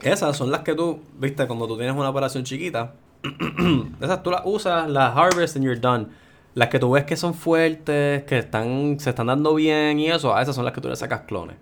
Esas 0.00 0.36
son 0.36 0.50
las 0.50 0.60
que 0.60 0.74
tú, 0.74 1.00
viste, 1.18 1.46
cuando 1.46 1.66
tú 1.66 1.76
tienes 1.76 1.94
una 1.94 2.10
operación 2.10 2.44
chiquita, 2.44 2.94
esas 4.00 4.22
tú 4.22 4.30
las 4.30 4.42
usas, 4.44 4.90
las 4.90 5.16
harvest 5.16 5.56
and 5.56 5.64
you're 5.64 5.80
done. 5.80 6.08
Las 6.56 6.68
que 6.70 6.78
tú 6.80 6.90
ves 6.90 7.04
que 7.04 7.16
son 7.16 7.34
fuertes, 7.34 8.24
que 8.24 8.38
están 8.38 8.98
se 8.98 9.10
están 9.10 9.26
dando 9.28 9.54
bien 9.54 10.00
y 10.00 10.10
eso, 10.10 10.34
a 10.34 10.42
esas 10.42 10.56
son 10.56 10.64
las 10.64 10.74
que 10.74 10.80
tú 10.80 10.88
le 10.88 10.96
sacas 10.96 11.20
clones. 11.20 11.56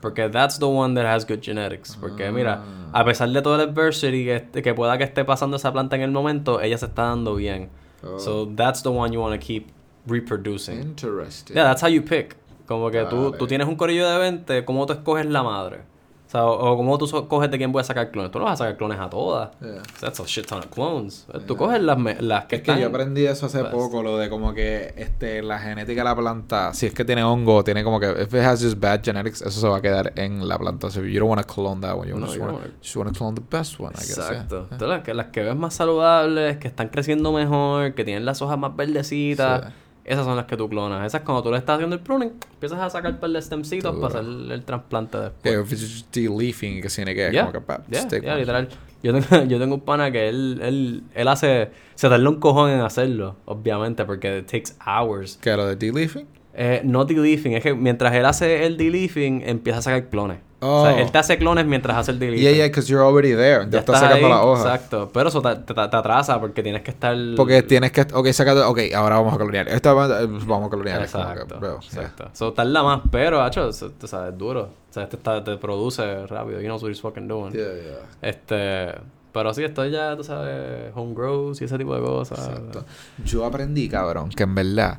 Porque 0.00 0.28
that's 0.28 0.58
the 0.58 0.64
one 0.64 0.94
that 1.00 1.06
has 1.06 1.24
good 1.24 1.40
genetics. 1.40 1.96
Porque 1.96 2.30
mira, 2.32 2.62
Ah. 2.92 3.00
a 3.00 3.04
pesar 3.04 3.28
de 3.28 3.40
todo 3.42 3.54
el 3.56 3.60
adversity 3.68 4.24
que, 4.24 4.62
que 4.62 4.74
pueda 4.74 4.96
que 4.98 5.04
esté 5.04 5.24
pasando 5.24 5.56
esa 5.56 5.72
planta 5.72 5.94
en 5.96 6.02
el 6.02 6.10
momento, 6.10 6.60
ella 6.60 6.78
se 6.78 6.86
está 6.86 7.02
dando 7.04 7.36
bien. 7.36 7.68
Oh. 8.02 8.18
So 8.18 8.48
that's 8.56 8.82
the 8.82 8.88
one 8.88 9.12
you 9.14 9.20
want 9.20 9.38
to 9.40 9.46
keep 9.46 9.68
reproducing. 10.06 10.80
Interesting. 10.80 11.54
Yeah, 11.54 11.64
that's 11.64 11.82
how 11.82 11.88
you 11.88 12.02
pick. 12.02 12.36
Como 12.66 12.90
que 12.90 13.04
tú, 13.04 13.32
tú 13.32 13.46
tienes 13.46 13.66
un 13.68 13.76
corillo 13.76 14.08
de 14.08 14.18
20, 14.18 14.64
¿cómo 14.64 14.86
tú 14.86 14.92
escoges 14.94 15.26
la 15.26 15.42
madre? 15.42 15.82
O 16.28 16.30
sea, 16.30 16.44
o, 16.44 16.72
o 16.72 16.76
cómo 16.76 16.98
tú 16.98 17.06
so- 17.06 17.26
coges 17.26 17.50
de 17.50 17.56
quién 17.56 17.72
voy 17.72 17.80
a 17.80 17.84
sacar 17.84 18.10
clones. 18.10 18.30
Tú 18.30 18.38
no 18.38 18.44
vas 18.44 18.60
a 18.60 18.64
sacar 18.64 18.76
clones 18.76 19.00
a 19.00 19.08
todas. 19.08 19.48
Yeah. 19.62 19.82
That's 19.98 20.20
a 20.20 20.24
shit 20.26 20.46
ton 20.46 20.58
of 20.58 20.66
clones. 20.66 21.26
Tú 21.46 21.56
coges 21.56 21.80
las, 21.82 21.98
las 22.20 22.44
que 22.44 22.56
Es 22.56 22.62
que 22.62 22.70
están... 22.70 22.78
yo 22.80 22.88
aprendí 22.88 23.24
eso 23.24 23.46
hace 23.46 23.60
Pues- 23.60 23.72
poco, 23.72 24.02
lo 24.02 24.18
de 24.18 24.28
como 24.28 24.52
que 24.52 24.92
este 24.98 25.42
la 25.42 25.58
genética 25.58 26.02
de 26.02 26.04
la 26.04 26.14
planta, 26.14 26.74
si 26.74 26.84
es 26.84 26.92
que 26.92 27.04
tiene 27.06 27.24
hongo, 27.24 27.64
tiene 27.64 27.82
como 27.82 27.98
que 27.98 28.10
if 28.10 28.34
it 28.34 28.40
has 28.40 28.62
just 28.62 28.78
bad 28.78 29.00
genetics, 29.02 29.40
eso 29.40 29.58
se 29.58 29.66
va 29.68 29.78
a 29.78 29.80
quedar 29.80 30.12
en 30.16 30.46
la 30.46 30.58
planta. 30.58 30.90
So 30.90 31.02
you 31.02 31.18
don't 31.18 31.30
want 31.30 31.40
to 31.40 31.46
clone 31.50 31.80
that 31.80 31.96
one, 31.96 32.06
you 32.10 32.16
No, 32.18 32.26
just 32.26 32.36
you 32.36 32.44
don't 32.44 32.60
to 32.82 32.98
wanna 32.98 33.12
clone 33.12 33.34
the 33.34 33.42
best 33.50 33.80
one, 33.80 33.94
I 33.94 34.00
guess. 34.00 34.16
yeah. 34.18 34.24
Exacto. 34.28 34.66
Yeah. 34.68 34.78
Tú 34.78 34.86
las, 34.86 35.02
que, 35.02 35.14
las 35.14 35.26
que 35.28 35.42
ves 35.42 35.56
más 35.56 35.72
saludables, 35.74 36.58
que 36.58 36.68
están 36.68 36.88
creciendo 36.90 37.32
mejor, 37.32 37.94
que 37.94 38.04
tienen 38.04 38.26
las 38.26 38.42
hojas 38.42 38.58
más 38.58 38.76
verdecitas, 38.76 39.62
Sí. 39.64 39.72
Esas 40.08 40.24
son 40.24 40.36
las 40.36 40.46
que 40.46 40.56
tú 40.56 40.68
clonas. 40.68 41.06
Esas 41.06 41.20
cuando 41.20 41.42
tú 41.42 41.50
le 41.50 41.58
estás 41.58 41.74
haciendo 41.74 41.94
el 41.94 42.02
pruning, 42.02 42.32
empiezas 42.52 42.80
a 42.80 42.88
sacar 42.88 43.20
par 43.20 43.30
de 43.30 43.42
stemcitos 43.42 43.94
para 43.96 44.06
hacer 44.06 44.24
el 44.52 44.64
trasplante 44.64 45.18
después. 45.18 45.70
Yeah, 45.70 45.98
de-leafing, 46.12 46.80
que 46.80 46.88
tiene 46.88 47.14
que 47.14 47.30
Yeah, 47.30 47.52
como 47.52 47.66
que 47.66 47.82
yeah, 47.90 48.02
stick 48.02 48.22
yeah, 48.22 48.36
literal. 48.36 48.68
Yo 49.02 49.12
tengo, 49.12 49.44
yo 49.48 49.58
tengo 49.58 49.74
un 49.74 49.80
pana 49.82 50.10
que 50.10 50.28
él, 50.28 50.60
él, 50.62 51.02
él 51.14 51.28
hace... 51.28 51.70
Se 51.94 52.08
tarda 52.08 52.28
un 52.28 52.40
cojón 52.40 52.70
en 52.70 52.80
hacerlo, 52.80 53.36
obviamente, 53.44 54.04
porque 54.04 54.38
it 54.38 54.46
takes 54.46 54.72
hours. 54.84 55.38
¿Qué 55.40 55.54
lo 55.54 55.66
de 55.66 55.76
de-leafing? 55.76 56.26
Eh, 56.54 56.80
no 56.84 57.04
de-leafing, 57.04 57.52
es 57.52 57.62
que 57.62 57.74
mientras 57.74 58.14
él 58.14 58.24
hace 58.24 58.64
el 58.66 58.76
de-leafing, 58.76 59.42
empieza 59.44 59.78
a 59.80 59.82
sacar 59.82 60.08
clones. 60.08 60.38
O 60.60 60.66
Oh. 60.80 60.84
sea, 60.84 61.00
él 61.00 61.10
te 61.12 61.18
hace 61.18 61.38
clones 61.38 61.66
mientras 61.66 61.96
hace 61.96 62.10
el 62.10 62.18
de-leafing. 62.18 62.42
Yeah, 62.42 62.52
yeah, 62.56 62.64
because 62.66 62.88
you're 62.90 63.04
already 63.06 63.30
there. 63.36 63.64
Ya, 63.66 63.70
Ya 63.70 63.78
estás 63.78 63.94
estás 63.96 64.00
sacando 64.00 64.26
ahí, 64.26 64.32
la 64.32 64.42
hoja. 64.44 64.74
Exacto. 64.74 65.10
Pero 65.14 65.28
eso 65.28 65.40
te, 65.40 65.54
te- 65.54 65.74
te 65.74 65.80
atrasa 65.80 66.40
porque 66.40 66.62
tienes 66.64 66.82
que 66.82 66.90
estar... 66.90 67.16
Porque 67.36 67.62
tienes 67.62 67.92
que, 67.92 68.00
ok, 68.12 68.26
saca, 68.32 68.68
ok, 68.68 68.78
ahora 68.96 69.16
vamos 69.16 69.34
a 69.34 69.38
colorear. 69.38 69.68
Esta 69.68 69.90
eh, 70.20 70.26
vamos 70.46 70.66
a 70.66 70.70
colorear. 70.70 71.06
Como 71.08 71.24
que, 71.24 71.30
Exacto, 71.32 71.58
bro, 71.60 71.80
yeah. 71.80 71.88
exacto. 72.02 72.30
So, 72.32 72.52
tarda 72.52 72.82
más, 72.82 73.02
pero, 73.12 73.40
hacho, 73.40 73.70
tú 74.00 74.06
sabes, 74.08 74.32
es 74.32 74.38
duro. 74.38 74.62
O 74.90 74.92
sea, 74.92 75.04
este 75.04 75.16
está- 75.16 75.44
te 75.44 75.56
produce 75.58 76.26
rápido. 76.26 76.60
You 76.60 76.66
know 76.66 76.78
what 76.78 76.88
he's 76.90 77.00
fucking 77.00 77.28
doing. 77.28 77.52
Yeah, 77.52 77.64
yeah. 77.74 78.28
Este... 78.28 78.94
Pero 79.30 79.52
sí, 79.54 79.62
estoy 79.62 79.90
ya, 79.92 80.16
tú 80.16 80.24
sabes, 80.24 80.90
home 80.96 81.14
grows 81.14 81.60
y 81.60 81.66
ese 81.66 81.78
tipo 81.78 81.94
de 81.94 82.00
cosas. 82.00 82.38
Exacto. 82.48 82.84
Yo 83.24 83.44
aprendí, 83.44 83.88
cabrón, 83.88 84.30
que 84.30 84.42
en 84.42 84.54
verdad 84.54 84.98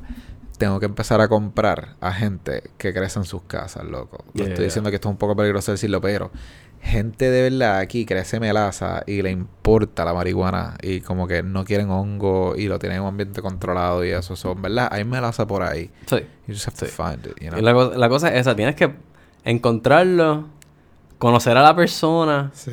tengo 0.60 0.78
que 0.78 0.84
empezar 0.86 1.20
a 1.22 1.26
comprar 1.28 1.96
a 2.00 2.12
gente 2.12 2.62
que 2.78 2.92
crece 2.92 3.18
en 3.18 3.24
sus 3.24 3.42
casas, 3.42 3.82
loco. 3.84 4.24
Lo 4.34 4.44
Yeah. 4.44 4.48
estoy 4.50 4.64
diciendo 4.66 4.90
que 4.90 4.96
esto 4.96 5.08
es 5.08 5.12
un 5.12 5.16
poco 5.18 5.34
peligroso 5.34 5.72
decirlo, 5.72 6.00
pero 6.02 6.30
gente 6.82 7.30
de 7.30 7.48
verdad 7.50 7.78
aquí 7.78 8.04
crece 8.04 8.38
melaza 8.40 9.02
y 9.06 9.22
le 9.22 9.30
importa 9.30 10.04
la 10.04 10.12
marihuana 10.14 10.76
y 10.82 11.00
como 11.00 11.26
que 11.26 11.42
no 11.42 11.64
quieren 11.64 11.88
hongo 11.90 12.54
y 12.56 12.68
lo 12.68 12.78
tienen 12.78 12.96
en 12.98 13.02
un 13.02 13.08
ambiente 13.08 13.40
controlado 13.42 14.04
y 14.04 14.10
eso. 14.10 14.36
Son, 14.36 14.60
¿verdad? 14.60 14.88
Hay 14.92 15.04
melaza 15.04 15.46
por 15.46 15.62
ahí. 15.62 15.90
Sí. 16.06 16.16
You 16.46 16.54
just 16.54 16.68
have 16.68 16.76
to 16.76 16.86
find 16.86 17.26
it, 17.26 17.40
you 17.42 17.48
know? 17.48 17.58
Y 17.58 17.62
la, 17.62 17.72
co- 17.72 17.94
la 17.96 18.08
cosa 18.10 18.28
es 18.28 18.40
esa, 18.42 18.54
tienes 18.54 18.76
que 18.76 18.92
encontrarlo, 19.44 20.46
conocer 21.18 21.56
a 21.56 21.62
la 21.62 21.74
persona 21.74 22.50
Sí. 22.54 22.70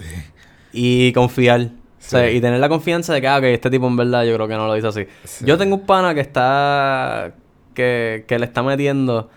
y 0.73 1.13
confiar. 1.13 1.61
O 1.61 2.09
sea, 2.09 2.29
y 2.31 2.39
tener 2.39 2.59
la 2.59 2.69
confianza 2.69 3.13
de 3.13 3.19
que, 3.21 3.27
ah, 3.27 3.37
ok, 3.37 3.43
este 3.45 3.69
tipo 3.69 3.85
en 3.87 3.97
verdad 3.97 4.23
yo 4.23 4.33
creo 4.35 4.47
que 4.47 4.53
no 4.55 4.67
lo 4.67 4.73
dice 4.75 4.87
así. 4.87 5.05
Sí. 5.25 5.43
Yo 5.45 5.57
tengo 5.57 5.75
un 5.75 5.85
pana 5.85 6.13
que 6.13 6.21
está... 6.21 7.33
Que, 7.77 8.25
que 8.27 8.39
le 8.39 8.45
está 8.45 8.63
metiendo 8.63 9.29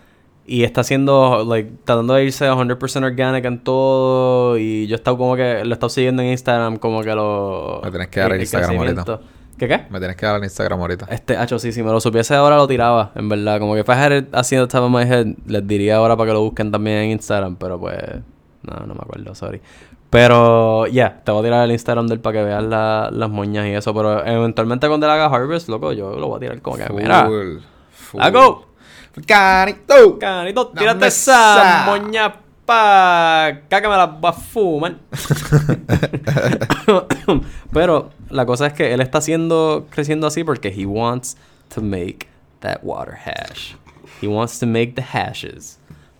y 0.47 0.63
está 0.63 0.81
haciendo, 0.81 1.45
like, 1.47 1.71
tratando 1.85 2.15
de 2.15 2.25
irse 2.25 2.49
100% 2.49 3.05
organic 3.05 3.45
en 3.45 3.63
todo 3.63 4.57
y 4.57 4.87
yo 4.87 4.95
he 4.95 4.97
estado 4.97 5.15
como 5.17 5.35
que, 5.35 5.63
lo 5.63 5.69
he 5.69 5.73
estado 5.73 5.89
siguiendo 5.89 6.23
en 6.23 6.29
Instagram 6.29 6.77
como 6.77 7.03
que 7.03 7.13
lo... 7.13 7.79
Me 7.83 7.91
tienes 7.91 8.07
que 8.07 8.19
dar 8.19 8.33
el 8.33 8.41
Instagram 8.41 8.77
ahorita. 8.79 9.19
¿Qué 9.59 9.67
qué? 9.67 9.81
Me 9.91 9.99
tienes 9.99 10.17
que 10.17 10.25
dar 10.25 10.37
el 10.37 10.43
Instagram 10.43 10.79
ahorita. 10.79 11.05
Este, 11.11 11.37
hacho, 11.37 11.59
sí, 11.59 11.71
si 11.71 11.83
me 11.83 11.91
lo 11.91 11.99
supiese 11.99 12.33
ahora 12.33 12.57
lo 12.57 12.67
tiraba, 12.67 13.11
en 13.13 13.29
verdad. 13.29 13.59
Como 13.59 13.75
que 13.75 13.81
it 13.81 14.27
haciendo 14.33 14.67
top 14.67 14.85
of 14.85 14.89
my 14.91 15.03
head, 15.03 15.27
les 15.45 15.67
diría 15.67 15.97
ahora 15.97 16.17
para 16.17 16.29
que 16.29 16.33
lo 16.33 16.41
busquen 16.41 16.71
también 16.71 16.97
en 16.97 17.11
Instagram, 17.11 17.57
pero 17.57 17.79
pues, 17.79 17.95
no, 18.63 18.87
no 18.87 18.95
me 18.95 19.01
acuerdo, 19.01 19.35
sorry. 19.35 19.61
Pero, 20.09 20.87
ya, 20.87 21.21
te 21.23 21.31
voy 21.31 21.41
a 21.41 21.43
tirar 21.43 21.65
el 21.65 21.71
Instagram 21.71 22.07
del 22.07 22.19
para 22.19 22.39
que 22.39 22.43
veas 22.45 22.63
la- 22.63 23.09
las 23.13 23.29
moñas 23.29 23.67
y 23.67 23.69
eso, 23.69 23.93
pero 23.93 24.25
eventualmente 24.25 24.87
cuando 24.87 25.05
él 25.05 25.11
haga 25.11 25.27
Harvest, 25.27 25.69
loco, 25.69 25.93
yo 25.93 26.17
lo 26.17 26.27
voy 26.27 26.37
a 26.37 26.39
tirar 26.39 26.61
como 26.61 26.75
que, 26.77 26.91
mira, 26.91 27.29
¡Canito! 29.25 30.19
Canito, 30.19 30.65
Dame 30.65 30.79
tírate 30.79 31.07
esa. 31.07 31.83
esa 31.83 31.85
moña 31.85 32.33
pa' 32.65 33.51
que 33.69 33.81
me 33.81 33.87
la 33.97 34.05
va 34.05 34.29
a 34.29 34.33
fumar. 34.33 34.95
Pero 37.73 38.11
la 38.29 38.45
cosa 38.45 38.67
es 38.67 38.73
que 38.73 38.93
él 38.93 39.01
está 39.01 39.17
haciendo, 39.17 39.87
creciendo 39.89 40.27
así 40.27 40.43
porque 40.43 40.69
he 40.69 40.85
wants 40.85 41.37
to 41.73 41.81
make 41.81 42.27
that 42.61 42.79
water 42.83 43.15
hash. 43.15 43.73
He 44.21 44.27
wants 44.27 44.59
to 44.59 44.65
make 44.65 44.93
the 44.95 45.01
hashes. 45.01 45.77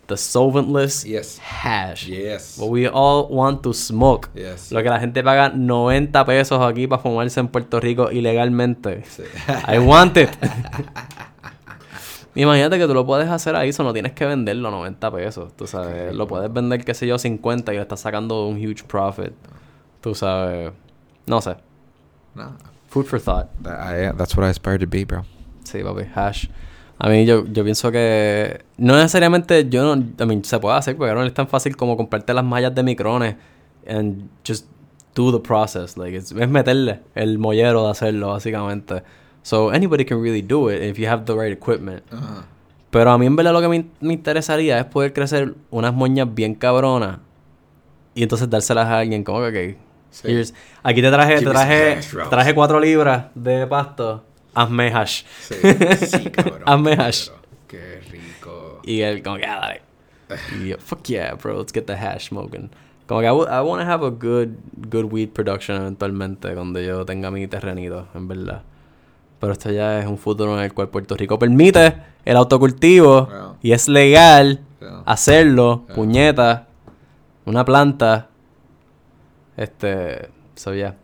The 0.07 0.17
solventless 0.17 1.05
Yes. 1.05 1.39
hash. 1.39 2.07
Yes. 2.07 2.57
What 2.57 2.69
we 2.69 2.87
all 2.87 3.27
want 3.29 3.61
to 3.63 3.73
smoke. 3.73 4.29
Yes. 4.35 4.71
Lo 4.71 4.81
que 4.83 4.89
la 4.89 4.99
gente 4.99 5.23
paga 5.23 5.49
90 5.49 6.25
pesos 6.25 6.59
aquí 6.61 6.87
para 6.87 7.01
fumarse 7.01 7.39
en 7.39 7.47
Puerto 7.47 7.79
Rico 7.79 8.11
ilegalmente. 8.11 9.03
Sí. 9.09 9.23
I 9.67 9.77
want 9.79 10.17
it. 10.17 10.29
Imagínate 12.35 12.77
que 12.79 12.87
tú 12.87 12.93
lo 12.93 13.05
puedes 13.05 13.29
hacer 13.29 13.55
ahí, 13.55 13.69
eso 13.69 13.83
no 13.83 13.91
tienes 13.93 14.13
que 14.13 14.25
venderlo 14.25 14.69
a 14.69 14.71
90 14.71 15.11
pesos, 15.11 15.53
tú 15.57 15.67
sabes. 15.67 16.13
Lo 16.15 16.27
puedes 16.27 16.51
vender, 16.51 16.83
qué 16.85 16.93
sé 16.93 17.05
yo, 17.07 17.17
50 17.17 17.73
y 17.73 17.75
le 17.75 17.81
estás 17.81 17.99
sacando 17.99 18.47
un 18.47 18.55
huge 18.57 18.83
profit. 18.87 19.33
Tú 19.99 20.15
sabes. 20.15 20.71
No 21.25 21.41
sé. 21.41 21.57
No. 22.35 22.53
Food 22.87 23.05
for 23.05 23.19
thought. 23.21 23.47
That- 23.63 24.13
I- 24.13 24.17
that's 24.17 24.35
what 24.37 24.45
I 24.47 24.49
aspire 24.49 24.77
to 24.79 24.87
be, 24.87 25.03
bro. 25.05 25.25
Sí, 25.63 25.83
papi. 25.83 26.03
Hash. 26.15 26.47
A 26.99 27.09
mí 27.09 27.25
yo, 27.25 27.45
yo 27.47 27.63
pienso 27.63 27.91
que 27.91 28.63
no 28.77 28.95
necesariamente 28.95 29.67
yo 29.69 29.83
no, 29.95 30.01
I 30.19 30.25
mean, 30.27 30.43
se 30.45 30.59
puede 30.59 30.77
hacer 30.77 30.95
porque 30.95 31.13
no 31.13 31.23
es 31.23 31.33
tan 31.33 31.47
fácil 31.47 31.75
como 31.75 31.97
comprarte 31.97 32.33
las 32.33 32.45
mallas 32.45 32.73
de 32.75 32.83
micrones 32.83 33.35
and 33.87 34.29
just 34.47 34.67
do 35.15 35.31
the 35.31 35.39
process. 35.45 35.97
Like 35.97 36.15
it's- 36.17 36.31
es 36.31 36.49
meterle 36.49 37.01
el 37.15 37.37
mollero 37.39 37.85
de 37.85 37.91
hacerlo 37.91 38.29
básicamente. 38.29 39.03
So 39.43 39.69
anybody 39.71 40.05
can 40.05 40.21
really 40.21 40.41
do 40.41 40.69
it 40.69 40.81
if 40.83 40.97
you 40.99 41.07
have 41.07 41.25
the 41.25 41.33
right 41.33 41.51
equipment. 41.51 42.03
Ajá. 42.11 42.45
Pero 42.91 43.09
a 43.11 43.17
mí 43.17 43.25
en 43.25 43.35
verdad 43.35 43.53
lo 43.53 43.61
que 43.61 43.67
me, 43.69 43.85
me 44.01 44.13
interesaría 44.13 44.77
es 44.79 44.85
poder 44.85 45.13
crecer 45.13 45.55
unas 45.69 45.93
moñas 45.93 46.27
bien 46.33 46.55
cabronas 46.55 47.19
y 48.13 48.23
entonces 48.23 48.49
dárselas 48.49 48.87
a 48.87 48.99
alguien 48.99 49.23
como 49.23 49.39
que, 49.51 49.77
Sí. 50.09 50.53
aquí 50.83 51.01
te 51.01 51.09
traje, 51.09 51.39
te 51.39 51.45
traje, 51.45 51.99
traje 52.29 52.53
cuatro 52.53 52.81
libras 52.81 53.27
de 53.33 53.65
pasto, 53.65 54.25
hazme 54.53 54.93
hash. 54.93 55.23
Sí, 55.39 55.55
sí, 56.05 56.29
cabrón. 56.31 56.63
Hazme 56.65 56.93
hash. 56.93 57.29
pero 57.29 57.41
Qué 57.69 58.01
rico. 58.11 58.81
Y 58.83 58.99
él 59.01 59.23
como 59.23 59.37
que, 59.37 59.45
ah, 59.45 59.59
dale. 59.61 59.81
Y 60.61 60.67
yo, 60.69 60.77
fuck 60.79 61.03
yeah, 61.03 61.33
bro, 61.35 61.59
let's 61.59 61.71
get 61.71 61.85
the 61.85 61.93
hash 61.95 62.27
smoking. 62.27 62.69
Como 63.07 63.21
que 63.21 63.27
I, 63.27 63.29
I 63.29 63.61
want 63.61 63.81
to 63.81 63.87
have 63.89 64.05
a 64.05 64.09
good, 64.09 64.57
good 64.89 65.05
weed 65.11 65.29
production 65.29 65.77
eventualmente 65.77 66.53
cuando 66.53 66.81
yo 66.81 67.05
tenga 67.05 67.31
mi 67.31 67.47
terrenito, 67.47 68.09
en 68.13 68.27
verdad. 68.27 68.63
Pero 69.41 69.51
esto 69.53 69.69
ya 69.71 69.99
es 69.99 70.05
un 70.07 70.17
futuro 70.17 70.55
en 70.57 70.63
el 70.63 70.73
cual 70.73 70.87
Puerto 70.87 71.17
Rico 71.17 71.37
permite 71.37 71.93
el 72.23 72.37
autocultivo 72.37 73.25
Wow. 73.25 73.55
y 73.61 73.73
es 73.73 73.89
legal 73.89 74.61
Yeah. 74.79 75.03
hacerlo, 75.05 75.83
Yeah. 75.87 75.95
puñeta, 75.95 76.67
una 77.45 77.65
planta. 77.65 78.29
Este, 79.57 80.29
so 80.55 80.73
yeah. 80.73 80.95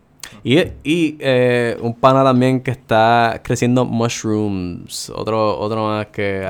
Y, 0.42 0.58
y 0.84 1.16
eh, 1.20 1.76
un 1.80 1.94
pana 1.94 2.22
también 2.24 2.60
que 2.60 2.70
está 2.70 3.40
creciendo 3.42 3.84
mushrooms. 3.84 5.10
Otro, 5.14 5.58
otro 5.58 5.86
más 5.86 6.06
que 6.08 6.42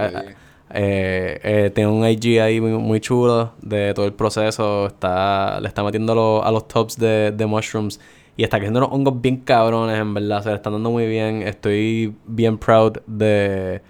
eh, 0.71 1.41
eh, 1.43 1.71
tiene 1.75 1.91
un 1.91 2.07
IG 2.07 2.41
ahí 2.41 2.61
muy, 2.61 2.73
muy 2.73 3.01
chulo 3.01 3.53
de 3.63 3.95
todo 3.95 4.07
el 4.07 4.13
proceso. 4.15 4.87
Está, 4.87 5.61
le 5.61 5.69
está 5.69 5.83
metiendo 5.85 6.13
a 6.13 6.17
los, 6.17 6.45
a 6.47 6.51
los 6.51 6.67
tops 6.69 6.97
de, 6.99 7.33
de 7.33 7.47
mushrooms. 7.47 8.01
Y 8.39 8.45
está 8.45 8.59
creciendo 8.59 8.79
unos 8.79 8.93
hongos 8.93 9.21
bien 9.21 9.39
cabrones, 9.39 9.99
en 9.99 10.15
verdad. 10.15 10.45
Se 10.45 10.49
le 10.51 10.55
están 10.55 10.73
dando 10.73 10.93
muy 10.93 11.09
bien. 11.09 11.43
Estoy 11.43 12.15
bien 12.25 12.57
proud 12.57 12.99
de 13.07 13.83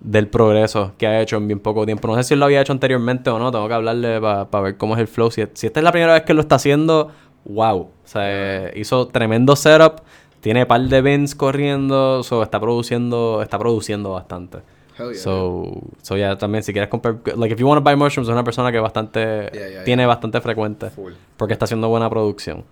del 0.00 0.28
progreso 0.28 0.92
que 0.98 1.06
ha 1.06 1.20
hecho 1.20 1.38
en 1.38 1.46
bien 1.46 1.60
poco 1.60 1.86
tiempo. 1.86 2.06
No 2.06 2.14
sé 2.14 2.24
si 2.24 2.34
él 2.34 2.40
lo 2.40 2.46
había 2.46 2.60
hecho 2.60 2.74
anteriormente 2.74 3.30
o 3.30 3.38
no. 3.38 3.50
Tengo 3.50 3.66
que 3.68 3.74
hablarle 3.74 4.20
para 4.20 4.60
ver 4.60 4.76
cómo 4.76 4.94
es 4.96 5.00
el 5.00 5.08
flow. 5.08 5.30
Si, 5.30 5.42
si 5.54 5.66
esta 5.66 5.80
es 5.80 5.84
la 5.84 5.92
primera 5.92 6.12
vez 6.12 6.24
que 6.24 6.34
lo 6.34 6.42
está 6.42 6.56
haciendo, 6.56 7.08
wow. 7.46 7.78
O 7.78 7.90
sea, 8.04 8.70
hizo 8.76 9.08
tremendo 9.08 9.56
setup. 9.56 10.02
Tiene 10.42 10.66
par 10.66 10.82
de 10.82 11.00
bins 11.00 11.34
corriendo. 11.34 12.22
So, 12.22 12.42
está 12.42 12.60
produciendo, 12.60 13.40
está 13.42 13.58
produciendo 13.58 14.10
bastante. 14.10 14.58
Yeah. 14.98 15.14
So, 15.14 15.80
so 16.02 16.16
yeah, 16.18 16.36
también 16.36 16.62
si 16.62 16.74
quieres 16.74 16.90
comprar, 16.90 17.16
like 17.34 17.54
if 17.54 17.58
you 17.58 17.66
want 17.66 17.82
to 17.82 17.82
buy 17.82 17.96
mushrooms, 17.96 18.28
es 18.28 18.32
una 18.32 18.44
persona 18.44 18.70
que 18.70 18.78
bastante, 18.78 19.48
Yeah, 19.54 19.68
yeah, 19.68 19.84
tiene 19.84 20.04
bastante 20.04 20.38
frecuente. 20.42 20.90
Full. 20.90 21.14
Porque 21.38 21.54
está 21.54 21.64
haciendo 21.64 21.88
buena 21.88 22.10
producción. 22.10 22.64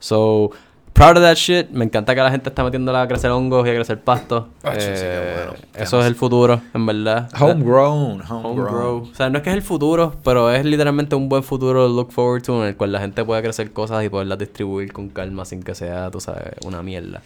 So, 0.00 0.50
proud 0.92 1.16
of 1.18 1.22
that 1.22 1.36
shit. 1.36 1.70
Me 1.70 1.84
encanta 1.84 2.14
que 2.14 2.20
la 2.20 2.30
gente 2.30 2.48
está 2.48 2.64
metiéndola 2.64 3.02
a 3.02 3.08
crecer 3.08 3.30
hongos 3.30 3.66
y 3.66 3.70
a 3.70 3.74
crecer 3.74 4.00
pastos. 4.00 4.46
Ah, 4.64 4.72
sí, 4.74 4.80
Eh, 4.88 5.32
bueno. 5.46 5.52
Eso 5.74 6.00
es 6.00 6.06
el 6.06 6.14
futuro, 6.16 6.60
en 6.74 6.86
verdad. 6.86 7.28
Homegrown, 7.38 8.22
Home 8.28 8.48
homegrown. 8.48 8.74
grow. 8.74 9.08
O 9.10 9.14
sea, 9.14 9.30
no 9.30 9.38
es 9.38 9.44
que 9.44 9.50
es 9.50 9.56
el 9.56 9.62
futuro, 9.62 10.14
pero 10.24 10.50
es 10.50 10.64
literalmente 10.64 11.14
un 11.14 11.28
buen 11.28 11.42
futuro 11.42 11.86
look 11.88 12.10
forward 12.12 12.42
to 12.42 12.62
en 12.62 12.68
el 12.70 12.76
cual 12.76 12.92
la 12.92 13.00
gente 13.00 13.24
puede 13.24 13.42
crecer 13.42 13.72
cosas 13.72 14.04
y 14.04 14.08
poderlas 14.08 14.38
distribuir 14.38 14.92
con 14.92 15.08
calma 15.10 15.44
sin 15.44 15.62
que 15.62 15.74
sea, 15.74 16.10
tú 16.10 16.20
sabes, 16.20 16.54
una 16.64 16.82
mierda. 16.82 17.22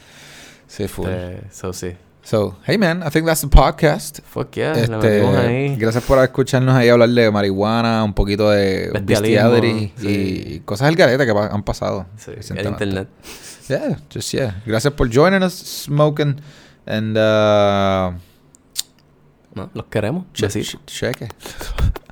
Sí, 0.67 0.89
full. 0.89 1.07
Eh, 1.09 1.41
so, 1.51 1.73
sí. 1.73 1.93
So, 2.25 2.57
hey 2.67 2.79
man, 2.79 3.03
I 3.03 3.11
think 3.11 3.27
that's 3.27 3.43
the 3.43 3.49
podcast. 3.49 4.21
Fuck 4.23 4.57
yeah, 4.57 4.73
Este, 4.73 5.21
ahí. 5.23 5.77
gracias 5.77 6.03
por 6.05 6.19
escucharnos 6.25 6.75
ahí 6.75 6.89
hablar 6.89 7.11
de 7.11 7.31
marihuana, 7.31 8.03
un 8.03 8.15
poquito 8.15 8.49
de 8.51 8.91
bestiality 9.05 9.93
sí. 9.97 10.09
y 10.09 10.61
cosas 10.61 10.89
del 10.89 10.97
garete 10.97 11.27
que 11.27 11.33
han 11.33 11.63
pasado. 11.63 12.07
Sí, 12.17 12.31
el 12.57 12.67
internet. 12.67 13.09
Yeah, 13.69 13.99
just 14.13 14.33
yeah. 14.33 14.63
Gracias 14.65 14.93
por 14.95 15.11
joining 15.11 15.43
us, 15.43 15.53
smoking, 15.55 16.41
and 16.87 17.17
uh, 17.19 18.13
No, 19.55 19.71
los 19.75 19.85
queremos. 19.91 20.25
Besito. 20.41 20.81
cheque. 20.87 21.29